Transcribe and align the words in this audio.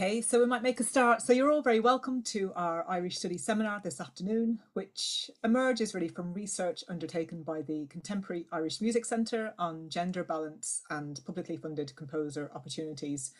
Okay, 0.00 0.20
so 0.20 0.38
we 0.38 0.46
might 0.46 0.62
make 0.62 0.78
a 0.78 0.84
start. 0.84 1.22
So 1.22 1.32
you're 1.32 1.50
all 1.50 1.60
very 1.60 1.80
welcome 1.80 2.22
to 2.22 2.52
our 2.54 2.88
Irish 2.88 3.18
Studies 3.18 3.42
seminar 3.42 3.80
this 3.82 4.00
afternoon, 4.00 4.60
which 4.74 5.28
emerges 5.42 5.92
really 5.92 6.06
from 6.06 6.32
research 6.32 6.84
undertaken 6.88 7.42
by 7.42 7.62
the 7.62 7.86
Contemporary 7.86 8.46
Irish 8.52 8.80
Music 8.80 9.04
Centre 9.04 9.54
on 9.58 9.88
gender 9.88 10.22
balance 10.22 10.82
and 10.88 11.20
publicly 11.26 11.56
funded 11.56 11.96
composer 11.96 12.48
opportunities, 12.54 13.32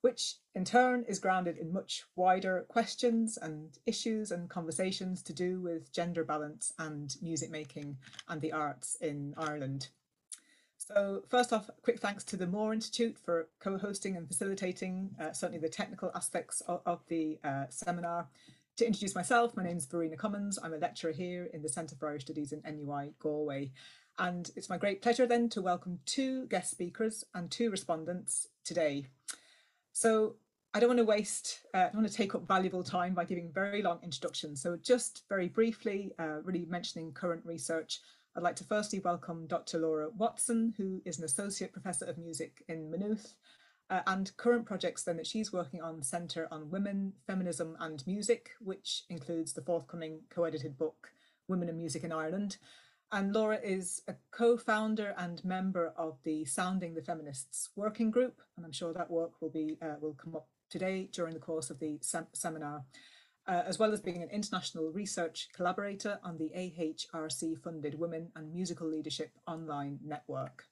which 0.00 0.36
in 0.54 0.64
turn 0.64 1.04
is 1.06 1.18
grounded 1.18 1.58
in 1.58 1.74
much 1.74 2.04
wider 2.16 2.64
questions 2.70 3.36
and 3.36 3.78
issues 3.84 4.30
and 4.30 4.48
conversations 4.48 5.22
to 5.24 5.34
do 5.34 5.60
with 5.60 5.92
gender 5.92 6.24
balance 6.24 6.72
and 6.78 7.16
music 7.20 7.50
making 7.50 7.98
and 8.30 8.40
the 8.40 8.52
arts 8.52 8.96
in 9.02 9.34
Ireland. 9.36 9.88
So 10.88 11.22
first 11.28 11.52
off, 11.52 11.68
quick 11.82 12.00
thanks 12.00 12.24
to 12.24 12.38
the 12.38 12.46
Moore 12.46 12.72
Institute 12.72 13.18
for 13.22 13.48
co-hosting 13.60 14.16
and 14.16 14.26
facilitating 14.26 15.10
uh, 15.20 15.32
certainly 15.32 15.60
the 15.60 15.68
technical 15.68 16.10
aspects 16.14 16.62
of, 16.62 16.80
of 16.86 17.00
the 17.08 17.38
uh, 17.44 17.64
seminar. 17.68 18.26
To 18.78 18.86
introduce 18.86 19.14
myself, 19.14 19.54
my 19.54 19.64
name 19.64 19.76
is 19.76 19.84
Verena 19.84 20.16
Commins. 20.16 20.58
I'm 20.62 20.72
a 20.72 20.78
lecturer 20.78 21.12
here 21.12 21.50
in 21.52 21.60
the 21.60 21.68
Centre 21.68 21.94
for 21.94 22.08
Irish 22.08 22.22
Studies 22.22 22.52
in 22.52 22.62
NUI 22.64 23.12
Galway. 23.18 23.70
And 24.18 24.50
it's 24.56 24.70
my 24.70 24.78
great 24.78 25.02
pleasure 25.02 25.26
then 25.26 25.50
to 25.50 25.60
welcome 25.60 25.98
two 26.06 26.46
guest 26.46 26.70
speakers 26.70 27.22
and 27.34 27.50
two 27.50 27.70
respondents 27.70 28.48
today. 28.64 29.04
So 29.92 30.36
I 30.72 30.80
don't 30.80 30.88
want 30.88 31.00
to 31.00 31.04
waste, 31.04 31.66
uh, 31.74 31.78
I 31.78 31.82
don't 31.82 31.96
want 31.96 32.08
to 32.08 32.14
take 32.14 32.34
up 32.34 32.48
valuable 32.48 32.82
time 32.82 33.12
by 33.12 33.26
giving 33.26 33.52
very 33.52 33.82
long 33.82 33.98
introductions. 34.02 34.62
So 34.62 34.78
just 34.82 35.24
very 35.28 35.48
briefly, 35.48 36.12
uh, 36.18 36.40
really 36.44 36.64
mentioning 36.64 37.12
current 37.12 37.44
research 37.44 38.00
I'd 38.38 38.44
like 38.44 38.54
to 38.56 38.64
firstly 38.64 39.00
welcome 39.00 39.48
Dr. 39.48 39.80
Laura 39.80 40.10
Watson, 40.16 40.72
who 40.76 41.02
is 41.04 41.18
an 41.18 41.24
Associate 41.24 41.72
Professor 41.72 42.04
of 42.04 42.18
Music 42.18 42.62
in 42.68 42.88
Maynooth, 42.88 43.34
uh, 43.90 44.02
and 44.06 44.30
current 44.36 44.64
projects 44.64 45.02
then 45.02 45.16
that 45.16 45.26
she's 45.26 45.52
working 45.52 45.82
on 45.82 46.04
centre 46.04 46.46
on 46.52 46.70
women, 46.70 47.14
feminism 47.26 47.76
and 47.80 48.06
music, 48.06 48.50
which 48.60 49.02
includes 49.10 49.54
the 49.54 49.60
forthcoming 49.62 50.20
co-edited 50.30 50.78
book, 50.78 51.10
Women 51.48 51.68
and 51.68 51.78
Music 51.78 52.04
in 52.04 52.12
Ireland. 52.12 52.58
And 53.10 53.34
Laura 53.34 53.58
is 53.60 54.02
a 54.06 54.14
co-founder 54.30 55.16
and 55.18 55.44
member 55.44 55.92
of 55.96 56.18
the 56.22 56.44
Sounding 56.44 56.94
the 56.94 57.02
Feminists 57.02 57.70
working 57.74 58.12
group, 58.12 58.40
and 58.56 58.64
I'm 58.64 58.70
sure 58.70 58.92
that 58.92 59.10
work 59.10 59.32
will 59.42 59.50
be 59.50 59.78
uh, 59.82 59.96
will 60.00 60.14
come 60.14 60.36
up 60.36 60.46
today 60.70 61.08
during 61.12 61.34
the 61.34 61.40
course 61.40 61.70
of 61.70 61.80
the 61.80 61.98
sem 62.02 62.28
seminar 62.34 62.84
uh, 63.48 63.62
as 63.66 63.78
well 63.78 63.92
as 63.92 64.00
being 64.00 64.22
an 64.22 64.28
international 64.30 64.92
research 64.92 65.48
collaborator 65.54 66.18
on 66.22 66.36
the 66.36 66.52
AHRC 66.54 67.58
funded 67.58 67.98
Women 67.98 68.30
and 68.36 68.52
Musical 68.52 68.86
Leadership 68.86 69.30
online 69.46 69.98
network. 70.04 70.64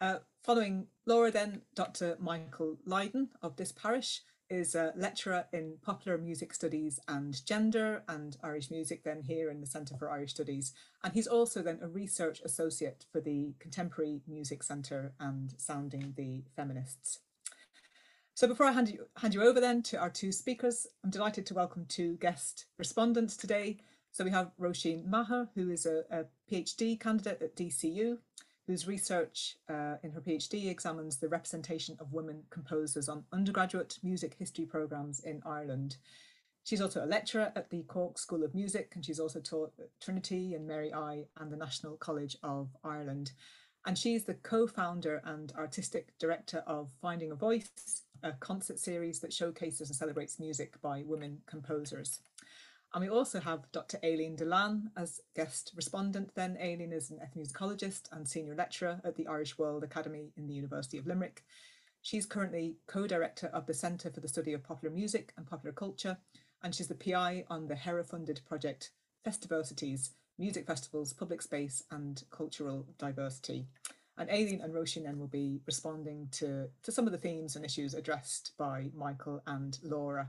Uh, 0.00 0.18
following 0.44 0.86
Laura 1.06 1.30
then, 1.30 1.62
Dr 1.74 2.16
Michael 2.20 2.76
Lydon 2.84 3.30
of 3.42 3.56
this 3.56 3.72
parish 3.72 4.22
is 4.50 4.74
a 4.74 4.92
lecturer 4.96 5.44
in 5.52 5.76
popular 5.82 6.16
music 6.16 6.54
studies 6.54 6.98
and 7.08 7.44
gender 7.44 8.02
and 8.08 8.36
Irish 8.42 8.70
music 8.70 9.02
then 9.04 9.22
here 9.22 9.50
in 9.50 9.60
the 9.60 9.66
Centre 9.66 9.96
for 9.98 10.10
Irish 10.10 10.30
Studies. 10.30 10.72
And 11.04 11.12
he's 11.12 11.26
also 11.26 11.62
then 11.62 11.80
a 11.82 11.88
research 11.88 12.40
associate 12.44 13.04
for 13.12 13.20
the 13.20 13.54
Contemporary 13.58 14.22
Music 14.26 14.62
Centre 14.62 15.12
and 15.20 15.54
Sounding 15.58 16.14
the 16.16 16.44
Feminists. 16.56 17.20
So 18.38 18.46
before 18.46 18.66
I 18.66 18.70
hand 18.70 18.88
you, 18.88 19.04
hand 19.16 19.34
you 19.34 19.42
over 19.42 19.60
then 19.60 19.82
to 19.82 19.98
our 19.98 20.10
two 20.10 20.30
speakers, 20.30 20.86
I'm 21.02 21.10
delighted 21.10 21.44
to 21.46 21.54
welcome 21.54 21.86
two 21.88 22.16
guest 22.18 22.66
respondents 22.78 23.36
today. 23.36 23.78
So 24.12 24.22
we 24.22 24.30
have 24.30 24.52
Roisin 24.60 25.04
Maher, 25.06 25.48
who 25.56 25.70
is 25.70 25.86
a, 25.86 26.04
a 26.08 26.24
PhD 26.48 27.00
candidate 27.00 27.42
at 27.42 27.56
DCU, 27.56 28.18
whose 28.68 28.86
research 28.86 29.56
uh, 29.68 29.96
in 30.04 30.12
her 30.12 30.20
PhD 30.20 30.70
examines 30.70 31.16
the 31.16 31.28
representation 31.28 31.96
of 31.98 32.12
women 32.12 32.44
composers 32.48 33.08
on 33.08 33.24
undergraduate 33.32 33.98
music 34.04 34.36
history 34.38 34.66
programmes 34.66 35.18
in 35.18 35.42
Ireland. 35.44 35.96
She's 36.62 36.80
also 36.80 37.04
a 37.04 37.06
lecturer 37.06 37.50
at 37.56 37.70
the 37.70 37.82
Cork 37.88 38.20
School 38.20 38.44
of 38.44 38.54
Music 38.54 38.92
and 38.94 39.04
she's 39.04 39.18
also 39.18 39.40
taught 39.40 39.72
at 39.80 39.88
Trinity 40.00 40.54
and 40.54 40.64
Mary 40.64 40.94
I 40.94 41.24
and 41.38 41.50
the 41.50 41.56
National 41.56 41.96
College 41.96 42.36
of 42.44 42.68
Ireland. 42.84 43.32
And 43.86 43.96
she's 43.96 44.24
the 44.24 44.34
co-founder 44.34 45.22
and 45.24 45.52
artistic 45.56 46.12
director 46.18 46.62
of 46.66 46.90
Finding 47.00 47.32
a 47.32 47.34
Voice, 47.34 48.02
a 48.22 48.32
concert 48.32 48.78
series 48.78 49.20
that 49.20 49.32
showcases 49.32 49.88
and 49.88 49.96
celebrates 49.96 50.38
music 50.38 50.80
by 50.80 51.02
women 51.06 51.38
composers. 51.46 52.20
And 52.94 53.02
we 53.02 53.10
also 53.10 53.40
have 53.40 53.70
Dr. 53.70 53.98
Aileen 54.02 54.36
Dillane 54.36 54.84
as 54.96 55.20
guest 55.36 55.72
respondent. 55.76 56.34
Then 56.34 56.56
Aileen 56.60 56.92
is 56.92 57.10
an 57.10 57.18
ethnomusicologist 57.18 58.10
and 58.12 58.26
senior 58.26 58.54
lecturer 58.54 59.00
at 59.04 59.16
the 59.16 59.26
Irish 59.26 59.58
World 59.58 59.84
Academy 59.84 60.32
in 60.36 60.46
the 60.46 60.54
University 60.54 60.96
of 60.96 61.06
Limerick. 61.06 61.44
She's 62.00 62.24
currently 62.24 62.76
co-director 62.86 63.48
of 63.48 63.66
the 63.66 63.74
Centre 63.74 64.10
for 64.10 64.20
the 64.20 64.28
Study 64.28 64.54
of 64.54 64.62
Popular 64.62 64.94
Music 64.94 65.34
and 65.36 65.46
Popular 65.46 65.72
Culture, 65.72 66.16
and 66.62 66.74
she's 66.74 66.88
the 66.88 66.94
PI 66.94 67.44
on 67.50 67.68
the 67.68 67.76
HERA-funded 67.76 68.40
project 68.46 68.92
Festiversities, 69.24 70.12
Music 70.38 70.66
Festivals, 70.66 71.12
Public 71.12 71.42
Space 71.42 71.82
and 71.90 72.22
Cultural 72.30 72.86
Diversity. 72.98 73.66
And 74.18 74.28
Aileen 74.30 74.60
and 74.60 74.74
Roisin 74.74 75.04
then 75.04 75.18
will 75.18 75.28
be 75.28 75.60
responding 75.66 76.28
to, 76.32 76.68
to 76.82 76.92
some 76.92 77.06
of 77.06 77.12
the 77.12 77.18
themes 77.18 77.54
and 77.54 77.64
issues 77.64 77.94
addressed 77.94 78.52
by 78.58 78.90
Michael 78.94 79.42
and 79.46 79.78
Laura. 79.82 80.28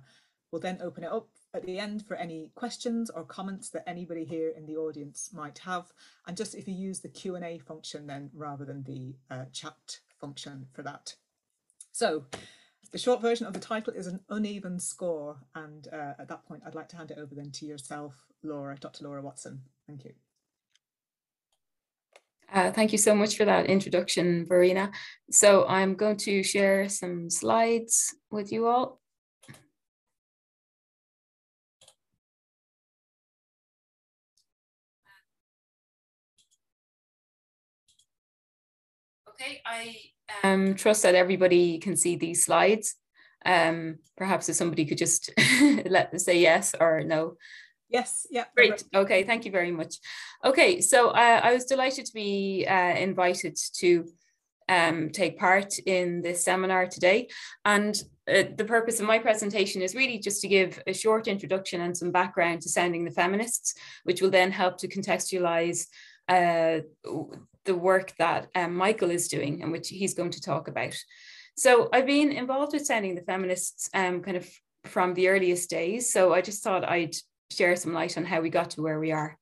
We'll 0.51 0.61
then 0.61 0.79
open 0.81 1.03
it 1.03 1.11
up 1.11 1.27
at 1.53 1.65
the 1.65 1.79
end 1.79 2.05
for 2.05 2.15
any 2.15 2.51
questions 2.55 3.09
or 3.09 3.23
comments 3.23 3.69
that 3.69 3.87
anybody 3.87 4.23
here 4.23 4.53
in 4.55 4.67
the 4.67 4.77
audience 4.77 5.31
might 5.33 5.59
have. 5.59 5.91
And 6.27 6.37
just 6.37 6.53
if 6.55 6.67
you 6.67 6.75
use 6.75 6.99
the 6.99 7.09
Q&A 7.09 7.57
function 7.57 8.05
then 8.05 8.29
rather 8.33 8.65
than 8.65 8.83
the 8.83 9.15
uh, 9.31 9.45
chat 9.51 9.99
function 10.19 10.67
for 10.71 10.83
that. 10.83 11.15
So 11.91 12.25
the 12.91 12.97
short 12.97 13.21
version 13.21 13.47
of 13.47 13.53
the 13.53 13.59
title 13.59 13.93
is 13.93 14.07
an 14.07 14.19
uneven 14.29 14.79
score. 14.79 15.37
And 15.55 15.87
uh, 15.91 16.13
at 16.19 16.27
that 16.27 16.45
point, 16.45 16.63
I'd 16.65 16.75
like 16.75 16.89
to 16.89 16.97
hand 16.97 17.11
it 17.11 17.17
over 17.17 17.33
then 17.33 17.51
to 17.51 17.65
yourself, 17.65 18.27
Laura, 18.43 18.77
Dr. 18.79 19.05
Laura 19.05 19.21
Watson. 19.21 19.61
Thank 19.87 20.05
you. 20.05 20.13
Uh, 22.51 22.71
thank 22.71 22.91
you 22.91 22.97
so 22.97 23.13
much 23.13 23.37
for 23.37 23.45
that 23.45 23.67
introduction, 23.67 24.45
Verena. 24.47 24.91
So 25.29 25.67
I'm 25.67 25.95
going 25.95 26.17
to 26.17 26.41
share 26.41 26.89
some 26.89 27.29
slides 27.29 28.15
with 28.31 28.51
you 28.51 28.67
all. 28.67 28.99
Okay, 39.29 39.61
I 39.65 39.95
um, 40.43 40.75
trust 40.75 41.03
that 41.03 41.15
everybody 41.15 41.77
can 41.77 41.95
see 41.95 42.15
these 42.15 42.43
slides. 42.43 42.95
Um, 43.45 43.99
perhaps 44.17 44.49
if 44.49 44.55
somebody 44.55 44.85
could 44.85 44.97
just 44.97 45.29
let 45.85 46.19
say 46.19 46.39
yes 46.39 46.75
or 46.79 47.03
no. 47.03 47.37
Yes, 47.89 48.27
yeah. 48.29 48.45
Great. 48.55 48.83
Okay, 48.93 49.23
thank 49.23 49.45
you 49.45 49.51
very 49.51 49.71
much. 49.71 49.95
Okay, 50.45 50.79
so 50.79 51.09
uh, 51.09 51.41
I 51.43 51.53
was 51.53 51.65
delighted 51.65 52.05
to 52.05 52.13
be 52.13 52.65
uh, 52.67 52.95
invited 52.95 53.57
to 53.77 54.05
um, 54.69 55.09
take 55.09 55.39
part 55.39 55.79
in 55.79 56.21
this 56.21 56.45
seminar 56.45 56.85
today. 56.85 57.27
And 57.65 57.95
uh, 58.27 58.43
the 58.55 58.65
purpose 58.65 58.99
of 58.99 59.07
my 59.07 59.17
presentation 59.17 59.81
is 59.81 59.95
really 59.95 60.19
just 60.19 60.41
to 60.41 60.47
give 60.47 60.81
a 60.85 60.93
short 60.93 61.27
introduction 61.27 61.81
and 61.81 61.97
some 61.97 62.11
background 62.11 62.61
to 62.61 62.69
Sounding 62.69 63.03
the 63.03 63.11
Feminists, 63.11 63.73
which 64.03 64.21
will 64.21 64.29
then 64.29 64.51
help 64.51 64.77
to 64.77 64.87
contextualize 64.87 65.87
uh, 66.27 66.81
the 67.65 67.75
work 67.75 68.13
that 68.19 68.47
um, 68.53 68.75
Michael 68.75 69.09
is 69.09 69.27
doing 69.27 69.63
and 69.63 69.71
which 69.71 69.89
he's 69.89 70.13
going 70.13 70.31
to 70.31 70.41
talk 70.41 70.67
about. 70.67 70.95
So 71.57 71.89
I've 71.91 72.05
been 72.05 72.31
involved 72.31 72.73
with 72.73 72.85
Sounding 72.85 73.15
the 73.15 73.21
Feminists 73.21 73.89
um, 73.95 74.21
kind 74.21 74.37
of 74.37 74.47
from 74.85 75.15
the 75.15 75.27
earliest 75.27 75.69
days. 75.69 76.13
So 76.13 76.33
I 76.33 76.41
just 76.41 76.63
thought 76.63 76.87
I'd 76.87 77.15
share 77.51 77.75
some 77.75 77.93
light 77.93 78.17
on 78.17 78.25
how 78.25 78.41
we 78.41 78.49
got 78.49 78.71
to 78.71 78.81
where 78.81 78.99
we 78.99 79.11
are. 79.11 79.37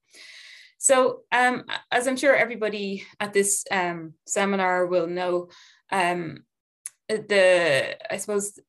So 0.78 1.22
um, 1.32 1.64
as 1.92 2.08
I'm 2.08 2.18
sure 2.18 2.36
everybody 2.36 3.06
at 3.20 3.34
this 3.34 3.66
um, 3.72 4.14
seminar 4.26 4.86
will 4.86 5.08
know, 5.08 5.50
um, 5.92 6.44
the 7.10 7.96
I 8.12 8.18
suppose 8.18 8.60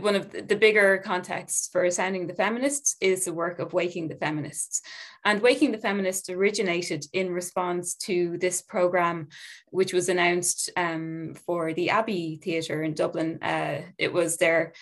one 0.00 0.16
of 0.16 0.30
the 0.32 0.56
bigger 0.56 0.98
contexts 0.98 1.68
for 1.70 1.88
sounding 1.90 2.26
the 2.26 2.34
feminists 2.34 2.96
is 3.00 3.24
the 3.24 3.32
work 3.32 3.60
of 3.60 3.72
waking 3.72 4.08
the 4.08 4.16
feminists 4.16 4.82
and 5.24 5.40
waking 5.40 5.70
the 5.70 5.78
feminists 5.78 6.28
originated 6.28 7.04
in 7.12 7.30
response 7.30 7.94
to 7.94 8.36
this 8.38 8.62
program 8.62 9.28
which 9.70 9.92
was 9.92 10.08
announced 10.08 10.70
um, 10.76 11.34
for 11.46 11.72
the 11.72 11.90
abbey 11.90 12.40
theatre 12.42 12.82
in 12.82 12.94
dublin 12.94 13.38
uh, 13.42 13.80
it 13.96 14.12
was 14.12 14.36
their 14.36 14.72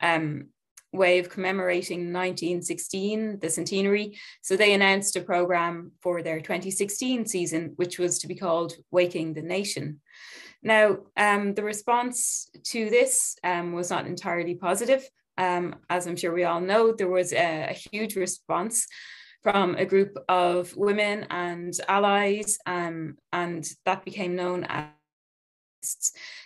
um, 0.00 0.48
way 0.92 1.18
of 1.18 1.28
commemorating 1.28 2.12
1916, 2.12 3.38
the 3.40 3.50
centenary. 3.50 4.18
So 4.42 4.56
they 4.56 4.72
announced 4.72 5.16
a 5.16 5.20
program 5.20 5.92
for 6.00 6.22
their 6.22 6.40
2016 6.40 7.26
season, 7.26 7.72
which 7.76 7.98
was 7.98 8.18
to 8.20 8.26
be 8.26 8.34
called 8.34 8.74
Waking 8.90 9.34
the 9.34 9.42
Nation. 9.42 10.00
Now, 10.62 10.98
um, 11.16 11.54
the 11.54 11.62
response 11.62 12.50
to 12.64 12.90
this 12.90 13.36
um, 13.44 13.72
was 13.72 13.90
not 13.90 14.06
entirely 14.06 14.54
positive. 14.54 15.08
Um, 15.36 15.76
as 15.88 16.06
I'm 16.06 16.16
sure 16.16 16.32
we 16.32 16.44
all 16.44 16.60
know, 16.60 16.92
there 16.92 17.08
was 17.08 17.32
a, 17.32 17.68
a 17.70 17.72
huge 17.72 18.16
response 18.16 18.86
from 19.42 19.76
a 19.76 19.84
group 19.84 20.18
of 20.28 20.76
women 20.76 21.26
and 21.30 21.72
allies, 21.86 22.58
um, 22.66 23.16
and 23.32 23.64
that 23.84 24.04
became 24.04 24.34
known 24.34 24.64
as 24.64 24.86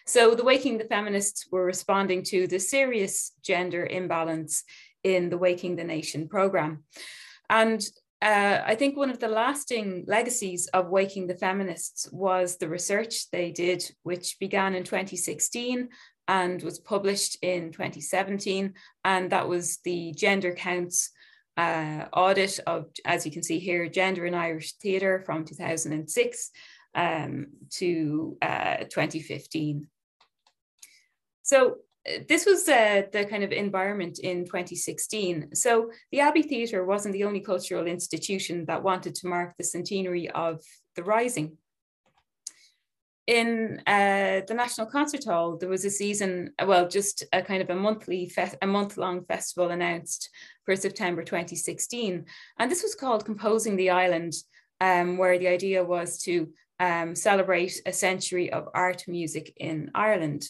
So 0.07 0.35
the 0.35 0.45
Waking 0.45 0.79
the 0.79 0.85
Feminists 0.85 1.47
were 1.51 1.65
responding 1.65 2.23
to 2.25 2.47
the 2.47 2.59
serious 2.59 3.33
gender 3.43 3.87
imbalance 3.87 4.65
in 5.05 5.31
the 5.31 5.39
Waking 5.39 5.77
the 5.77 5.85
Nation 5.85 6.29
program. 6.29 6.85
And 7.49 7.85
uh, 8.23 8.63
I 8.65 8.77
think 8.77 8.97
one 8.97 9.11
of 9.11 9.19
the 9.19 9.29
lasting 9.29 10.05
legacies 10.07 10.69
of 10.69 10.91
Waking 10.91 11.27
the 11.27 11.35
Feminists 11.35 12.09
was 12.13 12.57
the 12.57 12.69
research 12.69 13.31
they 13.31 13.51
did, 13.51 13.85
which 14.05 14.39
began 14.39 14.75
in 14.75 14.85
2016 14.85 15.89
and 16.29 16.63
was 16.63 16.79
published 16.79 17.37
in 17.43 17.73
2017. 17.73 18.75
And 19.05 19.33
that 19.33 19.49
was 19.49 19.79
the 19.79 20.13
Gender 20.13 20.55
Counts 20.55 21.11
uh, 21.57 22.07
audit 22.13 22.61
of, 22.67 22.87
as 23.05 23.27
you 23.27 23.33
can 23.33 23.43
see 23.43 23.59
here, 23.59 23.89
Gender 23.89 24.25
in 24.25 24.35
Irish 24.35 24.75
Theatre 24.75 25.23
from 25.27 25.45
2006 25.45 26.51
um, 26.95 27.47
to 27.71 28.37
uh, 28.43 28.79
2015. 28.85 29.87
So 31.43 31.77
uh, 32.07 32.19
this 32.29 32.47
was 32.47 32.69
uh, 32.69 33.03
the 33.13 33.25
kind 33.25 33.45
of 33.45 33.53
environment 33.53 34.19
in 34.19 34.45
2016. 34.45 35.55
So 35.55 35.91
the 36.11 36.21
Abbey 36.21 36.43
Theatre 36.43 36.85
wasn't 36.85 37.15
the 37.15 37.25
only 37.25 37.41
cultural 37.41 37.87
institution 37.87 38.65
that 38.67 38.83
wanted 38.83 39.15
to 39.17 39.29
mark 39.29 39.55
the 39.57 39.65
centenary 39.65 40.31
of 40.31 40.63
the 40.97 41.05
Rising. 41.05 41.57
In 43.29 43.81
uh, 43.87 44.41
the 44.49 44.55
National 44.55 44.89
Concert 44.89 45.25
Hall, 45.25 45.57
there 45.57 45.69
was 45.69 45.85
a 45.85 45.91
season, 45.91 46.53
well, 46.67 46.89
just 46.89 47.23
a 47.33 47.41
kind 47.41 47.63
of 47.63 47.71
a 47.71 47.77
monthly, 47.77 48.31
a 48.61 48.67
month-long 48.67 49.25
festival 49.27 49.71
announced 49.71 50.29
for 50.65 50.75
September 50.75 51.23
2016. 51.23 52.25
And 52.59 52.71
this 52.71 52.83
was 52.83 52.97
called 52.97 53.25
Composing 53.25 53.77
the 53.77 53.91
Island, 53.91 54.33
um, 54.81 55.19
where 55.19 55.39
the 55.39 55.47
idea 55.47 55.85
was 55.85 56.19
to 56.23 56.53
um, 56.83 57.15
celebrate 57.15 57.81
a 57.87 57.93
century 57.93 58.53
of 58.53 58.69
art 58.75 59.05
music 59.07 59.55
in 59.57 59.93
Ireland. 59.95 60.43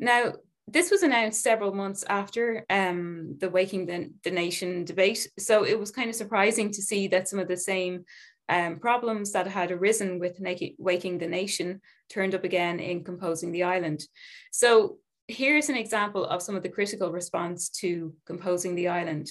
Now, 0.00 0.34
this 0.66 0.90
was 0.90 1.04
announced 1.04 1.42
several 1.42 1.72
months 1.72 2.04
after 2.08 2.66
um, 2.68 3.36
the 3.38 3.48
Waking 3.48 3.86
the, 3.86 4.10
the, 4.24 4.32
Nation 4.32 4.84
debate. 4.84 5.28
So 5.38 5.64
it 5.64 5.78
was 5.78 5.92
kind 5.92 6.10
of 6.10 6.16
surprising 6.16 6.72
to 6.72 6.82
see 6.82 7.06
that 7.08 7.28
some 7.28 7.38
of 7.38 7.46
the 7.46 7.56
same 7.56 8.04
um, 8.48 8.80
problems 8.80 9.30
that 9.32 9.46
had 9.46 9.70
arisen 9.70 10.18
with 10.18 10.40
Waking 10.78 11.18
the 11.18 11.28
Nation 11.28 11.80
turned 12.10 12.34
up 12.34 12.42
again 12.42 12.80
in 12.80 13.04
Composing 13.04 13.52
the 13.52 13.62
Island. 13.62 14.02
So 14.50 14.96
here's 15.28 15.68
an 15.68 15.76
example 15.76 16.24
of 16.24 16.42
some 16.42 16.56
of 16.56 16.64
the 16.64 16.68
critical 16.68 17.12
response 17.12 17.68
to 17.80 18.12
Composing 18.26 18.74
the 18.74 18.88
Island. 18.88 19.30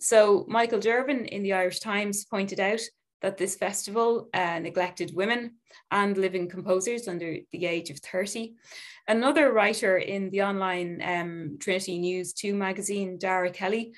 So 0.00 0.46
Michael 0.48 0.80
Dervan 0.80 1.28
in 1.28 1.42
the 1.42 1.52
Irish 1.52 1.78
Times 1.78 2.24
pointed 2.24 2.58
out 2.58 2.80
that 3.22 3.36
this 3.36 3.56
festival 3.56 4.28
uh, 4.32 4.58
neglected 4.58 5.14
women 5.14 5.56
and 5.90 6.16
living 6.16 6.48
composers 6.48 7.08
under 7.08 7.36
the 7.52 7.66
age 7.66 7.90
of 7.90 7.98
30. 7.98 8.54
Another 9.08 9.52
writer 9.52 9.98
in 9.98 10.30
the 10.30 10.42
online 10.42 11.02
um, 11.04 11.56
Trinity 11.60 11.98
News 11.98 12.32
2 12.32 12.54
magazine, 12.54 13.18
Dara 13.18 13.50
Kelly, 13.50 13.92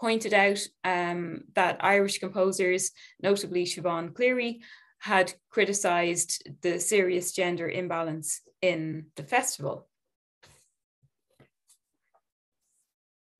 pointed 0.00 0.32
out 0.32 0.60
um, 0.84 1.42
that 1.54 1.78
Irish 1.80 2.18
composers, 2.18 2.92
notably 3.20 3.64
Siobhan 3.64 4.14
Cleary, 4.14 4.60
had 5.00 5.32
criticised 5.50 6.48
the 6.62 6.78
serious 6.78 7.32
gender 7.32 7.68
imbalance 7.68 8.40
in 8.62 9.06
the 9.16 9.22
festival. 9.22 9.88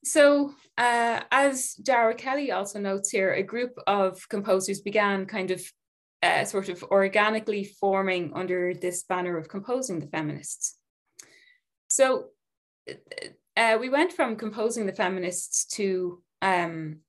So 0.05 0.55
uh, 0.79 1.21
as 1.33 1.75
Dara 1.75 2.15
Kelly 2.15 2.53
also 2.53 2.79
notes 2.79 3.11
here, 3.11 3.33
a 3.33 3.43
group 3.43 3.77
of 3.89 4.29
composers 4.29 4.81
began 4.81 5.27
kind 5.27 5.51
of 5.51 5.61
uh, 6.23 6.45
sort 6.45 6.69
of 6.69 6.83
organically 6.85 7.65
forming 7.65 8.33
under 8.35 8.73
this 8.75 9.03
banner 9.03 9.37
of 9.37 9.49
composing 9.49 9.99
the 9.99 10.07
feminists. 10.07 10.79
So 11.89 12.27
uh, 13.57 13.77
we 13.81 13.89
went 13.89 14.13
from 14.13 14.37
composing 14.37 14.87
the 14.87 14.93
feminists 14.93 15.65
to 15.77 16.23
um, 16.43 17.01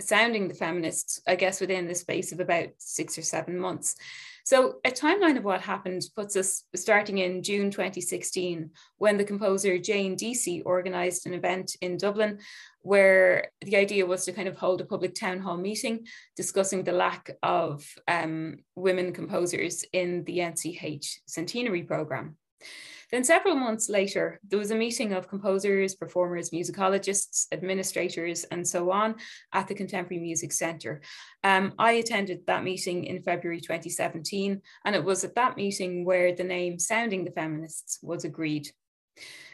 sounding 0.00 0.48
the 0.48 0.54
feminists, 0.54 1.20
I 1.26 1.36
guess, 1.36 1.60
within 1.60 1.86
the 1.86 1.94
space 1.94 2.32
of 2.32 2.40
about 2.40 2.68
six 2.78 3.16
or 3.16 3.22
seven 3.22 3.58
months. 3.58 3.96
So 4.44 4.76
a 4.84 4.90
timeline 4.90 5.36
of 5.36 5.42
what 5.42 5.60
happened 5.60 6.02
puts 6.14 6.36
us 6.36 6.62
starting 6.76 7.18
in 7.18 7.42
June 7.42 7.70
2016, 7.70 8.70
when 8.98 9.16
the 9.16 9.24
composer 9.24 9.76
Jane 9.76 10.14
Deasy 10.14 10.62
organised 10.62 11.26
an 11.26 11.34
event 11.34 11.76
in 11.80 11.96
Dublin 11.96 12.38
where 12.86 13.50
the 13.62 13.76
idea 13.76 14.06
was 14.06 14.24
to 14.24 14.32
kind 14.32 14.46
of 14.46 14.56
hold 14.56 14.80
a 14.80 14.84
public 14.84 15.12
town 15.12 15.40
hall 15.40 15.56
meeting 15.56 16.06
discussing 16.36 16.84
the 16.84 16.92
lack 16.92 17.30
of 17.42 17.84
um, 18.06 18.56
women 18.76 19.12
composers 19.12 19.84
in 19.92 20.22
the 20.22 20.38
NCH 20.38 21.18
centenary 21.26 21.82
programme. 21.82 22.36
Then 23.10 23.24
several 23.24 23.56
months 23.56 23.88
later, 23.88 24.40
there 24.48 24.58
was 24.58 24.70
a 24.70 24.76
meeting 24.76 25.12
of 25.12 25.28
composers, 25.28 25.96
performers, 25.96 26.50
musicologists, 26.50 27.46
administrators, 27.50 28.44
and 28.44 28.66
so 28.66 28.92
on 28.92 29.16
at 29.52 29.66
the 29.66 29.74
Contemporary 29.74 30.22
Music 30.22 30.52
Centre. 30.52 31.02
Um, 31.42 31.72
I 31.78 31.92
attended 31.92 32.46
that 32.46 32.62
meeting 32.62 33.04
in 33.04 33.22
February 33.22 33.60
2017, 33.60 34.62
and 34.84 34.94
it 34.94 35.04
was 35.04 35.24
at 35.24 35.34
that 35.34 35.56
meeting 35.56 36.04
where 36.04 36.34
the 36.34 36.44
name 36.44 36.78
Sounding 36.78 37.24
the 37.24 37.32
Feminists 37.32 37.98
was 38.02 38.24
agreed. 38.24 38.68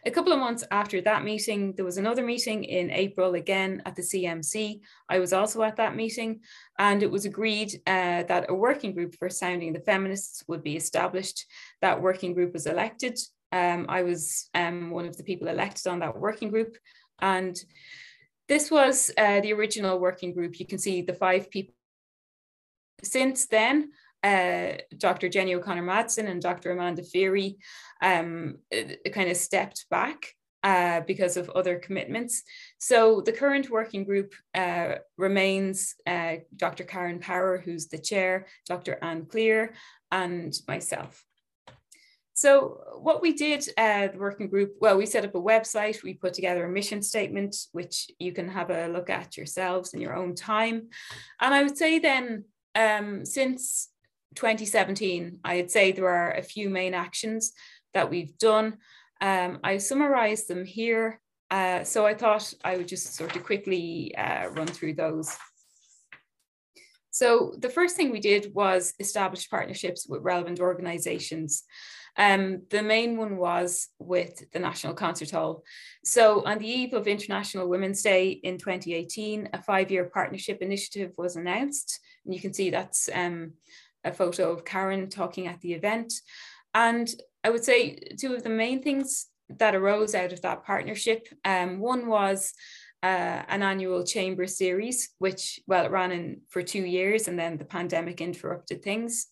A 0.05 0.11
couple 0.11 0.33
of 0.33 0.41
months 0.41 0.65
after 0.73 1.01
that 1.03 1.23
meeting, 1.23 1.75
there 1.75 1.85
was 1.85 1.97
another 1.97 2.25
meeting 2.25 2.65
in 2.65 2.91
April 2.91 3.35
again 3.35 3.83
at 3.87 3.95
the 3.95 4.03
CMC. 4.03 4.81
I 5.09 5.21
was 5.21 5.33
also 5.33 5.63
at 5.63 5.77
that 5.77 5.95
meeting, 5.95 6.41
and 6.79 7.03
it 7.03 7.11
was 7.11 7.25
agreed 7.25 7.81
uh, 7.87 8.25
that 8.25 8.47
a 8.49 8.55
working 8.55 8.95
group 8.95 9.15
for 9.15 9.29
sounding 9.29 9.73
the 9.73 9.81
feminists 9.81 10.43
would 10.49 10.65
be 10.65 10.77
established. 10.77 11.47
That 11.83 12.03
working 12.03 12.35
group 12.35 12.53
was 12.53 12.67
elected. 12.67 13.17
Um, 13.53 13.87
I 13.89 14.03
was 14.03 14.49
um, 14.55 14.91
one 14.91 15.07
of 15.07 15.17
the 15.17 15.25
people 15.25 15.47
elected 15.47 15.87
on 15.87 16.01
that 16.01 16.19
working 16.19 16.51
group. 16.51 16.77
And 17.21 17.57
this 18.49 18.71
was 18.71 19.11
uh, 19.17 19.41
the 19.41 19.53
original 19.53 20.01
working 20.01 20.35
group. 20.35 20.59
You 20.59 20.67
can 20.67 20.79
see 20.79 21.03
the 21.03 21.15
five 21.15 21.51
people. 21.51 21.75
Since 23.05 23.47
then, 23.47 23.91
uh, 24.23 24.73
Dr. 24.97 25.29
Jenny 25.29 25.55
O'Connor 25.55 25.83
Madsen 25.83 26.29
and 26.29 26.41
Dr. 26.41 26.73
Amanda 26.73 27.03
Feery 27.03 27.57
um, 28.01 28.59
kind 29.13 29.31
of 29.31 29.37
stepped 29.37 29.87
back 29.91 30.35
uh, 30.63 31.01
because 31.01 31.37
of 31.37 31.51
other 31.51 31.79
commitments. 31.79 32.43
So 32.79 33.21
the 33.21 33.33
current 33.33 33.71
working 33.71 34.05
group 34.05 34.35
uh, 34.55 34.97
remains 35.19 35.95
uh, 36.07 36.37
Dr. 36.57 36.85
Karen 36.85 37.19
Power, 37.19 37.59
who's 37.59 37.89
the 37.89 37.99
chair, 37.99 38.47
Dr. 38.67 38.99
Anne 39.03 39.27
Cleare, 39.27 39.75
and 40.11 40.55
myself. 40.69 41.25
So 42.35 42.81
what 42.99 43.21
we 43.21 43.35
did, 43.35 43.69
uh, 43.77 44.09
the 44.09 44.19
working 44.19 44.49
group, 44.49 44.77
well, 44.81 44.97
we 44.97 45.05
set 45.05 45.25
up 45.25 45.35
a 45.35 45.41
website, 45.41 46.03
we 46.03 46.15
put 46.15 46.33
together 46.33 46.65
a 46.65 46.71
mission 46.71 47.03
statement, 47.03 47.57
which 47.73 48.11
you 48.19 48.33
can 48.33 48.49
have 48.49 48.71
a 48.71 48.89
look 48.89 49.11
at 49.11 49.37
yourselves 49.37 49.93
in 49.93 50.01
your 50.01 50.15
own 50.15 50.35
time. 50.35 50.89
And 51.41 51.55
I 51.55 51.63
would 51.63 51.77
say 51.77 51.99
then, 51.99 52.45
um, 52.75 53.27
since 53.27 53.91
2017, 54.35 55.41
I'd 55.45 55.71
say 55.71 55.93
there 55.93 56.09
are 56.09 56.33
a 56.33 56.43
few 56.43 56.71
main 56.71 56.95
actions 56.95 57.53
that 57.95 58.11
we've 58.11 58.37
done. 58.39 58.79
Um, 59.21 59.61
I 59.63 59.79
summarized 59.79 60.49
them 60.49 60.65
here. 60.65 61.21
Uh, 61.51 61.85
so 61.85 62.07
I 62.07 62.15
thought 62.15 62.53
I 62.65 62.79
would 62.79 62.89
just 62.89 63.15
sort 63.15 63.37
of 63.37 63.45
quickly 63.45 64.15
uh, 64.17 64.49
run 64.49 64.67
through 64.67 64.95
those. 64.95 65.37
So 67.11 67.55
the 67.59 67.69
first 67.69 67.95
thing 67.95 68.11
we 68.11 68.21
did 68.21 68.55
was 68.55 68.95
establish 68.99 69.51
partnerships 69.51 70.07
with 70.09 70.23
relevant 70.23 70.61
organizations. 70.61 71.65
Um, 72.17 72.63
the 72.71 72.83
main 72.83 73.19
one 73.19 73.37
was 73.37 73.89
with 73.99 74.51
the 74.53 74.59
National 74.59 74.95
Concert 74.95 75.31
Hall. 75.31 75.63
So 76.05 76.43
on 76.45 76.59
the 76.59 76.69
eve 76.69 76.95
of 76.95 77.07
International 77.07 77.69
Women's 77.69 78.03
Day 78.03 78.31
in 78.31 78.57
2018, 78.57 79.51
a 79.53 79.63
five-year 79.63 80.11
partnership 80.13 80.63
initiative 80.63 81.13
was 81.19 81.37
announced. 81.37 82.01
And 82.25 82.35
you 82.35 82.41
can 82.41 82.55
see 82.55 82.71
that's 82.71 83.11
um, 83.13 83.53
a 84.05 84.13
photo 84.13 84.53
of 84.53 84.65
Karen 84.65 85.09
talking 85.09 85.47
at 85.47 85.61
the 85.61 85.73
event. 85.73 86.13
And 86.75 87.09
I 87.45 87.51
would 87.51 87.65
say 87.65 87.99
two 88.19 88.35
of 88.35 88.43
the 88.43 88.51
main 88.51 88.83
things 88.83 89.27
that 89.59 89.75
arose 89.75 90.15
out 90.15 90.33
of 90.33 90.43
that 90.43 90.65
partnership, 90.65 91.29
um, 91.45 91.79
one 91.79 92.07
was 92.07 92.53
uh, 93.03 93.43
an 93.49 93.63
annual 93.63 94.05
chamber 94.05 94.47
series, 94.47 95.11
which, 95.19 95.61
well, 95.67 95.85
it 95.85 95.91
ran 95.91 96.13
in 96.13 96.41
for 96.49 96.63
two 96.63 96.85
years 96.85 97.29
and 97.29 97.39
then 97.39 97.59
the 97.59 97.65
pandemic 97.65 98.21
interrupted 98.21 98.83
things. 98.83 99.27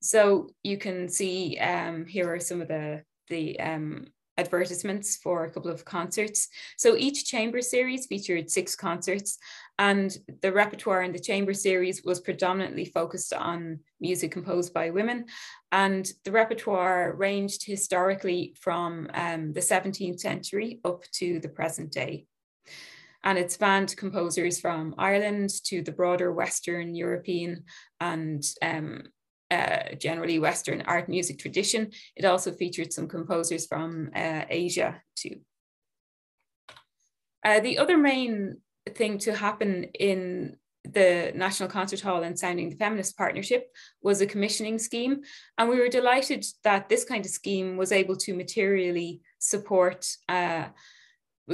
So 0.00 0.48
you 0.62 0.78
can 0.78 1.08
see 1.08 1.58
um, 1.58 2.06
here 2.06 2.32
are 2.32 2.40
some 2.40 2.62
of 2.62 2.68
the, 2.68 3.02
the 3.28 3.60
um, 3.60 4.06
advertisements 4.40 5.16
for 5.16 5.44
a 5.44 5.50
couple 5.50 5.70
of 5.70 5.84
concerts. 5.84 6.48
So 6.76 6.96
each 6.96 7.26
chamber 7.26 7.60
series 7.62 8.06
featured 8.06 8.50
six 8.50 8.74
concerts 8.74 9.38
and 9.80 10.14
the 10.42 10.52
repertoire 10.52 11.02
in 11.02 11.12
the 11.12 11.18
chamber 11.18 11.54
series 11.54 12.04
was 12.04 12.20
predominantly 12.20 12.84
focused 12.84 13.32
on 13.32 13.80
music 13.98 14.30
composed 14.30 14.74
by 14.74 14.90
women. 14.90 15.24
And 15.72 16.06
the 16.24 16.32
repertoire 16.32 17.14
ranged 17.16 17.64
historically 17.64 18.54
from 18.60 19.08
um, 19.14 19.54
the 19.54 19.60
17th 19.60 20.20
century 20.20 20.80
up 20.84 21.04
to 21.12 21.40
the 21.40 21.48
present 21.48 21.92
day. 21.92 22.26
And 23.24 23.38
it 23.38 23.52
spanned 23.52 23.96
composers 23.96 24.60
from 24.60 24.94
Ireland 24.98 25.48
to 25.64 25.82
the 25.82 25.92
broader 25.92 26.30
Western 26.30 26.94
European 26.94 27.64
and 28.00 28.44
um, 28.60 29.04
uh, 29.50 29.94
generally 29.98 30.38
Western 30.38 30.82
art 30.82 31.08
music 31.08 31.38
tradition. 31.38 31.90
It 32.16 32.24
also 32.24 32.52
featured 32.52 32.92
some 32.92 33.08
composers 33.08 33.66
from 33.66 34.10
uh, 34.14 34.42
Asia 34.48 35.02
too. 35.16 35.40
Uh, 37.44 37.60
the 37.60 37.78
other 37.78 37.96
main 37.96 38.58
thing 38.94 39.18
to 39.18 39.34
happen 39.34 39.84
in 39.94 40.56
the 40.84 41.32
National 41.34 41.68
Concert 41.68 42.00
Hall 42.00 42.22
and 42.22 42.38
Sounding 42.38 42.70
the 42.70 42.76
Feminist 42.76 43.16
Partnership 43.16 43.68
was 44.02 44.20
a 44.20 44.26
commissioning 44.26 44.78
scheme. 44.78 45.20
And 45.58 45.68
we 45.68 45.78
were 45.78 45.88
delighted 45.88 46.44
that 46.64 46.88
this 46.88 47.04
kind 47.04 47.24
of 47.24 47.30
scheme 47.30 47.76
was 47.76 47.92
able 47.92 48.16
to 48.16 48.34
materially 48.34 49.20
support 49.38 50.06
uh, 50.28 50.66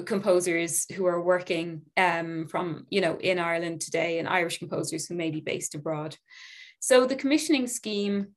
composers 0.05 0.87
who 0.93 1.07
are 1.07 1.23
working 1.23 1.83
um, 1.97 2.47
from, 2.47 2.87
you 2.91 3.01
know, 3.01 3.17
in 3.19 3.39
Ireland 3.39 3.81
today 3.81 4.19
and 4.19 4.29
Irish 4.29 4.59
composers 4.59 5.07
who 5.07 5.15
may 5.15 5.31
be 5.31 5.41
based 5.41 5.75
abroad. 5.75 6.17
So 6.87 7.05
the 7.05 7.17
commissioning 7.17 7.67
scheme, 7.67 8.29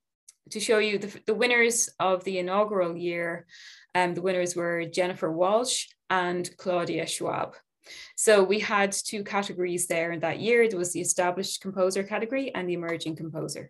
to 0.49 0.59
show 0.59 0.79
you 0.79 0.97
the, 0.97 1.19
the 1.27 1.35
winners 1.35 1.87
of 1.99 2.23
the 2.23 2.39
inaugural 2.39 2.97
year, 2.97 3.45
um, 3.93 4.15
the 4.15 4.23
winners 4.23 4.55
were 4.55 4.85
Jennifer 4.85 5.31
Walsh 5.31 5.85
and 6.09 6.49
Claudia 6.57 7.05
Schwab. 7.05 7.53
So 8.17 8.41
we 8.41 8.57
had 8.59 8.91
two 8.91 9.23
categories 9.23 9.85
there 9.85 10.11
in 10.13 10.21
that 10.21 10.39
year. 10.39 10.67
There 10.67 10.79
was 10.79 10.93
the 10.93 11.01
established 11.01 11.61
composer 11.61 12.01
category 12.01 12.51
and 12.55 12.67
the 12.67 12.73
emerging 12.73 13.17
composer. 13.17 13.69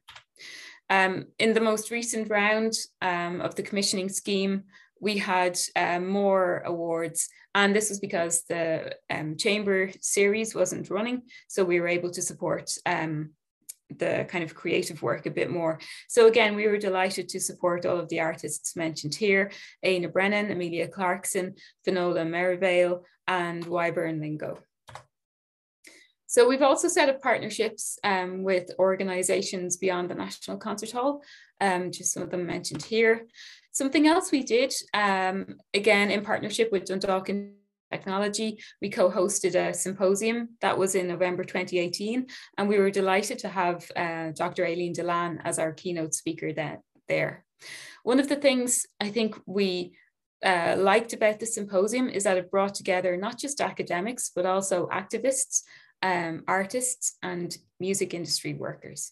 Um, 0.90 1.26
in 1.40 1.52
the 1.52 1.60
most 1.60 1.92
recent 1.92 2.30
round 2.30 2.72
um, 3.02 3.42
of 3.42 3.56
the 3.56 3.64
commissioning 3.64 4.08
scheme, 4.08 4.64
we 5.02 5.18
had 5.18 5.60
uh, 5.76 6.00
more 6.00 6.60
awards 6.60 7.28
and 7.54 7.76
this 7.76 7.90
was 7.90 8.00
because 8.00 8.44
the 8.44 8.96
um, 9.10 9.36
chamber 9.36 9.92
series 10.02 10.54
wasn't 10.54 10.90
running 10.90 11.24
so 11.48 11.64
we 11.64 11.80
were 11.80 11.88
able 11.88 12.12
to 12.12 12.22
support 12.22 12.72
um, 12.86 13.32
the 13.98 14.26
kind 14.30 14.44
of 14.44 14.56
creative 14.56 15.02
work 15.02 15.26
a 15.26 15.32
bit 15.32 15.50
more. 15.50 15.80
So 16.08 16.28
again, 16.28 16.56
we 16.56 16.68
were 16.68 16.78
delighted 16.78 17.30
to 17.30 17.40
support 17.40 17.86
all 17.86 18.00
of 18.00 18.10
the 18.10 18.20
artists 18.20 18.76
mentioned 18.76 19.16
here, 19.16 19.52
Éna 19.84 20.12
Brennan, 20.12 20.52
Amelia 20.52 20.88
Clarkson, 20.88 21.56
Finola 21.84 22.26
Merivale, 22.26 23.04
and 23.28 23.66
Wyburn 23.66 24.20
Lingo. 24.20 24.60
So 26.28 26.48
we've 26.48 26.62
also 26.62 26.88
set 26.88 27.10
up 27.10 27.24
partnerships 27.24 27.98
um, 28.04 28.44
with 28.44 28.70
organisations 28.78 29.78
beyond 29.78 30.12
the 30.12 30.16
National 30.16 30.58
Concert 30.58 30.92
Hall, 30.92 31.24
um, 31.60 31.92
just 31.92 32.14
some 32.14 32.22
of 32.22 32.30
them 32.30 32.46
mentioned 32.46 32.84
here. 32.84 33.26
Something 33.72 34.08
else 34.08 34.32
we 34.32 34.44
did, 34.44 34.72
um, 34.94 35.58
again, 35.74 36.12
in 36.12 36.24
partnership 36.24 36.72
with 36.72 36.86
Dundalk 36.86 37.30
technology. 37.92 38.60
We 38.82 38.90
co-hosted 38.90 39.56
a 39.56 39.74
symposium 39.74 40.50
that 40.62 40.78
was 40.78 40.96
in 40.96 41.08
November 41.08 41.44
2018, 41.44 42.28
and 42.58 42.70
we 42.70 42.78
were 42.78 42.92
delighted 42.92 43.40
to 43.40 43.50
have 43.50 43.90
uh, 43.96 44.32
Dr. 44.32 44.66
Aileen 44.66 44.94
Dillane 44.94 45.40
as 45.44 45.60
our 45.60 45.74
keynote 45.74 46.14
speaker 46.14 46.54
that, 46.54 46.80
there. 47.08 47.46
One 48.04 48.20
of 48.20 48.30
the 48.30 48.36
things 48.36 48.86
I 49.00 49.10
think 49.10 49.40
we 49.46 49.94
uh, 50.44 50.76
liked 50.78 51.14
about 51.14 51.40
the 51.40 51.46
symposium 51.46 52.08
is 52.08 52.24
that 52.24 52.38
it 52.38 52.52
brought 52.52 52.76
together 52.76 53.18
not 53.18 53.38
just 53.38 53.62
academics, 53.62 54.32
but 54.34 54.46
also 54.46 54.88
activists, 54.88 55.64
um, 56.02 56.44
artists, 56.48 57.18
and 57.22 57.58
music 57.80 58.14
industry 58.14 58.54
workers. 58.54 59.12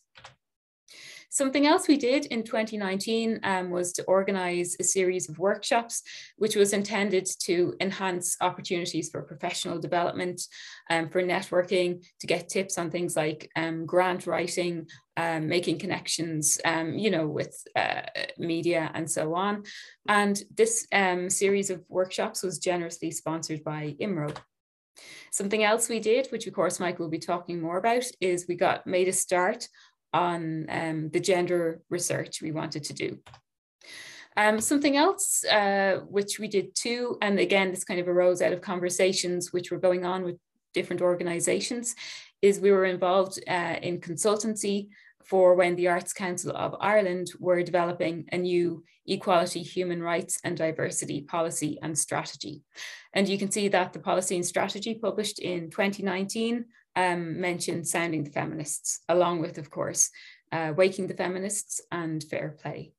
Something 1.37 1.67
else 1.67 1.87
we 1.87 1.97
did 1.97 2.25
in 2.25 2.41
2019 2.41 3.41
um, 3.43 3.69
was 3.69 3.93
to 3.93 4.03
organize 4.05 4.75
a 4.79 4.83
series 4.83 5.29
of 5.29 5.37
workshops, 5.37 6.01
which 6.37 6.55
was 6.55 6.73
intended 6.73 7.29
to 7.43 7.75
enhance 7.79 8.35
opportunities 8.41 9.11
for 9.11 9.21
professional 9.21 9.77
development, 9.77 10.41
um, 10.89 11.09
for 11.09 11.21
networking, 11.21 12.03
to 12.21 12.25
get 12.25 12.49
tips 12.49 12.79
on 12.79 12.89
things 12.89 13.15
like 13.15 13.51
um, 13.55 13.85
grant 13.85 14.25
writing, 14.25 14.87
um, 15.15 15.47
making 15.47 15.77
connections, 15.77 16.59
um, 16.65 16.97
you 16.97 17.11
know, 17.11 17.27
with 17.27 17.55
uh, 17.75 18.01
media 18.39 18.89
and 18.95 19.07
so 19.07 19.35
on. 19.35 19.61
And 20.07 20.41
this 20.55 20.87
um, 20.91 21.29
series 21.29 21.69
of 21.69 21.83
workshops 21.87 22.41
was 22.41 22.57
generously 22.57 23.11
sponsored 23.11 23.63
by 23.63 23.95
IMRO. 24.01 24.35
Something 25.31 25.63
else 25.63 25.89
we 25.89 25.99
did, 25.99 26.27
which 26.31 26.47
of 26.47 26.53
course 26.53 26.79
Mike 26.79 26.97
will 26.97 27.09
be 27.09 27.19
talking 27.19 27.61
more 27.61 27.77
about, 27.77 28.05
is 28.19 28.47
we 28.47 28.55
got 28.55 28.87
made 28.87 29.07
a 29.07 29.13
start 29.13 29.67
on 30.13 30.65
um, 30.69 31.09
the 31.09 31.19
gender 31.19 31.81
research 31.89 32.41
we 32.41 32.51
wanted 32.51 32.83
to 32.85 32.93
do. 32.93 33.19
Um, 34.35 34.61
something 34.61 34.95
else 34.95 35.43
uh, 35.45 36.01
which 36.07 36.37
we 36.39 36.47
did 36.47 36.75
too, 36.75 37.17
and 37.21 37.39
again, 37.39 37.71
this 37.71 37.83
kind 37.83 37.99
of 37.99 38.07
arose 38.07 38.41
out 38.41 38.53
of 38.53 38.61
conversations 38.61 39.51
which 39.51 39.71
were 39.71 39.79
going 39.79 40.05
on 40.05 40.23
with 40.23 40.37
different 40.73 41.01
organizations, 41.01 41.95
is 42.43 42.59
we 42.59 42.71
were 42.71 42.85
involved 42.85 43.39
uh, 43.47 43.77
in 43.81 43.99
consultancy 43.99 44.89
for 45.23 45.55
when 45.55 45.75
the 45.75 45.87
Arts 45.87 46.13
Council 46.13 46.55
of 46.55 46.75
Ireland 46.79 47.31
were 47.39 47.63
developing 47.63 48.25
a 48.31 48.37
new 48.37 48.83
equality, 49.07 49.61
human 49.61 50.03
rights 50.03 50.39
and 50.43 50.55
diversity 50.55 51.21
policy 51.21 51.79
and 51.81 51.97
strategy. 51.97 52.61
And 53.13 53.27
you 53.27 53.37
can 53.37 53.51
see 53.51 53.67
that 53.69 53.91
the 53.91 53.99
policy 53.99 54.35
and 54.35 54.45
strategy 54.45 54.93
published 54.93 55.39
in 55.39 55.69
2019 55.69 56.65
um, 56.97 57.39
mentioned 57.39 57.87
Sounding 57.87 58.23
the 58.23 58.31
Feminists, 58.31 59.01
along 59.07 59.39
with, 59.39 59.57
of 59.59 59.69
course, 59.69 60.09
uh, 60.51 60.73
Waking 60.75 61.07
the 61.07 61.13
Feminists 61.13 61.79
and 61.91 62.23
Fair 62.23 62.57
Play. 62.59 62.91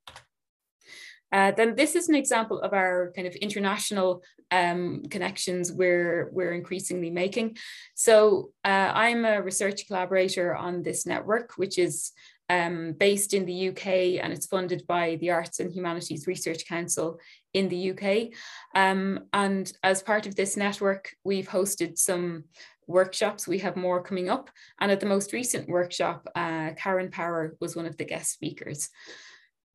Uh, 1.31 1.51
then 1.51 1.75
this 1.75 1.95
is 1.95 2.09
an 2.09 2.15
example 2.15 2.61
of 2.61 2.73
our 2.73 3.13
kind 3.15 3.27
of 3.27 3.35
international 3.35 4.23
um, 4.51 5.03
connections 5.11 5.71
we're, 5.73 6.31
we're 6.33 6.53
increasingly 6.53 7.11
making. 7.11 7.57
So 7.95 8.53
uh, 8.65 8.93
I'm 8.95 9.27
a 9.27 9.43
research 9.43 9.87
collaborator 9.89 10.55
on 10.57 10.83
this 10.83 11.05
network, 11.05 11.53
which 11.57 11.77
is 11.77 12.13
um, 12.49 12.93
based 12.93 13.35
in 13.35 13.45
the 13.45 13.69
UK 13.69 13.87
and 14.23 14.33
it's 14.33 14.47
funded 14.47 14.87
by 14.87 15.17
the 15.17 15.31
Arts 15.31 15.61
and 15.61 15.71
Humanities 15.71 16.27
Research 16.27 16.67
Council 16.67 17.19
in 17.53 17.69
the 17.69 17.91
UK. 17.91 18.33
Um, 18.75 19.25
and 19.35 19.71
as 19.83 20.03
part 20.03 20.27
of 20.27 20.35
this 20.35 20.57
network, 20.57 21.15
we've 21.25 21.49
hosted 21.49 21.99
some 21.99 22.45
workshops. 22.89 23.47
We 23.47 23.59
have 23.61 23.77
more 23.77 24.03
coming 24.03 24.29
up. 24.29 24.51
And 24.81 24.91
at 24.91 24.99
the 24.99 25.07
most 25.07 25.33
recent 25.33 25.69
workshop, 25.69 26.27
uh, 26.35 26.71
Karen 26.77 27.11
Power 27.11 27.57
was 27.61 27.77
one 27.77 27.87
of 27.87 27.97
the 27.97 28.05
guest 28.05 28.33
speakers. 28.33 28.89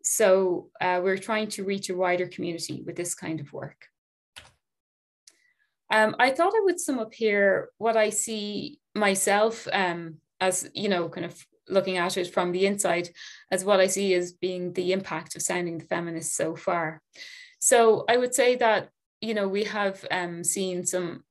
So 0.04 0.70
uh, 0.82 1.00
we're 1.02 1.18
trying 1.18 1.48
to 1.50 1.64
reach 1.64 1.90
a 1.90 1.96
wider 1.96 2.28
community 2.28 2.84
with 2.86 2.98
this 2.98 3.16
kind 3.16 3.40
of 3.40 3.54
work. 3.54 3.86
Um, 5.90 6.16
I 6.20 6.32
thought 6.32 6.54
I 6.56 6.62
would 6.64 6.80
sum 6.80 7.00
up 7.00 7.14
here 7.14 7.70
what 7.78 7.96
I 7.96 8.10
see 8.10 8.80
myself 8.96 9.68
um, 9.72 10.16
as, 10.42 10.70
you 10.74 10.90
know, 10.90 11.08
kind 11.08 11.26
of 11.26 11.46
looking 11.70 11.98
at 11.98 12.18
it 12.18 12.34
from 12.34 12.52
the 12.52 12.66
inside 12.66 13.10
as 13.52 13.64
what 13.64 13.80
I 13.80 13.88
see 13.88 14.14
as 14.16 14.34
being 14.34 14.74
the 14.74 14.92
impact 14.92 15.36
of 15.36 15.42
sounding 15.42 15.78
the 15.78 15.86
feminists 15.86 16.36
so 16.36 16.56
far. 16.56 17.02
So 17.60 18.04
I 18.10 18.18
would 18.18 18.36
say 18.36 18.58
that, 18.58 18.90
you 19.22 19.34
know, 19.34 19.48
we 19.48 19.64
have 19.66 20.04
um, 20.12 20.44
seen 20.44 20.86
some 20.86 21.24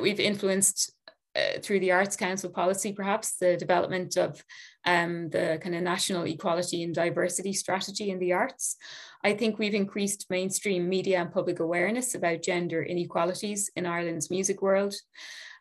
we've 0.00 0.20
influenced 0.20 0.92
uh, 1.34 1.58
through 1.62 1.80
the 1.80 1.92
Arts 1.92 2.14
Council 2.14 2.50
policy, 2.50 2.92
perhaps 2.92 3.36
the 3.36 3.56
development 3.56 4.16
of 4.16 4.44
um, 4.84 5.30
the 5.30 5.58
kind 5.62 5.74
of 5.74 5.82
national 5.82 6.24
equality 6.24 6.82
and 6.82 6.94
diversity 6.94 7.52
strategy 7.52 8.10
in 8.10 8.18
the 8.18 8.32
arts. 8.32 8.76
I 9.24 9.32
think 9.32 9.58
we've 9.58 9.74
increased 9.74 10.26
mainstream 10.28 10.88
media 10.88 11.20
and 11.20 11.32
public 11.32 11.60
awareness 11.60 12.14
about 12.14 12.42
gender 12.42 12.82
inequalities 12.82 13.70
in 13.76 13.86
Ireland's 13.86 14.30
music 14.30 14.60
world. 14.60 14.94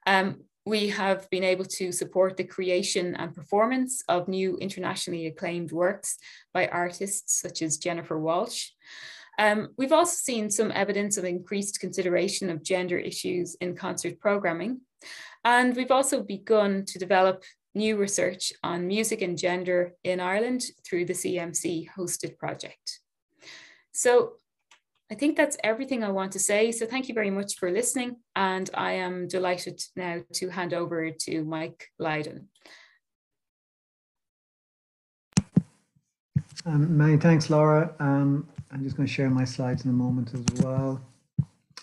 Um, 0.06 0.42
we 0.66 0.90
have 0.90 1.30
been 1.30 1.44
able 1.44 1.66
to 1.66 1.92
support 1.92 2.38
the 2.38 2.44
creation 2.44 3.16
and 3.16 3.34
performance 3.34 4.04
of 4.08 4.28
new 4.28 4.58
internationally 4.58 5.26
acclaimed 5.28 5.72
works 5.72 6.18
by 6.54 6.68
artists 6.68 7.40
such 7.42 7.62
as 7.62 7.78
Jennifer 7.78 8.20
Walsh. 8.20 8.70
Um, 9.42 9.70
we've 9.76 9.92
also 9.92 10.16
seen 10.18 10.52
some 10.52 10.72
evidence 10.72 11.18
of 11.18 11.26
increased 11.26 11.80
consideration 11.80 12.52
of 12.52 12.62
gender 12.62 13.00
issues 13.00 13.56
in 13.56 13.76
concert 13.76 14.20
programming. 14.20 14.82
And 15.44 15.76
we've 15.76 15.90
also 15.90 16.22
begun 16.22 16.86
to 16.86 17.00
develop 17.00 17.44
new 17.74 17.98
research 17.98 18.54
on 18.62 18.86
music 18.86 19.24
and 19.24 19.36
gender 19.36 19.94
in 20.04 20.20
Ireland 20.20 20.66
through 20.86 21.06
the 21.06 21.14
CMC 21.14 21.90
hosted 21.98 22.38
project. 22.38 23.00
So 23.92 24.34
I 25.12 25.16
think 25.16 25.38
that's 25.38 25.58
everything 25.64 26.04
I 26.04 26.12
want 26.12 26.34
to 26.34 26.40
say. 26.40 26.72
So 26.72 26.86
thank 26.86 27.10
you 27.10 27.16
very 27.16 27.32
much 27.32 27.58
for 27.58 27.72
listening. 27.72 28.18
And 28.36 28.70
I 28.76 28.92
am 28.92 29.28
delighted 29.28 29.82
now 29.96 30.22
to 30.34 30.50
hand 30.50 30.76
over 30.76 31.10
to 31.10 31.44
Mike 31.44 31.88
Lydon. 31.98 32.50
Um, 36.64 36.96
many 36.96 37.18
thanks, 37.18 37.50
Laura. 37.50 37.96
Um, 38.00 38.48
I'm 38.72 38.84
just 38.84 38.96
going 38.96 39.06
to 39.06 39.14
share 39.14 39.30
my 39.30 39.44
slides 39.44 39.84
in 39.84 39.92
a 39.92 39.94
moment 39.94 40.34
as 40.34 40.64
well. 40.64 41.02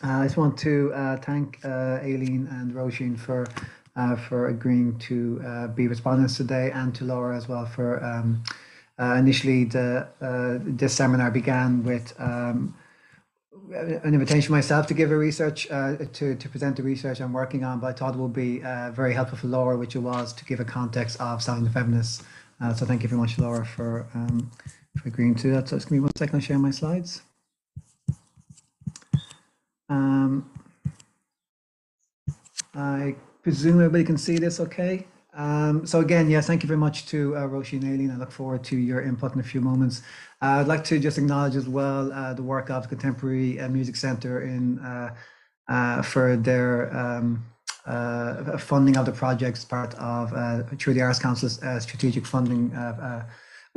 Uh, 0.03 0.21
I 0.21 0.25
just 0.25 0.37
want 0.37 0.57
to 0.59 0.93
uh, 0.95 1.17
thank 1.19 1.59
uh, 1.65 1.99
Aileen 2.03 2.49
and 2.51 2.73
Roisin 2.73 3.19
for 3.19 3.47
uh, 3.97 4.15
for 4.15 4.49
agreeing 4.49 4.97
to 5.01 5.43
uh, 5.45 5.67
be 5.69 5.89
respondents 5.89 6.37
today, 6.37 6.71
and 6.73 6.95
to 6.95 7.05
Laura 7.05 7.37
as 7.37 7.49
well 7.49 7.67
for 7.67 8.03
um, 8.03 8.43
uh, 8.99 9.15
initially 9.15 9.65
the 9.65 10.07
this 10.65 10.95
seminar 10.95 11.31
began 11.31 11.83
with 11.83 12.15
um, 12.19 12.75
an 13.73 14.15
invitation 14.15 14.53
myself 14.53 14.87
to 14.87 14.95
give 14.95 15.11
a 15.11 15.17
research 15.17 15.67
to 15.67 16.37
to 16.37 16.49
present 16.49 16.77
the 16.77 16.83
research 16.83 17.21
I'm 17.21 17.33
working 17.33 17.65
on, 17.65 17.81
but 17.81 17.89
I 17.89 17.93
thought 17.93 18.15
it 18.15 18.19
would 18.19 18.33
be 18.33 18.61
very 18.95 19.13
helpful 19.13 19.37
for 19.37 19.49
Laura, 19.49 19.77
which 19.77 19.95
it 19.97 19.99
was 20.01 20.33
to 20.35 20.45
give 20.45 20.61
a 20.61 20.65
context 20.65 21.21
of 21.21 21.45
the 21.45 21.71
Feminists 21.71 22.23
Uh, 22.61 22.75
so 22.75 22.85
thank 22.85 23.03
you 23.03 23.09
very 23.09 23.21
much, 23.21 23.39
Laura, 23.39 23.65
for, 23.65 24.07
um, 24.15 24.51
agreeing 25.05 25.35
to 25.37 25.51
that. 25.53 25.69
So 25.69 25.77
just 25.77 25.89
give 25.89 25.93
me 25.93 26.01
one 26.01 26.13
second, 26.17 26.37
I'll 26.37 26.41
share 26.41 26.59
my 26.59 26.71
slides. 26.71 27.23
Um, 29.89 30.51
I 32.75 33.17
presume 33.43 33.77
everybody 33.77 34.05
can 34.05 34.19
see 34.19 34.39
this 34.39 34.61
okay? 34.61 35.07
Um, 35.35 35.87
so 35.87 36.01
again, 36.01 36.29
yes, 36.29 36.47
thank 36.49 36.63
you 36.63 36.67
very 36.67 36.79
much 36.79 37.07
to 37.07 37.37
uh, 37.37 37.41
Roisin 37.47 37.83
and 37.83 37.93
Aileen. 37.93 38.11
I 38.11 38.17
look 38.17 38.33
forward 38.33 38.65
to 38.65 38.77
your 38.77 39.03
input 39.03 39.35
in 39.35 39.41
a 39.41 39.45
few 39.45 39.61
moments. 39.61 40.03
Uh, 40.43 40.61
I'd 40.61 40.67
like 40.67 40.85
to 40.85 40.99
just 40.99 41.17
acknowledge 41.17 41.55
as 41.55 41.69
well 41.69 42.13
uh, 42.13 42.35
the 42.35 42.43
work 42.43 42.71
of 42.71 42.83
the 42.83 42.89
Contemporary 42.89 43.61
uh, 43.61 43.69
Music 43.69 43.97
Centre 43.97 44.43
in 44.43 44.79
uh, 44.81 45.15
uh, 45.69 46.03
for 46.03 46.37
their 46.37 46.97
um, 46.97 47.45
funding 48.59 48.97
of 48.97 49.07
the 49.07 49.13
project 49.13 49.59
as 49.59 49.65
part 49.65 49.95
of 49.95 50.31
through 50.79 50.95
the 50.95 51.03
Arts 51.03 51.19
Council's 51.19 51.61
strategic 51.83 52.27
funding, 52.27 52.71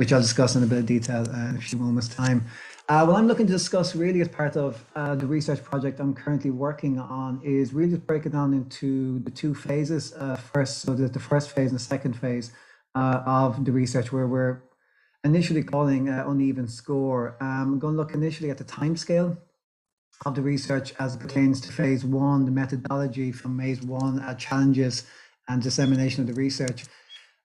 which 0.02 0.12
I'll 0.12 0.20
discuss 0.20 0.56
in 0.56 0.64
a 0.64 0.66
bit 0.66 0.78
of 0.78 0.86
detail 0.86 1.22
in 1.30 1.54
a 1.56 1.60
few 1.60 1.78
moments' 1.78 2.08
time. 2.08 2.44
Uh, 2.88 3.04
what 3.06 3.14
I'm 3.14 3.28
looking 3.28 3.46
to 3.46 3.52
discuss 3.52 3.94
really 3.94 4.20
as 4.20 4.26
part 4.26 4.56
of 4.56 4.84
uh, 4.96 5.14
the 5.14 5.28
research 5.28 5.62
project 5.62 6.00
I'm 6.00 6.12
currently 6.12 6.50
working 6.50 6.98
on 6.98 7.40
is 7.44 7.72
really 7.72 7.96
break 7.98 8.26
it 8.26 8.32
down 8.32 8.52
into 8.52 9.20
the 9.20 9.30
two 9.30 9.54
phases. 9.54 10.12
Uh, 10.12 10.34
first, 10.34 10.80
so 10.80 10.92
the, 10.92 11.06
the 11.06 11.20
first 11.20 11.52
phase 11.52 11.70
and 11.70 11.78
the 11.78 11.84
second 11.84 12.14
phase 12.14 12.50
uh, 12.96 13.22
of 13.24 13.64
the 13.64 13.70
research 13.70 14.10
where 14.10 14.26
we're 14.26 14.64
initially 15.22 15.62
calling 15.62 16.08
uh, 16.08 16.24
uneven 16.26 16.66
score. 16.66 17.36
Um, 17.40 17.74
I'm 17.74 17.78
going 17.78 17.94
to 17.94 17.98
look 17.98 18.12
initially 18.12 18.50
at 18.50 18.58
the 18.58 18.64
time 18.64 18.96
scale 18.96 19.38
of 20.26 20.34
the 20.34 20.42
research 20.42 20.94
as 20.98 21.14
it 21.14 21.20
pertains 21.20 21.60
to 21.60 21.70
phase 21.70 22.04
one, 22.04 22.44
the 22.44 22.50
methodology 22.50 23.30
from 23.30 23.56
phase 23.56 23.82
one, 23.82 24.18
uh, 24.18 24.34
challenges 24.34 25.06
and 25.48 25.62
dissemination 25.62 26.22
of 26.22 26.26
the 26.26 26.34
research. 26.34 26.86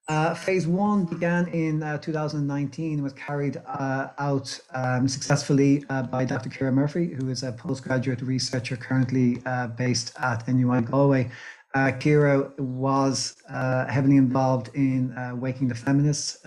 Uh, 0.10 0.34
phase 0.34 0.66
one 0.66 1.04
began 1.04 1.48
in 1.50 1.84
uh, 1.84 1.98
2019 1.98 2.94
and 2.94 3.04
was 3.04 3.12
carried 3.14 3.62
uh, 3.68 4.08
out 4.20 4.58
um, 4.74 5.06
successfully 5.06 5.84
uh, 5.90 6.02
by 6.02 6.24
Dr. 6.24 6.50
Ciara 6.50 6.72
Murphy, 6.72 7.08
who 7.08 7.30
is 7.30 7.44
a 7.44 7.52
postgraduate 7.52 8.22
researcher 8.22 8.78
currently 8.78 9.42
uh, 9.46 9.68
based 9.68 10.14
at 10.22 10.48
NUI 10.48 10.82
Galway. 10.82 11.30
Uh, 11.74 11.92
Ciara 11.92 12.50
was 12.58 13.36
heavily 13.50 14.16
involved 14.16 14.70
in 14.76 15.14
Waking 15.42 15.68
the 15.68 15.76
Feminists, 15.76 16.38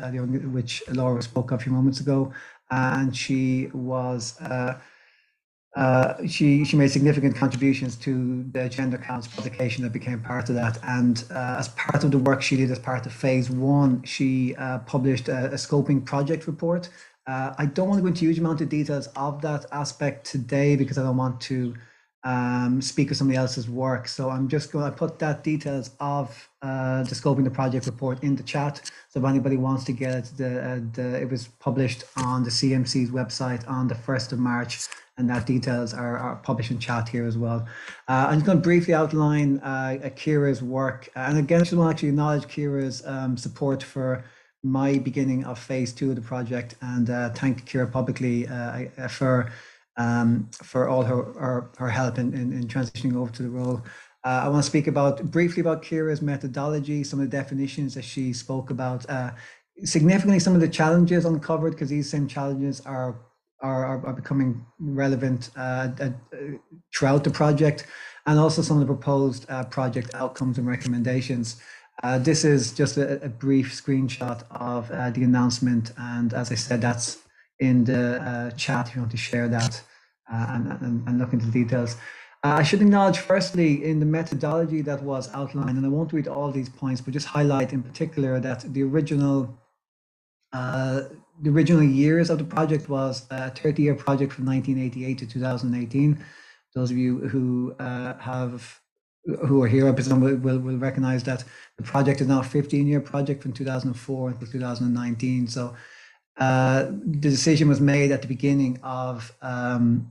which 0.53 0.83
Laura 0.89 1.21
spoke 1.21 1.51
of 1.51 1.61
a 1.61 1.63
few 1.63 1.71
moments 1.71 2.01
ago, 2.01 2.33
and 2.71 3.15
she 3.15 3.69
was 3.75 4.41
uh, 5.77 6.27
she 6.27 6.65
she 6.65 6.77
made 6.77 6.91
significant 6.91 7.37
contributions 7.37 7.95
to 7.95 8.45
the 8.53 8.69
gender 8.69 8.99
counts 8.99 9.29
publication 9.29 9.85
that 9.85 9.93
became 9.93 10.21
part 10.21 10.49
of 10.49 10.57
that. 10.57 10.79
And 10.83 11.25
uh, 11.31 11.57
as 11.59 11.69
part 11.69 12.03
of 12.03 12.11
the 12.11 12.19
work 12.19 12.43
she 12.43 12.57
did 12.57 12.71
as 12.71 12.79
part 12.79 13.07
of 13.07 13.13
phase 13.13 13.49
one 13.51 14.03
she 14.03 14.57
uh, 14.57 14.79
published 14.81 15.29
a, 15.29 15.47
a, 15.47 15.55
scoping 15.55 16.05
project 16.05 16.47
report. 16.47 16.89
Uh, 17.27 17.55
i 17.59 17.67
don't 17.67 17.89
want 17.89 17.99
to 17.99 18.03
go 18.03 18.09
into 18.09 18.21
huge 18.21 18.39
amount 18.39 18.61
of 18.61 18.69
details 18.69 19.07
of 19.15 19.41
that 19.43 19.65
aspect 19.71 20.27
today 20.27 20.75
because 20.75 20.99
i 20.99 21.03
don't 21.03 21.19
want 21.19 21.41
to 21.41 21.75
um, 22.25 22.83
speak 22.83 23.11
of 23.11 23.17
somebody 23.17 23.39
else's 23.39 23.69
work. 23.69 24.09
So 24.09 24.29
i'm 24.29 24.49
just 24.49 24.73
going 24.73 24.91
to 24.91 24.97
put 24.97 25.21
that 25.21 25.45
details 25.45 25.91
of 26.01 26.49
uh, 26.63 27.05
the 27.05 27.15
scoping 27.15 27.45
the 27.45 27.51
project 27.51 27.87
report 27.87 28.25
in 28.25 28.35
the 28.35 28.43
chat. 28.43 28.91
So 29.09 29.21
if 29.21 29.25
anybody 29.25 29.57
wants 29.57 29.85
to 29.85 29.93
get 29.93 30.15
it 30.15 30.25
the, 30.37 30.85
the 30.95 31.21
it 31.23 31.31
was 31.31 31.47
published 31.61 32.05
on 32.17 32.43
the 32.43 32.51
cmc's 32.51 33.11
website 33.11 33.63
on 33.69 33.87
the 33.87 33.95
1st 33.95 34.33
of 34.33 34.39
march 34.41 34.89
and 35.21 35.29
that 35.29 35.47
details 35.47 35.93
are, 35.93 36.17
are 36.19 36.37
published 36.37 36.71
in 36.71 36.79
chat 36.79 37.09
here 37.09 37.27
as 37.27 37.37
well. 37.37 37.69
Uh, 38.09 38.27
I'm 38.29 38.37
just 38.37 38.47
going 38.47 38.59
to 38.59 38.63
briefly 38.63 38.95
outline 38.95 39.59
uh, 39.59 40.09
Ciara's 40.17 40.63
work. 40.63 41.09
And 41.15 41.39
again, 41.39 41.61
I 41.61 41.65
just 41.65 41.75
want 41.75 41.91
to 41.91 41.95
actually 41.95 42.09
acknowledge 42.09 42.49
Ciara's 42.49 43.07
um, 43.07 43.37
support 43.37 43.83
for 43.83 44.25
my 44.63 44.99
beginning 44.99 45.45
of 45.45 45.59
phase 45.59 45.93
two 45.93 46.11
of 46.11 46.17
the 46.17 46.23
project 46.23 46.75
and 46.81 47.11
uh, 47.11 47.31
thank 47.31 47.67
Ciara 47.67 47.87
publicly 47.87 48.49
uh, 48.49 48.87
uh, 48.99 49.09
for 49.09 49.53
um, 49.97 50.49
for 50.53 50.89
all 50.89 51.03
her, 51.03 51.23
her, 51.35 51.71
her 51.77 51.91
help 51.91 52.19
in, 52.19 52.33
in, 52.33 52.53
in, 52.53 52.67
transitioning 52.67 53.17
over 53.17 53.31
to 53.33 53.43
the 53.43 53.51
role. 53.51 53.83
Uh, 54.25 54.43
I 54.45 54.49
want 54.49 54.65
to 54.65 54.71
speak 54.71 54.87
about 54.87 55.23
briefly 55.31 55.61
about 55.61 55.83
Ciara's 55.83 56.23
methodology, 56.23 57.05
some 57.05 57.21
of 57.21 57.31
the 57.31 57.37
definitions 57.37 57.95
that 57.95 58.05
she 58.05 58.33
spoke 58.33 58.71
about, 58.71 59.05
significantly 59.85 60.39
some 60.39 60.55
of 60.55 60.61
the 60.61 60.69
challenges 60.69 61.27
uncovered 61.27 61.73
because 61.73 61.91
these 61.91 62.09
same 62.09 62.27
challenges 62.27 62.81
are 62.83 63.17
are, 63.63 64.07
are, 64.07 64.13
becoming 64.13 64.65
relevant 64.79 65.51
uh, 65.57 65.89
uh, 66.01 66.11
throughout 66.95 67.25
the 67.25 67.31
project 67.31 67.87
and 68.27 68.39
also 68.39 68.63
some 68.63 68.81
of 68.81 68.87
the 68.87 68.93
proposed 68.95 69.47
uh, 69.51 69.65
project 69.65 70.15
outcomes 70.15 70.59
and 70.59 70.67
recommendations. 70.67 71.61
Uh, 72.03 72.19
this 72.19 72.45
is 72.45 72.73
just 72.73 72.97
a, 72.97 73.23
a 73.23 73.29
brief 73.29 73.73
screenshot 73.73 74.45
of 74.51 74.91
uh, 74.91 75.11
the 75.11 75.23
announcement. 75.23 75.93
And 75.99 76.33
as 76.33 76.51
I 76.51 76.55
said, 76.55 76.81
that's 76.81 77.19
in 77.59 77.85
the 77.85 78.53
chat 78.57 78.89
if 78.89 78.95
you 78.95 79.03
want 79.03 79.11
to 79.11 79.19
share 79.19 79.49
that 79.49 79.83
and, 80.29 80.67
and, 80.67 81.07
and, 81.07 81.19
look 81.19 81.33
into 81.35 81.45
the 81.45 81.53
details. 81.53 81.97
I 82.43 82.63
should 82.63 82.81
acknowledge 82.81 83.19
firstly 83.19 83.85
in 83.85 84.01
the 84.01 84.07
methodology 84.07 84.81
that 84.83 85.03
was 85.03 85.31
outlined, 85.35 85.77
and 85.77 85.85
I 85.85 85.91
won't 85.91 86.15
read 86.15 86.27
all 86.27 86.51
these 86.51 86.71
points, 86.71 87.03
but 87.03 87.13
just 87.13 87.27
highlight 87.27 87.75
in 87.75 87.83
particular 87.83 88.41
that 88.41 88.61
the 88.73 88.83
original 88.83 89.59
uh, 90.53 91.03
the 91.43 91.51
original 91.51 91.83
years 91.83 92.31
of 92.31 92.39
the 92.39 92.45
project 92.45 92.89
was 92.89 93.27
a 93.31 93.51
30 93.51 93.83
year 93.83 93.95
project 93.95 94.33
from 94.33 94.47
1988 94.47 95.19
to 95.19 95.27
2018. 95.27 96.25
Those 96.75 96.91
of 96.91 96.97
you 96.97 97.19
who 97.29 97.75
uh, 97.79 98.19
have 98.19 98.81
who 99.47 99.63
are 99.63 99.69
here, 99.69 99.87
I 99.87 99.93
presume, 99.93 100.21
will, 100.21 100.37
will, 100.37 100.59
will 100.59 100.79
recognize 100.79 101.23
that 101.25 101.45
the 101.77 101.83
project 101.83 102.21
is 102.21 102.27
now 102.27 102.41
a 102.41 102.45
15 102.45 102.87
year 102.87 103.01
project 103.01 103.43
from 103.43 103.53
2004 103.53 104.31
until 104.31 104.49
2019. 104.49 105.47
So 105.47 105.75
uh, 106.39 106.85
the 106.85 107.19
decision 107.19 107.69
was 107.69 107.81
made 107.81 108.13
at 108.13 108.23
the 108.23 108.29
beginning 108.29 108.79
of 108.83 109.33
um, 109.43 110.11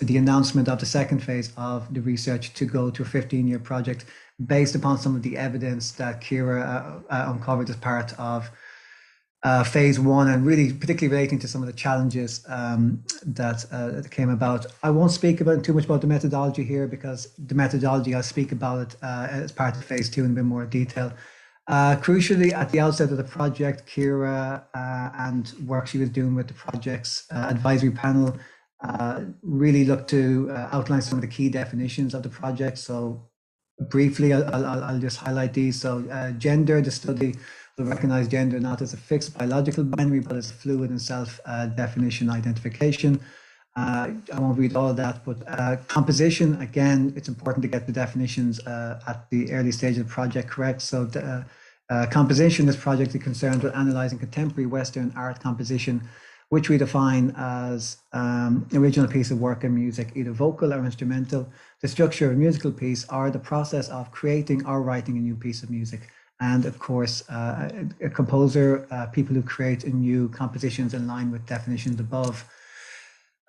the 0.00 0.16
announcement 0.18 0.68
of 0.68 0.78
the 0.78 0.86
second 0.86 1.22
phase 1.22 1.52
of 1.56 1.92
the 1.92 2.00
research 2.00 2.52
to 2.54 2.64
go 2.66 2.90
to 2.90 3.02
a 3.02 3.06
15 3.06 3.46
year 3.46 3.58
project 3.58 4.04
based 4.46 4.74
upon 4.74 4.98
some 4.98 5.14
of 5.14 5.22
the 5.22 5.36
evidence 5.36 5.92
that 5.92 6.22
Ciara 6.22 6.60
uh, 7.10 7.14
uh 7.14 7.32
uncovered 7.32 7.68
as 7.68 7.76
part 7.76 8.18
of 8.18 8.50
uh, 9.42 9.64
phase 9.64 9.98
one 9.98 10.28
and 10.28 10.44
really 10.44 10.72
particularly 10.72 11.14
relating 11.14 11.38
to 11.38 11.48
some 11.48 11.62
of 11.62 11.66
the 11.66 11.72
challenges 11.72 12.44
um, 12.48 13.02
that, 13.24 13.64
uh, 13.72 14.06
came 14.10 14.28
about. 14.28 14.66
I 14.82 14.90
won't 14.90 15.12
speak 15.12 15.40
about 15.40 15.64
too 15.64 15.72
much 15.72 15.86
about 15.86 16.02
the 16.02 16.06
methodology 16.06 16.62
here 16.62 16.86
because 16.86 17.32
the 17.38 17.54
methodology 17.54 18.14
I'll 18.14 18.22
speak 18.22 18.52
about 18.52 18.80
it 18.80 18.96
uh, 19.02 19.28
as 19.30 19.52
part 19.52 19.76
of 19.76 19.84
phase 19.84 20.10
two 20.10 20.24
in 20.24 20.32
a 20.32 20.34
bit 20.34 20.44
more 20.44 20.66
detail. 20.66 21.12
Uh, 21.68 21.96
crucially, 21.96 22.52
at 22.52 22.70
the 22.70 22.80
outset 22.80 23.10
of 23.10 23.16
the 23.16 23.24
project, 23.24 23.86
Ciara 23.86 24.64
uh, 24.74 25.10
and 25.16 25.52
work 25.66 25.86
she 25.86 25.98
was 25.98 26.10
doing 26.10 26.34
with 26.34 26.48
the 26.48 26.54
project's 26.54 27.26
uh, 27.30 27.46
advisory 27.48 27.92
panel 27.92 28.36
really 29.42 29.84
looked 29.84 30.08
to 30.08 30.50
outline 30.72 31.02
some 31.02 31.18
of 31.18 31.22
the 31.22 31.28
key 31.28 31.50
definitions 31.50 32.14
of 32.14 32.22
the 32.22 32.30
project. 32.30 32.78
So 32.78 33.28
briefly, 33.88 34.32
I'll, 34.32 34.44
I'll, 34.54 34.84
I'll 34.84 34.98
just 34.98 35.18
highlight 35.18 35.52
these. 35.52 35.80
So 35.80 36.02
gender, 36.38 36.80
the 36.80 36.90
study 36.90 37.34
will 37.80 37.90
recognize 37.90 38.28
gender 38.28 38.60
not 38.60 38.82
as 38.82 38.92
a 38.92 38.96
fixed 38.96 39.36
biological 39.36 39.84
binary, 39.84 40.20
but 40.20 40.36
as 40.36 40.50
a 40.50 40.54
fluid 40.54 40.90
and 40.90 41.00
self-definition 41.00 42.28
uh, 42.28 42.34
identification. 42.34 43.20
Uh, 43.76 44.10
I 44.32 44.40
won't 44.40 44.58
read 44.58 44.76
all 44.76 44.88
of 44.88 44.96
that, 44.96 45.24
but 45.24 45.38
uh, 45.46 45.76
composition, 45.88 46.60
again, 46.60 47.12
it's 47.16 47.28
important 47.28 47.62
to 47.62 47.68
get 47.68 47.86
the 47.86 47.92
definitions 47.92 48.60
uh, 48.66 49.00
at 49.06 49.30
the 49.30 49.52
early 49.52 49.72
stage 49.72 49.96
of 49.96 50.06
the 50.06 50.12
project 50.12 50.48
correct. 50.48 50.82
So 50.82 51.04
the, 51.04 51.24
uh, 51.24 51.44
uh, 51.88 52.06
composition, 52.06 52.66
this 52.66 52.76
project 52.76 53.14
is 53.14 53.22
concerned 53.22 53.62
with 53.62 53.74
analyzing 53.74 54.18
contemporary 54.18 54.66
Western 54.66 55.12
art 55.16 55.40
composition, 55.40 56.02
which 56.48 56.68
we 56.68 56.78
define 56.78 57.32
as 57.36 57.96
um, 58.12 58.68
original 58.74 59.08
piece 59.08 59.30
of 59.30 59.40
work 59.40 59.64
in 59.64 59.74
music, 59.74 60.12
either 60.14 60.32
vocal 60.32 60.72
or 60.74 60.84
instrumental, 60.84 61.48
the 61.80 61.88
structure 61.88 62.26
of 62.26 62.32
a 62.32 62.36
musical 62.36 62.72
piece, 62.72 63.06
or 63.08 63.30
the 63.30 63.38
process 63.38 63.88
of 63.88 64.10
creating 64.10 64.66
or 64.66 64.82
writing 64.82 65.16
a 65.16 65.20
new 65.20 65.36
piece 65.36 65.62
of 65.62 65.70
music 65.70 66.08
and 66.40 66.64
of 66.64 66.78
course 66.78 67.28
uh, 67.28 67.68
a, 68.00 68.08
composer, 68.08 68.86
uh, 68.90 69.06
people 69.06 69.34
who 69.34 69.42
create 69.42 69.86
new 69.92 70.28
compositions 70.30 70.94
in 70.94 71.06
line 71.06 71.30
with 71.30 71.46
definitions 71.46 72.00
above. 72.00 72.44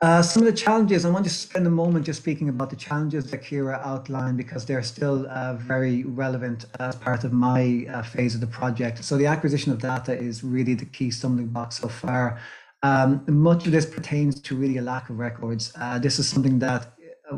Uh, 0.01 0.19
some 0.21 0.41
of 0.41 0.47
the 0.47 0.57
challenges, 0.57 1.05
I 1.05 1.11
want 1.11 1.25
to 1.25 1.29
spend 1.29 1.67
a 1.67 1.69
moment 1.69 2.07
just 2.07 2.19
speaking 2.19 2.49
about 2.49 2.71
the 2.71 2.75
challenges 2.75 3.29
that 3.29 3.43
Ciara 3.43 3.79
outlined 3.85 4.35
because 4.35 4.65
they're 4.65 4.81
still 4.81 5.27
uh, 5.29 5.53
very 5.53 6.03
relevant 6.03 6.65
as 6.79 6.95
part 6.95 7.23
of 7.23 7.31
my 7.31 7.85
uh, 7.87 8.01
phase 8.01 8.33
of 8.33 8.41
the 8.41 8.47
project. 8.47 9.03
So 9.03 9.15
the 9.15 9.27
acquisition 9.27 9.71
of 9.71 9.79
data 9.79 10.17
is 10.17 10.43
really 10.43 10.73
the 10.73 10.85
key 10.85 11.11
stumbling 11.11 11.49
block 11.49 11.71
so 11.71 11.87
far. 11.87 12.39
Um, 12.81 13.23
much 13.27 13.67
of 13.67 13.73
this 13.73 13.85
pertains 13.85 14.41
to 14.41 14.55
really 14.55 14.77
a 14.77 14.81
lack 14.81 15.11
of 15.11 15.19
records. 15.19 15.71
Uh, 15.79 15.99
this 15.99 16.17
is 16.17 16.27
something 16.27 16.57
that 16.59 16.93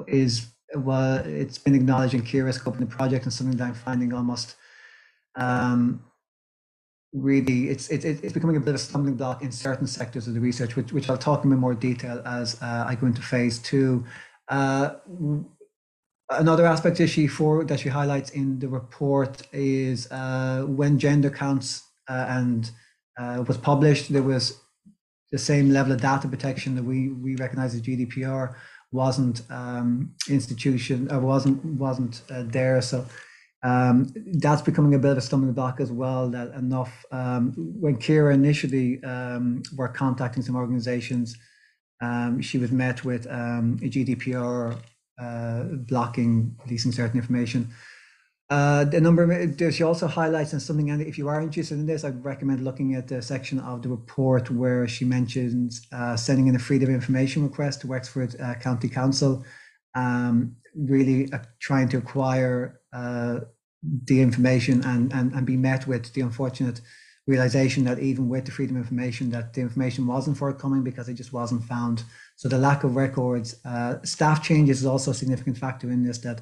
is, 0.08 0.48
well, 0.74 1.18
it's 1.26 1.58
been 1.58 1.76
acknowledged 1.76 2.14
in 2.14 2.24
Ciara's 2.24 2.56
scope 2.56 2.76
in 2.76 2.80
the 2.80 2.86
project 2.86 3.26
and 3.26 3.34
something 3.34 3.58
that 3.58 3.68
I'm 3.68 3.74
finding 3.74 4.14
almost 4.14 4.56
um, 5.36 6.04
really 7.14 7.70
it's 7.70 7.90
it, 7.90 8.04
it's 8.06 8.34
becoming 8.34 8.58
a 8.58 8.60
bit 8.60 8.70
of 8.70 8.76
a 8.76 8.80
stumbling 8.80 9.16
block 9.16 9.44
in 9.44 9.52
certain 9.52 9.88
sectors 9.88 10.28
of 10.28 10.34
the 10.34 10.40
research, 10.40 10.76
which 10.76 10.92
which 10.92 11.10
I'll 11.10 11.18
talk 11.18 11.44
in 11.44 11.50
more 11.52 11.76
detail 11.76 12.22
as 12.26 12.62
uh, 12.62 12.86
I 12.88 12.96
go 12.96 13.08
into 13.08 13.22
phase 13.22 13.60
two. 13.60 14.04
Uh, 14.50 14.96
another 16.30 16.66
aspect 16.66 17.00
issue 17.00 17.28
for 17.28 17.64
that 17.66 17.80
she 17.80 17.90
highlights 17.90 18.32
in 18.32 18.60
the 18.60 18.68
report 18.68 19.42
is 19.52 20.12
uh, 20.12 20.64
when 20.68 20.98
gender 20.98 21.30
counts 21.30 21.84
uh, 22.10 22.26
and 22.30 22.72
uh, 23.20 23.44
was 23.48 23.58
published, 23.58 24.12
there 24.12 24.24
was 24.24 24.60
the 25.32 25.38
same 25.38 25.70
level 25.72 25.92
of 25.94 26.02
data 26.02 26.28
protection 26.28 26.76
that 26.76 26.84
we 26.84 27.10
we 27.10 27.36
recognize 27.36 27.74
as 27.76 27.82
GDPR 27.82 28.56
wasn't 28.92 29.42
um, 29.50 30.14
institution 30.30 31.12
or 31.12 31.20
wasn't 31.20 31.64
wasn't 31.66 32.22
uh, 32.30 32.44
there. 32.46 32.82
So 32.82 33.06
um, 33.64 34.08
that's 34.34 34.62
becoming 34.62 34.94
a 34.94 35.00
bit 35.00 35.12
of 35.12 35.18
a 35.18 35.22
stumbling 35.22 35.54
block 35.54 35.80
as 35.80 35.92
well. 35.92 36.30
That 36.30 36.54
enough 36.54 37.06
um, 37.12 37.54
when 37.56 37.98
Ciara 37.98 38.34
initially 38.34 39.02
um, 39.04 39.64
were 39.76 39.88
contacting 39.88 40.44
some 40.44 40.56
organizations, 40.56 41.38
um, 42.02 42.42
she 42.42 42.58
was 42.58 42.72
met 42.72 43.06
with 43.06 43.26
um, 43.28 43.80
a 43.82 43.90
GDPR 43.90 44.78
uh, 45.18 45.64
blocking 45.64 46.56
releasing 46.66 46.92
certain 46.92 47.20
information. 47.20 47.70
Uh, 48.50 48.84
the 48.84 49.00
number 49.00 49.48
there 49.48 49.72
she 49.72 49.84
also 49.84 50.06
highlights 50.06 50.52
and 50.52 50.62
something 50.62 50.92
and 50.92 51.02
if 51.02 51.18
you 51.18 51.28
are 51.30 51.42
interested 51.42 51.76
in 51.76 51.86
this 51.86 52.04
i'd 52.04 52.24
recommend 52.24 52.62
looking 52.62 52.94
at 52.94 53.08
the 53.08 53.22
section 53.22 53.58
of 53.60 53.82
the 53.82 53.90
report 53.90 54.52
where 54.52 54.86
she 54.88 55.06
mentions 55.06 55.88
uh, 55.94 56.16
sending 56.16 56.48
in 56.48 56.56
a 56.56 56.60
freedom 56.60 56.90
of 56.90 56.94
information 56.94 57.42
request 57.42 57.82
to 57.82 57.88
wexford 57.88 58.36
uh, 58.42 58.54
county 58.56 58.90
council 58.90 59.44
um, 59.96 60.56
really 60.76 61.32
uh, 61.32 61.40
trying 61.60 61.88
to 61.88 61.98
acquire 61.98 62.82
the 62.94 64.22
information 64.22 64.84
and, 64.86 65.12
and 65.14 65.34
and 65.34 65.46
be 65.46 65.58
met 65.58 65.88
with 65.88 66.14
the 66.14 66.22
unfortunate 66.22 66.82
realization 67.26 67.86
that 67.86 68.00
even 68.00 68.28
with 68.28 68.46
the 68.46 68.52
freedom 68.52 68.76
of 68.76 68.84
information 68.84 69.30
that 69.30 69.54
the 69.54 69.62
information 69.62 70.06
wasn't 70.06 70.38
forthcoming 70.38 70.84
because 70.84 71.08
it 71.08 71.14
just 71.14 71.32
wasn't 71.32 71.64
found. 71.64 72.04
So 72.36 72.50
the 72.50 72.58
lack 72.58 72.84
of 72.84 72.96
records 72.96 73.56
uh, 73.66 74.02
staff 74.04 74.44
changes 74.44 74.82
is 74.82 74.86
also 74.86 75.12
a 75.12 75.14
significant 75.14 75.58
factor 75.58 75.90
in 75.90 76.04
this 76.04 76.18
that 76.20 76.42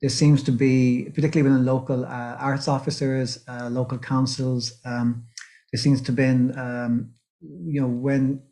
there 0.00 0.10
seems 0.10 0.42
to 0.42 0.52
be, 0.52 1.10
particularly 1.14 1.48
within 1.48 1.64
local 1.64 2.04
uh, 2.04 2.36
arts 2.38 2.66
officers, 2.66 3.44
uh, 3.46 3.68
local 3.70 3.98
councils, 3.98 4.80
um, 4.84 5.24
there 5.72 5.80
seems 5.80 6.00
to 6.02 6.08
have 6.08 6.16
been, 6.16 6.58
um, 6.58 7.10
you 7.40 7.80
know, 7.80 7.86
when 7.86 8.42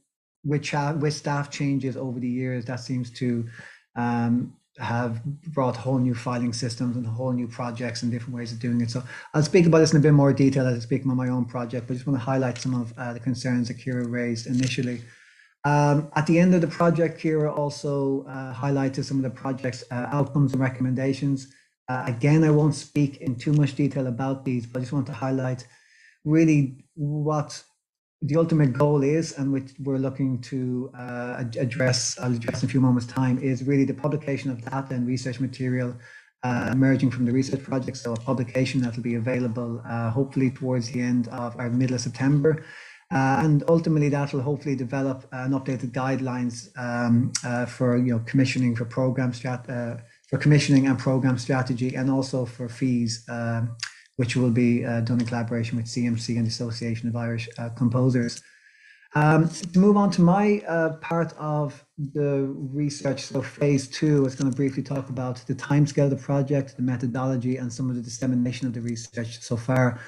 with, 0.45 0.73
with 1.01 1.15
staff 1.15 1.51
changes 1.51 1.97
over 1.97 2.21
the 2.21 2.29
years, 2.29 2.65
that 2.67 2.81
seems 2.81 3.11
to 3.11 3.47
um, 3.97 4.55
have 4.81 5.23
brought 5.25 5.77
whole 5.77 5.99
new 5.99 6.15
filing 6.15 6.53
systems 6.53 6.97
and 6.97 7.07
whole 7.07 7.33
new 7.33 7.47
projects 7.47 8.03
and 8.03 8.11
different 8.11 8.35
ways 8.35 8.53
of 8.53 8.59
doing 8.59 8.81
it. 8.81 8.91
So 8.91 9.03
I'll 9.35 9.43
speak 9.43 9.67
about 9.67 9.79
this 9.79 9.93
in 9.93 9.99
a 9.99 10.01
bit 10.01 10.13
more 10.13 10.33
detail 10.33 10.67
as 10.67 10.77
I 10.77 10.81
speak 10.81 11.05
about 11.05 11.17
my 11.17 11.29
own 11.29 11.45
project, 11.45 11.87
but 11.87 11.95
I 11.95 11.97
just 11.97 12.07
want 12.07 12.19
to 12.19 12.25
highlight 12.25 12.59
some 12.59 12.75
of 12.75 12.93
uh, 12.97 13.13
the 13.13 13.21
concerns 13.21 13.69
that 13.69 13.79
Ciara 13.79 14.07
raised 14.07 14.47
initially. 14.47 15.03
Um, 15.65 16.11
at 16.17 16.27
the 16.27 16.39
end 16.39 16.55
of 16.55 16.63
the 16.63 16.67
project, 16.67 17.21
Ciara 17.21 17.53
also 17.53 18.25
uh, 18.27 18.55
highlighted 18.55 19.05
some 19.05 19.19
of 19.19 19.23
the 19.23 19.31
project's 19.31 19.85
uh, 19.91 20.09
outcomes 20.11 20.53
and 20.53 20.63
recommendations. 20.63 21.53
Uh, 21.89 22.05
again, 22.07 22.45
I 22.45 22.51
won't 22.51 22.75
speak 22.75 23.19
in 23.19 23.37
too 23.37 23.53
much 23.53 23.75
detail 23.75 24.07
about 24.07 24.45
these, 24.45 24.67
but 24.67 24.79
I 24.79 24.83
just 24.83 24.93
want 24.93 25.07
to 25.07 25.13
highlight 25.13 25.67
really 26.25 26.85
what 26.95 27.63
the 28.23 28.37
ultimate 28.37 28.73
goal 28.73 29.03
is 29.03 29.39
and 29.39 29.53
which 29.53 29.73
we're 29.83 29.99
looking 29.99 30.41
to 30.43 30.91
uh, 30.97 31.43
address, 31.59 32.19
I'll 32.19 32.35
address 32.35 32.63
in 32.63 32.69
a 32.69 32.71
few 32.71 32.81
moments 32.81 33.07
time, 33.07 33.39
is 33.39 33.65
really 33.65 33.85
the 33.85 33.95
publication 33.95 34.51
of 34.51 34.63
data 34.63 34.95
and 34.95 35.07
research 35.07 35.41
material 35.41 35.97
uh, 36.43 36.69
emerging 36.73 37.11
from 37.11 37.25
the 37.25 37.33
research 37.33 37.63
project. 37.63 37.97
So 37.97 38.13
a 38.13 38.17
publication 38.17 38.81
that 38.83 38.97
will 38.97 39.03
be 39.03 39.15
available 39.15 39.83
uh, 39.87 40.11
hopefully 40.11 40.51
towards 40.51 40.91
the 40.91 41.01
end 41.01 41.29
of 41.29 41.59
our 41.59 41.71
middle 41.71 41.95
of 41.95 42.03
September. 42.03 42.65
Uh, 43.13 43.41
and 43.43 43.65
ultimately 43.69 44.09
that 44.09 44.33
will 44.33 44.43
hopefully 44.43 44.77
develop 44.77 45.27
an 45.33 45.51
updated 45.53 45.91
guidelines 45.91 46.69
um, 46.79 47.33
uh, 47.45 47.67
for 47.67 47.97
you 47.97 48.13
know 48.13 48.21
commissioning 48.21 48.77
for 48.77 48.85
program 48.85 49.33
strat 49.33 49.69
uh, 49.69 50.01
for 50.29 50.39
commissioning 50.39 50.87
and 50.87 50.97
program 50.97 51.37
strategy 51.37 51.97
and 51.97 52.09
also 52.09 52.47
for 52.47 52.69
fees 52.69 53.25
um, 53.29 53.77
which 54.21 54.37
will 54.37 54.51
be 54.51 54.85
uh, 54.85 55.01
done 55.01 55.19
in 55.19 55.25
collaboration 55.25 55.79
with 55.79 55.87
CMC 55.87 56.37
and 56.37 56.45
the 56.45 56.51
Association 56.51 57.09
of 57.09 57.17
Irish 57.17 57.49
uh, 57.57 57.71
Composers. 57.71 58.43
Um, 59.15 59.49
to 59.49 59.79
move 59.79 59.97
on 59.97 60.11
to 60.11 60.21
my 60.21 60.63
uh, 60.69 60.91
part 61.11 61.33
of 61.39 61.83
the 62.13 62.55
research, 62.55 63.23
so 63.23 63.41
phase 63.41 63.89
two, 63.89 64.19
I 64.19 64.21
was 64.21 64.35
going 64.35 64.51
to 64.51 64.55
briefly 64.55 64.83
talk 64.83 65.09
about 65.09 65.37
the 65.47 65.55
timescale 65.55 66.05
of 66.05 66.11
the 66.11 66.23
project, 66.31 66.77
the 66.77 66.83
methodology, 66.83 67.57
and 67.57 67.73
some 67.73 67.89
of 67.89 67.97
the 67.97 68.03
dissemination 68.03 68.67
of 68.67 68.75
the 68.75 68.83
research 68.83 69.41
so 69.41 69.57
far. 69.57 69.99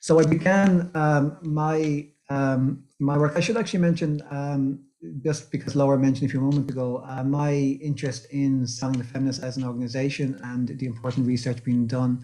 So 0.00 0.20
I 0.20 0.26
began 0.26 0.90
um, 0.94 1.38
my 1.40 2.08
um, 2.28 2.84
my 3.00 3.16
work. 3.16 3.32
I 3.36 3.40
should 3.40 3.56
actually 3.56 3.80
mention, 3.80 4.20
um, 4.30 4.80
just 5.24 5.50
because 5.50 5.74
Laura 5.74 5.98
mentioned 5.98 6.28
a 6.28 6.30
few 6.30 6.42
moments 6.42 6.70
ago, 6.70 7.02
uh, 7.08 7.24
my 7.24 7.54
interest 7.88 8.26
in 8.32 8.66
Sounding 8.66 9.00
the 9.00 9.08
Feminist 9.08 9.42
as 9.42 9.56
an 9.56 9.64
organization 9.64 10.38
and 10.44 10.68
the 10.68 10.84
important 10.84 11.26
research 11.26 11.64
being 11.64 11.86
done 11.86 12.22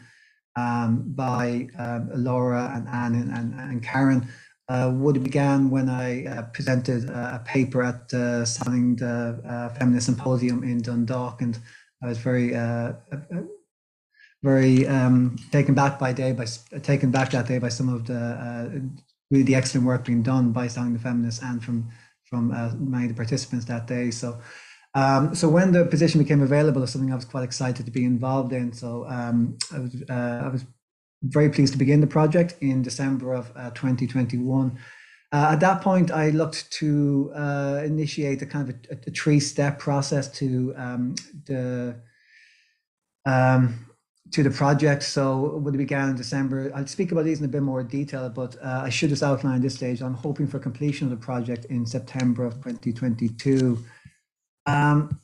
um, 0.56 1.04
by 1.06 1.68
uh, 1.78 2.00
Laura 2.14 2.72
and 2.74 2.88
Anne 2.88 3.14
and, 3.14 3.30
and, 3.30 3.54
and 3.54 3.82
Karen 3.82 4.28
uh, 4.68 4.90
would 4.94 5.22
began 5.22 5.70
when 5.70 5.88
I 5.88 6.26
uh, 6.26 6.42
presented 6.52 7.08
a 7.08 7.42
paper 7.44 7.82
at 7.82 8.12
uh, 8.12 8.44
the 8.44 9.40
uh, 9.48 9.68
Feminist 9.74 10.06
Symposium 10.06 10.62
in 10.62 10.82
Dundalk, 10.82 11.40
and 11.40 11.58
I 12.02 12.08
was 12.08 12.18
very 12.18 12.54
uh, 12.54 12.92
very 14.42 14.86
um, 14.86 15.36
taken 15.50 15.74
back 15.74 15.98
by 15.98 16.12
day 16.12 16.32
by 16.32 16.46
taken 16.82 17.10
back 17.10 17.30
that 17.30 17.46
day 17.46 17.58
by 17.58 17.70
some 17.70 17.88
of 17.88 18.06
the 18.06 18.90
really 19.30 19.44
the 19.44 19.54
excellent 19.54 19.86
work 19.86 20.04
being 20.04 20.22
done 20.22 20.52
by 20.52 20.68
Sounding 20.68 20.94
the 20.94 21.00
Feminists 21.00 21.42
and 21.42 21.64
from 21.64 21.88
from 22.28 22.52
uh, 22.52 22.70
many 22.78 23.04
of 23.04 23.10
the 23.10 23.16
participants 23.16 23.64
that 23.66 23.86
day. 23.86 24.10
So, 24.10 24.38
um, 24.98 25.34
so 25.34 25.48
when 25.48 25.72
the 25.72 25.84
position 25.84 26.20
became 26.20 26.42
available, 26.42 26.82
it's 26.82 26.92
something 26.92 27.12
I 27.12 27.14
was 27.22 27.24
quite 27.24 27.44
excited 27.44 27.86
to 27.86 27.92
be 27.92 28.04
involved 28.04 28.52
in. 28.52 28.72
So 28.72 29.06
um, 29.06 29.56
I 29.74 29.78
was 29.78 29.92
uh, 30.08 30.40
I 30.46 30.48
was 30.48 30.64
very 31.22 31.50
pleased 31.50 31.72
to 31.74 31.78
begin 31.78 32.00
the 32.00 32.12
project 32.18 32.56
in 32.60 32.82
December 32.82 33.34
of 33.34 33.52
uh, 33.56 33.70
2021. 33.70 34.78
Uh, 35.30 35.50
at 35.52 35.60
that 35.60 35.82
point, 35.82 36.10
I 36.10 36.30
looked 36.30 36.70
to 36.80 37.30
uh, 37.34 37.82
initiate 37.84 38.40
a 38.42 38.46
kind 38.46 38.68
of 38.68 38.74
a, 38.74 39.08
a 39.08 39.10
three-step 39.12 39.78
process 39.78 40.26
to 40.38 40.74
um, 40.76 41.14
the 41.46 41.94
um, 43.26 43.88
to 44.32 44.42
the 44.42 44.50
project. 44.50 45.02
So 45.02 45.58
when 45.58 45.74
it 45.74 45.78
began 45.78 46.10
in 46.10 46.16
December, 46.16 46.72
I'll 46.74 46.86
speak 46.86 47.12
about 47.12 47.24
these 47.24 47.38
in 47.38 47.44
a 47.44 47.54
bit 47.56 47.62
more 47.62 47.82
detail, 47.82 48.28
but 48.30 48.56
uh, 48.62 48.82
I 48.84 48.90
should 48.90 49.10
just 49.10 49.22
outline 49.22 49.60
this 49.60 49.74
stage. 49.74 50.02
I'm 50.02 50.14
hoping 50.14 50.46
for 50.46 50.58
completion 50.58 51.06
of 51.06 51.10
the 51.10 51.24
project 51.24 51.66
in 51.66 51.86
September 51.86 52.44
of 52.44 52.54
2022. 52.54 53.84
Um, 54.68 55.20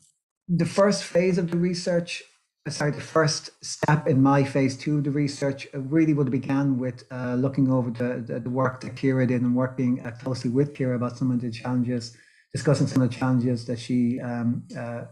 the 0.49 0.67
first 0.67 1.05
phase 1.05 1.39
of 1.39 1.51
the 1.51 1.57
research, 1.57 2.23
uh, 2.67 2.71
sorry, 2.71 2.93
the 2.93 3.01
first 3.01 3.51
step 3.63 4.07
in 4.07 4.23
my 4.23 4.43
phase 4.45 4.77
two 4.77 4.99
of 4.99 5.05
the 5.05 5.11
research 5.11 5.67
uh, 5.75 5.81
really 5.81 6.15
would 6.15 6.27
have 6.27 6.33
began 6.33 6.79
with 6.79 7.05
uh, 7.11 7.35
looking 7.35 7.71
over 7.71 7.91
the, 7.91 8.25
the, 8.27 8.41
the, 8.41 8.51
work 8.51 8.81
that 8.81 8.97
Ciara 8.97 9.27
did 9.27 9.43
and 9.43 9.55
working 9.55 10.01
uh, 10.05 10.13
closely 10.13 10.51
with 10.51 10.75
Ciara 10.75 10.97
about 10.97 11.17
some 11.17 11.31
of 11.31 11.41
the 11.41 11.51
challenges, 11.51 12.17
discussing 12.53 12.87
some 12.87 13.03
of 13.03 13.11
the 13.11 13.17
challenges 13.17 13.67
that 13.67 13.79
she 13.79 14.21
um, 14.21 14.65
uh, 14.79 15.05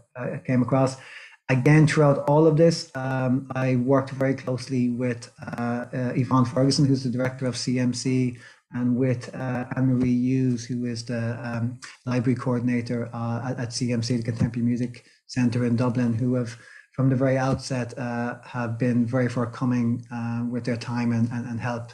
came 0.45 0.61
across. 0.61 0.97
Again, 1.49 1.85
throughout 1.85 2.19
all 2.29 2.47
of 2.47 2.57
this, 2.57 2.89
um, 2.95 3.51
I 3.53 3.75
worked 3.75 4.11
very 4.11 4.33
closely 4.33 4.89
with 4.89 5.29
uh, 5.57 5.85
Evonne 6.15 6.45
Ferguson, 6.45 6.85
who's 6.85 7.03
the 7.03 7.09
director 7.09 7.45
of 7.45 7.55
CMC, 7.55 8.39
and 8.73 8.95
with 8.95 9.33
uh, 9.35 9.65
Anne-Marie 9.75 10.11
Hughes, 10.11 10.65
who 10.65 10.85
is 10.85 11.05
the 11.05 11.37
um, 11.43 11.79
library 12.05 12.35
coordinator 12.35 13.09
uh, 13.13 13.49
at, 13.49 13.59
at, 13.59 13.69
CMC, 13.69 14.17
the 14.17 14.23
Contemporary 14.23 14.65
Music 14.65 15.05
Centre 15.27 15.65
in 15.65 15.75
Dublin, 15.75 16.13
who 16.13 16.33
have, 16.35 16.57
from 16.93 17.09
the 17.09 17.15
very 17.15 17.37
outset, 17.37 17.97
uh, 17.97 18.35
have 18.43 18.79
been 18.79 19.05
very 19.05 19.29
forthcoming 19.29 20.05
uh, 20.11 20.43
with 20.49 20.65
their 20.65 20.77
time 20.77 21.11
and, 21.11 21.29
and, 21.31 21.47
and 21.47 21.59
help. 21.59 21.91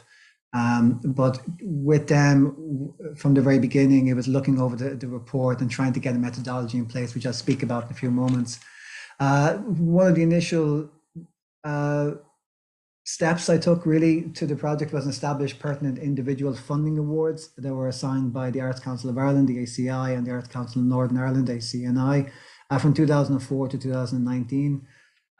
Um, 0.52 1.00
but 1.04 1.40
with 1.60 2.08
them, 2.08 2.92
from 3.16 3.34
the 3.34 3.42
very 3.42 3.58
beginning, 3.58 4.08
it 4.08 4.14
was 4.14 4.26
looking 4.26 4.60
over 4.60 4.74
the, 4.74 4.96
the 4.96 5.06
report 5.06 5.60
and 5.60 5.70
trying 5.70 5.92
to 5.92 6.00
get 6.00 6.16
a 6.16 6.18
methodology 6.18 6.78
in 6.78 6.86
place, 6.86 7.14
which 7.14 7.26
I'll 7.26 7.32
speak 7.32 7.62
about 7.62 7.84
in 7.84 7.90
a 7.90 7.94
few 7.94 8.10
moments. 8.10 8.58
Uh, 9.20 9.58
one 9.58 10.08
of 10.08 10.14
the 10.14 10.22
initial 10.22 10.90
uh, 11.62 12.12
steps 13.04 13.48
I 13.48 13.58
took 13.58 13.86
really 13.86 14.30
to 14.32 14.46
the 14.46 14.56
project 14.56 14.92
was 14.92 15.06
establish 15.06 15.58
pertinent 15.58 15.98
individual 15.98 16.54
funding 16.54 16.98
awards 16.98 17.50
that 17.56 17.74
were 17.74 17.88
assigned 17.88 18.32
by 18.32 18.50
the 18.50 18.60
Arts 18.60 18.80
Council 18.80 19.10
of 19.10 19.18
Ireland, 19.18 19.48
the 19.48 19.62
ACI, 19.62 20.16
and 20.16 20.26
the 20.26 20.32
Arts 20.32 20.48
Council 20.48 20.82
of 20.82 20.86
Northern 20.86 21.18
Ireland, 21.18 21.48
ACNI, 21.48 22.30
uh, 22.70 22.78
from 22.78 22.94
2004 22.94 23.68
to 23.68 23.78
2019. 23.78 24.86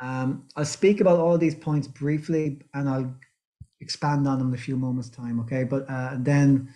Um, 0.01 0.49
I'll 0.57 0.65
speak 0.65 1.01
about 1.01 1.19
all 1.19 1.37
these 1.37 1.55
points 1.55 1.87
briefly 1.87 2.63
and 2.73 2.89
I'll 2.89 3.15
expand 3.81 4.27
on 4.27 4.39
them 4.39 4.49
in 4.49 4.55
a 4.55 4.59
few 4.59 4.77
moments 4.77 5.11
time, 5.11 5.41
okay? 5.41 5.65
But 5.65 5.89
uh, 5.89 6.17
then 6.19 6.73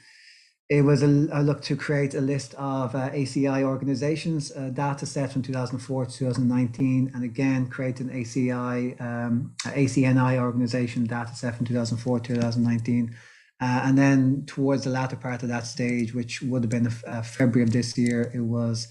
it 0.70 0.82
was 0.82 1.02
a, 1.02 1.06
a, 1.32 1.42
look 1.42 1.60
to 1.62 1.76
create 1.76 2.14
a 2.14 2.20
list 2.20 2.54
of 2.54 2.94
uh, 2.94 3.10
ACI 3.10 3.62
organizations, 3.62 4.50
uh, 4.52 4.70
data 4.70 5.04
set 5.04 5.30
from 5.30 5.42
2004 5.42 6.06
to 6.06 6.18
2019, 6.18 7.10
and 7.14 7.22
again 7.22 7.68
create 7.68 8.00
an 8.00 8.08
ACI, 8.08 8.98
um, 9.00 9.54
ACNI 9.64 10.38
organization 10.38 11.04
data 11.04 11.34
set 11.34 11.56
from 11.56 11.66
2004 11.66 12.20
to 12.20 12.34
2019. 12.34 13.14
Uh, 13.60 13.82
and 13.84 13.98
then 13.98 14.44
towards 14.46 14.84
the 14.84 14.90
latter 14.90 15.16
part 15.16 15.42
of 15.42 15.48
that 15.50 15.66
stage, 15.66 16.14
which 16.14 16.40
would 16.42 16.62
have 16.62 16.70
been 16.70 16.90
uh, 17.06 17.22
February 17.22 17.62
of 17.62 17.72
this 17.72 17.96
year, 17.98 18.30
it 18.34 18.40
was, 18.40 18.88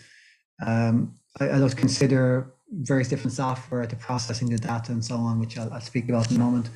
um, 0.66 1.16
I, 1.40 1.50
I 1.50 1.58
looked 1.58 1.76
to 1.76 1.80
consider 1.80 2.54
various 2.72 3.08
different 3.08 3.34
software 3.34 3.86
to 3.86 3.96
processing 3.96 4.50
the 4.50 4.58
data 4.58 4.92
and 4.92 5.04
so 5.04 5.16
on, 5.16 5.40
which 5.40 5.58
I'll, 5.58 5.74
I'll 5.74 5.82
speak 5.82 6.08
about 6.08 6.30
in 6.30 6.38
a 6.38 6.40
moment. 6.40 6.70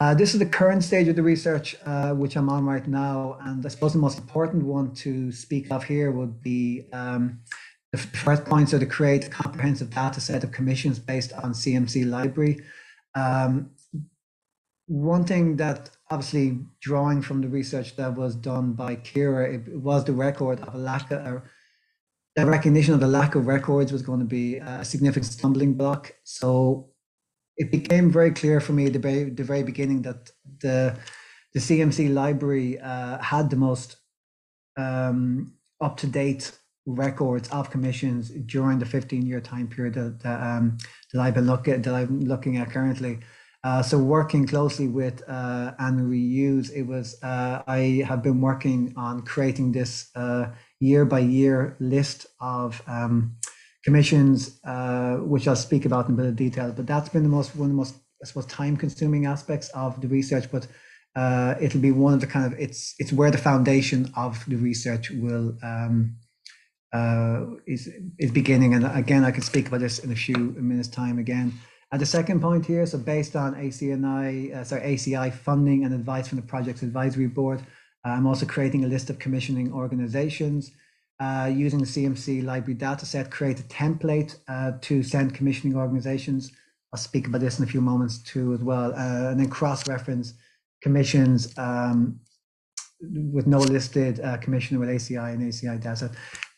Uh, 0.00 0.14
this 0.14 0.32
is 0.32 0.38
the 0.38 0.46
current 0.46 0.84
stage 0.84 1.08
of 1.08 1.16
the 1.16 1.22
research 1.22 1.76
uh, 1.84 2.12
which 2.12 2.36
I'm 2.36 2.48
on 2.48 2.64
right 2.64 2.86
now, 2.86 3.36
and 3.42 3.64
I 3.66 3.68
suppose 3.68 3.92
the 3.92 3.98
most 3.98 4.18
important 4.18 4.62
one 4.64 4.94
to 4.96 5.32
speak 5.32 5.72
of 5.72 5.82
here 5.82 6.12
would 6.12 6.40
be 6.40 6.84
um, 6.92 7.40
the 7.90 7.98
first 7.98 8.44
point, 8.44 8.68
so 8.68 8.78
to 8.78 8.86
create 8.86 9.26
a 9.26 9.30
comprehensive 9.30 9.90
data 9.90 10.20
set 10.20 10.44
of 10.44 10.52
commissions 10.52 11.00
based 11.00 11.32
on 11.32 11.52
CMC 11.52 12.08
library. 12.08 12.60
Um, 13.16 13.70
one 14.86 15.24
thing 15.24 15.56
that 15.56 15.90
obviously 16.10 16.60
drawing 16.80 17.20
from 17.20 17.40
the 17.40 17.48
research 17.48 17.96
that 17.96 18.14
was 18.14 18.36
done 18.36 18.74
by 18.74 18.96
Ciara, 18.96 19.52
it 19.52 19.76
was 19.76 20.04
the 20.04 20.12
record 20.12 20.60
of 20.60 20.74
a 20.74 20.78
lack 20.78 21.10
of 21.10 21.42
the 22.36 22.46
recognition 22.46 22.94
of 22.94 23.00
the 23.00 23.08
lack 23.08 23.34
of 23.34 23.48
records 23.48 23.90
was 23.90 24.02
going 24.02 24.20
to 24.20 24.24
be 24.24 24.58
a 24.58 24.84
significant 24.84 25.26
stumbling 25.26 25.74
block. 25.74 26.12
So 26.22 26.90
it 27.58 27.70
became 27.70 28.10
very 28.10 28.30
clear 28.30 28.60
for 28.60 28.72
me 28.72 28.86
at 28.86 28.92
the 28.92 28.98
very, 28.98 29.24
the 29.30 29.44
very 29.44 29.62
beginning 29.62 30.02
that 30.02 30.30
the 30.60 30.96
the 31.54 31.60
CMC 31.60 32.12
library 32.12 32.78
uh, 32.78 33.18
had 33.18 33.50
the 33.50 33.56
most 33.56 33.96
um, 34.76 35.54
up 35.80 35.96
to 35.96 36.06
date 36.06 36.52
records 36.86 37.48
of 37.48 37.70
commissions 37.70 38.30
during 38.30 38.78
the 38.78 38.86
15 38.86 39.26
year 39.26 39.40
time 39.40 39.66
period 39.66 39.94
that, 39.94 40.20
that, 40.20 40.42
um, 40.42 40.78
that 41.12 41.20
I've 41.20 41.34
been 41.34 41.46
looking 41.46 41.82
that 41.82 41.94
I'm 41.94 42.20
looking 42.20 42.56
at 42.58 42.70
currently. 42.70 43.20
Uh, 43.64 43.82
so 43.82 43.98
working 43.98 44.46
closely 44.46 44.86
with 44.86 45.20
uh, 45.28 45.72
Anne-Marie 45.80 46.28
Hughes, 46.28 46.70
it 46.70 46.82
was 46.82 47.20
uh, 47.24 47.62
I 47.66 48.04
have 48.06 48.22
been 48.22 48.40
working 48.40 48.94
on 48.96 49.22
creating 49.22 49.72
this 49.72 50.10
year 50.78 51.04
by 51.04 51.18
year 51.18 51.76
list 51.80 52.26
of 52.40 52.80
um, 52.86 53.37
commissions, 53.84 54.60
uh, 54.64 55.16
which 55.16 55.46
I'll 55.48 55.56
speak 55.56 55.84
about 55.84 56.08
in 56.08 56.14
a 56.14 56.16
bit 56.16 56.26
of 56.26 56.36
detail. 56.36 56.72
But 56.72 56.86
that's 56.86 57.08
been 57.08 57.22
the 57.22 57.28
most 57.28 57.54
one 57.56 57.66
of 57.66 57.70
the 57.70 57.76
most 57.76 57.94
I 58.22 58.26
suppose 58.26 58.46
time 58.46 58.76
consuming 58.76 59.26
aspects 59.26 59.68
of 59.70 60.00
the 60.00 60.08
research. 60.08 60.50
But 60.50 60.66
uh, 61.16 61.54
it'll 61.60 61.80
be 61.80 61.92
one 61.92 62.14
of 62.14 62.20
the 62.20 62.26
kind 62.26 62.46
of 62.46 62.58
it's 62.58 62.94
it's 62.98 63.12
where 63.12 63.30
the 63.30 63.38
foundation 63.38 64.12
of 64.16 64.44
the 64.46 64.56
research 64.56 65.10
will 65.10 65.56
um, 65.62 66.16
uh, 66.92 67.44
is 67.66 67.88
is 68.18 68.30
beginning. 68.30 68.74
And 68.74 68.84
again, 68.86 69.24
I 69.24 69.30
can 69.30 69.42
speak 69.42 69.68
about 69.68 69.80
this 69.80 69.98
in 69.98 70.12
a 70.12 70.16
few 70.16 70.36
minutes 70.36 70.88
time 70.88 71.18
again. 71.18 71.52
At 71.90 72.00
the 72.00 72.06
second 72.06 72.42
point 72.42 72.66
here, 72.66 72.84
so 72.84 72.98
based 72.98 73.34
on 73.34 73.54
ACNI, 73.54 74.54
uh, 74.54 74.64
sorry, 74.64 74.82
ACI 74.82 75.32
funding 75.32 75.84
and 75.84 75.94
advice 75.94 76.28
from 76.28 76.36
the 76.36 76.46
Projects 76.46 76.82
Advisory 76.82 77.28
Board, 77.28 77.64
I'm 78.04 78.26
also 78.26 78.44
creating 78.44 78.84
a 78.84 78.88
list 78.88 79.08
of 79.08 79.18
commissioning 79.18 79.72
organizations. 79.72 80.70
Uh, 81.20 81.50
using 81.52 81.80
the 81.80 81.84
CMC 81.84 82.44
library 82.44 82.78
dataset, 82.78 83.28
create 83.28 83.58
a 83.58 83.64
template 83.64 84.36
uh, 84.46 84.72
to 84.80 85.02
send 85.02 85.34
commissioning 85.34 85.76
organizations. 85.76 86.52
I'll 86.92 86.98
speak 86.98 87.26
about 87.26 87.40
this 87.40 87.58
in 87.58 87.64
a 87.64 87.68
few 87.68 87.80
moments 87.80 88.18
too 88.18 88.54
as 88.54 88.60
well. 88.60 88.92
Uh, 88.92 89.30
and 89.30 89.40
then 89.40 89.50
cross-reference 89.50 90.34
commissions 90.80 91.56
um, 91.58 92.20
with 93.00 93.48
no 93.48 93.58
listed 93.58 94.20
uh, 94.20 94.36
commissioner 94.36 94.78
with 94.78 94.88
ACI 94.88 95.34
and 95.34 95.42
ACI 95.42 95.82
data. 95.82 96.10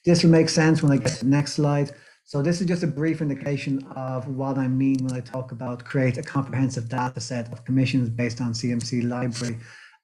This 0.04 0.22
will 0.22 0.30
make 0.30 0.48
sense 0.48 0.82
when 0.82 0.92
I 0.92 0.98
get 0.98 1.12
to 1.12 1.24
the 1.24 1.30
next 1.30 1.54
slide. 1.54 1.92
So 2.24 2.42
this 2.42 2.60
is 2.60 2.66
just 2.66 2.82
a 2.82 2.86
brief 2.86 3.20
indication 3.20 3.82
of 3.96 4.28
what 4.28 4.56
I 4.56 4.68
mean 4.68 5.04
when 5.04 5.14
I 5.14 5.20
talk 5.20 5.52
about 5.52 5.84
create 5.84 6.16
a 6.16 6.22
comprehensive 6.22 6.88
data 6.88 7.20
set 7.20 7.52
of 7.52 7.64
commissions 7.64 8.08
based 8.08 8.40
on 8.40 8.52
CMC 8.52 9.08
library. 9.08 9.58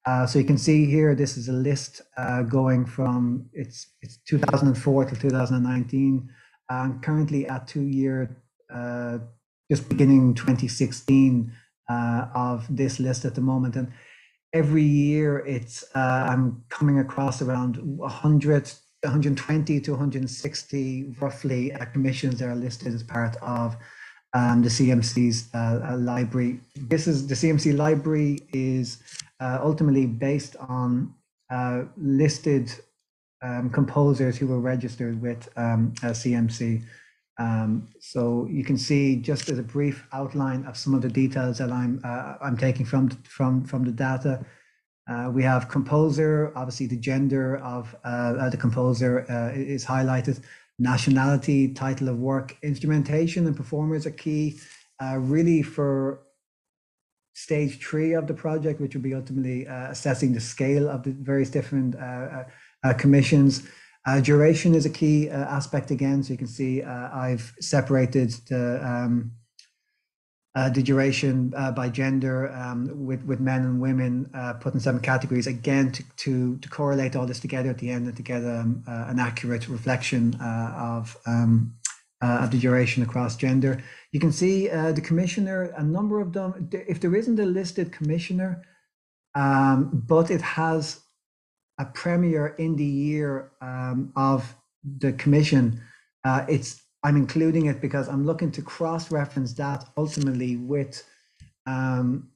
Uh, 0.06 0.24
so 0.24 0.38
you 0.38 0.44
can 0.44 0.56
see 0.56 0.86
here, 0.86 1.16
this 1.16 1.36
is 1.36 1.48
a 1.48 1.52
list 1.52 2.00
uh, 2.16 2.42
going 2.42 2.86
from 2.86 3.44
it's 3.52 3.88
it's 4.02 4.18
2004 4.28 5.04
to 5.06 5.16
2019. 5.16 6.28
I'm 6.70 7.00
currently 7.00 7.48
at 7.48 7.66
two 7.66 7.82
year, 7.82 8.40
uh, 8.72 9.18
just 9.68 9.88
beginning 9.88 10.34
2016 10.34 11.52
uh, 11.88 12.26
of 12.34 12.64
this 12.70 13.00
list 13.00 13.24
at 13.24 13.34
the 13.34 13.40
moment, 13.40 13.74
and 13.74 13.92
every 14.52 14.84
year 14.84 15.40
it's 15.40 15.84
uh, 15.96 16.26
I'm 16.30 16.62
coming 16.68 17.00
across 17.00 17.42
around 17.42 17.76
100, 17.78 18.72
120 19.02 19.80
to 19.80 19.90
160 19.90 21.14
roughly 21.20 21.72
uh, 21.72 21.84
commissions 21.86 22.38
that 22.38 22.48
are 22.48 22.54
listed 22.54 22.94
as 22.94 23.02
part 23.02 23.34
of 23.42 23.76
um, 24.36 24.62
the 24.62 24.68
CMC's 24.68 25.38
library. 25.98 26.60
This 26.76 27.06
is 27.06 27.26
the 27.26 27.34
CMC 27.34 27.76
library 27.76 28.40
is 28.52 28.98
uh, 29.40 29.58
ultimately 29.62 30.06
based 30.06 30.56
on 30.56 31.14
uh, 31.50 31.84
listed 31.96 32.70
um, 33.42 33.70
composers 33.70 34.36
who 34.36 34.46
were 34.46 34.60
registered 34.60 35.20
with 35.20 35.48
um, 35.56 35.92
CMC. 36.02 36.82
Um, 37.38 37.88
so 38.00 38.46
you 38.50 38.64
can 38.64 38.78
see 38.78 39.16
just 39.16 39.48
as 39.48 39.58
a 39.58 39.62
brief 39.62 40.06
outline 40.12 40.64
of 40.64 40.76
some 40.76 40.94
of 40.94 41.02
the 41.02 41.08
details 41.08 41.58
that 41.58 41.70
I'm 41.70 42.00
uh, 42.02 42.34
I'm 42.40 42.56
taking 42.56 42.86
from 42.86 43.10
from 43.36 43.64
from 43.64 43.84
the 43.84 43.92
data. 43.92 44.44
Uh, 45.08 45.30
we 45.32 45.42
have 45.42 45.68
composer, 45.68 46.52
obviously 46.56 46.86
the 46.86 46.96
gender 46.96 47.58
of 47.58 47.94
uh, 48.04 48.48
the 48.50 48.56
composer 48.56 49.24
uh, 49.30 49.52
is 49.54 49.84
highlighted. 49.84 50.42
Nationality, 50.78 51.72
title 51.72 52.08
of 52.08 52.18
work, 52.18 52.56
instrumentation 52.62 53.46
and 53.46 53.56
performers 53.56 54.06
are 54.06 54.10
key. 54.10 54.58
really 55.00 55.62
for 55.62 56.26
stage 57.36 57.78
three 57.86 58.14
of 58.14 58.26
the 58.26 58.34
project, 58.34 58.80
which 58.80 58.94
will 58.94 59.02
be 59.02 59.14
ultimately 59.14 59.68
uh, 59.68 59.90
assessing 59.90 60.32
the 60.32 60.40
scale 60.40 60.88
of 60.88 61.02
the 61.02 61.10
various 61.10 61.50
different 61.50 61.94
uh, 61.94 61.98
uh, 61.98 62.44
uh 62.82 62.94
commissions. 62.94 63.68
Uh, 64.06 64.20
duration 64.20 64.74
is 64.74 64.86
a 64.86 64.90
key 64.90 65.28
aspect 65.28 65.90
again. 65.90 66.22
So 66.22 66.32
you 66.32 66.38
can 66.38 66.46
see 66.46 66.82
I've 66.82 67.54
separated 67.60 68.30
the 68.48 68.80
um, 68.86 69.32
the 70.74 70.82
duration 70.82 71.50
by 71.76 71.88
gender 71.88 72.50
um, 72.52 73.06
with 73.06 73.22
with 73.24 73.40
men 73.40 73.62
and 73.62 73.80
women, 73.80 74.30
put 74.60 74.74
in 74.74 74.80
seven 74.80 75.00
categories 75.00 75.46
again 75.46 75.92
to, 75.92 76.02
to 76.16 76.56
to 76.58 76.68
correlate 76.68 77.14
all 77.14 77.26
this 77.26 77.40
together 77.40 77.70
at 77.70 77.78
the 77.78 77.90
end 77.90 78.06
and 78.06 78.16
to 78.16 78.22
get 78.22 78.42
um, 78.44 78.82
an 78.86 79.18
accurate 79.18 79.68
reflection 79.68 80.34
of 80.40 81.16
um, 81.26 81.74
of 82.22 82.50
the 82.50 82.58
duration 82.58 83.02
across 83.02 83.36
gender. 83.36 83.82
You 84.12 84.20
can 84.20 84.32
see 84.32 84.70
uh, 84.70 84.92
the 84.92 85.00
commissioner, 85.00 85.64
a 85.76 85.82
number 85.82 86.20
of 86.20 86.32
them, 86.32 86.70
if 86.72 87.00
there 87.00 87.14
isn't 87.14 87.38
a 87.38 87.44
listed 87.44 87.92
commissioner, 87.92 88.62
um, 89.34 89.90
but 90.06 90.30
it 90.30 90.40
has 90.40 91.00
a 91.78 91.84
premier 91.84 92.48
in 92.58 92.76
the 92.76 92.84
year 92.84 93.52
um, 93.60 94.12
of 94.16 94.54
the 94.82 95.12
commission, 95.12 95.82
uh, 96.24 96.46
it's 96.48 96.80
I'm 97.06 97.16
including 97.16 97.66
it 97.66 97.80
because 97.80 98.08
I'm 98.08 98.26
looking 98.26 98.50
to 98.50 98.62
cross-reference 98.62 99.52
that 99.54 99.84
ultimately 99.96 100.56
with 100.56 101.04
um, 101.64 102.30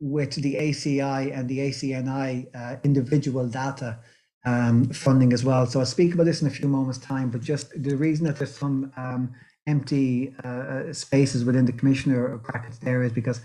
with 0.00 0.34
the 0.36 0.54
ACI 0.54 1.36
and 1.36 1.48
the 1.48 1.58
ACNI 1.58 2.46
uh, 2.54 2.76
individual 2.84 3.48
data 3.48 3.98
um, 4.44 4.84
funding 4.90 5.32
as 5.32 5.44
well. 5.44 5.66
So 5.66 5.80
I'll 5.80 5.86
speak 5.86 6.14
about 6.14 6.26
this 6.26 6.42
in 6.42 6.48
a 6.48 6.50
few 6.50 6.68
moments' 6.68 6.98
time, 6.98 7.28
but 7.30 7.40
just 7.40 7.70
the 7.82 7.96
reason 7.96 8.24
that 8.26 8.36
there's 8.36 8.56
some 8.56 8.92
um, 8.96 9.34
empty 9.66 10.34
uh, 10.44 10.48
uh, 10.48 10.92
spaces 10.92 11.44
within 11.44 11.64
the 11.64 11.72
commissioner 11.72 12.36
brackets 12.38 12.78
there 12.78 13.02
is 13.02 13.12
because 13.12 13.40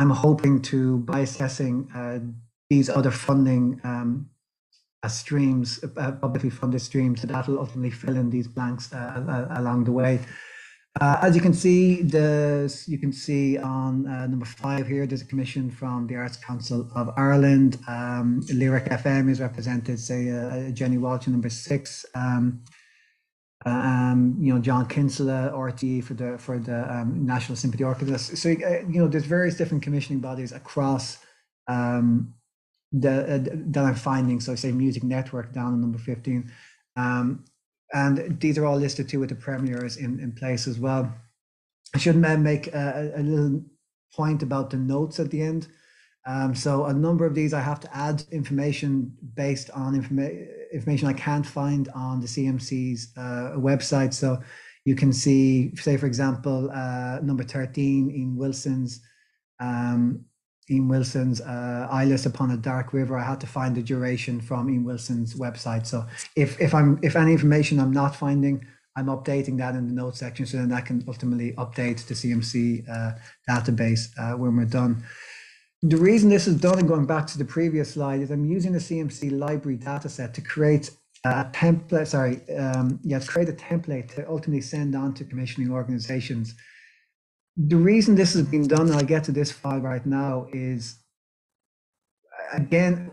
I'm 0.00 0.10
hoping 0.10 0.62
to, 0.62 0.98
by 0.98 1.20
assessing 1.20 1.88
uh, 1.94 2.18
these 2.70 2.88
other 2.88 3.12
funding 3.12 3.80
uh, 5.02 5.08
streams, 5.08 5.82
uh, 5.96 6.12
publicly 6.12 6.50
funded 6.50 6.80
streams, 6.80 7.22
that 7.22 7.46
will 7.46 7.58
ultimately 7.58 7.90
fill 7.90 8.16
in 8.16 8.30
these 8.30 8.48
blanks 8.48 8.92
uh, 8.92 9.46
along 9.56 9.84
the 9.84 9.92
way. 9.92 10.20
as 11.00 11.36
you 11.36 11.40
can 11.40 11.54
see, 11.54 12.02
the, 12.02 12.68
you 12.88 12.98
can 12.98 13.12
see 13.12 13.56
on 13.58 14.02
number 14.02 14.46
five 14.46 14.88
here, 14.88 15.06
there's 15.06 15.22
a 15.22 15.26
commission 15.26 15.70
from 15.70 16.06
the 16.08 16.16
Arts 16.16 16.36
Council 16.36 16.90
of 16.94 17.10
Ireland. 17.16 17.78
Um, 17.86 18.42
Lyric 18.52 18.86
FM 18.86 19.30
is 19.30 19.40
represented, 19.40 20.00
say, 20.00 20.72
Jenny 20.72 20.98
Walsh, 20.98 21.28
number 21.28 21.50
six. 21.50 22.04
Um, 22.14 22.64
um, 23.66 24.36
you 24.38 24.54
know, 24.54 24.60
John 24.60 24.86
Kinsella, 24.86 25.52
RTE 25.54 26.04
for 26.04 26.14
the 26.14 26.38
for 26.38 26.58
the 26.58 26.92
um, 26.92 27.26
National 27.26 27.56
Symphony 27.56 27.84
Orchestra. 27.84 28.18
So 28.18 28.50
uh, 28.50 28.86
you 28.88 29.00
know, 29.00 29.08
there's 29.08 29.24
various 29.24 29.56
different 29.56 29.82
commissioning 29.82 30.20
bodies 30.20 30.52
across 30.52 31.18
um, 31.66 32.34
the 32.92 33.34
uh, 33.34 33.38
that 33.72 33.84
I'm 33.84 33.94
finding. 33.94 34.40
So 34.40 34.52
I 34.52 34.56
say 34.56 34.72
Music 34.72 35.02
Network 35.02 35.52
down 35.52 35.74
in 35.74 35.80
number 35.80 35.98
15, 35.98 36.50
um, 36.96 37.44
and 37.92 38.40
these 38.40 38.58
are 38.58 38.66
all 38.66 38.76
listed 38.76 39.08
too 39.08 39.20
with 39.20 39.28
the 39.30 39.34
premieres 39.34 39.96
in 39.96 40.20
in 40.20 40.32
place 40.32 40.66
as 40.66 40.78
well. 40.78 41.12
I 41.94 41.98
should 41.98 42.16
make 42.16 42.68
a, 42.68 43.12
a 43.16 43.22
little 43.22 43.62
point 44.14 44.42
about 44.42 44.70
the 44.70 44.76
notes 44.76 45.20
at 45.20 45.30
the 45.30 45.42
end. 45.42 45.68
Um, 46.26 46.54
so 46.54 46.84
a 46.84 46.92
number 46.92 47.24
of 47.24 47.34
these 47.34 47.54
I 47.54 47.60
have 47.60 47.80
to 47.80 47.96
add 47.96 48.22
information 48.30 49.16
based 49.34 49.70
on 49.70 49.98
informa- 49.98 50.46
information 50.72 51.08
I 51.08 51.14
can't 51.14 51.46
find 51.46 51.88
on 51.94 52.20
the 52.20 52.26
CMC's 52.26 53.12
uh, 53.16 53.54
website. 53.56 54.12
So 54.12 54.38
you 54.84 54.94
can 54.94 55.12
see, 55.12 55.74
say 55.76 55.96
for 55.96 56.06
example, 56.06 56.70
uh, 56.70 57.20
number 57.22 57.44
13 57.44 58.10
in 58.10 58.36
Wilson's, 58.36 59.00
um, 59.60 60.24
Ian 60.70 60.88
Wilson's 60.88 61.40
uh, 61.40 61.88
Eyeless 61.90 62.26
Upon 62.26 62.50
a 62.50 62.56
Dark 62.56 62.92
River. 62.92 63.16
I 63.16 63.24
had 63.24 63.40
to 63.40 63.46
find 63.46 63.74
the 63.74 63.82
duration 63.82 64.40
from 64.40 64.68
Ian 64.70 64.84
Wilson's 64.84 65.34
website. 65.34 65.86
So 65.86 66.06
if, 66.36 66.60
if 66.60 66.74
I'm 66.74 66.98
if 67.02 67.16
any 67.16 67.32
information 67.32 67.80
I'm 67.80 67.92
not 67.92 68.14
finding, 68.14 68.66
I'm 68.96 69.06
updating 69.06 69.56
that 69.58 69.74
in 69.74 69.86
the 69.86 69.94
notes 69.94 70.18
section 70.18 70.44
so 70.44 70.56
then 70.56 70.68
that 70.70 70.86
can 70.86 71.04
ultimately 71.06 71.52
update 71.52 72.06
the 72.06 72.14
CMC 72.14 72.88
uh, 72.88 73.12
database 73.48 74.08
uh, 74.18 74.36
when 74.36 74.56
we're 74.56 74.64
done. 74.64 75.04
the 75.82 75.96
reason 75.96 76.28
this 76.28 76.48
is 76.48 76.56
done 76.60 76.78
and 76.78 76.88
going 76.88 77.06
back 77.06 77.26
to 77.28 77.38
the 77.38 77.44
previous 77.44 77.94
slide 77.94 78.20
is 78.20 78.30
I'm 78.30 78.44
using 78.44 78.72
the 78.72 78.80
CMC 78.80 79.38
library 79.38 79.78
dataset 79.78 80.32
to 80.34 80.40
create 80.40 80.90
a 81.24 81.44
template, 81.52 82.08
sorry, 82.08 82.40
um, 82.56 82.98
yeah, 83.02 83.20
create 83.20 83.48
a 83.48 83.52
template 83.52 84.14
to 84.14 84.28
ultimately 84.28 84.60
send 84.60 84.94
on 84.94 85.14
to 85.14 85.24
commissioning 85.24 85.70
organizations. 85.70 86.54
The 87.58 87.76
reason 87.76 88.14
this 88.14 88.34
has 88.34 88.46
been 88.46 88.68
done, 88.68 88.86
and 88.86 88.94
I'll 88.94 89.04
get 89.04 89.24
to 89.24 89.32
this 89.32 89.50
file 89.50 89.80
right 89.80 90.06
now, 90.06 90.46
is 90.52 90.98
again, 92.52 93.10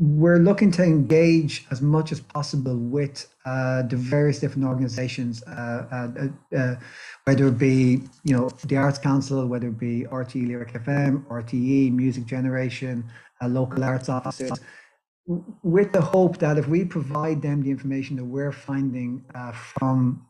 we're 0.00 0.38
looking 0.38 0.72
to 0.72 0.82
engage 0.82 1.64
as 1.70 1.80
much 1.80 2.10
as 2.10 2.20
possible 2.20 2.76
with 2.76 3.32
uh, 3.46 3.82
the 3.82 3.94
various 3.96 4.40
different 4.40 4.66
organizations, 4.66 5.44
uh, 5.44 6.10
uh, 6.16 6.56
uh 6.56 6.74
whether 7.22 7.46
it 7.46 7.58
be 7.58 8.02
you 8.24 8.36
know 8.36 8.50
the 8.64 8.76
Arts 8.76 8.98
Council, 8.98 9.46
whether 9.46 9.68
it 9.68 9.78
be 9.78 10.04
RTE 10.10 10.48
Lyric 10.48 10.72
FM, 10.72 11.24
RTE 11.28 11.92
Music 11.92 12.26
Generation, 12.26 13.04
uh, 13.40 13.46
local 13.46 13.84
arts 13.84 14.08
offices, 14.08 14.58
with 15.62 15.92
the 15.92 16.00
hope 16.00 16.38
that 16.38 16.58
if 16.58 16.66
we 16.66 16.84
provide 16.84 17.40
them 17.40 17.62
the 17.62 17.70
information 17.70 18.16
that 18.16 18.24
we're 18.24 18.50
finding 18.50 19.24
uh, 19.36 19.52
from 19.52 20.26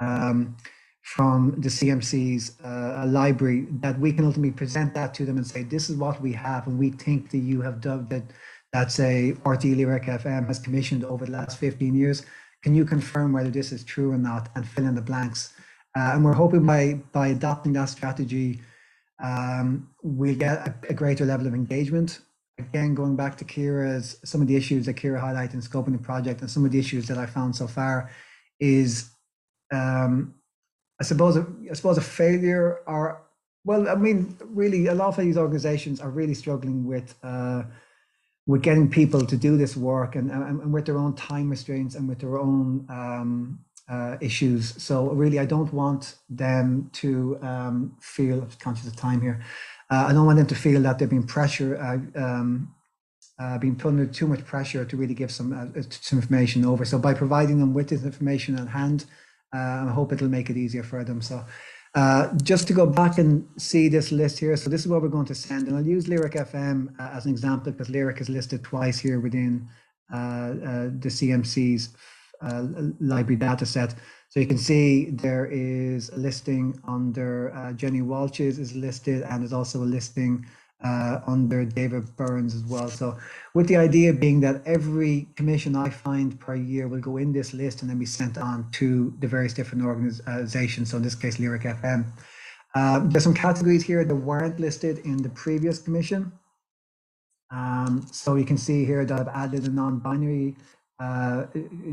um, 0.00 0.56
from 1.04 1.54
the 1.58 1.68
CMC's 1.68 2.58
uh, 2.64 3.04
library 3.06 3.66
that 3.82 4.00
we 4.00 4.10
can 4.10 4.24
ultimately 4.24 4.50
present 4.50 4.94
that 4.94 5.12
to 5.12 5.26
them 5.26 5.36
and 5.36 5.46
say, 5.46 5.62
this 5.62 5.90
is 5.90 5.96
what 5.96 6.20
we 6.22 6.32
have, 6.32 6.66
and 6.66 6.78
we 6.78 6.90
think 6.90 7.30
that 7.30 7.38
you 7.38 7.60
have 7.60 7.80
done 7.80 8.06
that. 8.08 8.24
That 8.72 8.90
say 8.90 9.36
RTE 9.44 9.76
Lyric 9.76 10.02
FM 10.02 10.48
has 10.48 10.58
commissioned 10.58 11.04
over 11.04 11.26
the 11.26 11.30
last 11.30 11.58
15 11.58 11.94
years. 11.94 12.26
Can 12.64 12.74
you 12.74 12.84
confirm 12.84 13.32
whether 13.32 13.50
this 13.50 13.70
is 13.70 13.84
true 13.84 14.10
or 14.10 14.18
not, 14.18 14.48
and 14.56 14.66
fill 14.66 14.86
in 14.86 14.96
the 14.96 15.00
blanks? 15.00 15.52
Uh, 15.96 16.10
and 16.14 16.24
we're 16.24 16.32
hoping 16.32 16.66
by 16.66 16.94
by 17.12 17.28
adopting 17.28 17.72
that 17.74 17.88
strategy, 17.90 18.60
um, 19.22 19.88
we'll 20.02 20.34
get 20.34 20.66
a, 20.66 20.74
a, 20.88 20.94
greater 20.94 21.24
level 21.24 21.46
of 21.46 21.54
engagement. 21.54 22.18
Again, 22.58 22.96
going 22.96 23.14
back 23.14 23.36
to 23.36 23.44
Ciara's 23.44 24.18
some 24.24 24.40
of 24.40 24.48
the 24.48 24.56
issues 24.56 24.86
that 24.86 24.94
Kira 24.94 25.22
highlighted 25.22 25.54
in 25.54 25.60
scoping 25.60 25.92
the 25.92 25.98
project, 25.98 26.40
and 26.40 26.50
some 26.50 26.64
of 26.64 26.72
the 26.72 26.78
issues 26.80 27.06
that 27.06 27.18
I 27.18 27.26
found 27.26 27.54
so 27.54 27.68
far 27.68 28.10
is 28.58 29.10
um, 29.72 30.34
I 31.00 31.04
suppose 31.04 31.36
a, 31.36 31.46
I 31.70 31.74
suppose 31.74 31.98
a 31.98 32.02
failure 32.02 32.80
or 32.86 33.24
well, 33.64 33.88
I 33.88 33.94
mean, 33.94 34.36
really, 34.44 34.88
a 34.88 34.94
lot 34.94 35.08
of 35.08 35.16
these 35.16 35.38
organizations 35.38 35.98
are 36.00 36.10
really 36.10 36.34
struggling 36.34 36.86
with 36.86 37.14
uh, 37.22 37.62
with 38.46 38.62
getting 38.62 38.90
people 38.90 39.24
to 39.24 39.36
do 39.38 39.56
this 39.56 39.74
work 39.74 40.16
and, 40.16 40.30
and, 40.30 40.60
and 40.60 40.72
with 40.72 40.84
their 40.84 40.98
own 40.98 41.14
time 41.14 41.48
restraints 41.48 41.94
and 41.94 42.06
with 42.06 42.18
their 42.18 42.38
own 42.38 42.86
um, 42.90 43.58
uh, 43.88 44.16
issues. 44.20 44.82
So 44.82 45.08
really, 45.10 45.38
I 45.38 45.46
don't 45.46 45.72
want 45.72 46.16
them 46.28 46.90
to 46.94 47.38
um, 47.40 47.96
feel 48.00 48.42
I'm 48.42 48.50
conscious 48.60 48.86
of 48.86 48.96
time 48.96 49.22
here. 49.22 49.42
Uh, 49.90 50.06
I 50.08 50.12
don't 50.12 50.26
want 50.26 50.36
them 50.36 50.46
to 50.46 50.54
feel 50.54 50.82
that 50.82 50.98
they're 50.98 51.08
being 51.08 51.26
pressure, 51.26 51.76
uh, 51.78 52.20
um, 52.22 52.74
uh, 53.38 53.56
being 53.58 53.76
put 53.76 53.88
under 53.88 54.06
too 54.06 54.26
much 54.26 54.44
pressure 54.44 54.84
to 54.84 54.96
really 54.96 55.14
give 55.14 55.30
some 55.30 55.52
uh, 55.52 55.82
some 55.88 56.18
information 56.18 56.66
over. 56.66 56.84
So 56.84 56.98
by 56.98 57.14
providing 57.14 57.58
them 57.60 57.72
with 57.72 57.88
this 57.88 58.04
information 58.04 58.58
at 58.58 58.68
hand, 58.68 59.06
uh, 59.54 59.86
I 59.88 59.92
hope 59.92 60.12
it'll 60.12 60.28
make 60.28 60.50
it 60.50 60.56
easier 60.56 60.82
for 60.82 61.04
them. 61.04 61.20
So 61.20 61.44
uh, 61.94 62.34
just 62.42 62.66
to 62.66 62.72
go 62.72 62.86
back 62.86 63.18
and 63.18 63.46
see 63.56 63.88
this 63.88 64.10
list 64.10 64.38
here. 64.38 64.56
So 64.56 64.68
this 64.68 64.80
is 64.80 64.88
what 64.88 65.00
we're 65.00 65.08
going 65.08 65.26
to 65.26 65.34
send. 65.34 65.68
And 65.68 65.76
I'll 65.76 65.86
use 65.86 66.08
Lyric 66.08 66.32
FM 66.32 66.88
uh, 66.98 67.10
as 67.12 67.24
an 67.26 67.30
example 67.30 67.72
because 67.72 67.88
Lyric 67.88 68.20
is 68.20 68.28
listed 68.28 68.64
twice 68.64 68.98
here 68.98 69.20
within 69.20 69.68
the 70.10 71.08
CMC's 71.08 71.96
library 73.00 73.36
data 73.36 73.64
set. 73.64 73.94
So 74.28 74.40
you 74.40 74.46
can 74.46 74.58
see 74.58 75.10
there 75.10 75.46
is 75.46 76.08
a 76.10 76.16
listing 76.16 76.78
under 76.88 77.72
Jenny 77.76 78.02
Walsh's 78.02 78.58
is 78.58 78.74
listed 78.74 79.22
and 79.22 79.42
there's 79.42 79.52
also 79.52 79.82
a 79.82 79.90
listing 79.98 80.44
uh, 80.84 81.20
under 81.26 81.64
David 81.64 82.14
Burns 82.16 82.54
as 82.54 82.62
well. 82.64 82.88
So 82.88 83.16
with 83.54 83.66
the 83.68 83.76
idea 83.76 84.12
being 84.12 84.40
that 84.40 84.62
every 84.66 85.28
commission 85.34 85.74
I 85.74 85.88
find 85.88 86.38
per 86.38 86.54
year 86.54 86.88
will 86.88 87.00
go 87.00 87.16
in 87.16 87.32
this 87.32 87.54
list 87.54 87.80
and 87.80 87.90
then 87.90 87.98
be 87.98 88.06
sent 88.06 88.36
on 88.38 88.70
to 88.72 89.14
the 89.20 89.26
various 89.26 89.54
different 89.54 89.84
organizations. 89.84 90.90
So 90.90 90.98
in 90.98 91.02
this 91.02 91.14
case, 91.14 91.38
Lyric 91.38 91.62
FM. 91.62 92.04
Uh, 92.74 93.00
there's 93.04 93.24
some 93.24 93.34
categories 93.34 93.84
here 93.84 94.04
that 94.04 94.14
weren't 94.14 94.60
listed 94.60 94.98
in 94.98 95.16
the 95.22 95.28
previous 95.30 95.78
commission. 95.78 96.32
Um, 97.50 98.06
so 98.10 98.34
you 98.34 98.44
can 98.44 98.58
see 98.58 98.84
here 98.84 99.04
that 99.04 99.20
I've 99.20 99.28
added 99.28 99.64
a 99.66 99.70
non-binary 99.70 100.56
uh, 100.98 101.46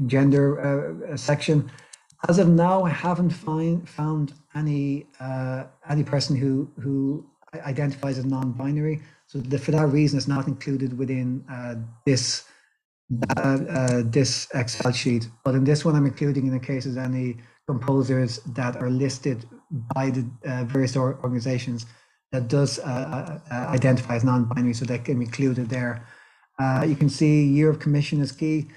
gender 0.08 1.08
uh, 1.12 1.17
section. 1.17 1.71
As 2.27 2.39
of 2.39 2.49
now, 2.49 2.84
I 2.84 2.89
haven't 2.89 3.30
find, 3.30 3.88
found 3.88 4.34
any 4.56 5.08
uh, 5.19 5.65
any 5.89 6.04
person 6.04 6.36
who 6.36 6.69
who 6.80 7.25
identifies 7.60 8.18
as 8.18 8.26
non-binary. 8.26 9.02
So 9.28 9.40
the, 9.40 9.58
for 9.58 9.72
that 9.72 9.88
reason, 9.88 10.18
it's 10.18 10.28
not 10.28 10.48
included 10.48 10.98
within 10.98 11.44
uh, 11.50 11.76
this 12.06 12.46
uh, 13.38 13.42
uh, 13.42 14.02
this 14.06 14.48
Excel 14.54 14.92
sheet. 14.94 15.30
But 15.44 15.56
in 15.56 15.66
this 15.66 15.84
one, 15.84 15.96
I'm 15.96 16.06
including 16.06 16.48
in 16.48 16.54
the 16.54 16.60
cases 16.60 16.96
any 16.96 17.38
composers 17.68 18.40
that 18.56 18.78
are 18.78 18.90
listed 18.90 19.46
by 19.94 20.12
the 20.12 20.30
uh, 20.46 20.64
various 20.64 20.96
organizations 20.96 21.86
that 22.32 22.48
does 22.48 22.80
uh, 22.80 23.40
identify 23.52 24.16
as 24.16 24.24
non-binary, 24.24 24.74
so 24.74 24.86
that 24.86 25.04
can 25.04 25.20
be 25.20 25.26
included 25.26 25.70
there. 25.70 26.08
you 26.88 26.96
can 26.96 27.10
see 27.10 27.44
year 27.44 27.70
of 27.70 27.80
commission 27.80 28.22
is 28.22 28.32
key. 28.32 28.68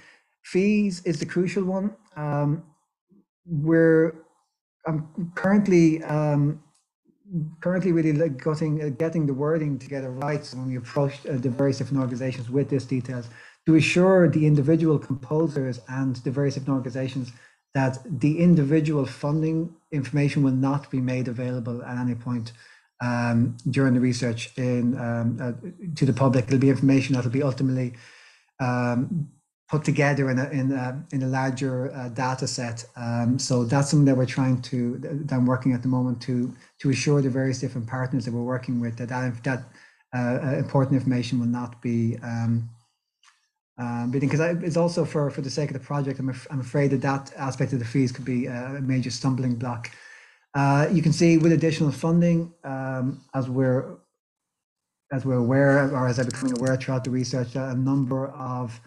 Fees 0.43 1.01
is 1.05 1.21
the 1.21 1.27
crucial 1.27 1.65
one. 1.65 1.95
Um, 2.17 2.65
we're 3.47 4.25
I'm 4.87 5.33
currently 5.35 6.03
um, 6.05 6.63
currently 7.61 7.93
really 7.93 8.13
like 8.13 8.43
getting 8.43 8.83
uh, 8.83 8.89
getting 8.91 9.27
the 9.27 9.35
wording 9.35 9.79
together 9.79 10.11
right 10.11 10.47
when 10.55 10.67
we 10.69 10.77
approach 10.77 11.15
uh, 11.27 11.33
the 11.37 11.49
various 11.49 11.79
different 11.79 12.01
organizations 12.01 12.51
with 12.51 12.69
this 12.69 12.85
details 12.85 13.29
to 13.67 13.77
assure 13.77 14.29
the 14.29 14.47
individual 14.47 14.99
composers 14.99 15.81
and 15.89 16.17
the 16.17 16.31
various 16.31 16.55
different 16.55 16.77
organizations 16.77 17.33
that 17.73 17.99
the 18.21 18.39
individual 18.39 19.07
funding 19.07 19.75
information 19.91 20.43
will 20.43 20.53
not 20.53 20.91
be 20.91 21.01
made 21.01 21.27
available 21.29 21.83
at 21.83 21.99
any 21.99 22.15
point 22.15 22.53
um, 23.01 23.57
during 23.71 23.95
the 23.95 24.01
research 24.01 24.57
in 24.57 24.97
um, 24.99 25.39
uh, 25.41 25.53
to 25.97 26.07
the 26.07 26.13
public. 26.13 26.47
It'll 26.47 26.59
be 26.59 26.71
information 26.71 27.15
that 27.15 27.25
will 27.25 27.33
be 27.33 27.43
ultimately 27.43 27.95
um, 28.61 29.29
put 29.69 29.85
together 29.85 30.31
in 30.31 30.39
a 30.39 30.49
in 30.51 30.73
a, 30.73 31.05
in 31.13 31.23
a 31.23 31.27
larger 31.27 31.93
uh, 31.95 32.09
data 32.11 32.47
set. 32.47 32.85
Um, 32.97 33.39
so 33.39 33.65
that's 33.65 33.91
something 33.91 34.05
that 34.07 34.17
we're 34.17 34.27
trying 34.27 34.61
to 34.63 34.99
that 34.99 35.35
I'm 35.35 35.47
working 35.47 35.73
at 35.73 35.83
the 35.83 35.89
moment 35.89 36.21
to 36.23 36.55
to 36.81 36.91
assure 36.91 37.23
the 37.23 37.31
various 37.31 37.61
different 37.61 37.87
partners 37.87 38.25
that 38.25 38.33
we're 38.33 38.43
working 38.43 38.81
with 38.81 38.97
that 38.99 39.09
that, 39.09 39.43
that 39.45 39.63
uh, 40.15 40.39
uh 40.47 40.57
important 40.59 40.95
information 40.95 41.39
will 41.41 41.47
not 41.47 41.81
be 41.81 42.17
um, 42.23 42.69
um, 43.79 44.11
because 44.11 44.41
it's 44.41 44.77
also 44.77 45.05
for 45.05 45.31
for 45.31 45.41
the 45.41 45.51
sake 45.51 45.71
of 45.71 45.75
the 45.75 45.85
project. 45.85 46.21
I'm 46.21 46.29
af- 46.29 46.47
I'm 46.51 46.61
afraid 46.61 46.91
that 46.91 47.03
that 47.03 47.33
aspect 47.37 47.73
of 47.73 47.79
the 47.79 47.85
fees 47.85 48.13
could 48.13 48.25
be 48.25 48.47
a 48.47 48.81
major 48.83 49.11
stumbling 49.11 49.57
block. 49.57 49.91
Uh, 50.55 50.87
you 50.93 51.03
can 51.03 51.13
see 51.13 51.37
with 51.37 51.53
additional 51.53 51.91
funding, 51.91 52.53
um, 52.63 53.21
as 53.35 53.49
we're 53.49 53.97
as 55.11 55.25
we're 55.25 55.43
aware, 55.47 55.91
or 55.91 56.07
as 56.07 56.19
I'm 56.19 56.27
becoming 56.27 56.57
aware 56.59 56.77
throughout 56.77 57.05
the 57.05 57.11
research, 57.11 57.55
a 57.57 57.75
number 57.75 58.29
of 58.29 58.81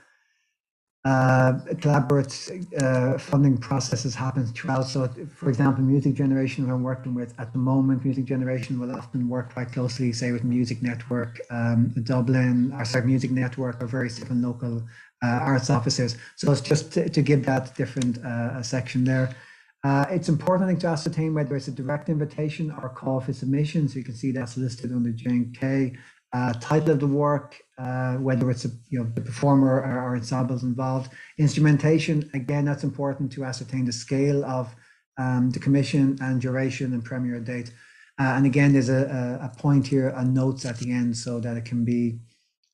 uh, 1.05 1.53
collaborate 1.79 2.49
uh, 2.81 3.17
funding 3.17 3.57
processes 3.57 4.13
happen 4.13 4.45
throughout. 4.47 4.83
So, 4.83 5.07
for 5.35 5.47
example, 5.49 5.83
music 5.83 6.15
generation 6.15 6.69
I'm 6.69 6.83
working 6.83 7.13
with 7.13 7.33
at 7.39 7.53
the 7.53 7.59
moment, 7.59 8.03
music 8.03 8.25
generation 8.25 8.79
will 8.79 8.93
often 8.93 9.29
work 9.29 9.53
quite 9.53 9.71
closely, 9.71 10.11
say, 10.11 10.31
with 10.31 10.43
Music 10.43 10.81
Network, 10.81 11.39
um, 11.49 11.93
Dublin, 12.03 12.73
or 12.73 12.83
sorry, 12.83 13.05
Music 13.05 13.31
Network, 13.31 13.81
or 13.81 13.87
various 13.87 14.17
different 14.17 14.41
local 14.41 14.83
uh, 15.23 15.27
arts 15.27 15.69
offices. 15.69 16.17
So 16.35 16.51
it's 16.51 16.61
just 16.61 16.91
to, 16.93 17.07
to 17.09 17.21
give 17.21 17.45
that 17.45 17.75
different 17.75 18.19
section 18.65 19.03
there. 19.03 19.35
Uh, 19.83 20.05
it's 20.09 20.27
important 20.27 20.65
I 20.65 20.71
think, 20.71 20.81
to 20.81 20.87
ascertain 20.87 21.33
whether 21.33 21.55
it's 21.55 21.69
a 21.69 21.71
direct 21.71 22.09
invitation 22.09 22.71
or 22.71 22.87
a 22.87 22.89
call 22.89 23.21
for 23.21 23.31
submission. 23.31 23.87
So 23.87 23.99
you 23.99 24.03
can 24.03 24.15
see 24.15 24.31
that's 24.31 24.57
listed 24.57 24.91
under 24.91 25.11
J&K 25.11 25.93
uh, 26.33 26.53
title 26.59 26.91
of 26.91 26.99
the 26.99 27.07
work, 27.07 27.61
uh, 27.77 28.15
whether 28.15 28.49
it's 28.49 28.65
a, 28.65 28.69
you 28.89 28.99
know 28.99 29.09
the 29.13 29.21
performer 29.21 29.81
or, 29.81 30.01
or, 30.03 30.15
ensembles 30.15 30.63
involved. 30.63 31.11
Instrumentation, 31.37 32.29
again, 32.33 32.65
that's 32.65 32.83
important 32.83 33.31
to 33.31 33.43
ascertain 33.43 33.85
the 33.85 33.91
scale 33.91 34.43
of 34.45 34.75
um, 35.17 35.51
the 35.51 35.59
commission 35.59 36.17
and 36.21 36.41
duration 36.41 36.93
and 36.93 37.03
premiere 37.03 37.39
date. 37.39 37.71
Uh, 38.19 38.33
and 38.35 38.45
again, 38.47 38.73
there's 38.73 38.89
a, 38.89 39.39
a, 39.43 39.59
point 39.59 39.85
here 39.85 40.11
on 40.11 40.33
notes 40.33 40.65
at 40.65 40.77
the 40.79 40.91
end 40.91 41.15
so 41.15 41.39
that 41.39 41.55
it 41.55 41.65
can 41.65 41.85
be 41.85 42.17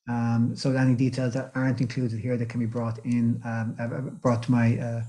um, 0.08 0.54
so 0.54 0.72
that 0.72 0.80
any 0.80 0.94
details 0.94 1.34
that 1.34 1.52
aren't 1.54 1.80
included 1.80 2.18
here 2.18 2.36
that 2.36 2.48
can 2.48 2.60
be 2.60 2.66
brought 2.66 2.98
in 3.04 3.40
um, 3.44 3.76
uh, 3.78 4.00
brought 4.22 4.42
to 4.44 4.52
my 4.52 4.78
uh, 4.78 5.02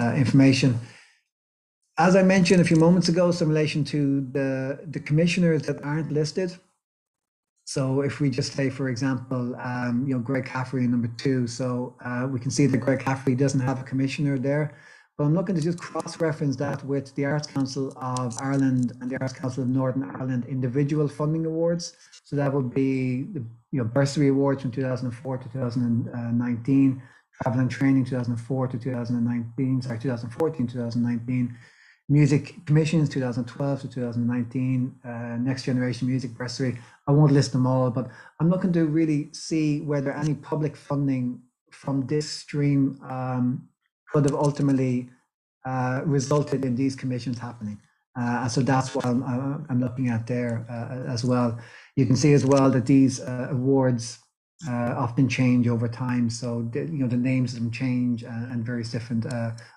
uh, 0.00 0.14
information. 0.14 0.78
As 1.98 2.16
I 2.16 2.22
mentioned 2.22 2.62
a 2.62 2.64
few 2.64 2.76
moments 2.76 3.08
ago, 3.10 3.30
some 3.30 3.48
relation 3.48 3.84
to 3.84 4.22
the 4.32 4.80
the 4.86 5.00
commissioners 5.00 5.62
that 5.62 5.82
aren't 5.82 6.10
listed. 6.10 6.56
So 7.64 8.02
if 8.02 8.20
we 8.20 8.28
just 8.28 8.52
say, 8.52 8.70
for 8.70 8.88
example, 8.88 9.54
um, 9.56 10.04
you 10.06 10.14
know, 10.14 10.20
Greg 10.20 10.44
Caffrey 10.44 10.86
number 10.86 11.08
two, 11.16 11.46
so 11.46 11.94
uh, 12.04 12.26
we 12.30 12.40
can 12.40 12.50
see 12.50 12.66
that 12.66 12.78
Greg 12.78 13.00
Caffrey 13.00 13.34
doesn't 13.34 13.60
have 13.60 13.80
a 13.80 13.84
commissioner 13.84 14.38
there, 14.38 14.76
but 15.16 15.24
I'm 15.24 15.34
looking 15.34 15.54
to 15.54 15.60
just 15.60 15.78
cross-reference 15.78 16.56
that 16.56 16.84
with 16.84 17.14
the 17.14 17.24
Arts 17.24 17.46
Council 17.46 17.92
of 17.96 18.36
Ireland 18.40 18.92
and 19.00 19.10
the 19.10 19.20
Arts 19.20 19.32
Council 19.32 19.62
of 19.62 19.68
Northern 19.68 20.04
Ireland 20.04 20.46
individual 20.48 21.06
funding 21.06 21.46
awards. 21.46 21.96
So 22.24 22.34
that 22.36 22.52
would 22.52 22.74
be 22.74 23.24
the 23.24 23.44
you 23.70 23.78
know 23.78 23.84
bursary 23.84 24.28
awards 24.28 24.62
from 24.62 24.70
2004 24.70 25.38
to 25.38 25.48
2019, 25.48 27.02
travel 27.42 27.60
and 27.60 27.70
training 27.70 28.04
2004 28.04 28.68
to 28.68 28.78
2019, 28.78 29.82
sorry 29.82 29.98
2014 29.98 30.66
2019, 30.66 31.56
music 32.12 32.54
commissions 32.66 33.08
2012 33.08 33.80
to 33.80 33.88
2019, 33.88 34.94
uh, 35.02 35.08
next 35.40 35.64
generation 35.64 36.06
music 36.06 36.32
bursary. 36.34 36.78
I 37.08 37.12
won't 37.12 37.32
list 37.32 37.52
them 37.52 37.66
all, 37.66 37.90
but 37.90 38.10
I'm 38.38 38.50
looking 38.50 38.72
to 38.74 38.84
really 38.84 39.32
see 39.32 39.80
whether 39.80 40.12
any 40.12 40.34
public 40.34 40.76
funding 40.76 41.40
from 41.70 42.06
this 42.06 42.28
stream 42.28 43.00
um, 43.08 43.66
could 44.12 44.24
have 44.26 44.34
ultimately 44.34 45.08
uh, 45.64 46.02
resulted 46.04 46.66
in 46.66 46.76
these 46.76 46.94
commissions 46.94 47.38
happening. 47.38 47.80
Uh, 48.14 48.46
so 48.46 48.60
that's 48.60 48.94
what 48.94 49.06
I'm, 49.06 49.22
I'm 49.70 49.80
looking 49.80 50.10
at 50.10 50.26
there 50.26 50.66
uh, 50.68 51.10
as 51.10 51.24
well. 51.24 51.58
You 51.96 52.04
can 52.04 52.16
see 52.16 52.34
as 52.34 52.44
well 52.44 52.70
that 52.70 52.84
these 52.84 53.20
uh, 53.20 53.48
awards 53.50 54.18
uh, 54.68 54.94
often 54.96 55.28
change 55.28 55.68
over 55.68 55.88
time. 55.88 56.30
So 56.30 56.62
the, 56.72 56.80
you 56.80 56.98
know 56.98 57.08
the 57.08 57.16
names 57.16 57.54
of 57.54 57.60
them 57.60 57.70
change 57.70 58.22
and 58.22 58.64
various 58.64 58.90
different 58.90 59.26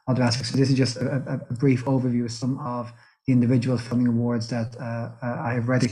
other 0.08 0.24
aspects. 0.24 0.52
So 0.52 0.58
this 0.58 0.70
is 0.70 0.78
just 0.78 0.98
a, 0.98 1.42
a, 1.50 1.54
brief 1.54 1.86
overview 1.86 2.26
of 2.26 2.32
some 2.32 2.60
of 2.60 2.92
the 3.26 3.34
individual 3.34 3.78
funding 3.78 4.08
awards 4.08 4.50
that 4.50 4.76
I 5.22 5.54
have 5.54 5.68
ready. 5.68 5.90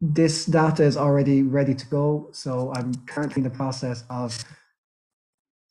This 0.00 0.46
data 0.46 0.82
is 0.82 0.96
already 0.96 1.42
ready 1.42 1.74
to 1.74 1.86
go. 1.86 2.28
So 2.32 2.72
I'm 2.74 2.94
currently 3.06 3.40
in 3.40 3.44
the 3.44 3.56
process 3.56 4.02
of 4.10 4.44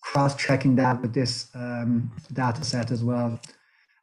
cross-checking 0.02 0.76
that 0.76 1.02
with 1.02 1.14
this 1.14 1.48
um, 1.54 2.12
data 2.34 2.64
set 2.64 2.92
as 2.92 3.04
well. 3.04 3.40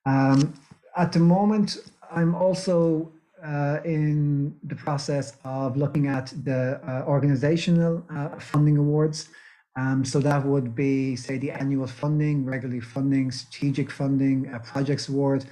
Um, 0.06 0.54
at 0.96 1.12
the 1.12 1.18
moment, 1.20 1.78
I'm 2.10 2.34
also 2.34 3.12
uh, 3.44 3.78
in 3.84 4.54
the 4.64 4.74
process 4.74 5.36
of 5.44 5.76
looking 5.76 6.06
at 6.06 6.32
the 6.44 6.80
uh, 6.86 7.04
organizational 7.06 8.04
uh, 8.14 8.38
funding 8.38 8.76
awards. 8.76 9.28
Um, 9.76 10.04
so 10.04 10.18
that 10.20 10.44
would 10.44 10.74
be, 10.74 11.14
say, 11.14 11.38
the 11.38 11.52
annual 11.52 11.86
funding, 11.86 12.44
regularly 12.44 12.80
funding, 12.80 13.30
strategic 13.30 13.90
funding, 13.90 14.50
projects 14.64 15.08
award, 15.08 15.44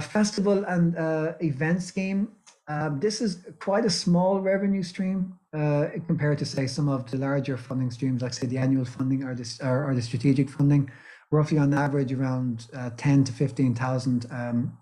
festival 0.00 0.64
and 0.64 0.96
uh, 0.96 1.32
event 1.40 1.82
scheme. 1.82 2.28
Um, 2.68 3.00
this 3.00 3.20
is 3.20 3.44
quite 3.58 3.84
a 3.84 3.90
small 3.90 4.40
revenue 4.40 4.82
stream 4.82 5.38
uh, 5.52 5.86
compared 6.06 6.38
to 6.38 6.44
say 6.44 6.66
some 6.66 6.88
of 6.88 7.10
the 7.10 7.18
larger 7.18 7.56
funding 7.56 7.90
streams, 7.90 8.22
like 8.22 8.32
say 8.32 8.46
the 8.46 8.58
annual 8.58 8.84
funding 8.84 9.24
or 9.24 9.34
the 9.34 9.58
or, 9.62 9.90
or 9.90 9.94
the 9.94 10.02
strategic 10.02 10.48
funding, 10.48 10.90
roughly 11.32 11.58
on 11.58 11.74
average 11.74 12.12
around 12.12 12.68
uh, 12.76 12.90
ten 12.96 13.24
to 13.24 13.32
fifteen 13.32 13.74
thousand 13.74 14.26
um, 14.30 14.78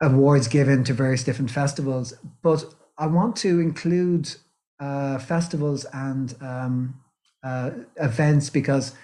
awards 0.00 0.48
given 0.48 0.84
to 0.84 0.92
various 0.94 1.24
different 1.24 1.50
festivals. 1.50 2.14
But 2.42 2.64
I 2.96 3.06
want 3.06 3.36
to 3.36 3.60
include 3.60 4.34
uh, 4.80 5.18
festivals 5.18 5.84
and 5.92 6.34
um, 6.40 7.00
uh, 7.42 7.70
events 7.96 8.50
because 8.50 8.94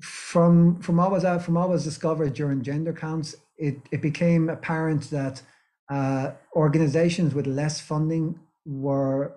from 0.00 0.80
from 0.80 0.96
was 0.96 1.24
out 1.24 1.42
from 1.42 1.54
what 1.54 1.68
was 1.68 1.84
discovered 1.84 2.34
during 2.34 2.62
gender 2.62 2.92
counts, 2.92 3.34
it 3.58 3.76
it 3.90 4.00
became 4.00 4.48
apparent 4.48 5.10
that 5.10 5.42
uh, 5.90 6.32
organizations 6.54 7.34
with 7.34 7.46
less 7.46 7.80
funding 7.80 8.38
were 8.64 9.32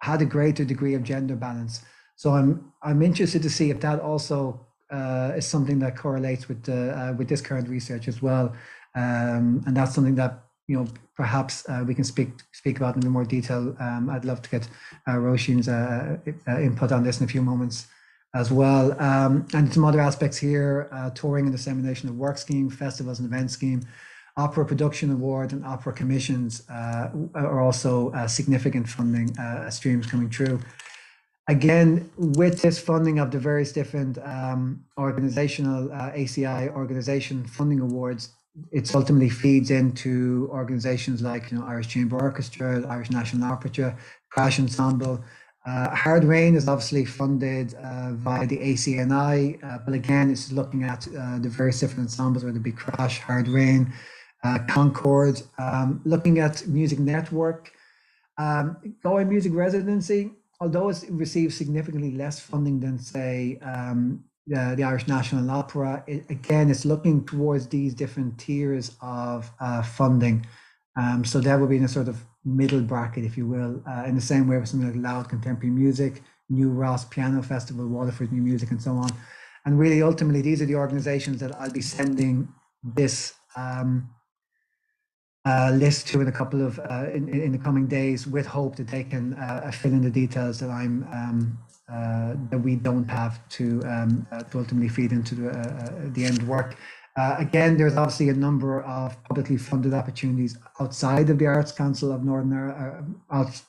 had 0.00 0.22
a 0.22 0.24
greater 0.24 0.64
degree 0.64 0.94
of 0.94 1.02
gender 1.02 1.36
balance. 1.36 1.82
So 2.16 2.32
I'm 2.32 2.72
I'm 2.82 3.02
interested 3.02 3.42
to 3.42 3.50
see 3.50 3.70
if 3.70 3.80
that 3.80 4.00
also 4.00 4.66
uh, 4.90 5.32
is 5.36 5.46
something 5.46 5.78
that 5.80 5.96
correlates 5.96 6.48
with 6.48 6.68
uh, 6.68 7.14
with 7.16 7.28
this 7.28 7.40
current 7.40 7.68
research 7.68 8.08
as 8.08 8.20
well, 8.22 8.54
um, 8.98 9.62
and 9.66 9.76
that's 9.76 9.94
something 9.94 10.16
that 10.16 10.32
you 10.66 10.76
know 10.76 10.86
perhaps 11.16 11.68
uh, 11.68 11.84
we 11.86 11.94
can 11.94 12.04
speak 12.04 12.30
speak 12.52 12.76
about 12.78 12.94
in 12.94 13.02
a 13.02 13.04
bit 13.06 13.10
more 13.10 13.24
detail. 13.24 13.76
Um, 13.80 14.08
I'd 14.10 14.24
love 14.24 14.40
to 14.42 14.50
get 14.50 14.68
uh, 15.06 15.12
Roisin's 15.12 15.68
uh, 15.68 16.16
uh, 16.46 16.60
input 16.60 16.92
on 16.92 17.02
this 17.02 17.20
in 17.20 17.24
a 17.24 17.28
few 17.28 17.42
moments 17.42 17.86
as 18.34 18.52
well, 18.52 19.00
um, 19.00 19.46
and 19.54 19.72
some 19.72 19.84
other 19.84 20.00
aspects 20.00 20.38
here: 20.38 20.88
uh, 20.92 21.10
touring 21.10 21.46
and 21.46 21.54
dissemination 21.56 22.08
of 22.08 22.16
work 22.16 22.38
scheme, 22.38 22.70
festivals 22.70 23.18
and 23.20 23.26
event 23.32 23.50
scheme. 23.50 23.82
Opera 24.36 24.64
Production 24.64 25.10
Award 25.10 25.52
and 25.52 25.64
Opera 25.64 25.92
Commissions 25.92 26.62
uh, 26.70 27.10
are 27.34 27.60
also 27.60 28.12
significant 28.28 28.88
funding 28.88 29.34
streams 29.68 30.06
coming 30.06 30.30
through. 30.30 30.60
Again, 31.48 32.08
with 32.16 32.62
this 32.62 32.78
funding 32.78 33.18
of 33.18 33.32
the 33.32 33.40
various 33.40 33.72
different 33.72 34.16
um, 34.18 34.84
organizational 34.96 35.88
ACI 35.88 36.72
organization 36.72 37.44
funding 37.46 37.80
awards, 37.80 38.28
it 38.70 38.94
ultimately 38.94 39.28
feeds 39.28 39.70
into 39.70 40.48
organizations 40.52 41.22
like 41.22 41.50
you 41.50 41.58
know 41.58 41.64
Irish 41.64 41.88
Chamber 41.88 42.20
Orchestra, 42.20 42.86
Irish 42.88 43.10
National 43.10 43.50
Orchestra, 43.50 43.96
Crash 44.30 44.58
Ensemble. 44.58 45.24
Uh, 45.66 45.94
Hard 45.94 46.24
Rain 46.24 46.54
is 46.54 46.66
obviously 46.66 47.04
funded 47.04 47.74
uh, 47.74 48.12
via 48.12 48.46
the 48.46 48.56
ACNI, 48.56 49.62
uh, 49.62 49.78
but 49.84 49.92
again, 49.92 50.30
it's 50.30 50.50
looking 50.50 50.84
at 50.84 51.06
uh, 51.08 51.38
the 51.38 51.48
various 51.48 51.80
different 51.80 52.08
ensembles, 52.08 52.42
whether 52.44 52.56
it 52.56 52.62
be 52.62 52.72
Crash, 52.72 53.20
Hard 53.20 53.48
Rain, 53.48 53.92
uh, 54.44 54.60
Concorde, 54.68 55.42
um, 55.58 56.00
looking 56.04 56.38
at 56.38 56.66
Music 56.66 56.98
Network, 56.98 57.72
um, 58.38 58.76
Galway 59.02 59.24
Music 59.24 59.52
Residency, 59.52 60.30
although 60.60 60.88
it 60.88 61.04
receives 61.10 61.56
significantly 61.56 62.12
less 62.12 62.40
funding 62.40 62.80
than, 62.80 62.98
say, 62.98 63.58
um, 63.62 64.24
the, 64.48 64.82
Irish 64.82 65.06
National 65.06 65.50
Opera, 65.50 66.02
it, 66.06 66.24
again, 66.30 66.70
it's 66.70 66.84
looking 66.84 67.24
towards 67.24 67.68
these 67.68 67.94
different 67.94 68.38
tiers 68.38 68.96
of 69.00 69.50
uh, 69.60 69.82
funding. 69.82 70.46
Um, 70.96 71.24
so 71.24 71.40
that 71.40 71.58
would 71.60 71.70
be 71.70 71.76
in 71.76 71.84
a 71.84 71.88
sort 71.88 72.08
of 72.08 72.24
middle 72.44 72.80
bracket, 72.80 73.24
if 73.24 73.36
you 73.36 73.46
will, 73.46 73.82
uh, 73.88 74.04
in 74.04 74.14
the 74.14 74.20
same 74.20 74.48
way 74.48 74.58
with 74.58 74.68
something 74.68 74.88
like 74.88 75.02
Louth 75.02 75.28
Contemporary 75.28 75.70
Music, 75.70 76.22
New 76.48 76.70
Ross 76.70 77.04
Piano 77.04 77.42
Festival, 77.42 77.86
Waterford 77.86 78.32
New 78.32 78.42
Music, 78.42 78.70
and 78.70 78.82
so 78.82 78.92
on. 78.92 79.10
And 79.64 79.78
really, 79.78 80.02
ultimately, 80.02 80.40
these 80.40 80.62
are 80.62 80.66
the 80.66 80.76
organizations 80.76 81.40
that 81.40 81.54
I'll 81.60 81.70
be 81.70 81.82
sending 81.82 82.48
this 82.82 83.34
um, 83.56 84.08
uh, 85.44 85.70
list 85.74 86.08
to 86.08 86.20
in 86.20 86.28
a 86.28 86.32
couple 86.32 86.64
of 86.64 86.78
uh, 86.78 87.06
in, 87.12 87.28
in 87.28 87.52
the 87.52 87.58
coming 87.58 87.86
days 87.86 88.26
with 88.26 88.46
hope 88.46 88.76
that 88.76 88.88
they 88.88 89.04
can 89.04 89.34
uh, 89.34 89.70
fill 89.70 89.92
in 89.92 90.02
the 90.02 90.10
details 90.10 90.58
that 90.60 90.70
I'm 90.70 91.06
um, 91.12 91.58
that 91.88 92.60
we 92.62 92.76
don't 92.76 93.08
have 93.08 93.46
to, 93.48 93.82
um, 93.86 94.26
uh, 94.30 94.40
to 94.40 94.58
ultimately 94.58 94.88
feed 94.88 95.12
into 95.12 95.34
the, 95.34 95.50
uh, 95.50 95.90
the 96.12 96.24
end 96.24 96.42
work. 96.46 96.76
again, 97.16 97.76
there's 97.76 97.96
obviously 97.96 98.28
a 98.28 98.34
number 98.34 98.82
of 98.82 99.20
publicly 99.24 99.56
funded 99.56 99.92
opportunities 99.92 100.56
outside 100.80 101.28
of 101.30 101.36
the 101.38 101.46
Arts 101.46 101.72
Council 101.72 102.12
of 102.12 102.22
Northern 102.22 102.52
Ireland, 102.52 103.16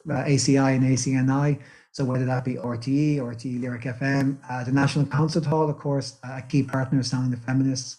ACI 0.07 0.75
and 0.75 0.83
ACNI. 0.83 1.59
So 1.91 2.05
whether 2.05 2.25
that 2.25 2.45
be 2.45 2.55
RTE, 2.55 3.17
RTE 3.17 3.59
Lyric 3.59 3.85
FM, 3.85 4.37
the 4.65 4.71
National 4.71 5.05
Concert 5.07 5.45
Hall, 5.45 5.67
of 5.67 5.79
course, 5.79 6.19
a 6.23 6.43
key 6.43 6.61
partner 6.61 6.99
of 6.99 7.07
Sound 7.07 7.33
the 7.33 7.37
Feminists, 7.37 7.97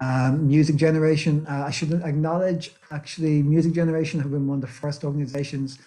um, 0.00 0.46
Music 0.46 0.76
Generation, 0.76 1.44
uh, 1.48 1.64
I 1.66 1.70
should 1.70 1.92
acknowledge 1.92 2.70
actually, 2.90 3.42
Music 3.42 3.72
Generation 3.72 4.20
have 4.20 4.30
been 4.30 4.46
one 4.46 4.58
of 4.58 4.62
the 4.62 4.68
first 4.68 5.04
organizations 5.04 5.78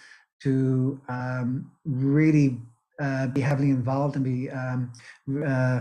to 0.42 1.00
um, 1.08 1.70
really 1.84 2.60
uh, 3.00 3.26
be 3.28 3.40
heavily 3.40 3.70
involved 3.70 4.16
and 4.16 4.24
be 4.24 4.50
um, 4.50 4.92
uh, 5.46 5.80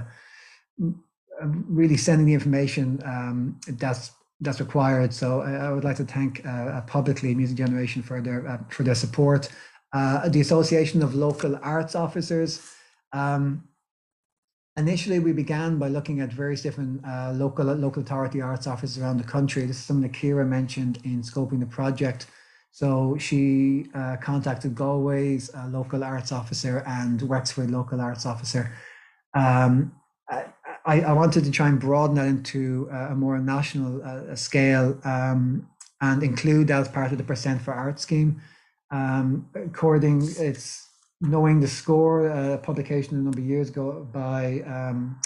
really 1.41 1.97
sending 1.97 2.25
the 2.25 2.33
information 2.33 3.01
um, 3.05 3.59
that's 3.67 4.11
that's 4.39 4.59
required. 4.59 5.13
So 5.13 5.41
I, 5.41 5.67
I 5.67 5.71
would 5.71 5.83
like 5.83 5.97
to 5.97 6.05
thank 6.05 6.45
uh, 6.45 6.81
publicly 6.81 7.35
Music 7.35 7.57
Generation 7.57 8.01
for 8.01 8.21
their 8.21 8.47
uh, 8.47 8.57
for 8.69 8.83
their 8.83 8.95
support. 8.95 9.49
Uh, 9.93 10.29
the 10.29 10.39
Association 10.39 11.03
of 11.03 11.15
Local 11.15 11.59
Arts 11.61 11.95
Officers. 11.95 12.61
Um, 13.13 13.67
Initially, 14.77 15.19
we 15.19 15.33
began 15.33 15.77
by 15.77 15.89
looking 15.89 16.21
at 16.21 16.31
various 16.31 16.61
different 16.61 17.03
uh, 17.05 17.33
local 17.33 17.65
local 17.65 18.01
authority 18.01 18.39
arts 18.39 18.67
offices 18.67 18.97
around 18.97 19.17
the 19.17 19.23
country. 19.25 19.65
This 19.65 19.77
is 19.77 19.83
something 19.83 20.09
that 20.09 20.17
Ciara 20.17 20.45
mentioned 20.45 20.99
in 21.03 21.21
scoping 21.21 21.59
the 21.59 21.65
project. 21.65 22.27
So 22.71 23.17
she 23.19 23.87
uh, 23.93 24.17
contacted 24.21 24.75
Galway's 24.75 25.53
uh, 25.53 25.67
local 25.67 26.03
arts 26.03 26.31
officer 26.31 26.83
and 26.87 27.21
Wexford 27.21 27.69
local 27.69 27.99
arts 27.99 28.25
officer. 28.25 28.73
Um, 29.33 29.93
I, 30.83 31.01
I, 31.01 31.13
wanted 31.13 31.43
to 31.43 31.51
try 31.51 31.67
and 31.67 31.79
broaden 31.79 32.15
that 32.15 32.27
into 32.27 32.89
a 32.91 33.13
more 33.13 33.37
national 33.37 34.01
uh, 34.03 34.35
scale 34.35 34.99
um, 35.03 35.67
and 36.01 36.23
include 36.23 36.67
that 36.67 36.81
as 36.81 36.87
part 36.87 37.11
of 37.11 37.17
the 37.17 37.23
Percent 37.23 37.61
for 37.61 37.73
Art 37.73 37.99
scheme. 37.99 38.41
Um, 38.89 39.47
according, 39.53 40.23
it's 40.37 40.87
knowing 41.21 41.61
the 41.61 41.67
score 41.67 42.29
uh, 42.29 42.57
publication 42.57 43.17
a 43.17 43.21
number 43.21 43.39
of 43.39 43.45
years 43.45 43.69
ago 43.69 44.07
by 44.11 44.61
um, 44.61 45.19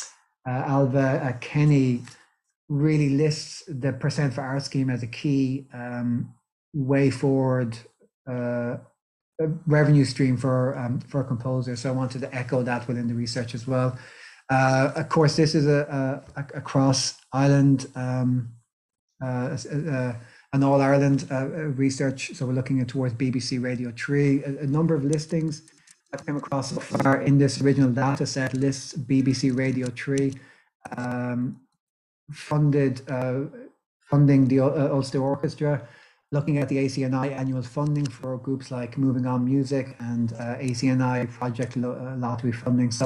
uh, 0.46 0.64
Ailbhe 0.64 1.26
uh, 1.26 1.38
Kenny 1.39 2.04
really 2.68 3.10
lists 3.10 3.64
the 3.68 3.93
percent 3.93 4.34
for 4.34 4.41
art 4.41 4.64
scheme 4.64 4.89
as 4.89 5.04
a 5.04 5.08
key 5.08 5.68
um, 5.74 6.34
way 6.76 7.09
forward 7.09 7.78
uh, 8.30 8.78
revenue 9.65 10.05
stream 10.05 10.38
for 10.38 10.78
um, 10.78 10.99
for 10.99 11.23
composers. 11.23 11.82
So 11.82 11.89
I 11.89 11.93
wanted 11.93 12.21
to 12.21 12.36
echo 12.36 12.61
that 12.63 12.88
within 12.88 13.07
the 13.07 13.13
research 13.13 13.55
as 13.55 13.65
well. 13.65 13.97
Uh, 14.49 14.91
of 14.95 15.09
course, 15.09 15.36
this 15.36 15.55
is 15.55 15.65
a, 15.65 16.23
a, 16.36 16.41
a 16.41 16.57
across 16.57 17.15
Ireland, 17.34 17.88
um, 17.95 18.49
uh, 19.23 19.57
uh, 19.71 20.13
an 20.53 20.63
All 20.63 20.82
Ireland 20.82 21.28
uh, 21.32 21.47
research. 21.47 22.32
So 22.36 22.45
we're 22.45 22.53
looking 22.53 22.80
at 22.80 22.88
towards 22.88 23.15
BBC 23.15 23.61
Radio 23.61 23.91
3. 23.97 24.43
A, 24.43 24.49
a, 24.59 24.67
number 24.67 24.93
of 24.93 25.03
listings 25.03 25.63
I 26.13 26.17
came 26.17 26.38
across 26.38 26.71
so 26.71 26.80
far 26.80 27.21
in 27.21 27.39
this 27.39 27.59
original 27.59 27.89
data 27.89 28.28
set 28.28 28.53
lists 28.53 28.93
BBC 28.93 29.57
Radio 29.57 29.88
3 29.88 30.34
um, 30.95 31.59
funded 32.32 33.01
uh, 33.09 33.45
funding 34.01 34.47
the 34.47 34.59
Ulster 34.59 35.19
Orchestra 35.19 35.88
looking 36.36 36.57
at 36.61 36.67
the 36.69 36.77
ACNI 36.86 37.27
annual 37.41 37.63
funding 37.63 38.05
for 38.17 38.38
groups 38.47 38.69
like 38.77 38.91
Moving 38.97 39.25
On 39.25 39.41
Music 39.53 39.86
and 39.99 40.33
uh, 40.33 40.67
ACNI 40.67 41.17
Project 41.31 41.71
uh, 41.77 42.15
Lottery 42.25 42.51
funding. 42.51 42.91
So 42.91 43.05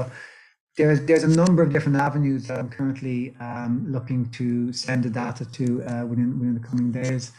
there's 0.77 0.99
there's 1.09 1.25
a 1.32 1.34
number 1.41 1.61
of 1.65 1.69
different 1.75 1.97
avenues 2.07 2.41
that 2.47 2.57
I'm 2.59 2.69
currently 2.77 3.19
um, 3.47 3.73
looking 3.95 4.21
to 4.39 4.47
send 4.73 4.99
the 5.03 5.13
data 5.23 5.43
to 5.57 5.65
uh, 5.89 6.05
within 6.09 6.30
within 6.39 6.55
the 6.59 6.65
coming 6.69 6.91
days. 6.91 7.32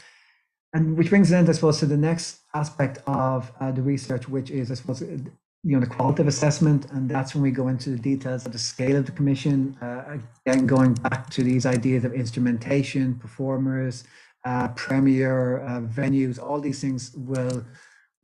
And 0.72 0.96
which 0.96 1.10
brings 1.12 1.26
us, 1.28 1.32
then, 1.32 1.48
I 1.48 1.52
suppose, 1.52 1.80
to 1.80 1.86
the 1.86 2.02
next 2.10 2.28
aspect 2.54 2.96
of 3.06 3.50
uh, 3.60 3.72
the 3.72 3.82
research, 3.82 4.24
which 4.28 4.50
is, 4.60 4.70
I 4.70 4.74
suppose, 4.74 5.00
you 5.02 5.72
know, 5.74 5.80
the 5.80 5.92
qualitative 5.96 6.28
assessment, 6.28 6.80
and 6.92 7.10
that's 7.10 7.34
when 7.34 7.42
we 7.42 7.50
go 7.50 7.66
into 7.72 7.90
the 7.90 8.02
details 8.12 8.46
of 8.46 8.52
the 8.52 8.62
scale 8.72 8.96
of 9.00 9.04
the 9.08 9.16
commission. 9.18 9.76
Uh, 9.82 10.18
again, 10.46 10.66
going 10.66 10.94
back 10.94 11.28
to 11.30 11.42
these 11.42 11.66
ideas 11.66 12.04
of 12.04 12.12
instrumentation, 12.12 13.16
performers, 13.16 14.04
uh, 14.44 14.68
premier 14.68 15.60
uh, 15.60 15.80
venues, 15.80 16.42
all 16.42 16.60
these 16.60 16.80
things 16.80 17.12
will 17.16 17.64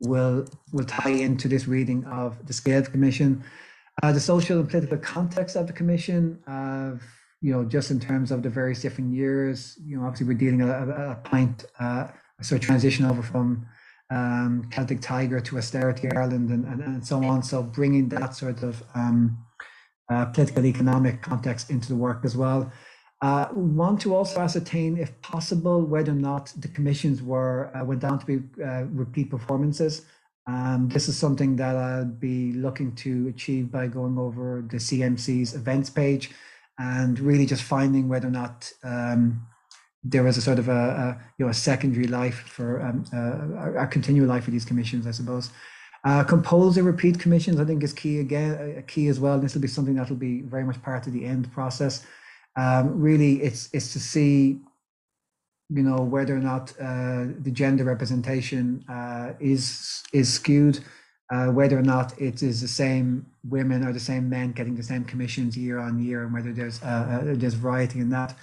will 0.01 0.45
will 0.71 0.85
tie 0.85 1.09
into 1.09 1.47
this 1.47 1.67
reading 1.67 2.05
of 2.05 2.45
the 2.45 2.53
scale 2.53 2.79
of 2.79 2.85
the 2.85 2.91
commission. 2.91 3.43
Uh, 4.03 4.11
the 4.11 4.19
social 4.19 4.59
and 4.59 4.69
political 4.69 4.97
context 4.97 5.55
of 5.55 5.65
the 5.65 5.73
commission, 5.73 6.39
you 7.41 7.51
know, 7.51 7.63
just 7.63 7.91
in 7.91 7.99
terms 7.99 8.31
of 8.31 8.41
the 8.41 8.49
various 8.49 8.81
different 8.81 9.13
years, 9.13 9.77
you 9.85 9.97
know, 9.97 10.05
obviously 10.05 10.27
we're 10.27 10.33
dealing 10.33 10.61
a, 10.61 11.11
a 11.11 11.15
point, 11.23 11.65
uh, 11.79 12.07
a 12.39 12.43
sort 12.43 12.61
of 12.61 12.65
transition 12.65 13.05
over 13.05 13.21
from 13.21 13.65
um, 14.09 14.67
Celtic 14.71 15.01
Tiger 15.01 15.39
to 15.39 15.57
austerity 15.57 16.09
Ireland 16.11 16.49
and, 16.49 16.65
and, 16.65 16.81
and 16.81 17.05
so 17.05 17.23
on. 17.23 17.43
So 17.43 17.61
bringing 17.61 18.09
that 18.09 18.35
sort 18.35 18.63
of 18.63 18.81
um, 18.95 19.37
uh, 20.11 20.25
political 20.25 20.65
economic 20.65 21.21
context 21.21 21.69
into 21.69 21.89
the 21.89 21.95
work 21.95 22.25
as 22.25 22.35
well. 22.35 22.71
Uh, 23.21 23.47
want 23.53 23.99
to 24.01 24.13
also 24.13 24.39
ascertain, 24.39 24.97
if 24.97 25.19
possible, 25.21 25.81
whether 25.81 26.11
or 26.11 26.15
not 26.15 26.53
the 26.57 26.67
commissions 26.67 27.21
were 27.21 27.75
uh, 27.75 27.83
went 27.83 27.99
down 27.99 28.19
to 28.19 28.25
be 28.25 28.63
uh, 28.63 28.83
repeat 28.85 29.31
performances. 29.31 30.05
Um, 30.45 30.87
this 30.87 31.09
is 31.09 31.17
something 31.17 31.55
that 31.55 31.75
I'll 31.75 32.05
be 32.05 32.53
looking 32.53 32.95
to 32.97 33.27
achieve 33.27 33.71
by 33.71 33.87
going 33.87 34.17
over 34.17 34.63
the 34.69 34.77
CMC's 34.77 35.55
events 35.55 35.89
page 35.89 36.31
and 36.77 37.19
really 37.19 37.45
just 37.45 37.63
finding 37.63 38.07
whether 38.07 38.27
or 38.27 38.31
not 38.31 38.71
um, 38.83 39.45
there 40.03 40.23
was 40.23 40.37
a 40.37 40.41
sort 40.41 40.59
of 40.59 40.69
a, 40.69 40.71
a, 40.71 41.23
you 41.37 41.45
know 41.45 41.49
a 41.49 41.55
secondary 41.55 42.07
life 42.07 42.35
for 42.47 42.81
um, 42.81 43.03
uh, 43.11 43.81
a 43.81 43.87
continual 43.87 44.27
life 44.27 44.43
for 44.43 44.51
these 44.51 44.63
commissions, 44.63 45.07
I 45.07 45.11
suppose. 45.11 45.49
Uh, 46.05 46.23
composer 46.23 46.83
repeat 46.83 47.19
commissions, 47.19 47.59
I 47.59 47.65
think, 47.65 47.83
is 47.83 47.93
key 47.93 48.19
again, 48.19 48.83
key 48.87 49.07
as 49.07 49.19
well. 49.19 49.39
This 49.39 49.55
will 49.55 49.61
be 49.61 49.67
something 49.67 49.95
that 49.95 50.07
will 50.07 50.17
be 50.17 50.41
very 50.41 50.63
much 50.63 50.81
part 50.83 51.07
of 51.07 51.13
the 51.13 51.25
end 51.25 51.51
process 51.51 52.05
um, 52.57 52.99
really 52.99 53.41
it's 53.41 53.69
it's 53.71 53.93
to 53.93 53.99
see 53.99 54.59
you 55.69 55.83
know 55.83 55.97
whether 55.97 56.35
or 56.35 56.39
not 56.39 56.73
uh, 56.81 57.25
the 57.39 57.51
gender 57.51 57.83
representation 57.83 58.83
uh, 58.89 59.33
is 59.39 60.03
is 60.13 60.33
skewed 60.33 60.79
uh, 61.29 61.47
whether 61.47 61.77
or 61.77 61.83
not 61.83 62.19
it 62.19 62.41
is 62.41 62.61
the 62.61 62.67
same 62.67 63.25
women 63.43 63.85
or 63.85 63.93
the 63.93 63.99
same 63.99 64.29
men 64.29 64.51
getting 64.51 64.75
the 64.75 64.83
same 64.83 65.03
commissions 65.03 65.57
year 65.57 65.77
on 65.77 66.01
year 66.03 66.23
and 66.23 66.33
whether 66.33 66.51
there's 66.51 66.81
uh, 66.83 66.85
uh, 66.85 67.35
there's 67.35 67.53
variety 67.53 67.99
in 67.99 68.09
that 68.09 68.35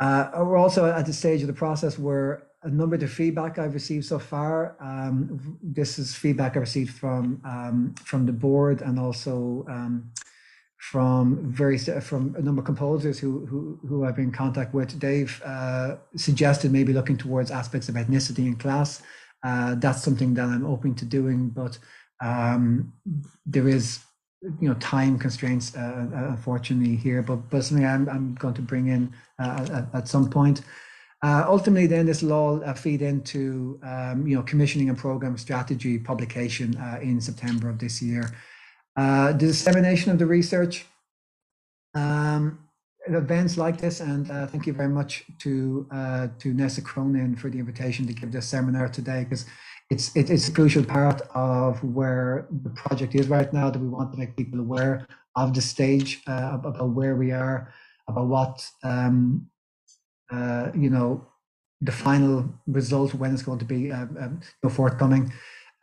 uh, 0.00 0.30
we're 0.36 0.56
also 0.56 0.86
at 0.86 1.06
the 1.06 1.12
stage 1.12 1.40
of 1.40 1.46
the 1.46 1.52
process 1.52 1.98
where 1.98 2.46
a 2.64 2.68
number 2.68 2.94
of 2.94 3.00
the 3.00 3.08
feedback 3.08 3.58
I've 3.58 3.74
received 3.74 4.06
so 4.06 4.18
far. 4.18 4.76
Um, 4.80 5.58
this 5.62 5.98
is 5.98 6.14
feedback 6.14 6.56
I 6.56 6.60
received 6.60 6.94
from 6.94 7.40
um, 7.44 7.94
from 8.04 8.26
the 8.26 8.32
board 8.32 8.80
and 8.80 8.98
also 8.98 9.66
um, 9.68 10.10
from 10.90 11.50
very 11.50 11.78
from 11.78 12.34
a 12.36 12.42
number 12.42 12.60
of 12.60 12.66
composers 12.66 13.18
who 13.18 13.46
who, 13.46 13.78
who 13.88 14.04
I've 14.04 14.16
been 14.16 14.26
in 14.26 14.32
contact 14.32 14.74
with. 14.74 15.00
They've 15.00 15.34
uh, 15.42 15.96
suggested 16.14 16.72
maybe 16.72 16.92
looking 16.92 17.16
towards 17.16 17.50
aspects 17.50 17.88
of 17.88 17.94
ethnicity 17.94 18.44
and 18.46 18.60
class. 18.60 19.00
Uh, 19.42 19.76
that's 19.76 20.02
something 20.02 20.34
that 20.34 20.46
I'm 20.46 20.66
open 20.66 20.94
to 20.96 21.06
doing, 21.06 21.48
but 21.48 21.78
um, 22.22 22.92
there 23.46 23.66
is 23.66 24.00
you 24.60 24.68
know 24.68 24.74
time 24.74 25.18
constraints 25.18 25.74
uh, 25.74 26.06
uh 26.12 26.28
unfortunately 26.36 26.96
here. 26.96 27.22
But 27.22 27.48
but 27.48 27.64
something 27.64 27.86
I'm 27.86 28.06
I'm 28.10 28.34
going 28.34 28.54
to 28.54 28.62
bring 28.62 28.88
in 28.88 29.10
uh, 29.38 29.66
at, 29.70 30.00
at, 30.00 30.08
some 30.08 30.28
point. 30.28 30.60
Uh, 31.22 31.44
ultimately, 31.46 31.86
then 31.86 32.04
this 32.04 32.22
will 32.22 32.34
all 32.34 32.74
feed 32.74 33.00
into 33.00 33.80
um, 33.82 34.26
you 34.26 34.36
know 34.36 34.42
commissioning 34.42 34.90
and 34.90 34.98
program 34.98 35.38
strategy 35.38 35.98
publication 35.98 36.76
in 37.00 37.22
September 37.22 37.70
of 37.70 37.78
this 37.78 38.02
year. 38.02 38.30
Uh, 38.96 39.32
the 39.32 39.46
dissemination 39.46 40.12
of 40.12 40.18
the 40.18 40.26
research, 40.26 40.86
um, 41.94 42.58
events 43.08 43.56
like 43.56 43.78
this, 43.78 44.00
and 44.00 44.30
uh, 44.30 44.46
thank 44.46 44.66
you 44.66 44.72
very 44.72 44.88
much 44.88 45.24
to 45.38 45.86
uh, 45.90 46.28
to 46.38 46.54
Nessa 46.54 46.80
Cronin 46.80 47.36
for 47.36 47.50
the 47.50 47.58
invitation 47.58 48.06
to 48.06 48.12
give 48.12 48.30
this 48.30 48.46
seminar 48.46 48.88
today, 48.88 49.24
because 49.24 49.46
it's 49.90 50.14
it, 50.16 50.30
it's 50.30 50.48
a 50.48 50.52
crucial 50.52 50.84
part 50.84 51.20
of 51.34 51.82
where 51.82 52.46
the 52.62 52.70
project 52.70 53.14
is 53.14 53.28
right 53.28 53.52
now. 53.52 53.68
That 53.68 53.80
we 53.80 53.88
want 53.88 54.12
to 54.12 54.18
make 54.18 54.36
people 54.36 54.60
aware 54.60 55.06
of 55.36 55.54
the 55.54 55.60
stage, 55.60 56.22
uh, 56.28 56.50
about 56.54 56.90
where 56.90 57.16
we 57.16 57.32
are, 57.32 57.74
about 58.08 58.26
what 58.28 58.70
um, 58.84 59.48
uh, 60.32 60.70
you 60.74 60.88
know 60.88 61.26
the 61.80 61.92
final 61.92 62.48
result 62.66 63.12
when 63.14 63.32
it's 63.34 63.42
going 63.42 63.58
to 63.58 63.64
be 63.64 63.90
um, 63.90 64.40
um, 64.62 64.70
forthcoming. 64.70 65.32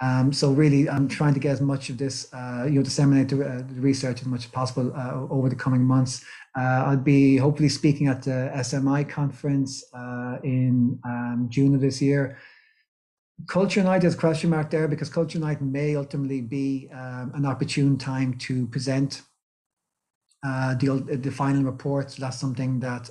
Um, 0.01 0.33
so 0.33 0.51
really, 0.51 0.89
I'm 0.89 1.07
trying 1.07 1.35
to 1.35 1.39
get 1.39 1.51
as 1.51 1.61
much 1.61 1.89
of 1.91 1.97
this, 1.99 2.33
uh, 2.33 2.63
you 2.65 2.71
know, 2.71 2.81
disseminate 2.81 3.29
the, 3.29 3.45
uh, 3.45 3.57
the, 3.57 3.79
research 3.79 4.21
as 4.21 4.27
much 4.27 4.45
as 4.45 4.51
possible 4.51 4.91
uh, 4.95 5.27
over 5.29 5.47
the 5.47 5.55
coming 5.55 5.83
months. 5.83 6.25
Uh, 6.57 6.85
I'll 6.87 6.97
be 6.97 7.37
hopefully 7.37 7.69
speaking 7.69 8.07
at 8.07 8.23
the 8.23 8.51
SMI 8.55 9.07
conference 9.07 9.83
uh, 9.93 10.37
in 10.43 10.99
um, 11.05 11.47
June 11.49 11.75
of 11.75 11.81
this 11.81 12.01
year. 12.01 12.39
Culture 13.47 13.83
Night 13.83 14.03
is 14.03 14.15
a 14.15 14.17
question 14.17 14.49
mark 14.49 14.71
there 14.71 14.87
because 14.87 15.07
Culture 15.07 15.39
Night 15.39 15.61
may 15.61 15.95
ultimately 15.95 16.41
be 16.41 16.89
um, 16.91 17.31
an 17.35 17.45
opportune 17.45 17.95
time 17.95 18.33
to 18.39 18.65
present 18.67 19.21
uh, 20.43 20.73
the, 20.75 21.19
the 21.21 21.31
final 21.31 21.61
reports. 21.61 22.15
That's 22.15 22.39
something 22.39 22.79
that 22.79 23.09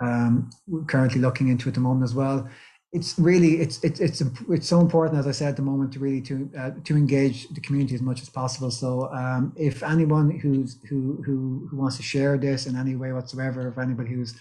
um, 0.00 0.50
we're 0.68 0.84
currently 0.84 1.20
looking 1.20 1.48
into 1.48 1.68
at 1.68 1.74
the 1.74 1.80
moment 1.80 2.04
as 2.04 2.14
well 2.14 2.48
it's 2.92 3.18
really 3.18 3.60
it's 3.60 3.82
it's 3.82 4.00
it's 4.00 4.20
it's 4.50 4.68
so 4.68 4.80
important 4.80 5.18
as 5.18 5.26
I 5.26 5.30
said 5.30 5.48
at 5.48 5.56
the 5.56 5.62
moment 5.62 5.92
to 5.94 5.98
really 5.98 6.20
to 6.22 6.50
uh, 6.58 6.70
to 6.84 6.96
engage 6.96 7.48
the 7.48 7.60
community 7.60 7.94
as 7.94 8.02
much 8.02 8.20
as 8.20 8.28
possible. 8.28 8.70
So 8.70 9.10
um, 9.12 9.52
if 9.56 9.82
anyone 9.82 10.30
who's 10.30 10.76
who 10.88 11.22
who 11.24 11.66
who 11.70 11.76
wants 11.76 11.96
to 11.96 12.02
share 12.02 12.36
this 12.36 12.66
in 12.66 12.76
any 12.76 12.94
way 12.94 13.12
whatsoever, 13.12 13.66
if 13.68 13.78
anybody 13.78 14.10
who's 14.10 14.34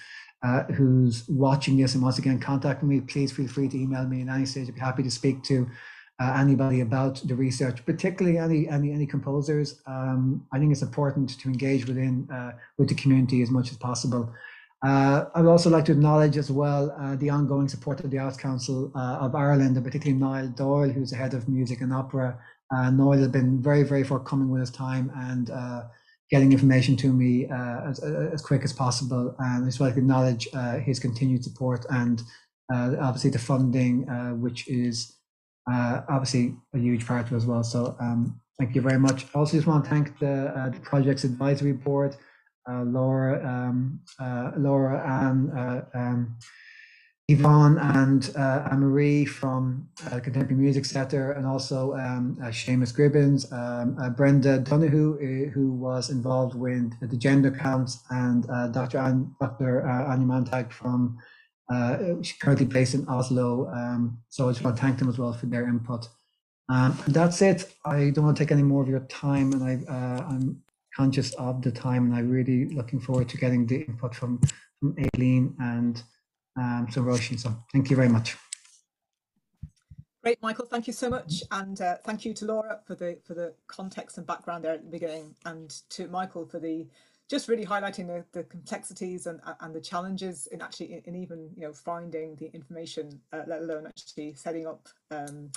uh, 0.43 0.63
who's 0.63 1.23
watching 1.29 1.77
this 1.77 1.93
and 1.93 2.03
wants 2.03 2.17
to 2.17 2.21
get 2.21 2.31
in 2.31 2.39
contact 2.39 2.83
me, 2.83 2.99
please 2.99 3.31
feel 3.31 3.47
free 3.47 3.69
to 3.69 3.77
email 3.77 4.05
me 4.05 4.19
in 4.19 4.29
any 4.29 4.45
stage. 4.45 4.67
I'd 4.67 4.75
be 4.75 4.81
happy 4.81 5.03
to 5.03 5.11
speak 5.11 5.43
to 5.43 5.69
uh, 6.19 6.33
anybody 6.37 6.81
about 6.81 7.21
the 7.25 7.35
research, 7.35 7.85
particularly 7.85 8.37
any 8.37 8.67
any 8.67 8.91
any 8.91 9.07
composers. 9.07 9.81
Um, 9.87 10.45
I 10.51 10.59
think 10.59 10.73
it's 10.73 10.81
important 10.81 11.39
to 11.39 11.47
engage 11.47 11.87
within 11.87 12.27
uh, 12.29 12.51
with 12.77 12.89
the 12.89 12.95
community 12.95 13.41
as 13.43 13.49
much 13.49 13.71
as 13.71 13.77
possible. 13.77 14.33
Uh, 14.83 15.25
I'd 15.35 15.45
also 15.45 15.69
like 15.69 15.85
to 15.85 15.91
acknowledge 15.91 16.37
as 16.37 16.49
well 16.49 16.95
uh, 16.99 17.15
the 17.15 17.29
ongoing 17.29 17.67
support 17.67 17.99
of 17.99 18.09
the 18.09 18.17
Arts 18.17 18.37
Council 18.37 18.91
uh, 18.95 19.17
of 19.21 19.35
Ireland, 19.35 19.75
and 19.75 19.85
particularly 19.85 20.19
Niall 20.19 20.47
Doyle, 20.47 20.89
who's 20.89 21.11
the 21.11 21.17
head 21.17 21.35
of 21.35 21.47
music 21.47 21.81
and 21.81 21.93
opera. 21.93 22.39
Uh, 22.75 22.89
Niall 22.89 23.13
has 23.13 23.27
been 23.27 23.61
very, 23.61 23.83
very 23.83 24.03
forthcoming 24.03 24.49
with 24.49 24.61
his 24.61 24.71
time 24.71 25.11
and 25.15 25.51
uh, 25.51 25.83
getting 26.31 26.51
information 26.51 26.95
to 26.95 27.13
me 27.13 27.47
uh, 27.47 27.89
as, 27.89 27.99
as 27.99 28.41
quick 28.41 28.63
as 28.63 28.73
possible. 28.73 29.35
And 29.37 29.63
I 29.63 29.67
just 29.67 29.79
like 29.79 29.93
to 29.93 29.99
acknowledge 29.99 30.47
his 30.83 30.99
continued 30.99 31.43
support 31.43 31.85
and 31.89 32.21
obviously 32.71 33.29
the 33.29 33.39
funding, 33.39 34.07
which 34.39 34.67
is 34.67 35.17
obviously 35.67 36.55
a 36.73 36.79
huge 36.79 37.05
part 37.05 37.27
of 37.27 37.33
it 37.33 37.35
as 37.35 37.45
well. 37.45 37.63
So 37.63 37.95
um, 37.99 38.39
thank 38.57 38.73
you 38.73 38.81
very 38.81 38.97
much. 38.97 39.25
I 39.35 39.39
also 39.39 39.57
just 39.57 39.67
want 39.67 39.83
to 39.83 39.89
thank 39.89 40.17
the, 40.19 40.71
the 40.73 40.79
project's 40.79 41.25
advisory 41.25 41.73
board 41.73 42.15
Laura, 42.67 43.45
um, 43.47 43.99
uh, 44.19 44.51
Laura 44.57 45.01
and 45.25 45.51
uh, 45.57 45.81
um, 45.93 46.37
Evonne 47.29 47.77
and 47.77 48.31
uh, 48.35 48.67
Anne-Marie 48.71 49.25
from 49.25 49.87
uh, 50.07 50.19
Contemporary 50.19 50.61
Music 50.61 50.85
Centre, 50.85 51.31
and 51.31 51.45
also 51.45 51.93
um, 51.93 52.37
uh, 52.41 52.47
Seamus 52.47 52.93
Gribbins, 52.93 53.51
um, 53.53 53.97
uh, 53.99 54.09
Brenda 54.09 54.59
Donohue, 54.59 55.49
who 55.53 55.71
was 55.71 56.09
involved 56.09 56.55
with 56.55 56.91
the 56.99 57.15
gender 57.15 57.51
counts, 57.51 58.03
and 58.09 58.43
Dr. 58.73 58.97
Anne, 58.97 59.33
Dr. 59.39 59.87
Anya 59.87 60.25
Montag 60.25 60.73
from, 60.73 61.17
she's 62.21 62.37
currently 62.37 62.65
based 62.65 62.95
in 62.95 63.07
Oslo. 63.07 63.69
Um, 63.69 64.19
so 64.29 64.49
I 64.49 64.51
just 64.51 64.63
want 64.63 64.75
to 64.75 64.81
thank 64.81 64.99
them 64.99 65.07
as 65.07 65.17
well 65.17 65.31
for 65.31 65.45
their 65.45 65.67
input. 65.67 66.09
Um, 66.67 66.97
that's 67.07 67.41
it. 67.41 67.73
I 67.85 68.11
don't 68.11 68.25
want 68.25 68.37
to 68.37 68.43
take 68.43 68.51
any 68.51 68.63
more 68.63 68.83
of 68.83 68.89
your 68.89 69.01
time, 69.01 69.53
and 69.53 69.63
I, 69.63 70.23
I'm 70.25 70.61
conscious 70.95 71.33
of 71.35 71.61
the 71.61 71.71
time, 71.71 72.05
and 72.05 72.15
I'm 72.15 72.29
really 72.29 72.65
looking 72.73 72.99
forward 72.99 73.29
to 73.29 73.37
getting 73.37 73.65
the 73.65 73.81
input 73.83 74.15
from, 74.15 74.39
from 74.79 74.95
Aileen 75.15 75.55
and 75.59 76.01
um, 76.57 76.87
so 76.91 77.01
Roisin. 77.01 77.39
So 77.39 77.55
thank 77.71 77.89
you 77.89 77.95
very 77.95 78.09
much. 78.09 78.35
Great, 80.23 80.41
Michael. 80.41 80.65
Thank 80.65 80.85
you 80.85 80.93
so 80.93 81.09
much, 81.09 81.41
and 81.49 81.81
uh, 81.81 81.95
thank 82.05 82.25
you 82.25 82.33
to 82.35 82.45
Laura 82.45 82.79
for 82.85 82.93
the 82.93 83.17
for 83.25 83.33
the 83.33 83.55
context 83.67 84.19
and 84.19 84.27
background 84.27 84.63
there 84.63 84.73
at 84.73 84.83
the 84.83 84.91
beginning, 84.91 85.35
and 85.45 85.71
to 85.89 86.07
Michael 86.07 86.45
for 86.45 86.59
the 86.59 86.87
just 87.27 87.47
really 87.47 87.65
highlighting 87.65 88.05
the, 88.07 88.23
the 88.33 88.43
complexities 88.43 89.25
and 89.25 89.39
and 89.61 89.73
the 89.73 89.81
challenges 89.81 90.47
in 90.47 90.61
actually 90.61 90.93
in, 90.93 91.01
in 91.05 91.15
even 91.15 91.49
you 91.55 91.63
know 91.63 91.73
finding 91.73 92.35
the 92.35 92.53
information, 92.53 93.19
uh, 93.33 93.41
let 93.47 93.61
alone 93.61 93.87
actually 93.87 94.33
setting 94.33 94.67
up 94.67 94.89
um, 95.09 95.49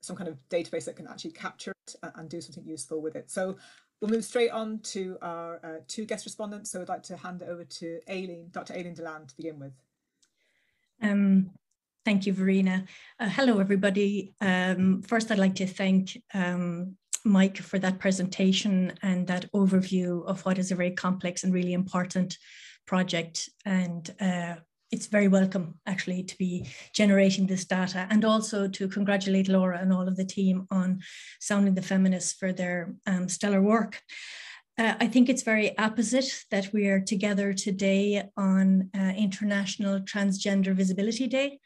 some 0.00 0.16
kind 0.16 0.28
of 0.28 0.38
database 0.48 0.86
that 0.86 0.96
can 0.96 1.06
actually 1.08 1.32
capture 1.32 1.72
it 1.86 1.94
and, 2.02 2.12
and 2.16 2.30
do 2.30 2.40
something 2.40 2.64
useful 2.64 3.02
with 3.02 3.16
it. 3.16 3.30
So 3.30 3.58
We'll 4.00 4.10
move 4.10 4.24
straight 4.24 4.50
on 4.50 4.80
to 4.80 5.16
our 5.22 5.60
uh, 5.64 5.80
two 5.88 6.04
guest 6.04 6.26
respondents. 6.26 6.70
So 6.70 6.82
I'd 6.82 6.88
like 6.88 7.02
to 7.04 7.16
hand 7.16 7.42
it 7.42 7.48
over 7.48 7.64
to 7.64 8.00
Aileen, 8.08 8.48
Dr. 8.50 8.74
Aileen 8.74 8.94
Dillane 8.94 9.26
to 9.26 9.36
begin 9.36 9.58
with. 9.58 9.72
Um, 11.02 11.50
thank 12.04 12.26
you, 12.26 12.32
Verena. 12.32 12.84
Uh, 13.18 13.28
hello, 13.28 13.58
everybody. 13.58 14.34
Um, 14.40 15.02
first, 15.02 15.30
I'd 15.30 15.38
like 15.38 15.54
to 15.56 15.66
thank 15.66 16.22
um, 16.34 16.96
Mike 17.24 17.56
for 17.56 17.78
that 17.78 17.98
presentation 17.98 18.92
and 19.02 19.26
that 19.28 19.50
overview 19.52 20.24
of 20.26 20.44
what 20.44 20.58
is 20.58 20.72
a 20.72 20.76
very 20.76 20.92
complex 20.92 21.44
and 21.44 21.52
really 21.52 21.72
important 21.72 22.36
project. 22.86 23.48
And 23.64 24.14
uh, 24.20 24.56
it's 24.90 25.06
very 25.06 25.28
welcome 25.28 25.74
actually 25.86 26.22
to 26.22 26.36
be 26.38 26.66
generating 26.92 27.46
this 27.46 27.64
data 27.64 28.06
and 28.10 28.24
also 28.24 28.68
to 28.68 28.88
congratulate 28.88 29.48
Laura 29.48 29.78
and 29.78 29.92
all 29.92 30.06
of 30.06 30.16
the 30.16 30.24
team 30.24 30.66
on 30.70 31.00
Sounding 31.40 31.74
the 31.74 31.82
Feminists 31.82 32.32
for 32.32 32.52
their 32.52 32.94
um, 33.06 33.28
stellar 33.28 33.60
work. 33.60 34.00
Uh, 34.78 34.94
I 35.00 35.06
think 35.06 35.28
it's 35.28 35.42
very 35.42 35.74
apposite 35.78 36.44
that 36.50 36.72
we 36.72 36.86
are 36.88 37.00
together 37.00 37.52
today 37.52 38.22
on 38.36 38.90
uh, 38.94 39.12
International 39.16 40.00
Transgender 40.00 40.74
Visibility 40.74 41.26
Day 41.26 41.60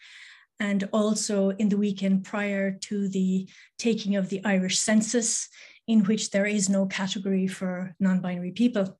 and 0.60 0.88
also 0.92 1.50
in 1.50 1.68
the 1.68 1.76
weekend 1.76 2.24
prior 2.24 2.70
to 2.70 3.08
the 3.08 3.48
taking 3.78 4.14
of 4.16 4.28
the 4.28 4.40
Irish 4.44 4.78
census 4.78 5.48
in 5.88 6.04
which 6.04 6.30
there 6.30 6.46
is 6.46 6.68
no 6.68 6.86
category 6.86 7.48
for 7.48 7.96
non-binary 7.98 8.52
people. 8.52 8.99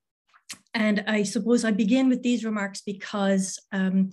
And 0.74 1.04
I 1.08 1.24
suppose 1.24 1.64
I 1.64 1.72
begin 1.72 2.08
with 2.08 2.22
these 2.22 2.44
remarks 2.44 2.80
because 2.80 3.58
um, 3.72 4.10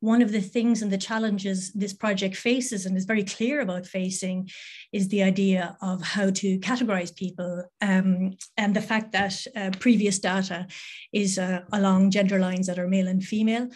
one 0.00 0.22
of 0.22 0.30
the 0.30 0.40
things 0.40 0.82
and 0.82 0.92
the 0.92 0.98
challenges 0.98 1.72
this 1.72 1.92
project 1.92 2.36
faces 2.36 2.86
and 2.86 2.96
is 2.96 3.06
very 3.06 3.24
clear 3.24 3.60
about 3.60 3.86
facing 3.86 4.48
is 4.92 5.08
the 5.08 5.22
idea 5.22 5.76
of 5.80 6.02
how 6.02 6.30
to 6.30 6.58
categorize 6.60 7.14
people 7.14 7.64
um, 7.80 8.36
and 8.56 8.76
the 8.76 8.80
fact 8.80 9.12
that 9.12 9.34
uh, 9.56 9.70
previous 9.80 10.18
data 10.18 10.66
is 11.12 11.38
uh, 11.38 11.60
along 11.72 12.10
gender 12.10 12.38
lines 12.38 12.66
that 12.66 12.78
are 12.78 12.88
male 12.88 13.08
and 13.08 13.24
female 13.24 13.68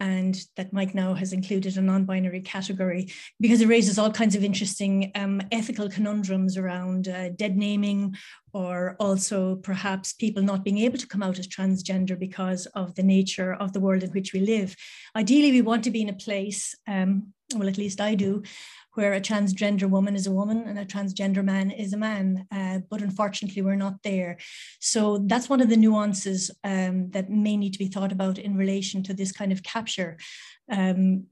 and 0.00 0.44
that 0.56 0.72
Mike 0.72 0.94
now 0.94 1.14
has 1.14 1.32
included 1.32 1.76
a 1.76 1.82
non-binary 1.82 2.40
category 2.40 3.08
because 3.40 3.60
it 3.60 3.68
raises 3.68 3.98
all 3.98 4.10
kinds 4.10 4.34
of 4.34 4.42
interesting 4.42 5.12
um, 5.14 5.40
ethical 5.52 5.88
conundrums 5.88 6.56
around 6.56 7.08
uh, 7.08 7.28
dead 7.30 7.56
naming 7.56 8.16
or 8.52 8.96
also 8.98 9.56
perhaps 9.56 10.12
people 10.12 10.42
not 10.42 10.64
being 10.64 10.78
able 10.78 10.98
to 10.98 11.06
come 11.06 11.22
out 11.22 11.38
as 11.38 11.48
transgender 11.48 12.18
because 12.18 12.66
of 12.74 12.94
the 12.94 13.02
nature 13.02 13.54
of 13.54 13.72
the 13.72 13.80
world 13.80 14.02
in 14.02 14.10
which 14.10 14.32
we 14.32 14.40
live. 14.40 14.76
Ideally, 15.16 15.52
we 15.52 15.62
want 15.62 15.84
to 15.84 15.90
be 15.90 16.02
in 16.02 16.08
a 16.08 16.14
place, 16.14 16.74
um, 16.86 17.32
well, 17.54 17.68
at 17.68 17.78
least 17.78 18.00
I 18.00 18.14
do, 18.14 18.42
where 18.94 19.14
a 19.14 19.20
transgender 19.20 19.88
woman 19.88 20.14
is 20.14 20.26
a 20.26 20.32
woman 20.32 20.64
and 20.66 20.78
a 20.78 20.84
transgender 20.84 21.44
man 21.44 21.70
is 21.70 21.92
a 21.92 21.96
man. 21.96 22.46
Uh, 22.50 22.78
but 22.90 23.02
unfortunately, 23.02 23.62
we're 23.62 23.74
not 23.74 24.02
there. 24.02 24.38
So 24.80 25.18
that's 25.18 25.48
one 25.48 25.60
of 25.60 25.68
the 25.68 25.76
nuances 25.76 26.50
um, 26.64 27.10
that 27.10 27.30
may 27.30 27.56
need 27.56 27.72
to 27.72 27.78
be 27.78 27.88
thought 27.88 28.12
about 28.12 28.38
in 28.38 28.56
relation 28.56 29.02
to 29.04 29.14
this 29.14 29.32
kind 29.32 29.52
of 29.52 29.62
capture. 29.62 30.18
Um, 30.70 31.26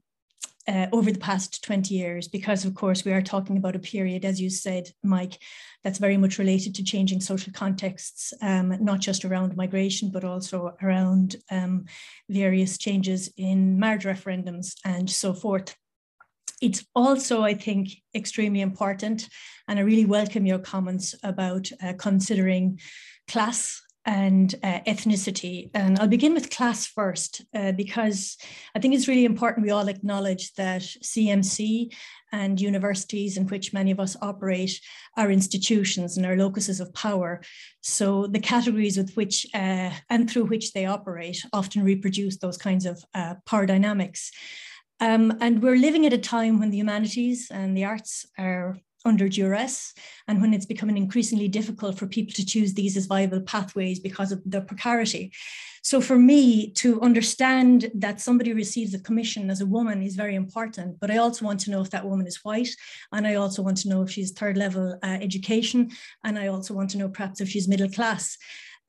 uh, 0.67 0.87
over 0.91 1.11
the 1.11 1.19
past 1.19 1.63
20 1.63 1.95
years, 1.95 2.27
because 2.27 2.65
of 2.65 2.75
course 2.75 3.03
we 3.03 3.11
are 3.11 3.21
talking 3.21 3.57
about 3.57 3.75
a 3.75 3.79
period, 3.79 4.23
as 4.25 4.39
you 4.39 4.49
said, 4.49 4.91
Mike, 5.03 5.39
that's 5.83 5.97
very 5.97 6.17
much 6.17 6.37
related 6.37 6.75
to 6.75 6.83
changing 6.83 7.19
social 7.19 7.51
contexts, 7.51 8.33
um, 8.41 8.77
not 8.83 8.99
just 8.99 9.25
around 9.25 9.57
migration, 9.57 10.11
but 10.11 10.23
also 10.23 10.75
around 10.83 11.37
um, 11.49 11.85
various 12.29 12.77
changes 12.77 13.31
in 13.37 13.79
marriage 13.79 14.03
referendums 14.03 14.75
and 14.85 15.09
so 15.09 15.33
forth. 15.33 15.75
It's 16.61 16.85
also, 16.95 17.41
I 17.41 17.55
think, 17.55 17.89
extremely 18.13 18.61
important, 18.61 19.27
and 19.67 19.79
I 19.79 19.81
really 19.81 20.05
welcome 20.05 20.45
your 20.45 20.59
comments 20.59 21.15
about 21.23 21.71
uh, 21.83 21.93
considering 21.97 22.79
class 23.27 23.81
and 24.05 24.53
uh, 24.63 24.79
ethnicity. 24.87 25.69
And 25.73 25.99
I'll 25.99 26.07
begin 26.07 26.33
with 26.33 26.49
class 26.49 26.87
first, 26.87 27.41
uh, 27.55 27.71
because 27.71 28.37
I 28.75 28.79
think 28.79 28.93
it's 28.93 29.07
really 29.07 29.25
important 29.25 29.65
we 29.65 29.71
all 29.71 29.87
acknowledge 29.87 30.53
that 30.53 30.81
CMC 30.81 31.93
and 32.31 32.61
universities 32.61 33.37
in 33.37 33.47
which 33.47 33.73
many 33.73 33.91
of 33.91 33.99
us 33.99 34.15
operate 34.21 34.79
are 35.17 35.31
institutions 35.31 36.17
and 36.17 36.25
are 36.25 36.37
locuses 36.37 36.79
of 36.79 36.93
power. 36.93 37.41
So 37.81 38.27
the 38.27 38.39
categories 38.39 38.97
with 38.97 39.15
which 39.15 39.45
uh, 39.53 39.91
and 40.09 40.29
through 40.29 40.45
which 40.45 40.73
they 40.73 40.85
operate 40.85 41.43
often 41.53 41.83
reproduce 41.83 42.37
those 42.37 42.57
kinds 42.57 42.85
of 42.85 43.03
uh, 43.13 43.35
power 43.45 43.65
dynamics. 43.65 44.31
Um, 45.01 45.35
and 45.41 45.63
we're 45.63 45.77
living 45.77 46.05
at 46.05 46.13
a 46.13 46.17
time 46.17 46.59
when 46.59 46.69
the 46.69 46.77
humanities 46.77 47.49
and 47.51 47.75
the 47.75 47.85
arts 47.85 48.25
are 48.37 48.77
under 49.03 49.27
duress 49.27 49.95
and 50.27 50.39
when 50.39 50.53
it's 50.53 50.67
becoming 50.67 50.95
increasingly 50.95 51.47
difficult 51.47 51.97
for 51.97 52.05
people 52.05 52.33
to 52.35 52.45
choose 52.45 52.75
these 52.75 52.95
as 52.95 53.07
viable 53.07 53.41
pathways 53.41 53.99
because 53.99 54.31
of 54.31 54.41
their 54.45 54.61
precarity. 54.61 55.33
So 55.83 55.99
for 55.99 56.19
me 56.19 56.69
to 56.73 57.01
understand 57.01 57.89
that 57.95 58.21
somebody 58.21 58.53
receives 58.53 58.93
a 58.93 58.99
commission 58.99 59.49
as 59.49 59.61
a 59.61 59.65
woman 59.65 60.03
is 60.03 60.15
very 60.15 60.35
important, 60.35 60.99
but 60.99 61.09
I 61.09 61.17
also 61.17 61.45
want 61.45 61.59
to 61.61 61.71
know 61.71 61.81
if 61.81 61.89
that 61.89 62.05
woman 62.05 62.27
is 62.27 62.43
white. 62.43 62.69
And 63.11 63.25
I 63.25 63.35
also 63.35 63.63
want 63.63 63.77
to 63.77 63.89
know 63.89 64.03
if 64.03 64.11
she's 64.11 64.31
third 64.31 64.57
level 64.57 64.99
uh, 65.01 65.07
education. 65.07 65.89
And 66.23 66.37
I 66.37 66.47
also 66.47 66.75
want 66.75 66.91
to 66.91 66.99
know 66.99 67.09
perhaps 67.09 67.41
if 67.41 67.49
she's 67.49 67.67
middle 67.67 67.89
class. 67.89 68.37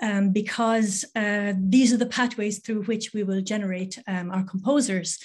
Um, 0.02 0.30
because 0.30 1.04
uh, 1.14 1.52
these 1.56 1.92
are 1.92 1.96
the 1.96 2.06
pathways 2.06 2.58
through 2.58 2.82
which 2.84 3.14
we 3.14 3.22
will 3.22 3.40
generate 3.40 3.98
um, 4.08 4.32
our 4.32 4.42
composers. 4.42 5.18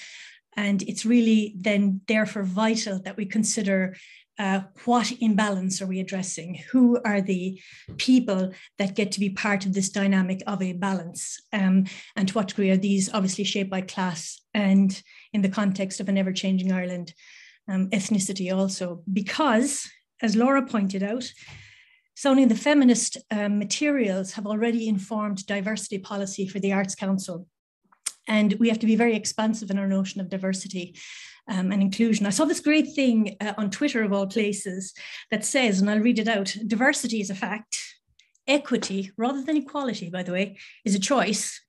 And 0.58 0.82
it's 0.82 1.06
really 1.06 1.54
then 1.56 2.00
therefore 2.08 2.42
vital 2.42 2.98
that 3.04 3.16
we 3.16 3.26
consider 3.26 3.94
uh, 4.40 4.62
what 4.84 5.12
imbalance 5.20 5.80
are 5.80 5.86
we 5.86 6.00
addressing? 6.00 6.60
Who 6.72 7.00
are 7.04 7.20
the 7.20 7.60
people 7.96 8.52
that 8.76 8.96
get 8.96 9.12
to 9.12 9.20
be 9.20 9.30
part 9.30 9.66
of 9.66 9.72
this 9.72 9.88
dynamic 9.88 10.42
of 10.48 10.60
a 10.60 10.72
balance? 10.72 11.40
Um, 11.52 11.86
and 12.16 12.26
to 12.26 12.34
what 12.34 12.48
degree 12.48 12.70
are 12.70 12.76
these 12.76 13.08
obviously 13.14 13.44
shaped 13.44 13.70
by 13.70 13.82
class 13.82 14.40
and 14.52 15.00
in 15.32 15.42
the 15.42 15.48
context 15.48 16.00
of 16.00 16.08
an 16.08 16.18
ever 16.18 16.32
changing 16.32 16.72
Ireland, 16.72 17.14
um, 17.68 17.88
ethnicity 17.90 18.52
also? 18.52 19.04
Because, 19.12 19.88
as 20.20 20.34
Laura 20.34 20.66
pointed 20.66 21.04
out, 21.04 21.32
Sounding 22.20 22.48
the 22.48 22.56
feminist 22.56 23.16
um, 23.30 23.60
materials 23.60 24.32
have 24.32 24.44
already 24.44 24.88
informed 24.88 25.46
diversity 25.46 25.98
policy 25.98 26.48
for 26.48 26.58
the 26.58 26.72
Arts 26.72 26.96
Council 26.96 27.46
and 28.28 28.54
we 28.60 28.68
have 28.68 28.78
to 28.78 28.86
be 28.86 28.94
very 28.94 29.16
expansive 29.16 29.70
in 29.70 29.78
our 29.78 29.88
notion 29.88 30.20
of 30.20 30.28
diversity 30.28 30.94
um, 31.48 31.72
and 31.72 31.82
inclusion. 31.82 32.26
I 32.26 32.30
saw 32.30 32.44
this 32.44 32.60
great 32.60 32.94
thing 32.94 33.36
uh, 33.40 33.54
on 33.56 33.70
Twitter, 33.70 34.02
of 34.02 34.12
all 34.12 34.26
places, 34.26 34.94
that 35.30 35.44
says, 35.44 35.80
and 35.80 35.90
I'll 35.90 36.00
read 36.00 36.18
it 36.18 36.28
out 36.28 36.54
diversity 36.66 37.20
is 37.20 37.30
a 37.30 37.34
fact, 37.34 37.78
equity, 38.46 39.10
rather 39.16 39.42
than 39.42 39.56
equality, 39.56 40.10
by 40.10 40.22
the 40.22 40.32
way, 40.32 40.58
is 40.84 40.94
a 40.94 41.00
choice, 41.00 41.60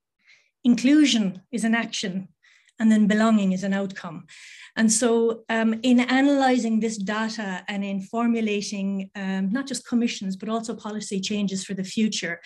inclusion 0.64 1.42
is 1.52 1.64
an 1.64 1.76
action, 1.76 2.28
and 2.80 2.92
then 2.92 3.08
belonging 3.08 3.54
is 3.54 3.64
an 3.64 3.74
outcome. 3.74 4.26
And 4.80 4.90
so, 4.90 5.44
um, 5.50 5.78
in 5.84 6.00
analyzing 6.00 6.80
this 6.80 6.98
data 6.98 7.66
and 7.68 7.84
in 7.84 8.00
formulating 8.00 9.12
um, 9.14 9.52
not 9.52 9.68
just 9.68 9.86
commissions, 9.86 10.38
but 10.38 10.48
also 10.48 10.74
policy 10.74 11.20
changes 11.20 11.66
for 11.66 11.74
the 11.74 11.84
future, 11.84 12.40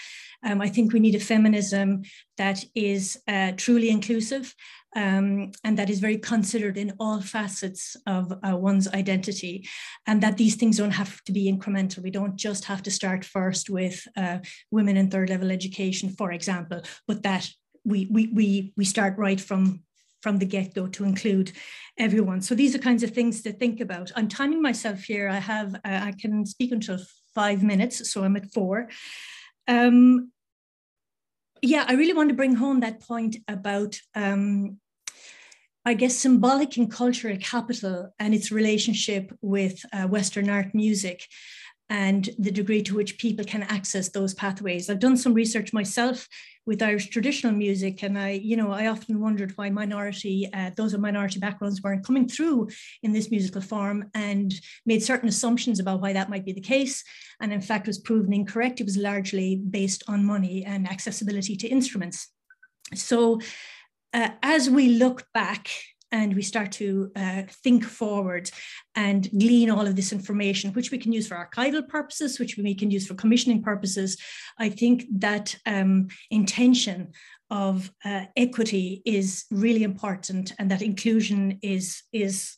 um, 0.44 0.60
I 0.60 0.68
think 0.68 0.94
we 0.94 1.00
need 1.00 1.14
a 1.14 1.20
feminism 1.20 2.02
that 2.38 2.66
is 2.74 3.22
uh, 3.28 3.52
truly 3.56 3.92
inclusive 3.92 4.56
um, 4.96 5.52
and 5.64 5.78
that 5.78 5.92
is 5.92 6.00
very 6.00 6.18
considered 6.18 6.76
in 6.76 6.94
all 7.00 7.22
facets 7.22 7.96
of 8.08 8.32
uh, 8.32 8.58
one's 8.58 8.88
identity, 8.88 9.70
and 10.08 10.20
that 10.24 10.38
these 10.38 10.56
things 10.56 10.78
don't 10.78 10.90
have 10.90 11.24
to 11.26 11.32
be 11.32 11.54
incremental. 11.54 12.02
We 12.02 12.10
don't 12.10 12.36
just 12.36 12.66
have 12.66 12.82
to 12.84 12.92
start 12.92 13.24
first 13.24 13.70
with 13.70 14.08
uh, 14.18 14.40
women 14.72 14.98
in 14.98 15.12
third 15.12 15.30
level 15.30 15.52
education, 15.52 16.10
for 16.10 16.32
example, 16.32 16.82
but 17.08 17.22
that 17.22 17.48
we, 17.86 18.08
we, 18.10 18.32
we, 18.34 18.74
we 18.76 18.86
start 18.86 19.20
right 19.20 19.40
from 19.40 19.84
from 20.24 20.38
the 20.38 20.46
get-go 20.46 20.88
to 20.88 21.04
include 21.04 21.52
everyone. 21.98 22.42
So 22.42 22.56
these 22.56 22.74
are 22.74 22.80
kinds 22.80 23.04
of 23.04 23.12
things 23.12 23.42
to 23.44 23.52
think 23.52 23.82
about. 23.82 24.12
I'm 24.16 24.30
timing 24.30 24.62
myself 24.62 25.04
here. 25.04 25.28
I 25.28 25.42
have, 25.54 25.76
uh, 25.76 26.00
I 26.10 26.14
can 26.22 26.46
speak 26.46 26.72
until 26.72 26.98
five 27.36 27.62
minutes, 27.62 28.10
so 28.10 28.24
I'm 28.24 28.38
at 28.38 28.52
four. 28.52 28.90
Um, 29.68 30.32
yeah, 31.62 31.86
I 31.88 31.94
really 31.94 32.14
want 32.14 32.30
to 32.30 32.36
bring 32.36 32.56
home 32.56 32.80
that 32.80 33.02
point 33.02 33.36
about, 33.48 34.00
um, 34.16 34.80
I 35.86 35.94
guess, 35.94 36.16
symbolic 36.18 36.78
and 36.78 36.90
cultural 36.90 37.38
capital 37.38 38.14
and 38.18 38.34
its 38.34 38.52
relationship 38.52 39.26
with 39.42 39.86
uh, 39.92 40.08
Western 40.08 40.50
art 40.50 40.74
music 40.74 41.28
and 41.94 42.32
the 42.40 42.50
degree 42.50 42.82
to 42.82 42.96
which 42.96 43.20
people 43.20 43.46
can 43.46 43.62
access 43.62 44.10
those 44.10 44.34
pathways. 44.34 44.90
I've 44.90 44.98
done 44.98 45.16
some 45.16 45.32
research 45.36 45.74
myself 45.74 46.28
with 46.66 46.82
Irish 46.82 47.12
traditional 47.12 47.54
music, 47.54 48.02
and 48.02 48.18
I, 48.18 48.32
you 48.32 48.58
know, 48.58 48.72
I 48.72 48.88
often 48.88 49.20
wondered 49.20 49.54
why 49.58 49.70
minority, 49.70 50.50
uh, 50.52 50.72
those 50.76 50.96
of 50.96 51.02
minority 51.02 51.40
backgrounds 51.40 51.84
weren't 51.84 52.04
coming 52.04 52.28
through 52.28 52.70
in 53.04 53.14
this 53.14 53.30
musical 53.30 53.62
form, 53.62 54.10
and 54.16 54.52
made 54.88 55.04
certain 55.04 55.30
assumptions 55.30 55.80
about 55.80 56.02
why 56.02 56.14
that 56.14 56.32
might 56.32 56.46
be 56.46 56.52
the 56.52 56.62
case, 56.62 57.04
and 57.40 57.54
in 57.54 57.62
fact 57.62 57.86
was 57.86 58.00
proven 58.00 58.34
incorrect. 58.34 58.82
It 58.82 58.86
was 58.86 58.98
largely 58.98 59.58
based 59.58 60.04
on 60.08 60.26
money 60.26 60.66
and 60.66 60.90
accessibility 60.90 61.56
to 61.58 61.68
instruments. 61.68 62.30
So, 62.96 63.40
uh, 64.14 64.30
as 64.42 64.68
we 64.68 64.90
look 64.90 65.28
back 65.32 65.70
and 66.14 66.36
we 66.36 66.44
start 66.44 66.72
to 66.72 67.12
uh, 67.16 67.42
think 67.64 67.84
forward 67.84 68.50
and 68.96 69.30
glean 69.32 69.72
all 69.72 69.88
of 69.88 69.96
this 69.96 70.14
information, 70.14 70.72
which 70.74 70.92
we 70.92 71.00
can 71.00 71.12
use 71.12 71.28
for 71.28 71.36
archival 71.36 71.86
purposes, 71.86 72.40
which 72.40 72.56
we 72.56 72.76
can 72.76 72.92
use 72.92 73.08
for 73.08 73.16
commissioning 73.16 73.64
purposes. 73.64 74.18
I 74.60 74.70
think 74.70 75.06
that 75.18 75.56
um, 75.66 76.08
intention 76.30 77.12
of 77.50 77.92
uh, 78.06 78.26
equity 78.38 79.02
is 79.06 79.46
really 79.52 79.84
important 79.84 80.54
and 80.60 80.70
that 80.70 80.84
inclusion 80.84 81.58
is, 81.64 82.04
is 82.14 82.58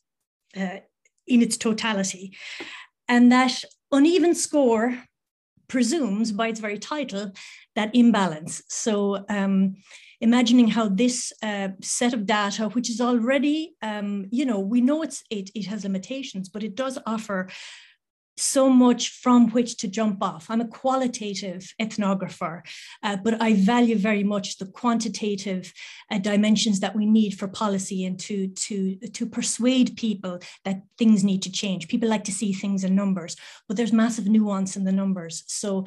uh, 0.58 0.80
in 1.26 1.42
its 1.42 1.56
totality. 1.56 2.36
And 3.08 3.32
that 3.32 3.64
uneven 3.92 4.36
score 4.36 5.02
presumes 5.70 6.34
by 6.34 6.50
its 6.50 6.60
very 6.60 6.78
title 6.78 7.32
that 7.76 7.96
imbalance. 7.96 8.62
So 8.68 9.26
um, 9.30 9.76
imagining 10.22 10.68
how 10.68 10.90
this 10.90 11.32
uh, 11.44 11.70
set 11.82 12.14
of 12.14 12.26
data, 12.26 12.70
which 12.70 12.90
is 12.90 13.02
already, 13.02 13.76
um, 13.82 14.26
you 14.32 14.46
know, 14.46 14.60
we 14.60 14.82
know 14.82 15.02
it's, 15.02 15.24
it, 15.30 15.50
it 15.56 15.66
has 15.68 15.84
limitations, 15.84 16.50
but 16.50 16.64
it 16.64 16.76
does 16.76 16.98
offer 17.06 17.50
so 18.38 18.70
much 18.70 19.10
from 19.10 19.50
which 19.52 19.78
to 19.78 19.88
jump 19.88 20.22
off. 20.22 20.50
I'm 20.50 20.62
a 20.62 20.68
qualitative 20.68 21.74
ethnographer, 21.82 22.62
uh, 23.02 23.18
but 23.18 23.42
I 23.42 23.54
value 23.54 23.98
very 23.98 24.24
much 24.24 24.58
the 24.58 24.66
quantitative 24.66 25.74
uh, 26.12 26.18
dimensions 26.18 26.80
that 26.82 26.96
we 26.96 27.06
need 27.06 27.38
for 27.38 27.48
policy 27.48 28.06
and 28.06 28.20
to, 28.22 28.48
to, 28.50 28.96
to 28.96 29.26
persuade 29.26 29.98
people 29.98 30.40
that 30.66 30.82
things 30.98 31.24
need 31.24 31.42
to 31.44 31.52
change. 31.52 31.88
People 31.88 32.10
like 32.10 32.26
to 32.26 32.32
see 32.32 32.52
things 32.52 32.84
in 32.84 32.96
numbers, 32.96 33.36
but 33.68 33.78
there's 33.78 33.94
massive 33.94 34.28
nuance 34.28 34.76
in 34.76 34.84
the 34.84 34.92
numbers. 34.92 35.44
So 35.48 35.86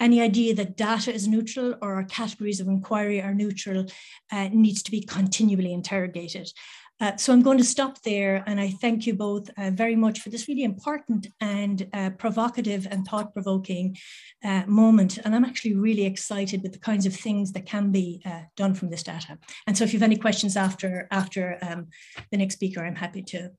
any 0.00 0.20
idea 0.20 0.54
that 0.56 0.76
data 0.76 1.12
is 1.14 1.28
neutral 1.28 1.76
or 1.80 1.94
our 1.94 2.04
categories 2.04 2.60
of 2.60 2.66
inquiry 2.66 3.22
are 3.22 3.34
neutral 3.34 3.86
uh, 4.32 4.48
needs 4.52 4.82
to 4.82 4.90
be 4.90 5.00
continually 5.00 5.72
interrogated. 5.72 6.52
Uh, 7.00 7.16
so 7.16 7.32
I'm 7.32 7.42
going 7.42 7.58
to 7.58 7.64
stop 7.64 8.00
there 8.02 8.44
and 8.46 8.60
I 8.60 8.70
thank 8.70 9.06
you 9.06 9.14
both 9.14 9.50
uh, 9.58 9.70
very 9.70 9.96
much 9.96 10.20
for 10.20 10.30
this 10.30 10.48
really 10.48 10.62
important 10.62 11.26
and 11.40 11.88
uh, 11.92 12.10
provocative 12.10 12.86
and 12.90 13.06
thought-provoking 13.06 13.96
uh, 14.44 14.62
moment. 14.66 15.18
And 15.24 15.34
I'm 15.34 15.44
actually 15.44 15.74
really 15.74 16.06
excited 16.06 16.62
with 16.62 16.72
the 16.72 16.78
kinds 16.78 17.04
of 17.06 17.14
things 17.14 17.52
that 17.52 17.66
can 17.66 17.90
be 17.90 18.22
uh, 18.24 18.42
done 18.56 18.74
from 18.74 18.90
this 18.90 19.02
data. 19.02 19.38
And 19.66 19.76
so 19.76 19.84
if 19.84 19.92
you 19.92 19.98
have 19.98 20.08
any 20.08 20.16
questions 20.16 20.56
after, 20.56 21.08
after 21.10 21.58
um, 21.62 21.88
the 22.30 22.38
next 22.38 22.54
speaker, 22.54 22.84
I'm 22.84 22.96
happy 22.96 23.22
to, 23.22 23.50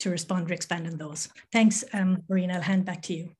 to 0.00 0.10
respond 0.10 0.50
or 0.50 0.54
expand 0.54 0.86
on 0.86 0.98
those. 0.98 1.28
Thanks, 1.52 1.82
um, 1.92 2.22
Marina, 2.28 2.54
I'll 2.54 2.60
hand 2.60 2.84
back 2.84 3.02
to 3.02 3.14
you. 3.14 3.30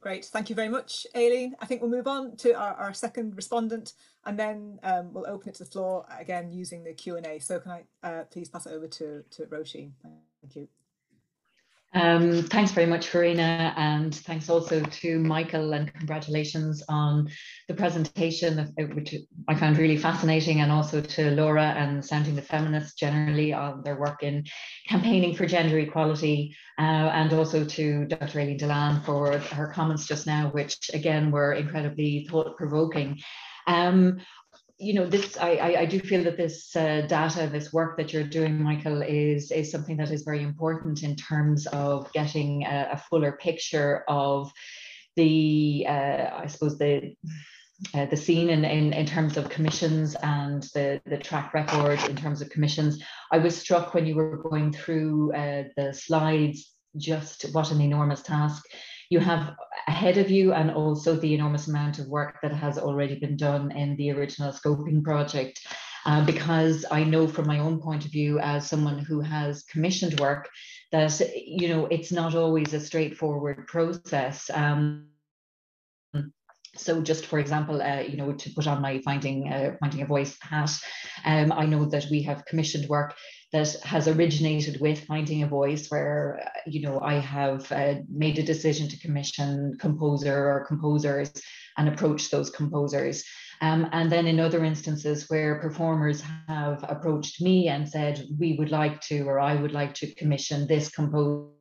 Great, 0.00 0.24
thank 0.26 0.48
you 0.48 0.54
very 0.54 0.68
much, 0.68 1.06
Aileen. 1.16 1.56
I 1.60 1.66
think 1.66 1.82
we'll 1.82 1.90
move 1.90 2.06
on 2.06 2.36
to 2.36 2.52
our, 2.52 2.74
our 2.74 2.94
second 2.94 3.34
respondent 3.36 3.94
and 4.24 4.38
then 4.38 4.78
um, 4.84 5.12
we'll 5.12 5.26
open 5.26 5.48
it 5.48 5.56
to 5.56 5.64
the 5.64 5.70
floor 5.70 6.06
again 6.18 6.52
using 6.52 6.84
the 6.84 6.92
Q&A. 6.92 7.40
So 7.40 7.58
can 7.58 7.72
I 7.72 7.82
uh, 8.04 8.24
please 8.24 8.48
pass 8.48 8.66
it 8.66 8.72
over 8.72 8.86
to, 8.86 9.24
to 9.28 9.46
Roisin? 9.46 9.90
Thank 10.40 10.54
you. 10.54 10.68
Um, 11.94 12.42
thanks 12.42 12.72
very 12.72 12.86
much, 12.86 13.08
Farina, 13.08 13.72
and 13.76 14.14
thanks 14.14 14.50
also 14.50 14.82
to 14.82 15.18
Michael 15.20 15.72
and 15.72 15.92
congratulations 15.94 16.82
on 16.86 17.30
the 17.66 17.72
presentation, 17.74 18.58
uh, 18.58 18.82
which 18.94 19.14
I 19.48 19.54
found 19.54 19.78
really 19.78 19.96
fascinating, 19.96 20.60
and 20.60 20.70
also 20.70 21.00
to 21.00 21.30
Laura 21.30 21.64
and 21.64 22.04
Sounding 22.04 22.34
the 22.36 22.42
Feminists 22.42 22.92
generally 22.92 23.54
on 23.54 23.82
their 23.84 23.98
work 23.98 24.22
in 24.22 24.44
campaigning 24.86 25.34
for 25.34 25.46
gender 25.46 25.78
equality, 25.78 26.54
uh, 26.78 26.82
and 26.82 27.32
also 27.32 27.64
to 27.64 28.04
Dr. 28.04 28.40
Aileen 28.40 28.58
Dillane 28.58 29.02
for 29.04 29.38
her 29.38 29.68
comments 29.68 30.06
just 30.06 30.26
now, 30.26 30.50
which 30.50 30.90
again 30.92 31.30
were 31.30 31.54
incredibly 31.54 32.26
thought-provoking. 32.30 33.18
Um, 33.66 34.20
you 34.78 34.94
know, 34.94 35.06
this 35.06 35.36
I, 35.36 35.56
I, 35.56 35.80
I, 35.80 35.86
do 35.86 35.98
feel 35.98 36.22
that 36.24 36.36
this 36.36 36.74
uh, 36.76 37.02
data, 37.08 37.48
this 37.50 37.72
work 37.72 37.96
that 37.96 38.12
you're 38.12 38.22
doing, 38.22 38.62
Michael, 38.62 39.02
is 39.02 39.50
is 39.50 39.72
something 39.72 39.96
that 39.96 40.12
is 40.12 40.22
very 40.22 40.42
important 40.42 41.02
in 41.02 41.16
terms 41.16 41.66
of 41.66 42.12
getting 42.12 42.64
a, 42.64 42.90
a 42.92 42.96
fuller 42.96 43.32
picture 43.32 44.04
of 44.08 44.52
the, 45.16 45.84
uh, 45.88 46.30
I 46.34 46.46
suppose 46.46 46.78
the. 46.78 47.14
Uh, 47.94 48.06
the 48.06 48.16
scene 48.16 48.50
in, 48.50 48.64
in, 48.64 48.92
in 48.92 49.06
terms 49.06 49.36
of 49.36 49.48
commissions 49.48 50.16
and 50.24 50.64
the, 50.74 51.00
the 51.06 51.16
track 51.16 51.54
record 51.54 52.02
in 52.10 52.16
terms 52.16 52.42
of 52.42 52.50
commissions. 52.50 53.00
I 53.30 53.38
was 53.38 53.56
struck 53.56 53.94
when 53.94 54.04
you 54.04 54.16
were 54.16 54.38
going 54.38 54.72
through 54.72 55.32
uh, 55.32 55.62
the 55.76 55.94
slides 55.94 56.74
just 56.96 57.44
what 57.52 57.70
an 57.70 57.80
enormous 57.80 58.22
task 58.22 58.64
you 59.10 59.20
have 59.20 59.56
ahead 59.86 60.18
of 60.18 60.30
you 60.30 60.52
and 60.52 60.70
also 60.70 61.16
the 61.16 61.34
enormous 61.34 61.66
amount 61.68 61.98
of 61.98 62.08
work 62.08 62.38
that 62.42 62.52
has 62.52 62.78
already 62.78 63.18
been 63.18 63.36
done 63.36 63.72
in 63.72 63.96
the 63.96 64.10
original 64.10 64.52
scoping 64.52 65.02
project. 65.02 65.60
Uh, 66.06 66.24
because 66.24 66.84
I 66.90 67.04
know 67.04 67.26
from 67.26 67.46
my 67.46 67.58
own 67.58 67.80
point 67.80 68.06
of 68.06 68.12
view 68.12 68.38
as 68.38 68.68
someone 68.68 68.98
who 68.98 69.20
has 69.20 69.64
commissioned 69.64 70.18
work 70.20 70.48
that 70.90 71.20
you 71.34 71.68
know 71.68 71.86
it's 71.86 72.12
not 72.12 72.34
always 72.34 72.72
a 72.72 72.80
straightforward 72.80 73.66
process. 73.66 74.48
Um, 74.54 75.08
so 76.78 77.02
just 77.02 77.26
for 77.26 77.38
example, 77.38 77.82
uh, 77.82 78.00
you 78.00 78.16
know, 78.16 78.32
to 78.32 78.50
put 78.50 78.66
on 78.66 78.80
my 78.80 79.00
finding 79.00 79.52
uh, 79.52 79.76
finding 79.80 80.02
a 80.02 80.06
voice 80.06 80.36
hat, 80.40 80.70
um, 81.24 81.52
I 81.52 81.66
know 81.66 81.84
that 81.86 82.06
we 82.10 82.22
have 82.22 82.44
commissioned 82.46 82.88
work 82.88 83.14
that 83.52 83.74
has 83.82 84.08
originated 84.08 84.80
with 84.80 85.04
finding 85.04 85.42
a 85.42 85.48
voice 85.48 85.88
where 85.88 86.40
uh, 86.44 86.60
you 86.66 86.82
know 86.82 87.00
i 87.00 87.14
have 87.14 87.70
uh, 87.72 87.94
made 88.10 88.38
a 88.38 88.42
decision 88.42 88.88
to 88.88 88.98
commission 89.00 89.76
composer 89.80 90.50
or 90.50 90.66
composers 90.66 91.32
and 91.76 91.88
approach 91.88 92.30
those 92.30 92.50
composers. 92.50 93.24
Um, 93.60 93.88
and 93.92 94.10
then 94.10 94.26
in 94.26 94.38
other 94.38 94.64
instances 94.64 95.28
where 95.28 95.60
performers 95.60 96.22
have 96.46 96.84
approached 96.88 97.40
me 97.40 97.68
and 97.68 97.88
said 97.88 98.24
we 98.38 98.56
would 98.58 98.70
like 98.70 99.00
to 99.02 99.22
or 99.22 99.40
i 99.40 99.54
would 99.54 99.72
like 99.72 99.94
to 99.94 100.14
commission 100.14 100.66
this 100.66 100.88
composer 100.90 101.57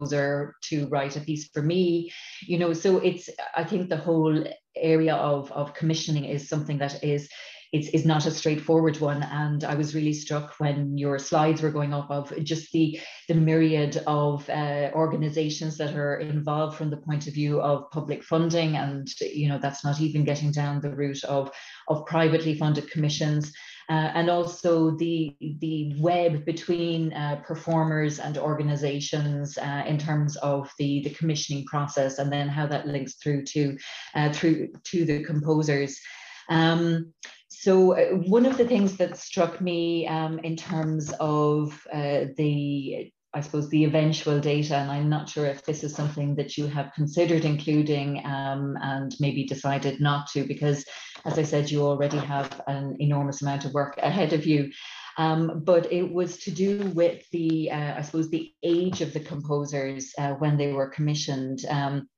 to 0.00 0.86
write 0.88 1.16
a 1.16 1.20
piece 1.20 1.48
for 1.48 1.62
me 1.62 2.12
you 2.42 2.58
know 2.58 2.72
so 2.72 2.98
it's 2.98 3.30
i 3.54 3.64
think 3.64 3.88
the 3.88 3.96
whole 3.96 4.44
area 4.76 5.14
of 5.14 5.50
of 5.52 5.74
commissioning 5.74 6.24
is 6.24 6.48
something 6.48 6.78
that 6.78 7.02
is 7.02 7.28
is, 7.72 7.88
is 7.90 8.06
not 8.06 8.26
a 8.26 8.30
straightforward 8.30 9.00
one. 9.00 9.22
And 9.22 9.64
I 9.64 9.74
was 9.74 9.94
really 9.94 10.12
struck 10.12 10.54
when 10.58 10.96
your 10.96 11.18
slides 11.18 11.62
were 11.62 11.70
going 11.70 11.92
up 11.92 12.10
of 12.10 12.32
just 12.44 12.72
the, 12.72 13.00
the 13.28 13.34
myriad 13.34 14.02
of 14.06 14.48
uh, 14.48 14.90
organizations 14.94 15.76
that 15.78 15.94
are 15.94 16.16
involved 16.16 16.76
from 16.76 16.90
the 16.90 16.96
point 16.96 17.26
of 17.26 17.34
view 17.34 17.60
of 17.60 17.90
public 17.90 18.22
funding. 18.22 18.76
And, 18.76 19.08
you 19.20 19.48
know, 19.48 19.58
that's 19.58 19.84
not 19.84 20.00
even 20.00 20.24
getting 20.24 20.52
down 20.52 20.80
the 20.80 20.94
route 20.94 21.24
of, 21.24 21.50
of 21.88 22.06
privately 22.06 22.56
funded 22.56 22.90
commissions. 22.90 23.52
Uh, 23.88 24.10
and 24.14 24.28
also 24.28 24.90
the 24.96 25.36
the 25.60 25.94
web 26.00 26.44
between 26.44 27.12
uh, 27.12 27.36
performers 27.46 28.18
and 28.18 28.36
organizations 28.36 29.56
uh, 29.58 29.84
in 29.86 29.96
terms 29.96 30.36
of 30.38 30.68
the 30.78 31.02
the 31.04 31.10
commissioning 31.10 31.64
process 31.66 32.18
and 32.18 32.32
then 32.32 32.48
how 32.48 32.66
that 32.66 32.88
links 32.88 33.14
through 33.22 33.44
to 33.44 33.76
uh, 34.16 34.32
through 34.32 34.68
to 34.82 35.04
the 35.04 35.22
composers. 35.22 36.00
Um, 36.48 37.12
so 37.48 37.96
uh, 37.96 38.16
one 38.28 38.44
of 38.44 38.56
the 38.56 38.66
things 38.66 38.96
that 38.96 39.16
struck 39.16 39.60
me 39.60 40.06
um, 40.08 40.40
in 40.40 40.56
terms 40.56 41.12
of 41.20 41.86
uh, 41.92 42.26
the 42.36 43.12
I 43.34 43.40
suppose 43.40 43.68
the 43.68 43.84
eventual 43.84 44.40
data, 44.40 44.76
and 44.76 44.90
I'm 44.90 45.10
not 45.10 45.28
sure 45.28 45.44
if 45.44 45.62
this 45.62 45.84
is 45.84 45.94
something 45.94 46.36
that 46.36 46.56
you 46.56 46.68
have 46.68 46.94
considered 46.94 47.44
including 47.44 48.24
um, 48.24 48.78
and 48.80 49.14
maybe 49.20 49.44
decided 49.44 50.00
not 50.00 50.28
to, 50.28 50.44
because 50.44 50.86
as 51.26 51.38
I 51.38 51.42
said, 51.42 51.70
you 51.70 51.82
already 51.82 52.18
have 52.18 52.60
an 52.66 52.96
enormous 53.00 53.42
amount 53.42 53.64
of 53.64 53.74
work 53.74 53.98
ahead 53.98 54.32
of 54.32 54.46
you. 54.46 54.70
Um, 55.18 55.62
but 55.64 55.92
it 55.92 56.12
was 56.12 56.38
to 56.38 56.50
do 56.50 56.78
with 56.94 57.24
the, 57.30 57.70
uh, 57.70 57.94
I 57.98 58.02
suppose, 58.02 58.30
the 58.30 58.52
age 58.62 59.00
of 59.00 59.12
the 59.12 59.20
composers 59.20 60.12
uh, 60.18 60.32
when 60.34 60.56
they 60.56 60.72
were 60.72 60.88
commissioned. 60.88 61.64
Um, 61.68 62.08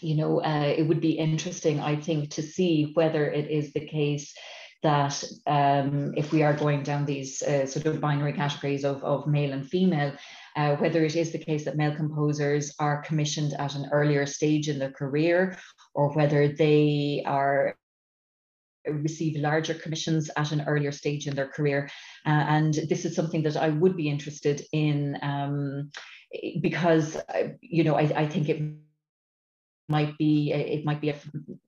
you 0.00 0.16
know, 0.16 0.42
uh, 0.42 0.74
it 0.76 0.82
would 0.86 1.00
be 1.00 1.12
interesting, 1.12 1.80
I 1.80 1.96
think, 1.96 2.30
to 2.30 2.42
see 2.42 2.90
whether 2.94 3.30
it 3.30 3.50
is 3.50 3.72
the 3.72 3.86
case 3.86 4.34
that 4.82 5.22
um, 5.46 6.14
if 6.16 6.32
we 6.32 6.42
are 6.42 6.54
going 6.54 6.82
down 6.82 7.04
these 7.04 7.42
uh, 7.42 7.66
sort 7.66 7.86
of 7.86 8.00
binary 8.00 8.32
categories 8.32 8.84
of, 8.84 9.04
of 9.04 9.26
male 9.26 9.52
and 9.52 9.68
female, 9.68 10.12
uh, 10.56 10.76
whether 10.76 11.04
it 11.04 11.16
is 11.16 11.32
the 11.32 11.38
case 11.38 11.64
that 11.64 11.76
male 11.76 11.94
composers 11.94 12.74
are 12.78 13.02
commissioned 13.02 13.52
at 13.58 13.74
an 13.74 13.88
earlier 13.92 14.26
stage 14.26 14.68
in 14.68 14.78
their 14.78 14.90
career 14.90 15.56
or 15.94 16.12
whether 16.14 16.48
they 16.48 17.22
are 17.26 17.76
receive 18.88 19.40
larger 19.40 19.74
commissions 19.74 20.30
at 20.36 20.52
an 20.52 20.62
earlier 20.62 20.92
stage 20.92 21.26
in 21.26 21.34
their 21.34 21.48
career. 21.48 21.88
Uh, 22.26 22.44
and 22.48 22.74
this 22.88 23.04
is 23.04 23.14
something 23.14 23.42
that 23.42 23.56
I 23.56 23.68
would 23.68 23.96
be 23.96 24.08
interested 24.08 24.62
in 24.72 25.18
um, 25.22 25.90
because, 26.60 27.16
uh, 27.16 27.48
you 27.60 27.84
know, 27.84 27.96
I, 27.96 28.02
I 28.16 28.26
think 28.26 28.48
it 28.48 28.62
might 29.88 30.16
be 30.18 30.52
it 30.52 30.84
might 30.84 31.00
be 31.00 31.10
a, 31.10 31.16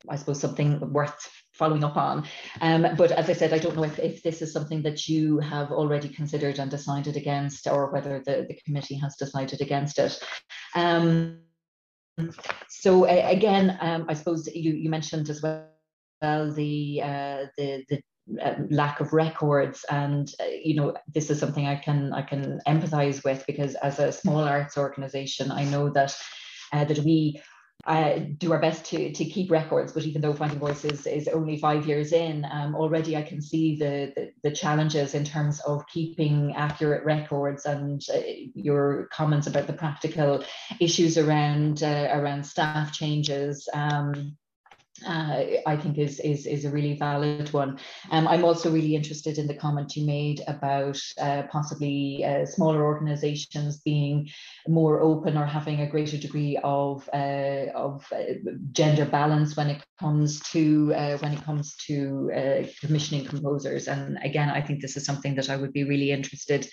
I 0.08 0.16
suppose 0.16 0.40
something 0.40 0.92
worth 0.92 1.28
following 1.54 1.84
up 1.84 1.96
on. 1.96 2.24
Um, 2.60 2.86
but 2.96 3.10
as 3.10 3.28
I 3.28 3.32
said, 3.32 3.52
I 3.52 3.58
don't 3.58 3.76
know 3.76 3.84
if, 3.84 3.98
if 3.98 4.22
this 4.22 4.40
is 4.40 4.52
something 4.52 4.82
that 4.82 5.08
you 5.08 5.38
have 5.40 5.72
already 5.72 6.08
considered 6.08 6.58
and 6.58 6.70
decided 6.70 7.16
against, 7.16 7.66
or 7.66 7.92
whether 7.92 8.22
the, 8.24 8.46
the 8.48 8.58
committee 8.64 8.94
has 8.94 9.16
decided 9.16 9.60
against 9.60 9.98
it. 9.98 10.18
Um, 10.74 11.40
so 12.68 13.06
uh, 13.06 13.26
again, 13.28 13.76
um, 13.80 14.06
I 14.08 14.14
suppose 14.14 14.48
you, 14.54 14.72
you 14.72 14.88
mentioned 14.88 15.28
as 15.28 15.42
well 15.42 15.71
the 16.22 17.02
uh, 17.02 17.46
the 17.56 17.84
the 17.88 18.02
um, 18.40 18.68
lack 18.70 19.00
of 19.00 19.12
records. 19.12 19.84
And 19.90 20.32
uh, 20.40 20.44
you 20.62 20.74
know 20.74 20.94
this 21.12 21.30
is 21.30 21.40
something 21.40 21.66
i 21.66 21.76
can 21.76 22.12
i 22.12 22.22
can 22.22 22.60
empathize 22.66 23.24
with 23.24 23.44
because 23.46 23.74
as 23.76 23.98
a 23.98 24.12
small 24.12 24.40
arts 24.40 24.78
organization 24.78 25.50
i 25.50 25.64
know 25.64 25.90
that 25.90 26.16
uh, 26.72 26.84
that 26.84 26.98
we 27.00 27.42
uh, 27.84 28.20
do 28.38 28.52
our 28.52 28.60
best 28.60 28.84
to 28.84 29.12
to 29.12 29.24
keep 29.24 29.50
records. 29.50 29.92
But 29.92 30.04
even 30.04 30.22
though 30.22 30.34
finding 30.34 30.60
voices 30.60 31.04
is 31.06 31.26
only 31.26 31.56
five 31.56 31.86
years 31.86 32.12
in 32.12 32.46
um, 32.50 32.76
already 32.76 33.16
i 33.16 33.22
can 33.22 33.42
see 33.42 33.76
the, 33.76 34.12
the, 34.14 34.30
the 34.44 34.54
challenges 34.54 35.14
in 35.14 35.24
terms 35.24 35.60
of 35.60 35.84
keeping 35.88 36.54
accurate 36.54 37.04
records 37.04 37.64
and 37.64 38.00
uh, 38.14 38.20
your 38.54 39.08
comments 39.12 39.48
about 39.48 39.66
the 39.66 39.72
practical 39.72 40.44
issues 40.78 41.18
around 41.18 41.82
uh, 41.82 42.08
around 42.12 42.46
staff 42.46 42.92
changes. 42.92 43.68
Um, 43.74 44.36
uh, 45.06 45.44
I 45.66 45.76
think 45.76 45.98
is, 45.98 46.20
is 46.20 46.46
is 46.46 46.64
a 46.64 46.70
really 46.70 46.94
valid 46.94 47.52
one. 47.52 47.78
Um, 48.10 48.28
I'm 48.28 48.44
also 48.44 48.70
really 48.70 48.94
interested 48.94 49.38
in 49.38 49.46
the 49.46 49.54
comment 49.54 49.96
you 49.96 50.06
made 50.06 50.42
about 50.46 50.98
uh, 51.20 51.42
possibly 51.50 52.24
uh, 52.24 52.46
smaller 52.46 52.84
organisations 52.84 53.80
being 53.80 54.28
more 54.68 55.00
open 55.00 55.36
or 55.36 55.46
having 55.46 55.80
a 55.80 55.90
greater 55.90 56.16
degree 56.16 56.58
of 56.62 57.08
uh, 57.12 57.66
of 57.74 58.06
uh, 58.12 58.34
gender 58.72 59.04
balance 59.04 59.56
when 59.56 59.70
it 59.70 59.84
comes 59.98 60.40
to 60.50 60.92
uh, 60.94 61.16
when 61.18 61.32
it 61.32 61.44
comes 61.44 61.76
to 61.86 62.30
commissioning 62.80 63.24
composers. 63.24 63.88
And 63.88 64.18
again, 64.22 64.50
I 64.50 64.60
think 64.60 64.80
this 64.80 64.96
is 64.96 65.04
something 65.04 65.34
that 65.36 65.50
I 65.50 65.56
would 65.56 65.72
be 65.72 65.84
really 65.84 66.10
interested, 66.10 66.68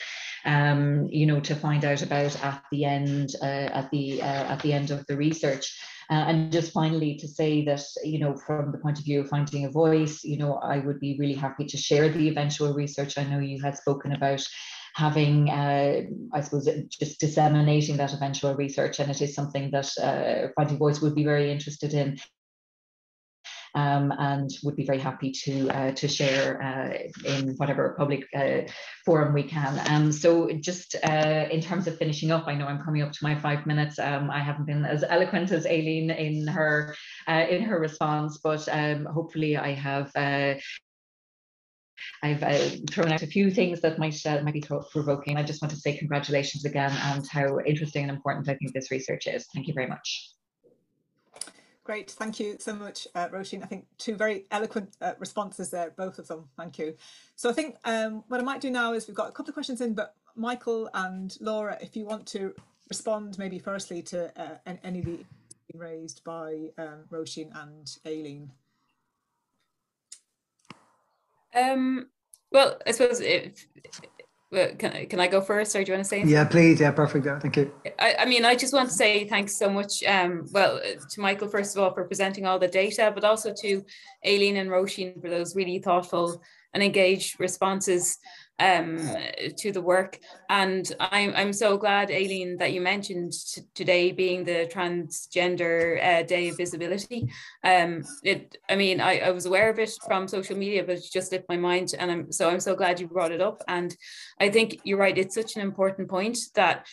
um, 0.45 1.07
you 1.09 1.25
know, 1.25 1.39
to 1.41 1.55
find 1.55 1.85
out 1.85 2.01
about 2.01 2.43
at 2.43 2.63
the 2.71 2.85
end 2.85 3.35
at 3.41 3.89
the 3.91 4.21
at 4.21 4.59
the 4.61 4.73
end 4.73 4.91
of 4.91 5.05
the 5.07 5.17
research. 5.17 5.77
Uh, 6.11 6.25
and 6.27 6.51
just 6.51 6.71
finally 6.71 7.15
to 7.15 7.27
say 7.27 7.63
that, 7.63 7.83
you 8.03 8.17
know, 8.17 8.35
from 8.35 8.71
the 8.71 8.79
point 8.79 8.97
of 8.97 9.05
view 9.05 9.21
of 9.21 9.29
finding 9.29 9.65
a 9.65 9.69
voice, 9.69 10.23
you 10.23 10.37
know, 10.37 10.55
I 10.55 10.79
would 10.79 10.99
be 10.99 11.17
really 11.19 11.35
happy 11.35 11.65
to 11.65 11.77
share 11.77 12.09
the 12.09 12.27
eventual 12.27 12.73
research. 12.73 13.17
I 13.17 13.25
know 13.25 13.37
you 13.37 13.61
had 13.61 13.77
spoken 13.77 14.13
about 14.13 14.43
having, 14.95 15.51
uh, 15.51 16.01
I 16.33 16.41
suppose, 16.41 16.67
just 16.89 17.19
disseminating 17.19 17.97
that 17.97 18.13
eventual 18.13 18.55
research. 18.55 18.99
And 18.99 19.11
it 19.11 19.21
is 19.21 19.35
something 19.35 19.69
that 19.71 19.89
uh, 20.01 20.47
Finding 20.55 20.79
Voice 20.79 20.99
would 20.99 21.13
be 21.13 21.23
very 21.23 21.51
interested 21.51 21.93
in 21.93 22.17
um, 23.79 24.13
and 24.17 24.49
would 24.63 24.75
be 24.75 24.85
very 24.85 24.99
happy 24.99 25.31
to 25.43 25.69
uh, 25.69 25.91
to 25.91 26.07
share 26.07 26.61
uh, 26.69 26.89
in 27.33 27.55
whatever 27.57 27.95
public 27.97 28.21
uh, 28.35 28.61
forum 29.05 29.33
we 29.33 29.43
can. 29.43 29.73
Um, 29.89 30.11
so 30.11 30.49
just 30.69 30.95
uh, 31.03 31.45
in 31.51 31.61
terms 31.61 31.87
of 31.87 31.97
finishing 31.97 32.31
up, 32.31 32.45
I 32.47 32.55
know 32.55 32.67
I'm 32.67 32.83
coming 32.83 33.01
up 33.01 33.13
to 33.13 33.23
my 33.23 33.35
five 33.35 33.65
minutes. 33.65 33.97
Um, 33.97 34.29
I 34.29 34.39
haven't 34.39 34.65
been 34.65 34.85
as 34.85 35.03
eloquent 35.03 35.51
as 35.51 35.65
Aileen 35.65 36.11
in 36.11 36.47
her 36.47 36.95
uh, 37.27 37.45
in 37.49 37.61
her 37.61 37.79
response, 37.79 38.39
but 38.43 38.67
um, 38.69 39.05
hopefully 39.05 39.57
I 39.57 39.73
have. 39.73 40.11
Uh, 40.15 40.55
I've 42.23 42.43
uh, 42.43 42.69
thrown 42.91 43.11
out 43.11 43.23
a 43.23 43.27
few 43.27 43.51
things 43.51 43.81
that 43.81 43.99
might 43.99 44.25
uh, 44.25 44.41
might 44.41 44.53
be 44.53 44.63
provoking. 44.91 45.37
I 45.37 45.43
just 45.43 45.61
want 45.61 45.73
to 45.73 45.79
say 45.79 45.97
congratulations 45.97 46.65
again 46.65 46.91
and 46.91 47.25
how 47.27 47.59
interesting 47.71 48.03
and 48.03 48.11
important 48.11 48.49
I 48.49 48.55
think 48.55 48.73
this 48.73 48.91
research 48.91 49.27
is. 49.27 49.47
Thank 49.53 49.67
you 49.67 49.73
very 49.73 49.87
much. 49.87 50.38
Great, 51.89 52.11
thank 52.11 52.39
you 52.39 52.55
so 52.59 52.71
much, 52.71 53.07
uh, 53.15 53.29
Roisin. 53.29 53.63
I 53.63 53.65
think 53.65 53.87
two 53.97 54.13
very 54.13 54.45
eloquent 54.51 54.95
uh, 55.01 55.13
responses 55.17 55.71
there, 55.71 55.91
both 55.97 56.19
of 56.19 56.27
them. 56.27 56.47
Thank 56.55 56.77
you. 56.77 56.95
So 57.35 57.49
I 57.49 57.53
think 57.53 57.77
um, 57.83 58.23
what 58.27 58.39
I 58.39 58.43
might 58.43 58.61
do 58.61 58.69
now 58.69 58.93
is 58.93 59.07
we've 59.07 59.15
got 59.15 59.27
a 59.27 59.31
couple 59.31 59.49
of 59.49 59.55
questions 59.55 59.81
in, 59.81 59.95
but 59.95 60.13
Michael 60.35 60.87
and 60.93 61.35
Laura, 61.41 61.79
if 61.81 61.95
you 61.95 62.05
want 62.05 62.27
to 62.27 62.53
respond 62.89 63.39
maybe 63.39 63.57
firstly 63.57 64.03
to 64.03 64.31
uh, 64.39 64.75
any 64.83 64.99
of 64.99 65.05
the 65.05 65.25
raised 65.73 66.23
by 66.23 66.69
um, 66.77 67.05
Roisin 67.09 67.49
and 67.59 67.97
Aileen. 68.05 68.51
Um, 71.55 72.09
well, 72.51 72.77
I 72.85 72.91
suppose 72.91 73.19
if 73.19 73.65
can 74.51 74.91
I, 74.93 75.05
can 75.05 75.19
I 75.19 75.27
go 75.27 75.41
first 75.41 75.75
or 75.75 75.83
do 75.83 75.91
you 75.91 75.95
want 75.95 76.05
to 76.05 76.09
say 76.09 76.17
anything? 76.17 76.33
Yeah, 76.33 76.45
please. 76.45 76.79
Yeah, 76.79 76.91
perfect. 76.91 77.25
Yeah, 77.25 77.39
thank 77.39 77.55
you. 77.55 77.71
I, 77.99 78.15
I 78.19 78.25
mean, 78.25 78.45
I 78.45 78.55
just 78.55 78.73
want 78.73 78.89
to 78.89 78.95
say 78.95 79.27
thanks 79.27 79.57
so 79.57 79.69
much, 79.69 80.03
um, 80.03 80.45
well, 80.51 80.81
to 81.09 81.21
Michael, 81.21 81.47
first 81.47 81.75
of 81.75 81.83
all, 81.83 81.93
for 81.93 82.05
presenting 82.05 82.47
all 82.47 82.57
the 82.57 82.67
data, 82.67 83.11
but 83.13 83.23
also 83.23 83.53
to 83.61 83.83
Aileen 84.25 84.57
and 84.57 84.69
Roisin 84.69 85.21
for 85.21 85.29
those 85.29 85.55
really 85.55 85.79
thoughtful 85.79 86.41
and 86.73 86.81
engaged 86.81 87.39
responses 87.39 88.17
um, 88.59 88.99
to 89.57 89.71
the 89.71 89.81
work. 89.81 90.19
And 90.49 90.91
I'm, 90.99 91.33
I'm 91.35 91.53
so 91.53 91.77
glad, 91.77 92.11
Aileen, 92.11 92.57
that 92.57 92.73
you 92.73 92.81
mentioned 92.81 93.33
today 93.73 94.11
being 94.11 94.43
the 94.43 94.69
Transgender 94.73 96.03
uh, 96.03 96.23
Day 96.23 96.49
of 96.49 96.57
Visibility. 96.57 97.31
Um, 97.63 98.03
it, 98.23 98.57
I 98.69 98.75
mean, 98.75 99.01
I, 99.01 99.19
I 99.19 99.31
was 99.31 99.45
aware 99.45 99.69
of 99.69 99.79
it 99.79 99.91
from 100.05 100.27
social 100.27 100.57
media, 100.57 100.83
but 100.83 100.97
it 100.97 101.05
just 101.11 101.29
slipped 101.29 101.49
my 101.49 101.57
mind. 101.57 101.95
And 101.97 102.11
I'm, 102.11 102.31
so 102.31 102.49
I'm 102.49 102.59
so 102.59 102.75
glad 102.75 102.99
you 102.99 103.07
brought 103.07 103.31
it 103.31 103.41
up. 103.41 103.63
And 103.67 103.95
I 104.39 104.49
think 104.49 104.81
you're 104.83 104.97
right, 104.97 105.17
it's 105.17 105.35
such 105.35 105.55
an 105.55 105.61
important 105.61 106.09
point 106.09 106.37
that 106.55 106.85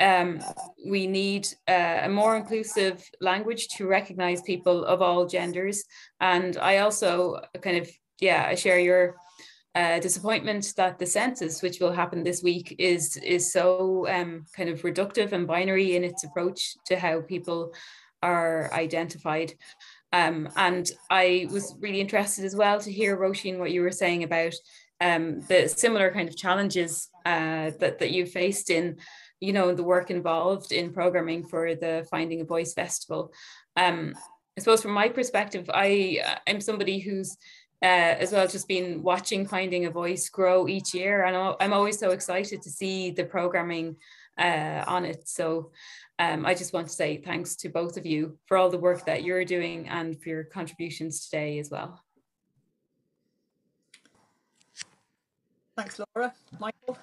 um, 0.00 0.40
we 0.84 1.06
need 1.06 1.46
uh, 1.68 2.00
a 2.02 2.08
more 2.08 2.36
inclusive 2.36 3.02
language 3.20 3.68
to 3.68 3.86
recognize 3.86 4.42
people 4.42 4.84
of 4.84 5.00
all 5.00 5.26
genders. 5.26 5.84
And 6.20 6.56
I 6.56 6.78
also 6.78 7.40
kind 7.62 7.78
of, 7.78 7.88
yeah, 8.20 8.46
I 8.48 8.56
share 8.56 8.78
your 8.80 9.16
uh, 9.74 9.98
disappointment 9.98 10.72
that 10.76 10.98
the 10.98 11.06
census, 11.06 11.62
which 11.62 11.80
will 11.80 11.92
happen 11.92 12.22
this 12.22 12.42
week, 12.42 12.76
is 12.78 13.16
is 13.16 13.52
so 13.52 14.06
um, 14.08 14.44
kind 14.56 14.68
of 14.68 14.82
reductive 14.82 15.32
and 15.32 15.46
binary 15.46 15.96
in 15.96 16.04
its 16.04 16.24
approach 16.24 16.76
to 16.86 16.96
how 16.96 17.20
people 17.20 17.72
are 18.22 18.72
identified. 18.72 19.52
Um, 20.12 20.48
and 20.56 20.90
I 21.10 21.48
was 21.50 21.74
really 21.80 22.00
interested 22.00 22.44
as 22.44 22.54
well 22.54 22.78
to 22.80 22.92
hear, 22.92 23.16
Roisin, 23.16 23.58
what 23.58 23.72
you 23.72 23.82
were 23.82 23.90
saying 23.90 24.22
about 24.22 24.54
um, 25.00 25.40
the 25.48 25.68
similar 25.68 26.12
kind 26.12 26.28
of 26.28 26.36
challenges 26.36 27.08
uh, 27.26 27.72
that, 27.80 27.98
that 27.98 28.12
you 28.12 28.24
faced 28.24 28.70
in, 28.70 28.96
you 29.40 29.52
know, 29.52 29.74
the 29.74 29.82
work 29.82 30.10
involved 30.10 30.70
in 30.70 30.92
programming 30.92 31.44
for 31.44 31.74
the 31.74 32.06
Finding 32.10 32.40
a 32.40 32.44
Voice 32.44 32.74
Festival. 32.74 33.32
Um, 33.76 34.14
I 34.56 34.60
suppose 34.60 34.82
from 34.82 34.92
my 34.92 35.08
perspective, 35.08 35.68
I, 35.74 36.20
I'm 36.46 36.60
somebody 36.60 37.00
who's 37.00 37.36
uh, 37.84 38.16
as 38.18 38.32
well 38.32 38.48
just 38.48 38.66
been 38.66 39.02
watching 39.02 39.46
finding 39.46 39.84
a 39.84 39.90
voice 39.90 40.30
grow 40.30 40.66
each 40.66 40.94
year. 40.94 41.24
And 41.24 41.36
i'm 41.60 41.74
always 41.74 41.98
so 41.98 42.10
excited 42.12 42.62
to 42.62 42.70
see 42.70 43.10
the 43.10 43.24
programming 43.24 43.96
uh, 44.38 44.82
on 44.86 45.04
it. 45.04 45.28
So 45.28 45.70
um, 46.18 46.46
i 46.46 46.54
just 46.54 46.72
want 46.72 46.86
to 46.86 46.92
say 46.92 47.18
thanks 47.18 47.56
to 47.56 47.68
both 47.68 47.96
of 47.98 48.06
you 48.06 48.38
for 48.46 48.56
all 48.56 48.70
the 48.70 48.78
work 48.78 49.04
that 49.04 49.22
you're 49.22 49.44
doing 49.44 49.86
and 49.88 50.20
for 50.20 50.30
your 50.30 50.44
contributions 50.44 51.26
today 51.26 51.58
as 51.58 51.70
well. 51.70 52.00
Thanks 55.76 56.00
laura. 56.00 56.32
Michael? 56.58 56.96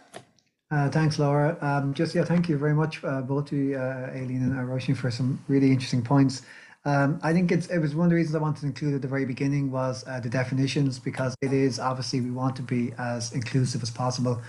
Uh, 0.71 0.89
thanks, 0.89 1.19
Laura. 1.19 1.57
Um, 1.59 1.93
just 1.93 2.15
yeah, 2.15 2.23
thank 2.23 2.47
you 2.47 2.57
very 2.57 2.73
much, 2.73 3.03
uh, 3.03 3.19
both 3.19 3.47
to 3.47 3.57
you, 3.57 3.75
uh, 3.75 4.09
Aileen 4.15 4.41
and 4.41 4.53
Roisin, 4.53 4.95
for 4.95 5.11
some 5.11 5.38
really 5.49 5.69
interesting 5.69 6.01
points. 6.01 6.43
Um, 6.84 7.19
I 7.21 7.32
think 7.32 7.51
it's, 7.51 7.67
it 7.67 7.77
was 7.77 7.93
one 7.93 8.05
of 8.05 8.09
the 8.09 8.15
reasons 8.15 8.36
I 8.36 8.39
wanted 8.39 8.61
to 8.61 8.65
include 8.67 8.95
at 8.95 9.01
the 9.01 9.07
very 9.07 9.25
beginning 9.25 9.71
was 9.71 10.03
uh, 10.07 10.19
the 10.19 10.29
definitions 10.29 10.97
because 10.97 11.36
it 11.41 11.53
is 11.53 11.79
obviously 11.79 12.21
we 12.21 12.32
want 12.32 12.55
to 12.55 12.63
be 12.63 12.91
as 12.97 13.34
inclusive 13.34 13.84
as 13.84 13.91
possible 13.91 14.41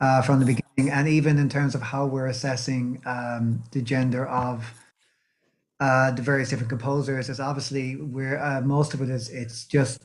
uh, 0.00 0.20
from 0.22 0.40
the 0.40 0.46
beginning. 0.46 0.92
And 0.92 1.08
even 1.08 1.38
in 1.38 1.48
terms 1.48 1.74
of 1.74 1.82
how 1.82 2.06
we're 2.06 2.26
assessing 2.26 3.00
um, 3.06 3.62
the 3.70 3.82
gender 3.82 4.26
of 4.26 4.64
uh, 5.78 6.10
the 6.10 6.22
various 6.22 6.48
different 6.48 6.70
composers 6.70 7.28
is 7.28 7.38
obviously 7.38 7.94
where 7.94 8.42
uh, 8.42 8.60
most 8.62 8.94
of 8.94 9.02
it 9.02 9.10
is 9.10 9.28
it's 9.28 9.66
just 9.66 10.02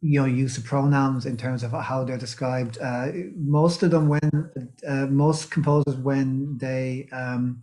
you 0.00 0.20
know 0.20 0.26
use 0.26 0.56
of 0.56 0.64
pronouns 0.64 1.26
in 1.26 1.36
terms 1.36 1.62
of 1.64 1.72
how 1.72 2.04
they're 2.04 2.16
described. 2.16 2.78
Uh, 2.80 3.08
most 3.36 3.82
of 3.82 3.90
them 3.90 4.08
when 4.08 4.50
uh, 4.86 5.06
most 5.06 5.50
composers 5.50 5.96
when 5.96 6.56
they 6.58 7.08
um, 7.12 7.60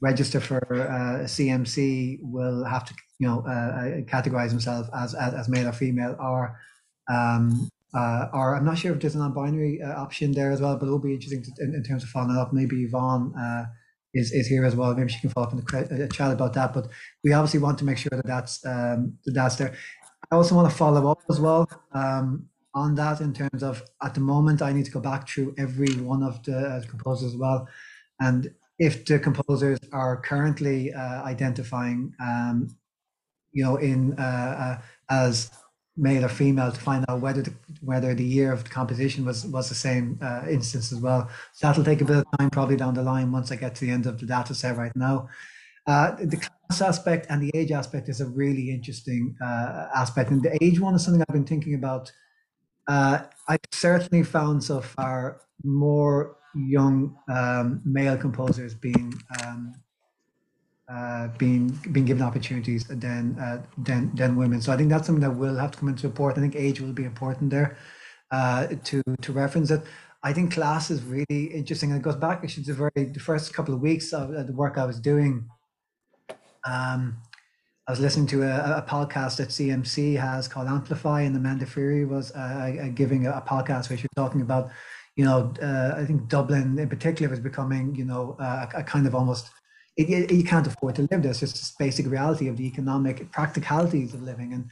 register 0.00 0.40
for 0.40 0.58
uh, 0.74 1.20
a 1.20 1.24
CMC 1.24 2.18
will 2.22 2.64
have 2.64 2.84
to, 2.84 2.94
you 3.18 3.26
know, 3.26 3.42
uh, 3.46 3.50
uh, 3.50 4.00
categorize 4.02 4.50
themselves 4.50 4.88
as, 4.94 5.14
as, 5.14 5.34
as 5.34 5.48
male 5.48 5.68
or 5.68 5.72
female, 5.72 6.16
or 6.20 6.58
um, 7.08 7.68
uh, 7.94 8.28
or 8.32 8.56
I'm 8.56 8.64
not 8.64 8.78
sure 8.78 8.92
if 8.92 9.00
there's 9.00 9.14
a 9.14 9.18
non-binary 9.18 9.80
uh, 9.80 10.00
option 10.00 10.32
there 10.32 10.52
as 10.52 10.60
well, 10.60 10.76
but 10.76 10.86
it'll 10.86 10.98
be 10.98 11.14
interesting 11.14 11.42
to, 11.42 11.50
in, 11.60 11.74
in, 11.74 11.82
terms 11.82 12.02
of 12.02 12.10
following 12.10 12.36
up. 12.36 12.52
Maybe 12.52 12.84
Evonne 12.84 13.32
uh, 13.38 13.64
is 14.12 14.32
is 14.32 14.46
here 14.48 14.64
as 14.64 14.76
well. 14.76 14.94
Maybe 14.94 15.10
she 15.10 15.20
can 15.20 15.30
follow 15.30 15.46
up 15.46 15.52
in 15.52 15.58
the 15.58 16.08
chat 16.12 16.32
about 16.32 16.52
that. 16.54 16.74
But 16.74 16.88
we 17.24 17.32
obviously 17.32 17.60
want 17.60 17.78
to 17.78 17.84
make 17.84 17.96
sure 17.96 18.10
that 18.12 18.26
that's 18.26 18.64
um, 18.66 19.16
that 19.24 19.32
that's 19.32 19.56
there. 19.56 19.74
I 20.30 20.34
also 20.34 20.54
want 20.54 20.68
to 20.68 20.76
follow 20.76 21.10
up 21.10 21.20
as 21.30 21.40
well 21.40 21.70
um, 21.92 22.48
on 22.74 22.96
that 22.96 23.20
in 23.20 23.32
terms 23.32 23.62
of 23.62 23.82
at 24.02 24.14
the 24.14 24.20
moment 24.20 24.60
I 24.60 24.72
need 24.72 24.84
to 24.86 24.90
go 24.90 25.00
back 25.00 25.28
through 25.28 25.54
every 25.56 25.94
one 25.94 26.22
of 26.22 26.42
the 26.42 26.84
composers 26.88 27.32
as 27.32 27.38
well, 27.38 27.66
and 28.20 28.52
if 28.78 29.06
the 29.06 29.18
composers 29.18 29.78
are 29.92 30.20
currently 30.20 30.92
uh, 30.92 31.22
identifying 31.22 32.12
um, 32.20 32.76
you 33.56 33.64
know, 33.64 33.76
in 33.76 34.12
uh, 34.18 34.54
uh, 34.64 34.82
as 35.08 35.50
male 35.96 36.26
or 36.26 36.28
female 36.28 36.70
to 36.70 36.78
find 36.78 37.06
out 37.08 37.22
whether 37.22 37.40
the, 37.40 37.54
whether 37.80 38.14
the 38.14 38.22
year 38.22 38.52
of 38.52 38.64
the 38.64 38.68
composition 38.68 39.24
was 39.24 39.46
was 39.46 39.70
the 39.70 39.74
same 39.74 40.18
uh, 40.20 40.42
instance 40.46 40.92
as 40.92 41.00
well. 41.00 41.30
So 41.54 41.66
that'll 41.66 41.84
take 41.90 42.02
a 42.02 42.04
bit 42.04 42.18
of 42.18 42.24
time 42.38 42.50
probably 42.50 42.76
down 42.76 42.92
the 42.92 43.02
line 43.02 43.32
once 43.32 43.50
I 43.50 43.56
get 43.56 43.74
to 43.76 43.86
the 43.86 43.90
end 43.90 44.04
of 44.04 44.20
the 44.20 44.26
data 44.26 44.54
set 44.54 44.76
right 44.76 44.94
now. 44.94 45.28
Uh, 45.86 46.16
the 46.32 46.36
class 46.36 46.82
aspect 46.82 47.26
and 47.30 47.40
the 47.40 47.50
age 47.54 47.72
aspect 47.72 48.10
is 48.10 48.20
a 48.20 48.26
really 48.26 48.70
interesting 48.70 49.34
uh, 49.42 49.86
aspect. 49.94 50.30
And 50.30 50.42
the 50.42 50.62
age 50.62 50.78
one 50.78 50.94
is 50.94 51.04
something 51.04 51.22
I've 51.26 51.38
been 51.40 51.46
thinking 51.46 51.74
about. 51.74 52.12
Uh, 52.86 53.20
I've 53.48 53.60
certainly 53.72 54.22
found 54.22 54.62
so 54.62 54.82
far 54.82 55.40
more 55.64 56.36
young 56.54 57.16
um, 57.28 57.80
male 57.84 58.18
composers 58.18 58.74
being 58.74 59.14
um, 59.42 59.74
uh, 60.88 61.28
being 61.38 61.68
being 61.92 62.06
given 62.06 62.22
opportunities 62.22 62.84
than 62.84 63.38
uh, 63.38 63.62
than 63.78 64.14
than 64.14 64.36
women. 64.36 64.60
So 64.60 64.72
I 64.72 64.76
think 64.76 64.90
that's 64.90 65.06
something 65.06 65.22
that 65.22 65.36
will 65.36 65.56
have 65.56 65.72
to 65.72 65.78
come 65.78 65.88
into 65.88 66.02
support. 66.02 66.38
I 66.38 66.40
think 66.40 66.54
age 66.54 66.80
will 66.80 66.92
be 66.92 67.04
important 67.04 67.50
there 67.50 67.76
uh, 68.30 68.68
to 68.84 69.02
to 69.22 69.32
reference 69.32 69.70
it. 69.70 69.82
I 70.22 70.32
think 70.32 70.52
class 70.52 70.90
is 70.90 71.02
really 71.04 71.44
interesting, 71.54 71.92
it 71.92 72.02
goes 72.02 72.16
back 72.16 72.42
actually 72.42 72.64
to 72.64 72.72
the 72.72 72.78
very 72.78 73.04
the 73.12 73.20
first 73.20 73.54
couple 73.54 73.74
of 73.74 73.80
weeks 73.80 74.12
of 74.12 74.30
the 74.30 74.52
work 74.52 74.78
I 74.78 74.84
was 74.84 74.98
doing. 74.98 75.48
Um, 76.64 77.18
I 77.86 77.92
was 77.92 78.00
listening 78.00 78.26
to 78.28 78.42
a, 78.42 78.78
a, 78.78 78.82
podcast 78.82 79.36
that 79.36 79.50
CMC 79.50 80.18
has 80.18 80.48
called 80.48 80.66
Amplify, 80.66 81.20
and 81.20 81.36
Amanda 81.36 81.66
Feery 81.66 82.04
was 82.04 82.32
uh, 82.32 82.88
giving 82.92 83.28
a, 83.28 83.30
a, 83.30 83.40
podcast 83.40 83.88
where 83.88 83.96
she 83.96 84.08
was 84.08 84.16
talking 84.16 84.40
about, 84.40 84.70
you 85.14 85.24
know, 85.24 85.54
uh, 85.62 85.94
I 85.96 86.04
think 86.04 86.26
Dublin 86.26 86.76
in 86.80 86.88
particular 86.88 87.30
was 87.30 87.38
becoming, 87.38 87.94
you 87.94 88.04
know, 88.04 88.36
a, 88.40 88.68
a 88.78 88.82
kind 88.82 89.06
of 89.06 89.14
almost 89.14 89.50
it, 89.96 90.10
it, 90.10 90.32
you 90.32 90.44
can't 90.44 90.66
afford 90.66 90.96
to 90.96 91.02
live 91.02 91.22
there. 91.22 91.30
It's 91.30 91.40
just 91.40 91.54
this 91.54 91.74
basic 91.78 92.06
reality 92.06 92.48
of 92.48 92.56
the 92.56 92.66
economic 92.66 93.30
practicalities 93.32 94.12
of 94.14 94.22
living. 94.22 94.52
And 94.52 94.70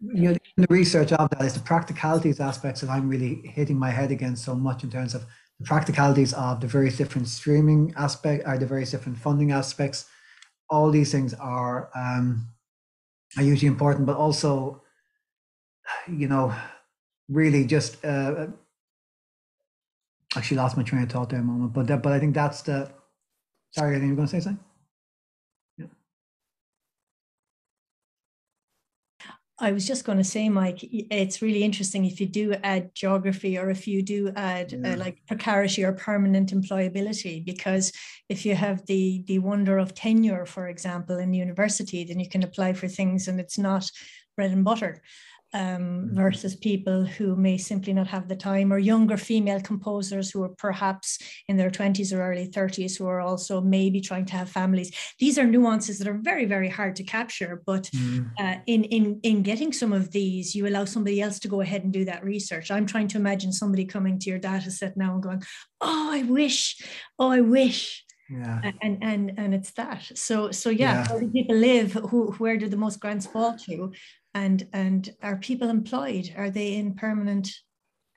you 0.00 0.30
know, 0.30 0.36
the 0.56 0.66
research 0.68 1.12
of 1.12 1.30
that 1.30 1.42
is 1.42 1.54
the 1.54 1.60
practicalities 1.60 2.40
aspects 2.40 2.80
that 2.80 2.90
I'm 2.90 3.08
really 3.08 3.42
hitting 3.44 3.78
my 3.78 3.90
head 3.90 4.10
against 4.10 4.44
so 4.44 4.54
much 4.54 4.84
in 4.84 4.90
terms 4.90 5.14
of 5.14 5.24
the 5.58 5.64
practicalities 5.64 6.32
of 6.34 6.60
the 6.60 6.66
various 6.66 6.96
different 6.96 7.28
streaming 7.28 7.92
aspect 7.96 8.46
or 8.46 8.58
the 8.58 8.66
various 8.66 8.90
different 8.90 9.18
funding 9.18 9.52
aspects. 9.52 10.06
All 10.70 10.90
these 10.90 11.10
things 11.10 11.34
are 11.34 11.90
um, 11.96 12.48
are 13.36 13.42
hugely 13.42 13.68
important, 13.68 14.06
but 14.06 14.16
also, 14.16 14.82
you 16.08 16.28
know, 16.28 16.54
really 17.28 17.64
just 17.64 18.04
uh, 18.04 18.46
actually 20.36 20.56
lost 20.56 20.76
my 20.76 20.82
train 20.82 21.02
of 21.02 21.10
thought 21.10 21.30
there 21.30 21.40
a 21.40 21.42
moment. 21.42 21.72
But 21.72 21.86
that, 21.88 22.02
but 22.02 22.12
I 22.12 22.18
think 22.18 22.34
that's 22.34 22.62
the 22.62 22.90
Sorry, 23.72 23.96
I 23.96 23.98
think 23.98 24.08
you're 24.08 24.16
going 24.16 24.28
to 24.28 24.32
say 24.32 24.40
something? 24.40 24.64
Yeah. 25.76 25.86
I 29.60 29.72
was 29.72 29.86
just 29.86 30.04
going 30.04 30.18
to 30.18 30.24
say, 30.24 30.48
Mike, 30.48 30.78
it's 30.82 31.42
really 31.42 31.62
interesting 31.62 32.04
if 32.04 32.20
you 32.20 32.26
do 32.26 32.54
add 32.62 32.94
geography 32.94 33.58
or 33.58 33.70
if 33.70 33.86
you 33.86 34.02
do 34.02 34.32
add 34.36 34.72
uh, 34.72 34.76
yeah. 34.78 34.94
uh, 34.94 34.96
like 34.96 35.26
precarity 35.26 35.84
or 35.84 35.92
permanent 35.92 36.52
employability, 36.52 37.44
because 37.44 37.92
if 38.28 38.46
you 38.46 38.54
have 38.54 38.86
the 38.86 39.24
the 39.26 39.38
wonder 39.38 39.78
of 39.78 39.94
tenure, 39.94 40.46
for 40.46 40.68
example, 40.68 41.18
in 41.18 41.34
university, 41.34 42.04
then 42.04 42.20
you 42.20 42.28
can 42.28 42.42
apply 42.42 42.72
for 42.72 42.88
things 42.88 43.28
and 43.28 43.38
it's 43.38 43.58
not 43.58 43.90
bread 44.36 44.52
and 44.52 44.64
butter 44.64 45.02
um, 45.54 45.62
mm-hmm. 45.62 46.14
versus 46.14 46.56
people 46.56 47.04
who 47.04 47.36
may 47.36 47.56
simply 47.56 47.92
not 47.92 48.06
have 48.06 48.28
the 48.28 48.36
time, 48.36 48.72
or 48.72 48.78
younger 48.78 49.16
female 49.16 49.60
composers 49.60 50.30
who 50.30 50.42
are 50.42 50.50
perhaps 50.50 51.18
in 51.48 51.56
their 51.56 51.70
20s 51.70 52.12
or 52.12 52.22
early 52.22 52.48
30s 52.48 52.98
who 52.98 53.06
are 53.06 53.20
also 53.20 53.60
maybe 53.60 54.00
trying 54.00 54.26
to 54.26 54.34
have 54.34 54.50
families. 54.50 54.92
These 55.18 55.38
are 55.38 55.44
nuances 55.44 55.98
that 55.98 56.08
are 56.08 56.18
very, 56.20 56.44
very 56.44 56.68
hard 56.68 56.96
to 56.96 57.04
capture. 57.04 57.62
But 57.64 57.84
mm. 57.84 58.30
uh, 58.38 58.60
in, 58.66 58.84
in, 58.84 59.20
in 59.22 59.42
getting 59.42 59.72
some 59.72 59.92
of 59.92 60.10
these, 60.10 60.54
you 60.54 60.66
allow 60.66 60.84
somebody 60.84 61.20
else 61.20 61.38
to 61.40 61.48
go 61.48 61.60
ahead 61.60 61.84
and 61.84 61.92
do 61.92 62.04
that 62.04 62.24
research. 62.24 62.70
I'm 62.70 62.86
trying 62.86 63.08
to 63.08 63.18
imagine 63.18 63.52
somebody 63.52 63.84
coming 63.84 64.18
to 64.18 64.30
your 64.30 64.38
data 64.38 64.70
set 64.70 64.96
now 64.96 65.14
and 65.14 65.22
going, 65.22 65.42
Oh, 65.80 66.10
I 66.12 66.22
wish, 66.24 66.76
oh, 67.18 67.30
I 67.30 67.40
wish 67.40 68.04
yeah 68.30 68.60
and 68.82 68.98
and 69.02 69.32
and 69.38 69.54
it's 69.54 69.70
that 69.72 70.02
so 70.14 70.50
so 70.50 70.68
yeah, 70.68 70.92
yeah. 70.92 71.08
how 71.08 71.18
do 71.18 71.30
people 71.30 71.56
live 71.56 71.92
who 71.92 72.32
where 72.32 72.58
do 72.58 72.68
the 72.68 72.76
most 72.76 73.00
grants 73.00 73.26
fall 73.26 73.56
to 73.56 73.90
and 74.44 74.66
and 74.72 75.14
are 75.22 75.36
people 75.36 75.68
employed 75.68 76.26
are 76.36 76.50
they 76.50 76.74
in 76.74 76.94
permanent 76.94 77.46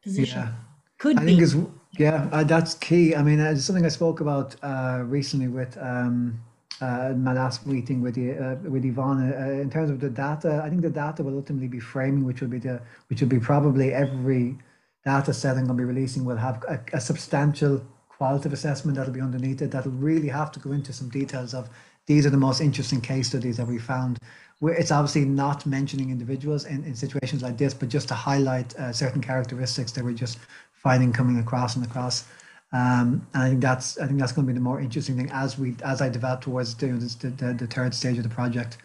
position 0.04 0.40
yeah. 0.40 0.54
could 0.98 1.18
I 1.18 1.22
be. 1.22 1.28
think 1.28 1.42
is 1.42 1.56
yeah 1.98 2.30
uh, 2.32 2.44
that's 2.44 2.74
key 2.76 3.16
i 3.16 3.22
mean 3.28 3.40
uh, 3.40 3.52
it's 3.52 3.66
something 3.66 3.86
i 3.86 3.94
spoke 4.02 4.20
about 4.22 4.56
uh, 4.64 5.04
recently 5.18 5.48
with 5.48 5.78
um, 5.78 6.40
uh, 6.82 7.14
my 7.16 7.34
last 7.34 7.68
meeting 7.68 8.02
with 8.02 8.16
the, 8.16 8.28
uh, 8.34 8.56
with 8.70 8.84
Evonne 8.84 9.34
uh, 9.34 9.62
in 9.62 9.70
terms 9.70 9.92
of 9.92 10.00
the 10.00 10.10
data. 10.10 10.62
I 10.66 10.70
think 10.70 10.82
the 10.82 10.90
data 10.90 11.22
will 11.22 11.36
ultimately 11.36 11.68
be 11.68 11.80
framing, 11.80 12.26
which 12.26 12.42
will 12.42 12.48
be 12.48 12.58
the 12.58 12.82
which 13.08 13.22
will 13.22 13.28
be 13.28 13.40
probably 13.40 13.94
every 13.94 14.58
data 15.06 15.32
set 15.32 15.58
I'm 15.58 15.66
going 15.68 15.68
to 15.68 15.74
be 15.76 15.84
releasing 15.84 16.26
will 16.26 16.38
have 16.38 16.64
a, 16.68 16.80
a 16.94 17.00
substantial 17.00 17.84
qualitative 18.10 18.54
assessment 18.54 18.98
that'll 18.98 19.14
be 19.14 19.22
underneath 19.22 19.62
it. 19.62 19.70
That'll 19.70 19.92
really 19.92 20.28
have 20.30 20.52
to 20.54 20.60
go 20.60 20.72
into 20.72 20.92
some 20.92 21.10
details 21.10 21.54
of 21.54 21.70
these 22.08 22.26
are 22.26 22.32
the 22.32 22.38
most 22.38 22.62
interesting 22.62 23.00
case 23.00 23.28
studies 23.28 23.58
that 23.58 23.68
we 23.68 23.78
found 23.78 24.18
it's 24.62 24.92
obviously 24.92 25.26
not 25.26 25.66
mentioning 25.66 26.12
individuals 26.12 26.66
in, 26.66 26.84
in 26.84 26.96
situations 26.96 27.42
like 27.42 27.58
this, 27.58 27.74
but 27.74 27.90
just 27.90 28.08
to 28.10 28.14
highlight 28.14 28.76
uh, 28.76 28.94
certain 28.94 29.22
characteristics 29.22 29.92
that 29.94 30.04
we're 30.04 30.14
just 30.14 30.38
finding 30.74 31.12
coming 31.12 31.40
across 31.40 31.76
and 31.76 31.86
across. 31.86 32.26
Um, 32.74 33.28
and 33.34 33.44
I 33.44 33.50
think 33.50 33.62
that's 33.62 33.98
I 33.98 34.08
think 34.08 34.20
that's 34.20 34.32
going 34.32 34.48
to 34.48 34.54
be 34.54 34.58
the 34.58 34.64
more 34.64 34.80
interesting 34.80 35.18
thing 35.18 35.30
as 35.34 35.58
we 35.58 35.76
as 35.84 36.02
I 36.02 36.10
develop 36.10 36.42
towards 36.42 36.74
this, 36.76 37.16
the, 37.16 37.30
the, 37.30 37.54
the 37.54 37.68
third 37.68 37.94
stage 37.94 38.18
of 38.18 38.24
the 38.24 38.30
project. 38.30 38.78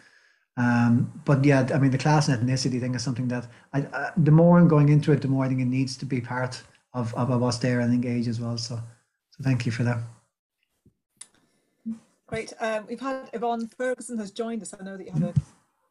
Um, 0.57 1.11
but 1.23 1.45
yeah, 1.45 1.67
I 1.73 1.77
mean 1.77 1.91
the 1.91 1.97
class 1.97 2.27
and 2.27 2.37
ethnicity 2.41 2.79
thing 2.79 2.95
is 2.95 3.03
something 3.03 3.27
that 3.27 3.47
I, 3.73 3.81
uh, 3.81 4.11
the 4.17 4.31
more 4.31 4.57
I'm 4.57 4.67
going 4.67 4.89
into 4.89 5.11
it, 5.11 5.21
the 5.21 5.27
more 5.27 5.45
I 5.45 5.47
think 5.47 5.61
it 5.61 5.65
needs 5.65 5.95
to 5.97 6.05
be 6.05 6.19
part 6.19 6.61
of, 6.93 7.13
of, 7.13 7.29
of 7.29 7.43
us 7.43 7.59
there 7.59 7.79
and 7.79 7.93
engage 7.93 8.27
as 8.27 8.41
well. 8.41 8.57
So, 8.57 8.75
so 8.75 9.43
thank 9.43 9.65
you 9.65 9.71
for 9.71 9.83
that. 9.83 9.99
Great. 12.25 12.51
Um, 12.59 12.85
we've 12.89 12.99
had 12.99 13.29
Evonne 13.33 13.67
Ferguson 13.67 14.17
has 14.17 14.31
joined 14.31 14.61
us. 14.61 14.73
I 14.77 14.83
know 14.83 14.97
that 14.97 15.05
you 15.05 15.13
had 15.13 15.23
a 15.23 15.33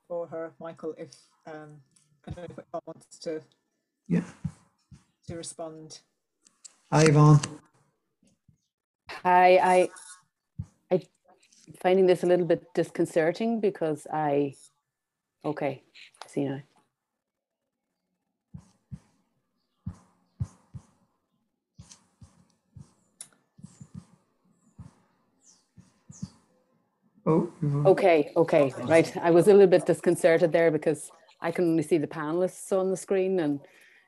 for 0.09 0.27
her, 0.29 0.53
Michael, 0.61 0.95
if 0.99 1.11
um, 1.47 1.77
I 2.27 2.31
don't 2.31 2.37
know 2.39 2.45
if 2.45 2.59
Evonne 2.59 2.83
wants 2.87 3.19
to 3.21 3.41
yeah 4.09 4.23
to 5.29 5.37
respond. 5.37 6.01
Hi, 6.93 7.05
Evonne. 7.05 7.41
Hi, 9.11 9.59
I 9.59 9.89
I 10.91 11.03
finding 11.83 12.07
this 12.07 12.23
a 12.23 12.27
little 12.27 12.47
bit 12.47 12.63
disconcerting 12.75 13.61
because 13.61 14.07
I 14.13 14.55
okay, 15.45 15.83
I 16.25 16.29
see 16.29 16.45
now. 16.45 16.63
Oh. 27.27 27.51
Okay, 27.87 28.33
okay, 28.37 28.73
right. 28.85 29.17
I 29.17 29.31
was 29.31 29.49
a 29.49 29.53
little 29.53 29.67
bit 29.67 29.85
disconcerted 29.85 30.53
there 30.53 30.71
because 30.71 31.11
I 31.41 31.51
can 31.51 31.65
only 31.65 31.83
see 31.83 31.99
the 31.99 32.07
panelists 32.07 32.73
on 32.73 32.91
the 32.91 32.97
screen 32.97 33.41
and 33.41 33.61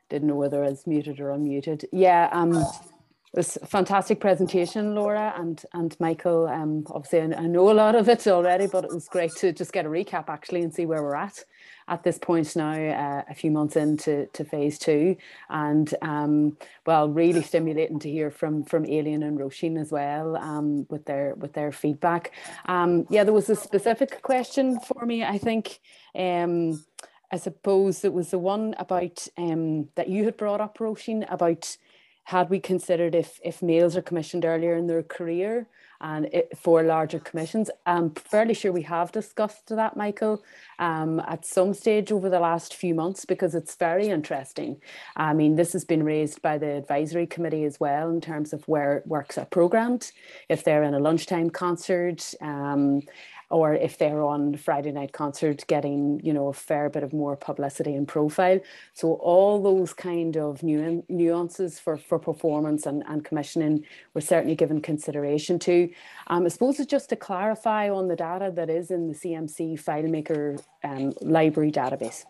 didn't 0.09 0.29
know 0.29 0.35
whether 0.35 0.63
I 0.63 0.69
was 0.69 0.87
muted 0.87 1.19
or 1.19 1.29
unmuted. 1.29 1.83
Yeah, 1.91 2.29
um, 2.31 2.55
it 2.55 3.37
was 3.37 3.57
a 3.61 3.67
fantastic 3.67 4.19
presentation, 4.19 4.95
Laura 4.95 5.33
and 5.37 5.63
and 5.73 5.95
Michael. 5.99 6.47
Um, 6.47 6.85
obviously, 6.89 7.21
I, 7.21 7.43
I 7.43 7.47
know 7.47 7.69
a 7.69 7.73
lot 7.73 7.95
of 7.95 8.07
it 8.07 8.25
already, 8.27 8.67
but 8.67 8.85
it 8.85 8.93
was 8.93 9.07
great 9.07 9.35
to 9.37 9.51
just 9.51 9.73
get 9.73 9.85
a 9.85 9.89
recap 9.89 10.29
actually 10.29 10.61
and 10.61 10.73
see 10.73 10.85
where 10.85 11.03
we're 11.03 11.15
at 11.15 11.43
at 11.89 12.03
this 12.03 12.17
point 12.17 12.55
now, 12.55 12.71
uh, 12.71 13.23
a 13.29 13.33
few 13.33 13.51
months 13.51 13.75
into 13.75 14.27
to 14.27 14.45
phase 14.45 14.79
two, 14.79 15.17
and 15.49 15.93
um, 16.01 16.57
well, 16.85 17.09
really 17.09 17.41
stimulating 17.41 17.99
to 17.99 18.09
hear 18.09 18.31
from 18.31 18.63
from 18.63 18.85
Aileen 18.85 19.23
and 19.23 19.37
Roisin 19.37 19.79
as 19.79 19.91
well 19.91 20.37
um, 20.37 20.85
with 20.89 21.05
their 21.05 21.35
with 21.35 21.53
their 21.53 21.71
feedback. 21.71 22.31
Um, 22.65 23.05
yeah, 23.09 23.23
there 23.23 23.33
was 23.33 23.49
a 23.49 23.55
specific 23.55 24.21
question 24.21 24.79
for 24.79 25.05
me. 25.05 25.23
I 25.23 25.37
think. 25.37 25.79
Um, 26.15 26.83
I 27.31 27.37
suppose 27.37 28.03
it 28.03 28.11
was 28.11 28.31
the 28.31 28.39
one 28.39 28.73
about 28.79 29.27
um, 29.37 29.89
that 29.93 30.09
you 30.09 30.25
had 30.25 30.35
brought 30.35 30.61
up, 30.61 30.79
Roisin, 30.79 31.31
about 31.31 31.77
had 32.23 32.49
we 32.49 32.59
considered 32.59 33.15
if 33.15 33.39
if 33.43 33.61
males 33.61 33.97
are 33.97 34.01
commissioned 34.01 34.45
earlier 34.45 34.75
in 34.75 34.87
their 34.87 35.03
career 35.03 35.67
and 36.01 36.25
it, 36.27 36.57
for 36.57 36.81
larger 36.83 37.19
commissions. 37.19 37.69
I'm 37.85 38.11
fairly 38.11 38.53
sure 38.53 38.71
we 38.71 38.83
have 38.83 39.11
discussed 39.11 39.67
that, 39.67 39.97
Michael, 39.97 40.41
um, 40.77 41.19
at 41.19 41.45
some 41.45 41.73
stage 41.73 42.11
over 42.11 42.29
the 42.29 42.39
last 42.39 42.73
few 42.73 42.95
months 42.95 43.25
because 43.25 43.53
it's 43.53 43.75
very 43.75 44.07
interesting. 44.07 44.81
I 45.15 45.33
mean, 45.33 45.55
this 45.55 45.73
has 45.73 45.83
been 45.83 46.03
raised 46.03 46.41
by 46.41 46.57
the 46.57 46.71
advisory 46.77 47.27
committee 47.27 47.65
as 47.65 47.79
well 47.79 48.09
in 48.09 48.21
terms 48.21 48.53
of 48.53 48.65
where 48.67 49.03
works 49.05 49.37
are 49.37 49.45
programmed, 49.45 50.11
if 50.47 50.63
they're 50.63 50.83
in 50.83 50.93
a 50.93 50.99
lunchtime 50.99 51.49
concert. 51.49 52.33
Um, 52.41 53.01
or 53.49 53.73
if 53.73 53.97
they're 53.97 54.23
on 54.23 54.55
Friday 54.55 54.91
night 54.91 55.11
concert, 55.11 55.65
getting 55.67 56.19
you 56.23 56.33
know 56.33 56.47
a 56.47 56.53
fair 56.53 56.89
bit 56.89 57.03
of 57.03 57.13
more 57.13 57.35
publicity 57.35 57.95
and 57.95 58.07
profile. 58.07 58.59
So 58.93 59.13
all 59.13 59.61
those 59.61 59.93
kind 59.93 60.37
of 60.37 60.63
nu- 60.63 61.03
nuances 61.09 61.79
for 61.79 61.97
for 61.97 62.19
performance 62.19 62.85
and, 62.85 63.03
and 63.07 63.25
commissioning 63.25 63.85
were 64.13 64.21
certainly 64.21 64.55
given 64.55 64.81
consideration 64.81 65.59
to. 65.59 65.89
Um, 66.27 66.45
I 66.45 66.49
suppose 66.49 66.79
it's 66.79 66.89
just 66.89 67.09
to 67.09 67.15
clarify 67.15 67.89
on 67.89 68.07
the 68.07 68.15
data 68.15 68.51
that 68.55 68.69
is 68.69 68.91
in 68.91 69.07
the 69.07 69.15
CMC 69.15 69.81
FileMaker 69.83 70.61
um, 70.83 71.13
library 71.21 71.71
database. 71.71 72.25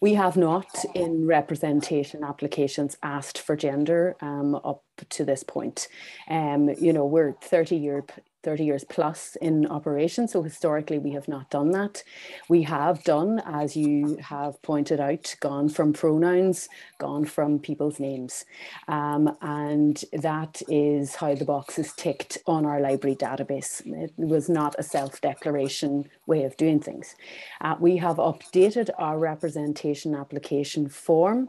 We 0.00 0.14
have 0.14 0.36
not, 0.36 0.84
in 0.94 1.26
representation 1.26 2.24
applications, 2.24 2.96
asked 3.02 3.38
for 3.38 3.56
gender 3.56 4.16
um, 4.20 4.54
up 4.56 4.82
to 5.10 5.24
this 5.24 5.42
point. 5.42 5.88
Um, 6.28 6.70
you 6.80 6.92
know, 6.92 7.06
we're 7.06 7.32
30 7.32 7.76
year 7.76 8.04
30 8.42 8.64
years 8.64 8.84
plus 8.84 9.36
in 9.40 9.66
operation. 9.66 10.26
So 10.26 10.42
historically, 10.42 10.98
we 10.98 11.12
have 11.12 11.28
not 11.28 11.50
done 11.50 11.70
that. 11.72 12.02
We 12.48 12.62
have 12.62 13.04
done, 13.04 13.40
as 13.44 13.76
you 13.76 14.16
have 14.20 14.60
pointed 14.62 15.00
out, 15.00 15.34
gone 15.40 15.68
from 15.68 15.92
pronouns, 15.92 16.68
gone 16.98 17.24
from 17.24 17.58
people's 17.58 18.00
names. 18.00 18.44
Um, 18.88 19.36
and 19.40 20.02
that 20.12 20.62
is 20.68 21.14
how 21.14 21.34
the 21.34 21.44
box 21.44 21.78
is 21.78 21.92
ticked 21.92 22.38
on 22.46 22.66
our 22.66 22.80
library 22.80 23.16
database. 23.16 23.82
It 23.86 24.12
was 24.16 24.48
not 24.48 24.74
a 24.78 24.82
self-declaration 24.82 26.08
way 26.26 26.44
of 26.44 26.56
doing 26.56 26.80
things. 26.80 27.14
Uh, 27.60 27.76
we 27.78 27.96
have 27.98 28.16
updated 28.16 28.90
our 28.98 29.18
representation 29.18 30.14
application 30.14 30.88
form 30.88 31.48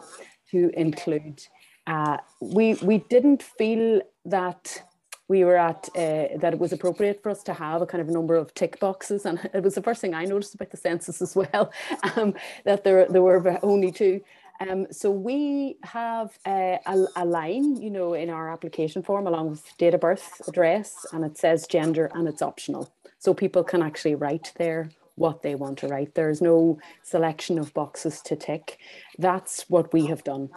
to 0.51 0.69
include, 0.79 1.41
uh, 1.87 2.17
we, 2.39 2.75
we 2.75 2.99
didn't 3.09 3.41
feel 3.41 4.01
that 4.25 4.83
we 5.28 5.43
were 5.43 5.55
at 5.55 5.89
uh, 5.95 6.38
that 6.38 6.53
it 6.53 6.59
was 6.59 6.74
appropriate 6.74 7.21
for 7.24 7.30
us 7.30 7.43
to 7.43 7.53
have 7.53 7.82
a 7.82 7.86
kind 7.86 8.01
of 8.01 8.09
number 8.09 8.36
of 8.36 8.53
tick 8.53 8.80
boxes, 8.80 9.26
and 9.26 9.39
it 9.53 9.63
was 9.63 9.76
the 9.76 9.82
first 9.82 10.01
thing 10.01 10.13
I 10.13 10.26
noticed 10.26 10.55
about 10.55 10.71
the 10.71 10.78
census 10.78 11.21
as 11.21 11.36
well, 11.36 11.71
um, 12.15 12.34
that 12.65 12.84
there 12.84 13.07
there 13.07 13.21
were 13.21 13.59
only 13.63 13.91
two. 13.91 14.21
Um, 14.59 14.88
so 14.91 15.09
we 15.09 15.78
have 15.84 16.38
uh, 16.45 16.78
a, 16.86 17.05
a, 17.17 17.26
line, 17.26 17.82
you 17.82 17.89
know, 17.89 18.13
in 18.13 18.30
our 18.30 18.51
application 18.51 19.01
form 19.01 19.26
along 19.28 19.49
with 19.49 19.78
date 19.78 19.95
of 19.95 19.99
birth, 19.99 20.41
address, 20.47 21.05
and 21.11 21.26
it 21.26 21.38
says 21.38 21.65
gender 21.67 22.09
and 22.13 22.28
it's 22.28 22.41
optional. 22.41 22.93
So 23.17 23.34
people 23.34 23.63
can 23.63 23.82
actually 23.82 24.15
write 24.15 24.53
there 24.57 24.89
what 25.15 25.41
they 25.41 25.55
want 25.55 25.80
to 25.80 25.88
write. 25.88 26.13
There's 26.13 26.41
no 26.41 26.78
selection 27.01 27.57
of 27.57 27.74
boxes 27.74 28.21
to 28.21 28.36
tick. 28.36 28.78
That's 29.17 29.69
what 29.69 29.91
we 29.91 30.05
have 30.05 30.24
done 30.24 30.49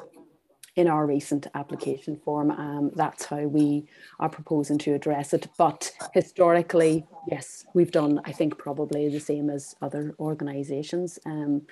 in 0.76 0.88
our 0.88 1.06
recent 1.06 1.46
application 1.54 2.16
form. 2.16 2.50
Um, 2.50 2.90
that's 2.94 3.24
how 3.24 3.40
we 3.40 3.88
are 4.20 4.28
proposing 4.28 4.78
to 4.78 4.94
address 4.94 5.32
it. 5.32 5.48
But 5.56 5.90
historically, 6.12 7.06
yes, 7.28 7.64
we've 7.74 7.90
done, 7.90 8.20
I 8.24 8.32
think, 8.32 8.58
probably 8.58 9.08
the 9.08 9.20
same 9.20 9.50
as 9.50 9.74
other 9.82 10.14
organisations. 10.20 11.18
Um, 11.26 11.62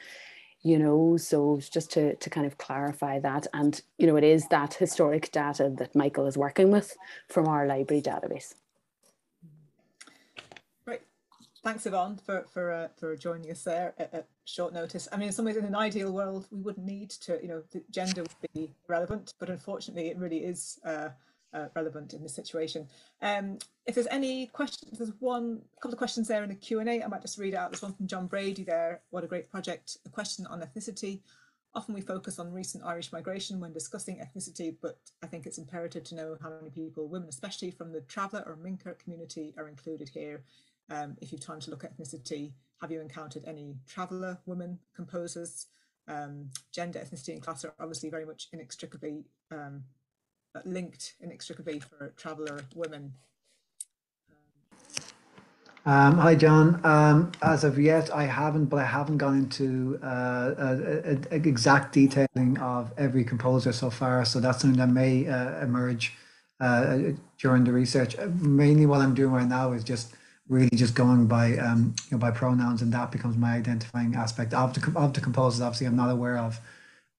you 0.62 0.78
know, 0.78 1.18
so 1.18 1.60
just 1.60 1.92
to, 1.92 2.16
to 2.16 2.30
kind 2.30 2.46
of 2.46 2.56
clarify 2.56 3.20
that. 3.20 3.46
And, 3.52 3.80
you 3.98 4.06
know, 4.06 4.16
it 4.16 4.24
is 4.24 4.48
that 4.48 4.74
historic 4.74 5.30
data 5.30 5.70
that 5.76 5.94
Michael 5.94 6.26
is 6.26 6.38
working 6.38 6.70
with 6.70 6.96
from 7.28 7.46
our 7.46 7.66
library 7.66 8.00
database. 8.00 8.54
Thanks 11.64 11.86
Evonne 11.86 12.18
for 12.18 12.44
for 12.52 12.70
uh, 12.70 12.88
for 12.94 13.16
joining 13.16 13.50
us 13.50 13.64
there 13.64 13.94
at, 13.98 14.12
at, 14.12 14.26
short 14.44 14.72
notice. 14.72 15.08
I 15.12 15.16
mean, 15.16 15.28
in 15.28 15.32
some 15.32 15.44
ways, 15.44 15.56
in 15.56 15.64
an 15.64 15.74
ideal 15.74 16.12
world, 16.12 16.46
we 16.50 16.60
wouldn't 16.60 16.86
need 16.86 17.10
to, 17.10 17.38
you 17.42 17.48
know, 17.48 17.62
gender 17.90 18.22
would 18.22 18.52
be 18.52 18.70
relevant, 18.88 19.32
but 19.38 19.50
unfortunately, 19.50 20.08
it 20.08 20.18
really 20.18 20.44
is 20.44 20.78
uh, 20.84 21.08
uh, 21.54 21.66
relevant 21.74 22.12
in 22.12 22.22
this 22.22 22.34
situation. 22.34 22.88
Um, 23.22 23.58
if 23.86 23.94
there's 23.94 24.08
any 24.08 24.46
questions, 24.48 24.98
there's 24.98 25.12
one 25.20 25.62
couple 25.80 25.92
of 25.92 25.98
questions 25.98 26.28
there 26.28 26.42
in 26.42 26.48
the 26.48 26.54
Q 26.54 26.80
and 26.80 26.88
A. 26.88 27.02
I 27.02 27.06
might 27.06 27.22
just 27.22 27.38
read 27.38 27.54
out. 27.54 27.70
There's 27.70 27.82
one 27.82 27.94
from 27.94 28.06
John 28.06 28.26
Brady 28.26 28.64
there. 28.64 29.02
What 29.10 29.24
a 29.24 29.28
great 29.28 29.50
project! 29.50 29.98
A 30.06 30.08
question 30.08 30.46
on 30.46 30.60
ethnicity. 30.60 31.20
Often 31.76 31.94
we 31.94 32.02
focus 32.02 32.38
on 32.38 32.52
recent 32.52 32.84
Irish 32.84 33.12
migration 33.12 33.58
when 33.58 33.72
discussing 33.72 34.18
ethnicity, 34.18 34.76
but 34.80 34.98
I 35.24 35.26
think 35.26 35.44
it's 35.44 35.58
imperative 35.58 36.04
to 36.04 36.14
know 36.14 36.36
how 36.40 36.50
many 36.50 36.70
people, 36.70 37.08
women 37.08 37.28
especially 37.28 37.72
from 37.72 37.90
the 37.90 38.02
traveller 38.02 38.44
or 38.46 38.56
Mincéir 38.56 38.96
community, 38.96 39.54
are 39.58 39.68
included 39.68 40.08
here 40.08 40.44
um, 40.90 41.16
if 41.20 41.32
you've 41.32 41.40
time 41.40 41.60
to 41.60 41.70
look 41.70 41.82
at 41.82 41.96
ethnicity, 41.96 42.52
have 42.80 42.90
you 42.90 43.00
encountered 43.00 43.44
any 43.46 43.76
traveller 43.88 44.38
women 44.46 44.78
composers? 44.94 45.66
Um, 46.06 46.50
gender, 46.72 46.98
ethnicity 46.98 47.32
and 47.32 47.42
class 47.42 47.64
are 47.64 47.74
obviously 47.80 48.10
very 48.10 48.26
much 48.26 48.48
inextricably 48.52 49.24
um, 49.50 49.84
linked 50.64 51.14
inextricably 51.20 51.80
for 51.80 52.12
traveller 52.16 52.64
women. 52.74 53.14
Um, 55.86 56.16
hi, 56.16 56.34
John. 56.34 56.80
Um, 56.84 57.32
as 57.42 57.62
of 57.62 57.78
yet, 57.78 58.14
I 58.14 58.24
haven't, 58.24 58.66
but 58.66 58.78
I 58.78 58.84
haven't 58.84 59.18
gone 59.18 59.36
into 59.36 59.98
uh, 60.02 60.54
a, 60.56 61.12
a, 61.12 61.18
a 61.30 61.34
exact 61.36 61.92
detailing 61.92 62.58
of 62.58 62.90
every 62.96 63.22
composer 63.22 63.72
so 63.72 63.90
far. 63.90 64.24
So 64.24 64.40
that's 64.40 64.62
something 64.62 64.78
that 64.78 64.88
may 64.88 65.28
uh, 65.28 65.62
emerge 65.62 66.14
uh, 66.58 66.98
during 67.38 67.64
the 67.64 67.72
research. 67.72 68.16
Mainly, 68.18 68.86
what 68.86 69.00
I'm 69.00 69.14
doing 69.14 69.32
right 69.32 69.46
now 69.46 69.72
is 69.72 69.84
just 69.84 70.14
really 70.48 70.70
just 70.74 70.94
going 70.94 71.26
by 71.26 71.56
um, 71.56 71.94
you 72.10 72.16
know 72.16 72.18
by 72.18 72.30
pronouns, 72.30 72.82
and 72.82 72.92
that 72.92 73.10
becomes 73.10 73.36
my 73.36 73.54
identifying 73.54 74.14
aspect 74.14 74.52
of 74.54 74.74
the 74.74 74.98
of 74.98 75.14
the 75.14 75.20
composers. 75.20 75.60
Obviously, 75.60 75.86
I'm 75.86 75.96
not 75.96 76.10
aware 76.10 76.38
of, 76.38 76.60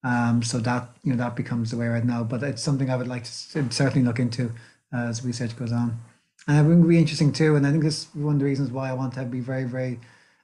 um, 0.04 0.44
so 0.44 0.60
that 0.60 0.90
you 1.04 1.12
know 1.12 1.18
that 1.18 1.36
becomes 1.36 1.72
the 1.72 1.78
way 1.78 1.88
right 1.88 2.06
now. 2.06 2.24
But 2.24 2.44
it's 2.44 2.62
something 2.62 2.90
I 2.90 2.96
would 2.96 3.08
like 3.08 3.24
to 3.24 3.72
certainly 3.72 4.06
look 4.06 4.20
into 4.20 4.52
as 4.94 5.26
research 5.26 5.58
goes 5.58 5.72
on, 5.72 6.00
and 6.48 6.58
it 6.58 6.70
would 6.70 6.88
be 6.88 6.98
interesting 7.00 7.34
too. 7.34 7.56
And 7.56 7.66
I 7.66 7.72
think 7.72 7.84
this 7.84 8.04
is 8.04 8.16
one 8.16 8.36
of 8.36 8.40
the 8.40 8.46
reasons 8.46 8.72
why 8.72 8.90
I 8.90 8.94
want 8.94 9.14
to 9.16 9.24
be 9.26 9.40
very 9.40 9.64
very 9.66 10.00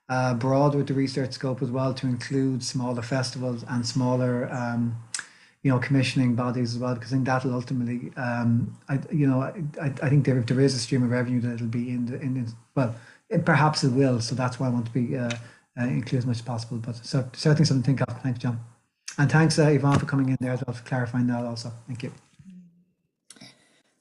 uh, 0.10 0.34
broad 0.34 0.76
with 0.76 0.88
the 0.88 0.94
research 0.94 1.34
scope 1.34 1.62
as 1.62 1.70
well 1.70 1.94
to 1.94 2.08
include 2.08 2.64
smaller 2.64 3.02
festivals 3.02 3.64
and 3.70 3.86
smaller. 3.86 4.52
Um, 4.52 4.98
you 5.64 5.72
know, 5.72 5.78
commissioning 5.78 6.34
bodies 6.34 6.74
as 6.74 6.80
well, 6.80 6.96
because 6.96 7.12
I 7.14 7.18
think 7.18 7.28
that'll 7.28 7.54
ultimately, 7.54 8.12
um, 8.18 8.76
I, 8.90 9.00
you 9.12 9.28
know, 9.28 9.42
I, 9.44 9.94
I 10.02 10.10
think 10.10 10.26
there, 10.26 10.40
if 10.40 10.48
there 10.48 10.60
is 10.60 10.74
a 10.74 10.80
stream 10.80 11.04
of 11.04 11.12
revenue 11.12 11.40
that 11.42 11.54
it'll 11.54 11.68
be 11.68 11.92
in 11.92 12.08
the, 12.08 12.20
in 12.20 12.48
well, 12.76 12.96
it, 13.30 13.46
perhaps 13.46 13.84
it 13.84 13.92
will. 13.92 14.20
So 14.20 14.36
that's 14.36 14.60
why 14.60 14.68
I 14.68 14.70
want 14.70 14.86
to 14.86 14.92
be 14.92 15.18
uh, 15.18 15.32
uh, 15.80 15.86
include 15.86 16.20
as 16.20 16.26
much 16.26 16.38
as 16.38 16.42
possible. 16.42 16.78
But 16.78 16.98
so, 17.06 17.28
certainly 17.34 17.66
something 17.66 17.96
to 17.96 18.02
think 18.02 18.10
of. 18.10 18.22
Thanks, 18.22 18.40
John. 18.40 18.60
And 19.18 19.32
thanks, 19.32 19.60
uh, 19.60 19.68
Evonne, 19.68 20.00
for 20.00 20.06
coming 20.06 20.30
in 20.30 20.38
there 20.40 20.54
as 20.54 20.64
well, 20.66 20.74
for 20.74 20.84
clarifying 20.84 21.28
that 21.28 21.44
also. 21.44 21.72
Thank 21.88 22.04
you. 22.04 22.12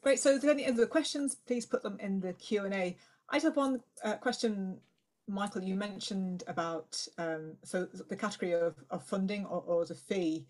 Great. 0.03 0.19
So 0.19 0.35
if 0.35 0.43
there's 0.43 0.53
any 0.53 0.67
other 0.67 0.87
questions, 0.87 1.35
please 1.35 1.67
put 1.67 1.83
them 1.83 1.99
in 2.01 2.21
the 2.21 2.33
Q&A. 2.35 2.97
I 3.29 3.37
just 3.37 3.45
have 3.45 3.57
one 3.57 3.81
uh, 4.03 4.15
question, 4.15 4.79
Michael, 5.29 5.63
you 5.63 5.75
mentioned 5.75 6.43
about 6.47 7.07
um, 7.19 7.53
so 7.63 7.85
the 7.85 8.17
category 8.17 8.53
of, 8.53 8.77
of 8.91 9.05
funding 9.05 9.45
or, 9.47 9.63
or 9.67 9.85
the 9.85 9.95
fee 9.95 10.47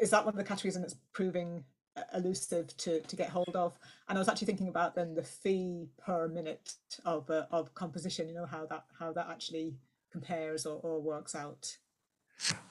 is 0.00 0.10
that 0.10 0.24
one 0.24 0.34
of 0.34 0.38
the 0.38 0.44
categories 0.44 0.76
and 0.76 0.84
it's 0.84 0.96
proving 1.12 1.64
elusive 2.12 2.76
to 2.78 3.00
to 3.00 3.16
get 3.16 3.30
hold 3.30 3.54
of. 3.54 3.78
And 4.08 4.18
i 4.18 4.20
was 4.20 4.28
actually 4.28 4.46
thinking 4.46 4.68
about 4.68 4.94
then 4.94 5.14
the 5.14 5.22
fee 5.22 5.88
per 5.98 6.28
minute 6.28 6.74
of 7.04 7.30
uh, 7.30 7.46
of 7.50 7.74
composition 7.74 8.28
you 8.28 8.34
know 8.34 8.46
how 8.46 8.66
that 8.66 8.84
how 8.98 9.12
that 9.12 9.28
actually 9.30 9.74
compares 10.10 10.66
or, 10.66 10.78
or 10.82 11.00
works 11.00 11.34
out. 11.34 11.76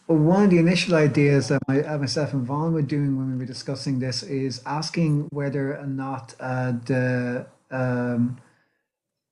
Well, 0.07 0.17
one 0.17 0.43
of 0.45 0.49
the 0.49 0.57
initial 0.57 0.95
ideas 0.95 1.47
that 1.47 1.61
my, 1.67 1.82
uh, 1.82 1.97
myself 1.97 2.34
and 2.34 2.45
Vaughn 2.45 2.74
were 2.74 2.82
doing 2.82 3.17
when 3.17 3.32
we 3.32 3.38
were 3.38 3.45
discussing 3.45 3.99
this 3.99 4.21
is 4.24 4.61
asking 4.65 5.28
whether 5.32 5.78
or 5.78 5.88
not 5.88 6.36
uh, 6.39 6.74
the 6.86 7.47
um, 7.71 8.38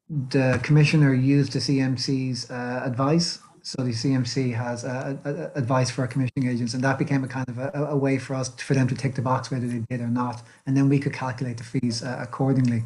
the 0.09 0.59
commissioner 0.63 1.13
used 1.13 1.53
the 1.53 1.59
CMC's 1.59 2.49
uh, 2.51 2.81
advice 2.83 3.39
so 3.63 3.83
the 3.83 3.91
CMC 3.91 4.55
has 4.55 4.83
uh, 4.83 5.51
advice 5.55 5.91
for 5.91 6.01
our 6.01 6.07
commissioning 6.07 6.49
agents, 6.49 6.73
and 6.73 6.83
that 6.83 6.97
became 6.97 7.23
a 7.23 7.27
kind 7.27 7.47
of 7.47 7.57
a, 7.57 7.87
a, 7.91 7.97
way 7.97 8.17
for 8.17 8.33
us 8.33 8.49
for 8.49 8.73
them 8.73 8.87
to 8.87 8.95
tick 8.95 9.15
the 9.15 9.21
box 9.21 9.51
whether 9.51 9.67
they 9.67 9.79
did 9.89 10.01
or 10.01 10.07
not, 10.07 10.41
and 10.65 10.75
then 10.75 10.89
we 10.89 10.99
could 10.99 11.13
calculate 11.13 11.57
the 11.57 11.63
fees 11.63 12.03
uh, 12.03 12.17
accordingly. 12.19 12.83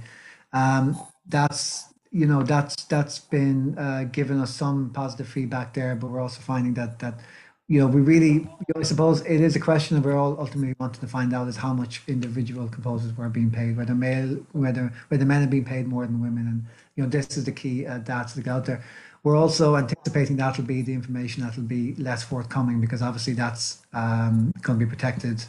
Um, 0.54 0.98
that's 1.28 1.94
you 2.12 2.26
know 2.26 2.44
that's 2.44 2.84
that's 2.86 3.20
been 3.20 3.78
uh, 3.78 4.06
given 4.12 4.40
us 4.40 4.54
some 4.54 4.90
positive 4.92 5.28
feedback 5.28 5.74
there, 5.74 5.96
but 5.96 6.08
we're 6.08 6.22
also 6.22 6.42
finding 6.42 6.74
that 6.76 7.00
that 7.00 7.20
you 7.68 7.80
know 7.80 7.88
we 7.88 8.02
really 8.02 8.34
you 8.34 8.72
know, 8.74 8.82
I 8.82 8.84
suppose 8.84 9.22
it 9.22 9.42
is 9.42 9.56
a 9.56 9.60
question 9.60 9.96
that 9.96 10.06
we're 10.06 10.18
all 10.18 10.40
ultimately 10.40 10.76
wanting 10.80 11.02
to 11.02 11.08
find 11.08 11.34
out 11.34 11.48
is 11.48 11.58
how 11.58 11.74
much 11.74 12.02
individual 12.08 12.68
composers 12.68 13.16
were 13.18 13.30
being 13.30 13.52
paid, 13.52 13.78
whether 13.78 13.96
male 13.96 14.46
whether 14.52 14.94
whether 15.08 15.26
men 15.26 15.44
are 15.44 15.48
being 15.48 15.66
paid 15.66 15.88
more 15.88 16.06
than 16.06 16.22
women, 16.22 16.48
and 16.48 16.66
you 16.96 17.04
know 17.04 17.10
this 17.10 17.38
is 17.38 17.46
the 17.46 17.52
key 17.52 17.86
uh, 17.86 17.98
data 18.00 18.34
to 18.36 18.42
get 18.42 18.52
out 18.52 18.66
there. 18.66 18.84
We're 19.26 19.38
also 19.38 19.76
anticipating 19.76 20.38
that'll 20.38 20.66
be 20.66 20.84
the 20.84 20.94
information 20.94 21.42
that'll 21.42 21.64
be 21.64 21.96
less 21.96 22.22
forthcoming 22.24 22.80
because 22.80 23.02
obviously 23.02 23.34
that's 23.34 23.80
um, 23.92 24.54
going 24.62 24.78
to 24.78 24.86
be 24.86 24.88
protected, 24.88 25.44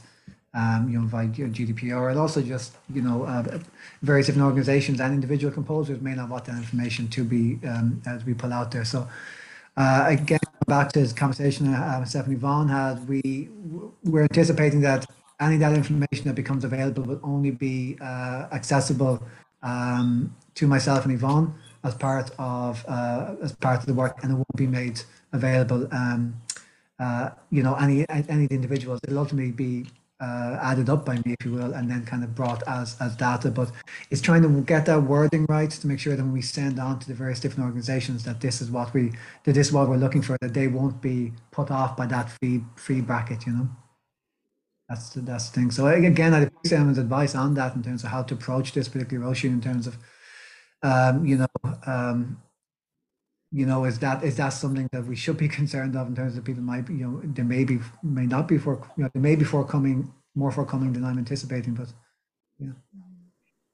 um, 0.55 0.89
you 0.91 0.99
know, 0.99 1.07
by 1.07 1.27
GDPR 1.27 2.09
and 2.11 2.19
also 2.19 2.41
just 2.41 2.75
you 2.95 3.03
know 3.03 3.25
uh, 3.25 3.59
various 4.01 4.29
different 4.29 4.47
organisations 4.47 4.99
and 4.99 5.13
individual 5.13 5.53
composers 5.53 6.01
may 6.01 6.15
not 6.15 6.31
want 6.31 6.47
that 6.47 6.57
information 6.57 7.07
to 7.09 7.23
be 7.23 7.59
um, 7.69 8.01
to 8.05 8.25
be 8.25 8.33
put 8.33 8.51
out 8.51 8.71
there. 8.71 8.87
So 8.87 9.07
uh, 9.77 10.07
again, 10.09 10.41
back 10.67 10.91
to 10.93 11.07
the 11.07 11.13
conversation 11.13 11.75
uh, 11.75 12.03
Stephanie 12.07 12.37
Vaughan 12.37 12.69
had, 12.71 13.07
we 13.07 13.51
we're 14.05 14.23
anticipating 14.23 14.81
that 14.81 15.05
any 15.39 15.57
of 15.57 15.61
that 15.61 15.75
information 15.75 16.25
that 16.29 16.35
becomes 16.35 16.65
available 16.65 17.03
will 17.03 17.21
only 17.23 17.51
be 17.51 17.99
uh, 18.01 18.47
accessible 18.53 19.23
um, 19.63 20.35
to 20.55 20.67
myself 20.67 21.05
and 21.05 21.13
Evonne 21.13 21.53
as 21.87 21.95
part 21.95 22.31
of 22.39 22.85
uh, 22.89 23.35
as 23.43 23.53
part 23.53 23.81
of 23.81 23.87
the 23.87 23.95
work, 23.95 24.17
and 24.23 24.33
it 24.33 24.35
won't 24.35 24.57
be 24.57 24.67
made 24.67 25.01
available. 25.33 25.89
Um, 25.93 26.41
uh, 26.99 27.31
you 27.51 27.63
know, 27.63 27.75
any 27.75 28.07
any 28.09 28.47
individuals. 28.47 29.01
It'll 29.05 29.19
ultimately 29.19 29.53
be 29.53 29.87
uh, 30.21 30.59
added 30.63 30.89
up 30.89 31.05
by 31.05 31.17
me, 31.17 31.35
if 31.39 31.45
you 31.45 31.53
will, 31.53 31.75
and 31.75 31.91
then 31.91 32.05
kind 32.07 32.25
of 32.25 32.35
brought 32.35 32.63
as 32.67 32.97
as 33.01 33.15
data. 33.17 33.51
But 33.51 33.71
it's 34.11 34.23
trying 34.23 34.43
to 34.43 34.49
get 34.63 34.87
that 34.87 35.03
wording 35.03 35.47
right 35.49 35.71
to 35.71 35.87
make 35.87 36.01
sure 36.01 36.17
that 36.17 36.23
when 36.23 36.33
we 36.33 36.43
send 36.43 36.79
on 36.79 36.99
to 37.01 37.09
the 37.09 37.15
various 37.15 37.41
different 37.41 37.67
organisations 37.67 38.25
that 38.25 38.41
this 38.41 38.61
is 38.61 38.71
what 38.71 38.93
we 38.95 39.13
that 39.45 39.53
this 39.53 39.69
is 39.69 39.73
what 39.73 39.89
we're 39.89 39.97
looking 39.97 40.23
for, 40.23 40.37
that 40.41 40.55
they 40.55 40.69
won't 40.69 41.01
be 41.01 41.33
put 41.51 41.71
off 41.71 41.97
by 41.97 42.07
that 42.07 42.31
fee 42.41 42.63
fee 42.77 43.01
bracket, 43.01 43.47
you 43.47 43.53
know. 43.53 43.69
That's 44.89 45.11
the 45.11 45.21
that's 45.21 45.51
the 45.51 45.61
thing. 45.61 45.71
So 45.71 45.87
again, 45.89 46.33
I'd 46.33 46.45
appreciate 46.45 46.79
someone's 46.79 46.99
advice 46.99 47.35
on 47.35 47.55
that 47.55 47.75
in 47.75 47.83
terms 47.83 48.05
of 48.05 48.11
how 48.11 48.23
to 48.23 48.35
approach 48.35 48.73
this, 48.73 48.89
particularly 48.89 49.29
Roisin, 49.29 49.51
in 49.51 49.61
terms 49.61 49.87
of 49.87 49.99
um, 50.83 51.27
you 51.27 51.39
know, 51.39 51.47
um, 51.87 52.41
you 53.53 53.67
know, 53.67 53.85
is 53.85 53.99
that 54.01 54.23
is 54.23 54.37
that 54.37 54.51
something 54.51 54.89
that 54.93 55.05
we 55.07 55.17
should 55.17 55.37
be 55.37 55.49
concerned 55.61 55.97
of 55.97 56.09
in 56.09 56.17
terms 56.17 56.37
of 56.37 56.45
people 56.45 56.63
might, 56.63 56.87
be, 56.87 56.95
you 56.95 57.07
know, 57.07 57.21
there 57.25 57.45
may 57.45 57.65
be 57.65 57.79
may 58.03 58.27
not 58.27 58.49
be 58.49 58.59
for 58.59 58.75
you 58.97 59.05
know, 59.05 59.11
there 59.13 59.23
may 59.23 59.37
be 59.37 59.45
forthcoming 59.45 60.13
more 60.35 60.53
forthcoming 60.53 60.93
than 60.93 61.05
I'm 61.05 61.19
anticipating, 61.19 61.75
but 61.75 61.93
yeah. 62.59 62.73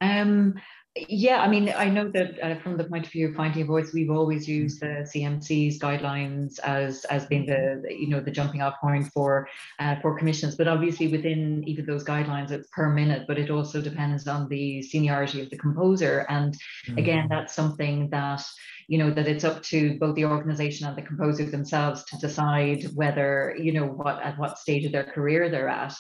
Um, 0.01 0.55
yeah, 0.95 1.41
I 1.41 1.49
mean, 1.49 1.73
I 1.75 1.89
know 1.89 2.11
that 2.11 2.39
uh, 2.43 2.61
from 2.61 2.77
the 2.77 2.85
point 2.85 3.07
of 3.07 3.13
view 3.13 3.29
of 3.29 3.35
finding 3.35 3.63
a 3.63 3.65
voice, 3.65 3.95
we've 3.95 4.11
always 4.11 4.47
used 4.47 4.81
the 4.81 5.09
CMC's 5.11 5.79
guidelines 5.79 6.59
as 6.61 7.07
as 7.07 7.25
being 7.25 7.47
the 7.47 7.83
you 7.89 8.09
know 8.09 8.21
the 8.21 8.31
jumping 8.31 8.61
off 8.61 8.75
point 8.79 9.07
for 9.07 9.49
uh, 9.79 9.97
for 10.03 10.19
commissions. 10.19 10.55
But 10.55 10.69
obviously, 10.69 11.09
within 11.09 11.65
even 11.67 11.87
those 11.87 12.05
guidelines, 12.05 12.51
it's 12.51 12.69
per 12.69 12.91
minute. 12.91 13.25
But 13.27 13.39
it 13.39 13.49
also 13.49 13.81
depends 13.81 14.29
on 14.29 14.49
the 14.49 14.83
seniority 14.83 15.41
of 15.41 15.49
the 15.49 15.57
composer. 15.57 16.27
And 16.29 16.53
mm-hmm. 16.53 16.99
again, 16.99 17.27
that's 17.31 17.55
something 17.55 18.11
that 18.11 18.45
you 18.87 18.99
know 18.99 19.11
that 19.11 19.27
it's 19.27 19.45
up 19.45 19.63
to 19.63 19.99
both 19.99 20.15
the 20.15 20.27
organisation 20.27 20.87
and 20.87 20.97
the 20.97 21.03
composer 21.03 21.47
themselves 21.47 22.05
to 22.05 22.19
decide 22.19 22.85
whether 22.95 23.57
you 23.59 23.73
know 23.73 23.87
what 23.87 24.21
at 24.23 24.39
what 24.39 24.59
stage 24.59 24.85
of 24.85 24.93
their 24.93 25.05
career 25.05 25.49
they're 25.49 25.71
at. 25.71 25.95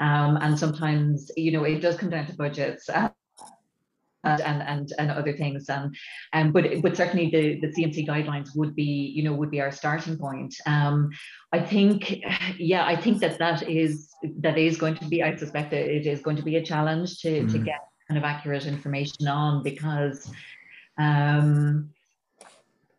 Um, 0.00 0.38
and 0.40 0.58
sometimes 0.58 1.30
you 1.36 1.52
know 1.52 1.64
it 1.64 1.80
does 1.80 1.98
come 1.98 2.08
down 2.08 2.26
to 2.28 2.34
budgets. 2.34 2.88
And 4.24 4.62
and 4.62 4.92
and 4.98 5.10
other 5.12 5.32
things 5.32 5.68
and 5.68 5.96
um 6.32 6.50
but 6.50 6.64
but 6.82 6.96
certainly 6.96 7.30
the 7.30 7.60
the 7.60 7.68
CMC 7.68 8.06
guidelines 8.06 8.48
would 8.56 8.74
be 8.74 9.12
you 9.14 9.22
know 9.22 9.32
would 9.32 9.50
be 9.50 9.60
our 9.60 9.70
starting 9.70 10.18
point 10.18 10.54
um 10.66 11.10
I 11.52 11.60
think 11.60 12.20
yeah 12.58 12.84
I 12.84 12.96
think 12.96 13.20
that 13.20 13.38
that 13.38 13.68
is 13.68 14.10
that 14.40 14.58
is 14.58 14.76
going 14.76 14.96
to 14.96 15.04
be 15.06 15.22
I 15.22 15.36
suspect 15.36 15.70
that 15.70 15.86
it 15.88 16.06
is 16.06 16.20
going 16.20 16.36
to 16.36 16.42
be 16.42 16.56
a 16.56 16.64
challenge 16.64 17.20
to 17.20 17.42
mm. 17.42 17.52
to 17.52 17.58
get 17.58 17.80
kind 18.08 18.18
of 18.18 18.24
accurate 18.24 18.66
information 18.66 19.28
on 19.28 19.62
because 19.62 20.30
um 20.98 21.90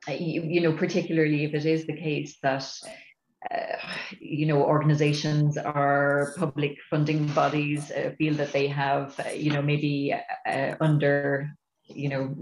you, 0.08 0.42
you 0.42 0.62
know 0.62 0.74
particularly 0.74 1.44
if 1.44 1.54
it 1.54 1.66
is 1.66 1.86
the 1.86 1.96
case 1.96 2.38
that 2.42 2.66
uh, 3.52 3.78
you 4.20 4.46
know, 4.46 4.62
organizations 4.64 5.58
or 5.58 6.34
public 6.38 6.78
funding 6.90 7.26
bodies 7.28 7.90
uh, 7.92 8.12
feel 8.18 8.34
that 8.34 8.52
they 8.52 8.68
have, 8.68 9.18
uh, 9.26 9.30
you 9.30 9.52
know, 9.52 9.62
maybe 9.62 10.14
uh, 10.46 10.76
under, 10.82 11.50
you 11.86 12.10
know, 12.10 12.36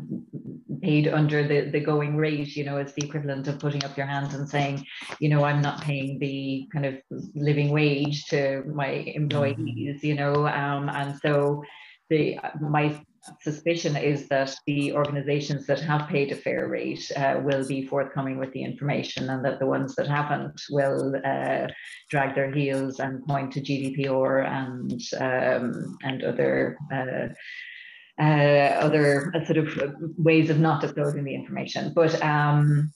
paid 0.81 1.07
under 1.07 1.47
the, 1.47 1.69
the 1.69 1.79
going 1.79 2.17
rate, 2.17 2.55
you 2.55 2.63
know, 2.63 2.77
it's 2.77 2.93
the 2.93 3.05
equivalent 3.05 3.47
of 3.47 3.59
putting 3.59 3.83
up 3.83 3.95
your 3.95 4.07
hands 4.07 4.33
and 4.33 4.49
saying, 4.49 4.85
you 5.19 5.29
know, 5.29 5.43
I'm 5.43 5.61
not 5.61 5.81
paying 5.81 6.17
the 6.19 6.67
kind 6.73 6.85
of 6.85 6.95
living 7.35 7.69
wage 7.69 8.25
to 8.25 8.63
my 8.65 8.89
employees, 8.89 10.03
you 10.03 10.15
know, 10.15 10.47
um, 10.47 10.89
and 10.89 11.15
so 11.19 11.63
the 12.09 12.39
my 12.59 12.99
suspicion 13.41 13.95
is 13.95 14.27
that 14.27 14.55
the 14.65 14.93
organizations 14.93 15.65
that 15.67 15.79
have 15.79 16.07
paid 16.07 16.31
a 16.31 16.35
fair 16.35 16.67
rate 16.67 17.11
uh, 17.15 17.39
will 17.43 17.65
be 17.67 17.85
forthcoming 17.85 18.37
with 18.37 18.51
the 18.53 18.63
information 18.63 19.29
and 19.29 19.43
that 19.43 19.59
the 19.59 19.65
ones 19.65 19.95
that 19.95 20.07
haven't 20.07 20.61
will 20.69 21.15
uh, 21.25 21.67
drag 22.09 22.35
their 22.35 22.51
heels 22.51 22.99
and 22.99 23.25
point 23.25 23.51
to 23.53 23.61
GDPR 23.61 24.45
and 24.45 25.01
um, 25.19 25.97
and 26.03 26.23
other 26.23 26.77
uh, 26.91 27.27
uh 28.21 28.79
other 28.85 29.31
uh, 29.35 29.45
sort 29.45 29.57
of 29.57 29.67
ways 30.17 30.49
of 30.49 30.59
not 30.59 30.81
disclosing 30.81 31.23
the 31.23 31.35
information. 31.35 31.93
But 31.93 32.21
um, 32.23 32.91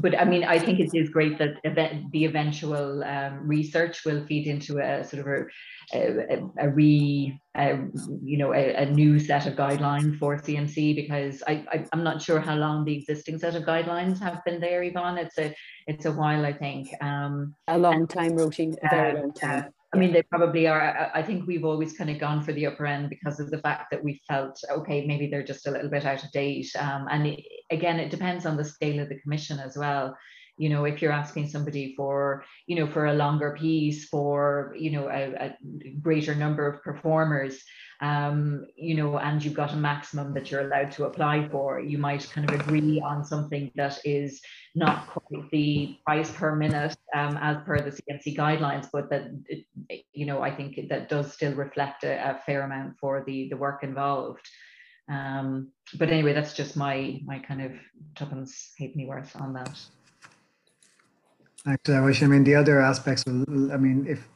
but 0.00 0.18
I 0.18 0.24
mean, 0.24 0.44
I 0.44 0.58
think 0.58 0.80
it 0.80 0.90
is 0.94 1.08
great 1.08 1.38
that 1.38 1.58
event, 1.64 2.10
the 2.12 2.24
eventual 2.24 3.02
um, 3.04 3.46
research 3.46 4.04
will 4.04 4.24
feed 4.26 4.46
into 4.46 4.78
a 4.78 5.04
sort 5.04 5.20
of 5.20 5.26
a, 5.26 5.44
a, 5.92 6.66
a 6.66 6.68
re, 6.70 7.38
a, 7.56 7.78
you 8.22 8.38
know, 8.38 8.52
a, 8.52 8.86
new 8.86 9.18
set 9.18 9.46
of 9.46 9.54
guidelines 9.54 10.18
for 10.18 10.36
CMC 10.36 10.94
because 10.94 11.42
I, 11.46 11.64
I 11.72 11.86
am 11.92 12.04
not 12.04 12.22
sure 12.22 12.38
how 12.40 12.54
long 12.54 12.84
the 12.84 12.96
existing 12.96 13.38
set 13.38 13.54
of 13.56 13.64
guidelines 13.64 14.20
have 14.20 14.44
been 14.44 14.60
there, 14.60 14.82
Evonne. 14.82 15.18
It's 15.18 15.38
a 15.38 15.54
it's 15.86 16.04
a 16.06 16.12
while, 16.12 16.44
I 16.46 16.52
think. 16.52 16.88
Um, 17.00 17.54
a 17.66 17.78
long 17.78 18.06
time, 18.06 18.32
Roisin, 18.32 18.76
a 18.82 18.88
very 18.88 19.20
long 19.20 19.32
time. 19.32 19.72
I 19.94 19.96
mean, 19.96 20.12
they 20.12 20.22
probably 20.22 20.66
are. 20.66 21.10
I 21.14 21.22
think 21.22 21.46
we've 21.46 21.64
always 21.64 21.96
kind 21.96 22.10
of 22.10 22.18
gone 22.18 22.42
for 22.42 22.52
the 22.52 22.66
upper 22.66 22.84
end 22.84 23.08
because 23.08 23.40
of 23.40 23.50
the 23.50 23.58
fact 23.58 23.90
that 23.90 24.04
we 24.04 24.20
felt, 24.28 24.62
okay, 24.70 25.06
maybe 25.06 25.28
they're 25.28 25.42
just 25.42 25.66
a 25.66 25.70
little 25.70 25.88
bit 25.88 26.04
out 26.04 26.22
of 26.22 26.30
date. 26.30 26.70
Um, 26.78 27.08
and 27.10 27.26
it, 27.26 27.40
again, 27.70 27.98
it 27.98 28.10
depends 28.10 28.44
on 28.44 28.58
the 28.58 28.64
scale 28.64 29.00
of 29.02 29.08
the 29.08 29.18
commission 29.20 29.58
as 29.58 29.78
well. 29.78 30.14
You 30.58 30.68
know, 30.68 30.84
if 30.84 31.00
you're 31.00 31.12
asking 31.12 31.48
somebody 31.48 31.94
for, 31.96 32.44
you 32.66 32.76
know, 32.76 32.86
for 32.86 33.06
a 33.06 33.14
longer 33.14 33.56
piece, 33.58 34.08
for, 34.08 34.74
you 34.76 34.90
know, 34.90 35.08
a, 35.08 35.32
a 35.46 35.56
greater 36.02 36.34
number 36.34 36.66
of 36.66 36.82
performers, 36.82 37.62
um, 38.00 38.66
you 38.76 38.94
know, 38.94 39.18
and 39.18 39.44
you've 39.44 39.54
got 39.54 39.72
a 39.72 39.76
maximum 39.76 40.32
that 40.34 40.50
you're 40.50 40.60
allowed 40.60 40.92
to 40.92 41.06
apply 41.06 41.48
for, 41.48 41.80
you 41.80 41.98
might 41.98 42.28
kind 42.30 42.48
of 42.48 42.60
agree 42.60 43.00
on 43.00 43.24
something 43.24 43.72
that 43.74 43.98
is 44.04 44.40
not 44.74 45.08
quite 45.08 45.50
the 45.50 45.96
price 46.04 46.30
per 46.30 46.54
minute 46.54 46.96
um, 47.14 47.36
as 47.40 47.56
per 47.66 47.80
the 47.80 47.90
CMC 47.90 48.36
guidelines, 48.36 48.88
but 48.92 49.10
that, 49.10 49.30
you 50.12 50.26
know, 50.26 50.42
I 50.42 50.54
think 50.54 50.78
that 50.88 51.08
does 51.08 51.32
still 51.32 51.54
reflect 51.54 52.04
a, 52.04 52.30
a 52.30 52.40
fair 52.46 52.62
amount 52.62 52.98
for 53.00 53.24
the, 53.26 53.48
the 53.48 53.56
work 53.56 53.82
involved. 53.82 54.48
Um, 55.10 55.72
but 55.94 56.10
anyway, 56.10 56.34
that's 56.34 56.52
just 56.52 56.76
my 56.76 57.18
my 57.24 57.38
kind 57.38 57.62
of 57.62 57.72
tuppence 58.14 58.72
halfpenny 58.78 59.06
worth 59.06 59.34
on 59.40 59.54
that. 59.54 59.80
Thanks, 61.64 61.88
I 61.88 62.26
mean, 62.26 62.44
the 62.44 62.54
other 62.54 62.80
aspects, 62.80 63.24
I 63.26 63.32
mean, 63.32 64.06
if 64.06 64.28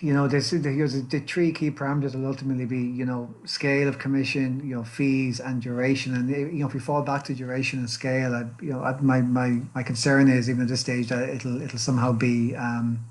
you 0.00 0.12
know, 0.12 0.28
this 0.28 0.50
here's 0.50 1.02
the 1.02 1.20
three 1.20 1.52
key 1.52 1.70
parameters 1.70 2.14
will 2.14 2.26
ultimately 2.26 2.66
be, 2.66 2.80
you 2.80 3.06
know, 3.06 3.34
scale 3.44 3.88
of 3.88 3.98
commission, 3.98 4.60
you 4.66 4.74
know, 4.74 4.84
fees 4.84 5.40
and 5.40 5.62
duration. 5.62 6.14
And 6.14 6.28
you 6.28 6.60
know, 6.60 6.66
if 6.66 6.74
we 6.74 6.80
fall 6.80 7.02
back 7.02 7.24
to 7.24 7.34
duration 7.34 7.78
and 7.78 7.88
scale, 7.88 8.34
I, 8.34 8.44
you 8.62 8.72
know, 8.72 8.82
I, 8.82 9.00
my 9.00 9.20
my 9.22 9.60
my 9.74 9.82
concern 9.82 10.28
is 10.28 10.50
even 10.50 10.62
at 10.62 10.68
this 10.68 10.80
stage 10.80 11.08
that 11.08 11.28
it'll 11.28 11.62
it'll 11.62 11.78
somehow 11.78 12.12
be, 12.12 12.54
um, 12.54 13.04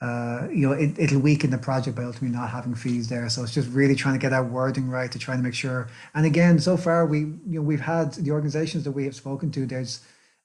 uh, 0.00 0.48
you 0.50 0.66
know, 0.66 0.72
it, 0.72 0.98
it'll 0.98 1.20
weaken 1.20 1.50
the 1.50 1.58
project 1.58 1.96
by 1.96 2.04
ultimately 2.04 2.36
not 2.36 2.48
having 2.48 2.74
fees 2.74 3.08
there. 3.08 3.28
So 3.28 3.42
it's 3.42 3.54
just 3.54 3.68
really 3.70 3.94
trying 3.94 4.14
to 4.14 4.20
get 4.20 4.30
that 4.30 4.46
wording 4.46 4.88
right 4.88 5.12
to 5.12 5.18
try 5.18 5.36
to 5.36 5.42
make 5.42 5.54
sure. 5.54 5.88
And 6.14 6.24
again, 6.24 6.58
so 6.58 6.76
far 6.78 7.04
we, 7.04 7.18
you 7.20 7.40
know, 7.46 7.62
we've 7.62 7.80
had 7.80 8.14
the 8.14 8.30
organizations 8.30 8.84
that 8.84 8.92
we 8.92 9.04
have 9.04 9.14
spoken 9.14 9.50
to. 9.52 9.66
There's 9.66 10.00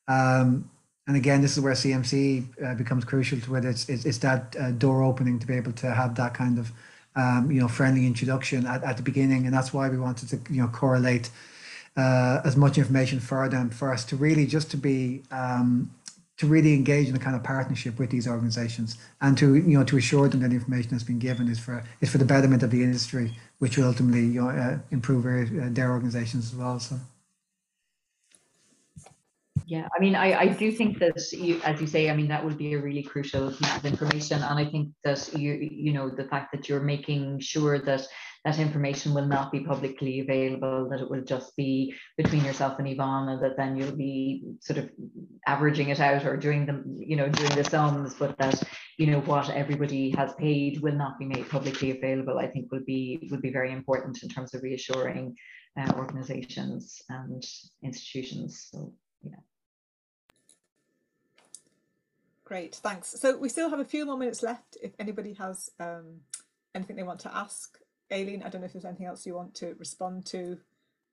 um, 0.09 0.69
and 1.07 1.15
again, 1.15 1.41
this 1.41 1.55
is 1.55 1.63
where 1.63 1.73
CMC 1.73 2.61
uh, 2.61 2.75
becomes 2.75 3.05
crucial 3.05 3.39
to 3.39 3.55
it. 3.55 3.63
It's, 3.63 3.87
it's, 3.87 4.05
it's 4.05 4.17
that 4.19 4.55
uh, 4.59 4.71
door 4.71 5.03
opening 5.03 5.39
to 5.39 5.47
be 5.47 5.53
able 5.53 5.71
to 5.73 5.89
have 5.89 6.15
that 6.15 6.33
kind 6.33 6.59
of, 6.59 6.73
um, 7.15 7.49
you 7.49 7.61
know, 7.61 7.69
friendly 7.69 8.05
introduction 8.05 8.67
at, 8.67 8.83
at 8.83 8.97
the 8.97 9.03
beginning. 9.03 9.45
And 9.45 9.53
that's 9.53 9.73
why 9.73 9.87
we 9.87 9.97
wanted 9.97 10.27
to, 10.29 10.53
you 10.53 10.61
know, 10.61 10.67
correlate 10.67 11.29
uh, 11.95 12.41
as 12.43 12.57
much 12.57 12.77
information 12.77 13.21
for 13.21 13.47
them 13.47 13.69
first 13.69 14.09
to 14.09 14.17
really 14.17 14.45
just 14.45 14.69
to 14.71 14.77
be, 14.77 15.23
um, 15.31 15.89
to 16.35 16.45
really 16.45 16.73
engage 16.73 17.07
in 17.07 17.15
a 17.15 17.19
kind 17.19 17.37
of 17.37 17.43
partnership 17.43 17.97
with 17.97 18.09
these 18.09 18.27
organizations 18.27 18.97
and 19.21 19.37
to, 19.37 19.55
you 19.55 19.77
know, 19.77 19.85
to 19.85 19.95
assure 19.95 20.27
them 20.27 20.41
that 20.41 20.49
the 20.49 20.55
information 20.55 20.91
that's 20.91 21.03
been 21.05 21.19
given 21.19 21.47
is 21.47 21.57
for, 21.57 21.85
is 22.01 22.11
for 22.11 22.17
the 22.17 22.25
betterment 22.25 22.63
of 22.63 22.69
the 22.69 22.83
industry, 22.83 23.33
which 23.59 23.77
will 23.77 23.85
ultimately, 23.85 24.25
you 24.25 24.41
know, 24.41 24.49
uh, 24.49 24.77
improve 24.91 25.23
their, 25.23 25.63
uh, 25.63 25.69
their 25.69 25.89
organizations 25.89 26.51
as 26.51 26.55
well. 26.55 26.79
So. 26.81 26.99
Yeah, 29.69 29.85
I 29.93 29.99
mean, 29.99 30.15
I, 30.15 30.39
I 30.39 30.47
do 30.47 30.71
think 30.71 30.97
that 30.99 31.19
you, 31.33 31.59
as 31.65 31.81
you 31.81 31.87
say, 31.87 32.09
I 32.09 32.15
mean, 32.15 32.29
that 32.29 32.43
would 32.43 32.57
be 32.57 32.73
a 32.73 32.79
really 32.79 33.03
crucial 33.03 33.51
piece 33.51 33.75
of 33.75 33.85
information. 33.85 34.41
And 34.41 34.57
I 34.57 34.63
think 34.63 34.93
that 35.03 35.29
you, 35.37 35.57
you 35.59 35.91
know, 35.91 36.09
the 36.09 36.23
fact 36.23 36.53
that 36.53 36.69
you're 36.69 36.79
making 36.79 37.41
sure 37.41 37.77
that 37.79 38.07
that 38.45 38.59
information 38.59 39.13
will 39.13 39.25
not 39.25 39.51
be 39.51 39.59
publicly 39.59 40.21
available, 40.21 40.87
that 40.89 41.01
it 41.01 41.09
will 41.09 41.21
just 41.21 41.53
be 41.57 41.93
between 42.15 42.45
yourself 42.45 42.79
and 42.79 42.87
Evonne, 42.87 43.41
that 43.41 43.57
then 43.57 43.75
you'll 43.75 43.91
be 43.91 44.41
sort 44.61 44.79
of 44.79 44.89
averaging 45.47 45.89
it 45.89 45.99
out 45.99 46.23
or 46.23 46.37
doing 46.37 46.65
the, 46.65 46.81
you 47.05 47.17
know, 47.17 47.27
doing 47.27 47.53
the 47.55 47.65
sums, 47.65 48.13
but 48.13 48.37
that, 48.37 48.63
you 48.97 49.07
know, 49.07 49.19
what 49.19 49.49
everybody 49.49 50.11
has 50.11 50.33
paid 50.35 50.81
will 50.81 50.95
not 50.95 51.19
be 51.19 51.25
made 51.25 51.49
publicly 51.49 51.91
available, 51.91 52.39
I 52.39 52.47
think 52.47 52.71
will 52.71 52.85
be, 52.85 53.27
would 53.31 53.41
be 53.41 53.51
very 53.51 53.73
important 53.73 54.23
in 54.23 54.29
terms 54.29 54.53
of 54.53 54.63
reassuring 54.63 55.35
uh, 55.77 55.91
organizations 55.97 57.01
and 57.09 57.43
institutions. 57.83 58.69
So, 58.71 58.93
yeah. 59.23 59.35
Great, 62.47 62.75
thanks. 62.75 63.09
So 63.19 63.35
we 63.35 63.49
still 63.49 63.69
have 63.69 63.81
a 63.81 63.85
few 63.85 64.05
more 64.05 64.17
minutes 64.17 64.41
left. 64.41 64.77
If 64.81 64.93
anybody 64.99 65.33
has 65.33 65.69
um, 65.81 66.21
anything 66.73 66.95
they 66.95 67.03
want 67.03 67.19
to 67.21 67.35
ask, 67.35 67.77
Aileen, 68.09 68.41
I 68.41 68.47
don't 68.47 68.61
know 68.61 68.67
if 68.67 68.71
there's 68.71 68.85
anything 68.85 69.05
else 69.05 69.25
you 69.25 69.35
want 69.35 69.53
to 69.55 69.75
respond 69.77 70.25
to 70.27 70.57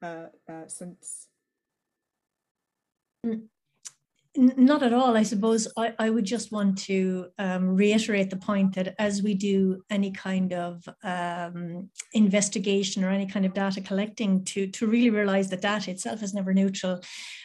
uh, 0.01 0.27
uh, 0.49 0.69
since. 0.69 1.27
Mm. 3.27 3.49
Not 4.37 4.83
at 4.83 4.93
all. 4.93 5.17
I 5.17 5.23
suppose 5.23 5.69
I, 5.77 5.95
I 5.97 6.11
would 6.11 6.25
just 6.25 6.51
want 6.51 6.77
to 6.79 7.27
um, 7.39 7.77
reiterate 7.77 8.31
the 8.31 8.37
point 8.37 8.75
that 8.75 8.97
as 8.99 9.23
we 9.23 9.35
do 9.35 9.85
any 9.91 10.11
kind 10.11 10.53
of 10.53 10.89
um, 11.05 11.89
investigation 12.13 13.05
or 13.05 13.11
any 13.11 13.27
kind 13.27 13.47
of 13.47 13.55
data 13.55 13.81
collecting, 13.81 14.45
to, 14.47 14.67
to 14.67 14.89
really 14.89 15.11
realize 15.11 15.51
that 15.51 15.63
data 15.63 15.93
itself 15.93 16.21
is 16.21 16.35
never 16.35 16.53
neutral 16.53 17.01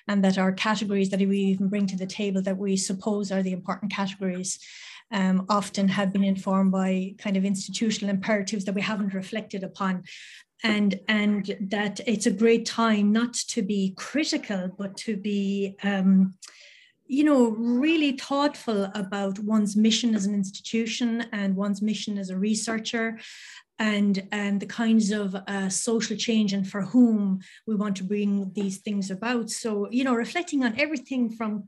and 0.07 0.23
that 0.23 0.39
our 0.39 0.51
categories 0.51 1.11
that 1.11 1.19
we 1.19 1.37
even 1.37 1.69
bring 1.69 1.85
to 1.85 1.97
the 1.97 2.07
table 2.07 2.41
that 2.41 2.57
we 2.57 2.75
suppose 2.75 3.31
are 3.31 3.43
the 3.43 3.53
important 3.53 3.91
categories 3.91 4.57
um, 5.11 5.45
often 5.47 5.87
have 5.87 6.11
been 6.11 6.23
informed 6.23 6.71
by 6.71 7.13
kind 7.19 7.37
of 7.37 7.45
institutional 7.45 8.13
imperatives 8.13 8.65
that 8.65 8.75
we 8.75 8.81
haven't 8.81 9.13
reflected 9.13 9.63
upon 9.63 10.03
and 10.63 10.99
and 11.07 11.55
that 11.61 11.99
it's 12.05 12.25
a 12.25 12.31
great 12.31 12.65
time 12.65 13.11
not 13.11 13.33
to 13.33 13.61
be 13.61 13.93
critical 13.97 14.69
but 14.77 14.95
to 14.97 15.15
be 15.15 15.75
um, 15.83 16.33
you 17.09 17.23
know, 17.23 17.49
really 17.49 18.11
thoughtful 18.11 18.83
about 18.93 19.39
one's 19.39 19.75
mission 19.75 20.13
as 20.13 20.27
an 20.27 20.35
institution 20.35 21.25
and 21.31 21.55
one's 21.55 21.81
mission 21.81 22.19
as 22.19 22.29
a 22.29 22.37
researcher 22.37 23.17
and, 23.79 24.27
and 24.31 24.59
the 24.59 24.67
kinds 24.67 25.09
of 25.09 25.35
uh, 25.35 25.69
social 25.69 26.15
change 26.15 26.53
and 26.53 26.69
for 26.69 26.83
whom 26.83 27.39
we 27.65 27.73
want 27.73 27.95
to 27.95 28.03
bring 28.03 28.51
these 28.53 28.77
things 28.77 29.09
about. 29.09 29.49
So, 29.49 29.89
you 29.89 30.03
know, 30.03 30.13
reflecting 30.13 30.63
on 30.63 30.79
everything 30.79 31.31
from 31.31 31.67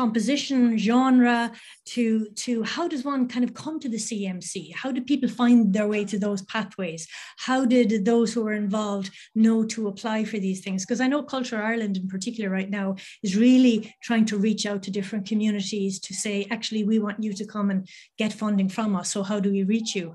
composition, 0.00 0.78
genre, 0.78 1.52
to, 1.84 2.30
to 2.30 2.62
how 2.62 2.88
does 2.88 3.04
one 3.04 3.28
kind 3.28 3.44
of 3.44 3.52
come 3.52 3.78
to 3.78 3.86
the 3.86 3.98
CMC? 3.98 4.74
How 4.74 4.90
do 4.90 5.02
people 5.02 5.28
find 5.28 5.74
their 5.74 5.88
way 5.88 6.06
to 6.06 6.18
those 6.18 6.40
pathways? 6.44 7.06
How 7.36 7.66
did 7.66 8.06
those 8.06 8.32
who 8.32 8.42
were 8.42 8.54
involved 8.54 9.10
know 9.34 9.62
to 9.66 9.88
apply 9.88 10.24
for 10.24 10.38
these 10.38 10.62
things? 10.62 10.86
Because 10.86 11.02
I 11.02 11.06
know 11.06 11.22
Culture 11.22 11.62
Ireland 11.62 11.98
in 11.98 12.08
particular 12.08 12.48
right 12.48 12.70
now 12.70 12.96
is 13.22 13.36
really 13.36 13.94
trying 14.02 14.24
to 14.30 14.38
reach 14.38 14.64
out 14.64 14.82
to 14.84 14.90
different 14.90 15.28
communities 15.28 16.00
to 16.00 16.14
say, 16.14 16.46
actually, 16.50 16.84
we 16.84 16.98
want 16.98 17.22
you 17.22 17.34
to 17.34 17.44
come 17.44 17.68
and 17.68 17.86
get 18.16 18.32
funding 18.32 18.70
from 18.70 18.96
us. 18.96 19.12
So 19.12 19.22
how 19.22 19.38
do 19.38 19.50
we 19.50 19.64
reach 19.64 19.94
you? 19.94 20.14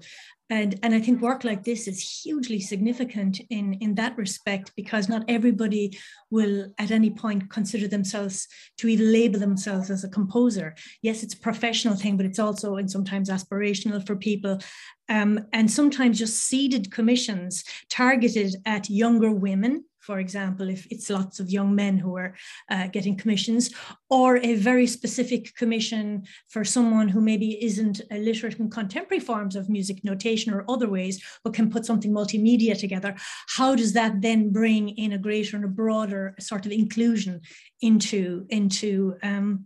And 0.50 0.80
and 0.84 0.94
i 0.94 1.00
think 1.00 1.22
work 1.22 1.44
like 1.44 1.64
this 1.64 1.88
is 1.88 2.22
hugely 2.24 2.60
significant 2.60 3.42
in 3.50 3.74
in 3.76 3.96
that 3.96 4.18
respect 4.18 4.72
because 4.76 5.10
not 5.10 5.24
everybody 5.28 5.98
will 6.30 6.68
at 6.78 6.92
any 6.92 7.10
point 7.10 7.50
consider 7.50 7.88
themselves 7.88 8.48
to 8.78 8.88
even 8.88 9.12
label 9.12 9.40
themselves 9.40 9.90
as 9.90 10.04
a 10.04 10.10
composer. 10.10 10.76
Yes 11.02 11.24
it's 11.24 11.34
a 11.34 11.40
professional 11.40 11.96
thing 11.96 12.18
but 12.18 12.26
it's 12.26 12.40
also 12.40 12.76
and 12.76 12.90
sometimes 12.90 13.30
aspirational 13.30 14.06
for 14.06 14.16
people. 14.16 14.60
Um, 15.08 15.40
and 15.54 15.70
sometimes 15.70 16.18
just 16.18 16.44
seeded 16.44 16.92
commissions 16.92 17.64
targeted 17.90 18.56
at 18.66 18.90
younger 18.90 19.32
women 19.32 19.86
for 20.06 20.20
example, 20.20 20.70
if 20.70 20.86
it's 20.92 21.10
lots 21.10 21.40
of 21.40 21.50
young 21.50 21.74
men 21.74 21.98
who 21.98 22.16
are 22.16 22.36
uh, 22.70 22.88
getting 22.88 23.18
commissions, 23.18 23.74
or 24.10 24.38
a 24.38 24.54
very 24.54 24.86
specific 24.86 25.56
commission 25.56 26.24
for 26.48 26.64
someone 26.64 27.10
who 27.10 27.20
maybe 27.20 27.64
isn't 27.64 28.02
literate 28.12 28.60
in 28.60 28.70
contemporary 28.70 29.20
forms 29.20 29.56
of 29.56 29.68
music 29.68 30.04
notation 30.04 30.54
or 30.54 30.64
other 30.70 30.88
ways, 30.88 31.24
but 31.44 31.56
can 31.56 31.72
put 31.72 31.86
something 31.86 32.12
multimedia 32.12 32.78
together, 32.78 33.16
how 33.48 33.76
does 33.76 33.94
that 33.94 34.22
then 34.22 34.52
bring 34.52 34.90
in 34.90 35.14
a 35.14 35.18
greater 35.18 35.56
and 35.56 35.66
a 35.66 35.70
broader 35.70 36.36
sort 36.40 36.68
of 36.68 36.72
inclusion 36.72 37.42
into, 37.82 38.46
into, 38.50 39.16
um, 39.24 39.66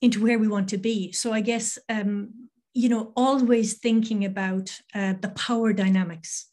into 0.00 0.22
where 0.22 0.38
we 0.38 0.46
want 0.46 0.68
to 0.68 0.78
be? 0.78 1.10
So 1.10 1.32
I 1.32 1.40
guess, 1.40 1.76
um, 1.88 2.48
you 2.72 2.88
know, 2.88 3.12
always 3.16 3.78
thinking 3.78 4.24
about 4.24 4.70
uh, 4.94 5.14
the 5.20 5.30
power 5.30 5.72
dynamics 5.72 6.46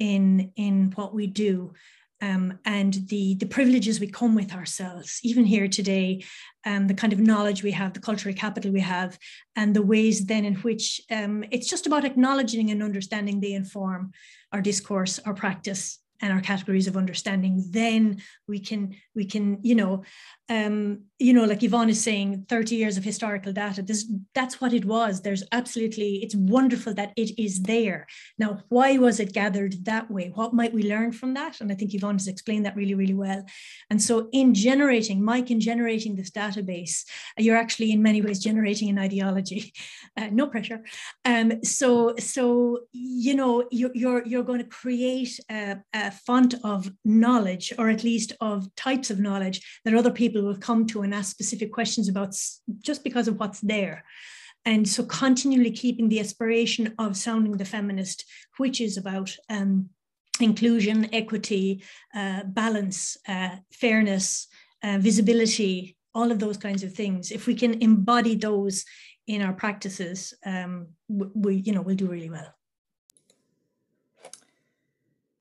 in, 0.00 0.50
in 0.56 0.90
what 0.96 1.14
we 1.14 1.28
do 1.28 1.72
um, 2.22 2.58
and 2.64 2.94
the, 3.08 3.34
the 3.34 3.46
privileges 3.46 3.98
we 3.98 4.06
come 4.06 4.34
with 4.34 4.54
ourselves, 4.54 5.18
even 5.24 5.44
here 5.44 5.66
today, 5.66 6.24
um, 6.64 6.86
the 6.86 6.94
kind 6.94 7.12
of 7.12 7.18
knowledge 7.18 7.64
we 7.64 7.72
have, 7.72 7.92
the 7.92 8.00
cultural 8.00 8.34
capital 8.34 8.70
we 8.70 8.80
have, 8.80 9.18
and 9.56 9.74
the 9.74 9.82
ways 9.82 10.24
then 10.26 10.44
in 10.44 10.54
which 10.56 11.00
um, 11.10 11.44
it's 11.50 11.68
just 11.68 11.86
about 11.86 12.04
acknowledging 12.04 12.70
and 12.70 12.82
understanding 12.82 13.40
they 13.40 13.52
inform 13.52 14.12
our 14.52 14.60
discourse, 14.60 15.18
our 15.26 15.34
practice, 15.34 15.98
and 16.22 16.32
our 16.32 16.40
categories 16.40 16.86
of 16.86 16.96
understanding 16.96 17.64
then 17.70 18.22
we 18.46 18.58
can 18.58 18.94
we 19.14 19.24
can 19.24 19.58
you 19.62 19.74
know 19.74 20.02
um 20.48 21.02
you 21.18 21.32
know 21.32 21.44
like 21.44 21.62
Evonne 21.62 21.90
is 21.90 22.02
saying 22.02 22.46
30 22.48 22.76
years 22.76 22.96
of 22.96 23.04
historical 23.04 23.52
data 23.52 23.82
this 23.82 24.10
that's 24.34 24.60
what 24.60 24.72
it 24.72 24.84
was. 24.84 25.20
There's 25.20 25.44
absolutely 25.52 26.16
it's 26.22 26.34
wonderful 26.34 26.94
that 26.94 27.12
it 27.16 27.38
is 27.38 27.62
there. 27.62 28.06
Now 28.38 28.60
why 28.68 28.98
was 28.98 29.20
it 29.20 29.32
gathered 29.32 29.84
that 29.84 30.10
way? 30.10 30.30
What 30.34 30.54
might 30.54 30.72
we 30.72 30.84
learn 30.84 31.12
from 31.12 31.34
that? 31.34 31.60
And 31.60 31.70
i 31.70 31.74
think 31.74 31.94
Evonne 31.94 32.18
has 32.18 32.28
explained 32.28 32.64
that 32.66 32.76
really 32.76 32.94
really 32.94 33.14
well. 33.14 33.44
And 33.90 34.00
so 34.00 34.28
in 34.32 34.54
generating 34.54 35.24
mike 35.24 35.50
in 35.50 35.60
generating 35.60 36.14
this 36.14 36.30
database 36.30 37.04
you're 37.38 37.56
actually 37.56 37.90
in 37.92 38.02
many 38.02 38.22
ways 38.22 38.38
generating 38.38 38.88
an 38.88 38.98
ideology. 38.98 39.72
Uh, 40.14 40.28
no 40.30 40.46
pressure. 40.46 40.80
Um 41.24 41.64
so 41.64 42.14
so 42.18 42.80
you 42.92 43.34
know 43.34 43.66
you're 43.70 43.90
you're, 43.94 44.26
you're 44.26 44.42
going 44.42 44.58
to 44.58 44.64
create 44.82 45.40
a, 45.50 45.78
a 45.94 46.11
font 46.12 46.54
of 46.64 46.90
knowledge, 47.04 47.72
or 47.78 47.88
at 47.88 48.04
least 48.04 48.32
of 48.40 48.74
types 48.76 49.10
of 49.10 49.20
knowledge 49.20 49.80
that 49.84 49.94
other 49.94 50.10
people 50.10 50.42
will 50.42 50.56
come 50.56 50.86
to 50.86 51.02
and 51.02 51.14
ask 51.14 51.30
specific 51.30 51.72
questions 51.72 52.08
about 52.08 52.34
just 52.80 53.04
because 53.04 53.28
of 53.28 53.38
what's 53.38 53.60
there. 53.60 54.04
And 54.64 54.88
so 54.88 55.04
continually 55.04 55.72
keeping 55.72 56.08
the 56.08 56.20
aspiration 56.20 56.94
of 56.98 57.16
sounding 57.16 57.56
the 57.56 57.64
feminist, 57.64 58.24
which 58.58 58.80
is 58.80 58.96
about 58.96 59.36
um, 59.50 59.88
inclusion, 60.40 61.08
equity, 61.12 61.82
uh, 62.14 62.44
balance, 62.44 63.16
uh, 63.26 63.56
fairness, 63.72 64.46
uh, 64.84 64.98
visibility, 64.98 65.96
all 66.14 66.30
of 66.30 66.38
those 66.38 66.56
kinds 66.56 66.82
of 66.84 66.94
things. 66.94 67.30
If 67.30 67.46
we 67.46 67.54
can 67.54 67.82
embody 67.82 68.36
those 68.36 68.84
in 69.26 69.42
our 69.42 69.52
practices, 69.52 70.34
um, 70.44 70.88
we, 71.08 71.56
you 71.56 71.72
know, 71.72 71.82
we'll 71.82 71.96
do 71.96 72.06
really 72.06 72.30
well. 72.30 72.54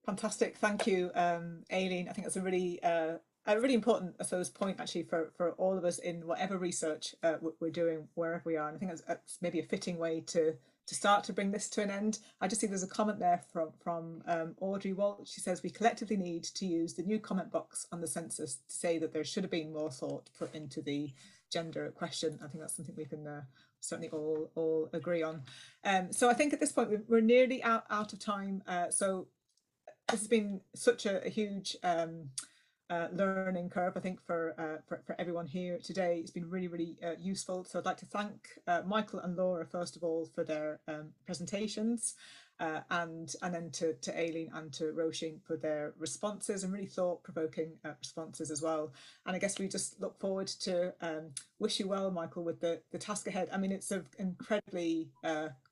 Fantastic, 0.06 0.58
thank 0.58 0.88
you, 0.88 1.12
um, 1.14 1.64
Aileen. 1.72 2.10
I 2.10 2.14
think 2.14 2.26
that's 2.26 2.36
a 2.36 2.42
really 2.42 2.82
uh, 2.82 3.18
a 3.46 3.60
really 3.60 3.74
important, 3.74 4.16
I 4.20 4.24
suppose, 4.24 4.50
point 4.50 4.80
actually 4.80 5.04
for 5.04 5.32
for 5.36 5.52
all 5.54 5.78
of 5.78 5.86
us 5.86 6.00
in 6.00 6.28
whatever 6.28 6.58
research 6.58 7.16
uh, 7.24 7.36
we're 7.60 7.72
doing 7.72 8.08
wherever 8.16 8.44
we 8.46 8.58
are. 8.58 8.68
And 8.68 8.76
I 8.76 8.80
think 8.80 8.92
that's, 9.08 9.38
maybe 9.42 9.60
a 9.60 9.64
fitting 9.64 9.98
way 9.98 10.22
to 10.28 10.56
to 10.88 10.96
start 10.96 11.24
to 11.26 11.34
bring 11.34 11.52
this 11.52 11.70
to 11.70 11.82
an 11.82 11.92
end. 11.92 12.20
I 12.42 12.48
just 12.48 12.62
see 12.62 12.68
there's 12.68 12.84
a 12.84 12.88
comment 12.88 13.20
there 13.20 13.42
from 13.52 13.70
from 13.84 14.24
um, 14.28 14.56
Audrey 14.60 14.94
Walt. 14.94 15.28
She 15.28 15.42
says 15.42 15.64
we 15.64 15.70
collectively 15.70 16.18
need 16.18 16.44
to 16.46 16.66
use 16.66 16.94
the 16.94 17.04
new 17.04 17.20
comment 17.20 17.52
box 17.52 17.88
on 17.92 18.02
the 18.02 18.08
census 18.08 18.56
to 18.56 18.76
say 18.76 18.98
that 18.98 19.14
there 19.14 19.24
should 19.24 19.44
have 19.44 19.52
been 19.52 19.74
more 19.74 19.92
thought 19.92 20.30
put 20.38 20.54
into 20.54 20.82
the 20.82 21.14
gender 21.52 21.92
question. 21.96 22.40
I 22.44 22.48
think 22.48 22.62
that's 22.62 22.76
something 22.76 22.96
we 22.96 23.06
can 23.06 23.28
uh, 23.28 23.42
certainly 23.80 24.10
all 24.10 24.52
all 24.56 24.90
agree 24.94 25.24
on. 25.24 25.44
Um, 25.84 26.12
so 26.12 26.30
I 26.30 26.34
think 26.34 26.54
at 26.54 26.60
this 26.60 26.72
point 26.72 27.08
we're 27.08 27.22
nearly 27.22 27.64
out 27.64 27.86
out 27.90 28.14
of 28.14 28.20
time. 28.20 28.64
Uh, 28.68 28.90
so 28.90 29.28
this 30.12 30.22
has 30.22 30.28
been 30.28 30.62
such 30.76 31.06
a, 31.06 31.26
a 31.26 31.30
huge 31.30 31.76
um, 31.84 32.30
uh, 32.90 33.08
learning 33.14 33.70
curve, 33.70 33.94
I 33.96 34.02
think, 34.02 34.20
for, 34.26 34.54
uh, 34.58 34.82
for, 34.88 35.02
for 35.06 35.16
everyone 35.18 35.48
here 35.48 35.80
today. 35.82 36.18
It's 36.20 36.32
been 36.32 36.50
really, 36.50 36.68
really 36.68 36.98
uh, 37.04 37.14
useful. 37.20 37.64
So 37.64 37.80
I'd 37.80 37.86
like 37.86 37.98
to 37.98 38.06
thank 38.06 38.50
uh, 38.68 38.82
Michael 38.86 39.20
and 39.20 39.36
Laura, 39.38 39.66
first 39.66 39.96
of 39.96 40.04
all, 40.04 40.30
for 40.36 40.44
their 40.44 40.82
um, 40.88 41.10
presentations, 41.26 42.16
uh, 42.60 42.82
and 42.92 43.34
and 43.42 43.54
then 43.56 43.72
to, 43.72 43.94
to 43.94 44.20
Aileen 44.20 44.52
and 44.54 44.72
to 44.74 44.94
Roisin 44.94 45.42
for 45.42 45.56
their 45.58 45.94
responses 45.98 46.64
and 46.64 46.72
really 46.72 46.86
thought-provoking 46.86 47.72
uh, 47.86 47.94
responses 48.00 48.52
as 48.52 48.62
well. 48.62 48.94
And 49.26 49.36
I 49.36 49.40
guess 49.40 49.58
we 49.58 49.68
just 49.68 50.00
look 50.02 50.20
forward 50.20 50.48
to 50.48 50.94
um, 51.02 51.32
wish 51.60 51.80
you 51.80 51.88
well, 51.88 52.12
Michael, 52.12 52.44
with 52.44 52.60
the, 52.60 52.82
the 52.92 53.00
task 53.00 53.28
ahead. 53.28 53.50
I 53.52 53.58
mean, 53.58 53.72
it's 53.72 53.92
an 53.92 54.06
incredibly 54.20 55.10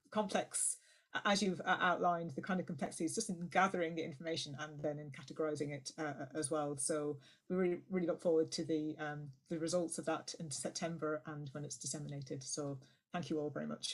complex 0.10 0.78
as 1.26 1.42
you've 1.42 1.62
uh, 1.66 1.78
outlined, 1.80 2.32
the 2.36 2.42
kind 2.42 2.60
of 2.60 2.66
complexities 2.66 3.16
just 3.16 3.30
in 3.30 3.48
gathering 3.52 3.96
the 3.96 4.04
information 4.04 4.56
and 4.60 4.82
then 4.82 5.00
in 5.00 5.10
categorizing 5.10 5.72
it 5.72 5.92
uh, 5.98 6.26
as 6.36 6.52
well. 6.52 6.78
So 6.78 7.18
we 7.50 7.56
really, 7.56 7.78
really 7.90 8.08
look 8.08 8.22
forward 8.22 8.52
to 8.54 8.64
the 8.64 8.96
um, 9.00 9.30
the 9.50 9.58
results 9.58 9.98
of 9.98 10.06
that 10.06 10.34
in 10.40 10.52
September 10.52 11.22
and 11.26 11.50
when 11.54 11.64
it's 11.64 11.78
disseminated. 11.78 12.44
So 12.44 12.78
thank 13.12 13.30
you 13.30 13.40
all 13.40 13.50
very 13.50 13.68
much. 13.68 13.88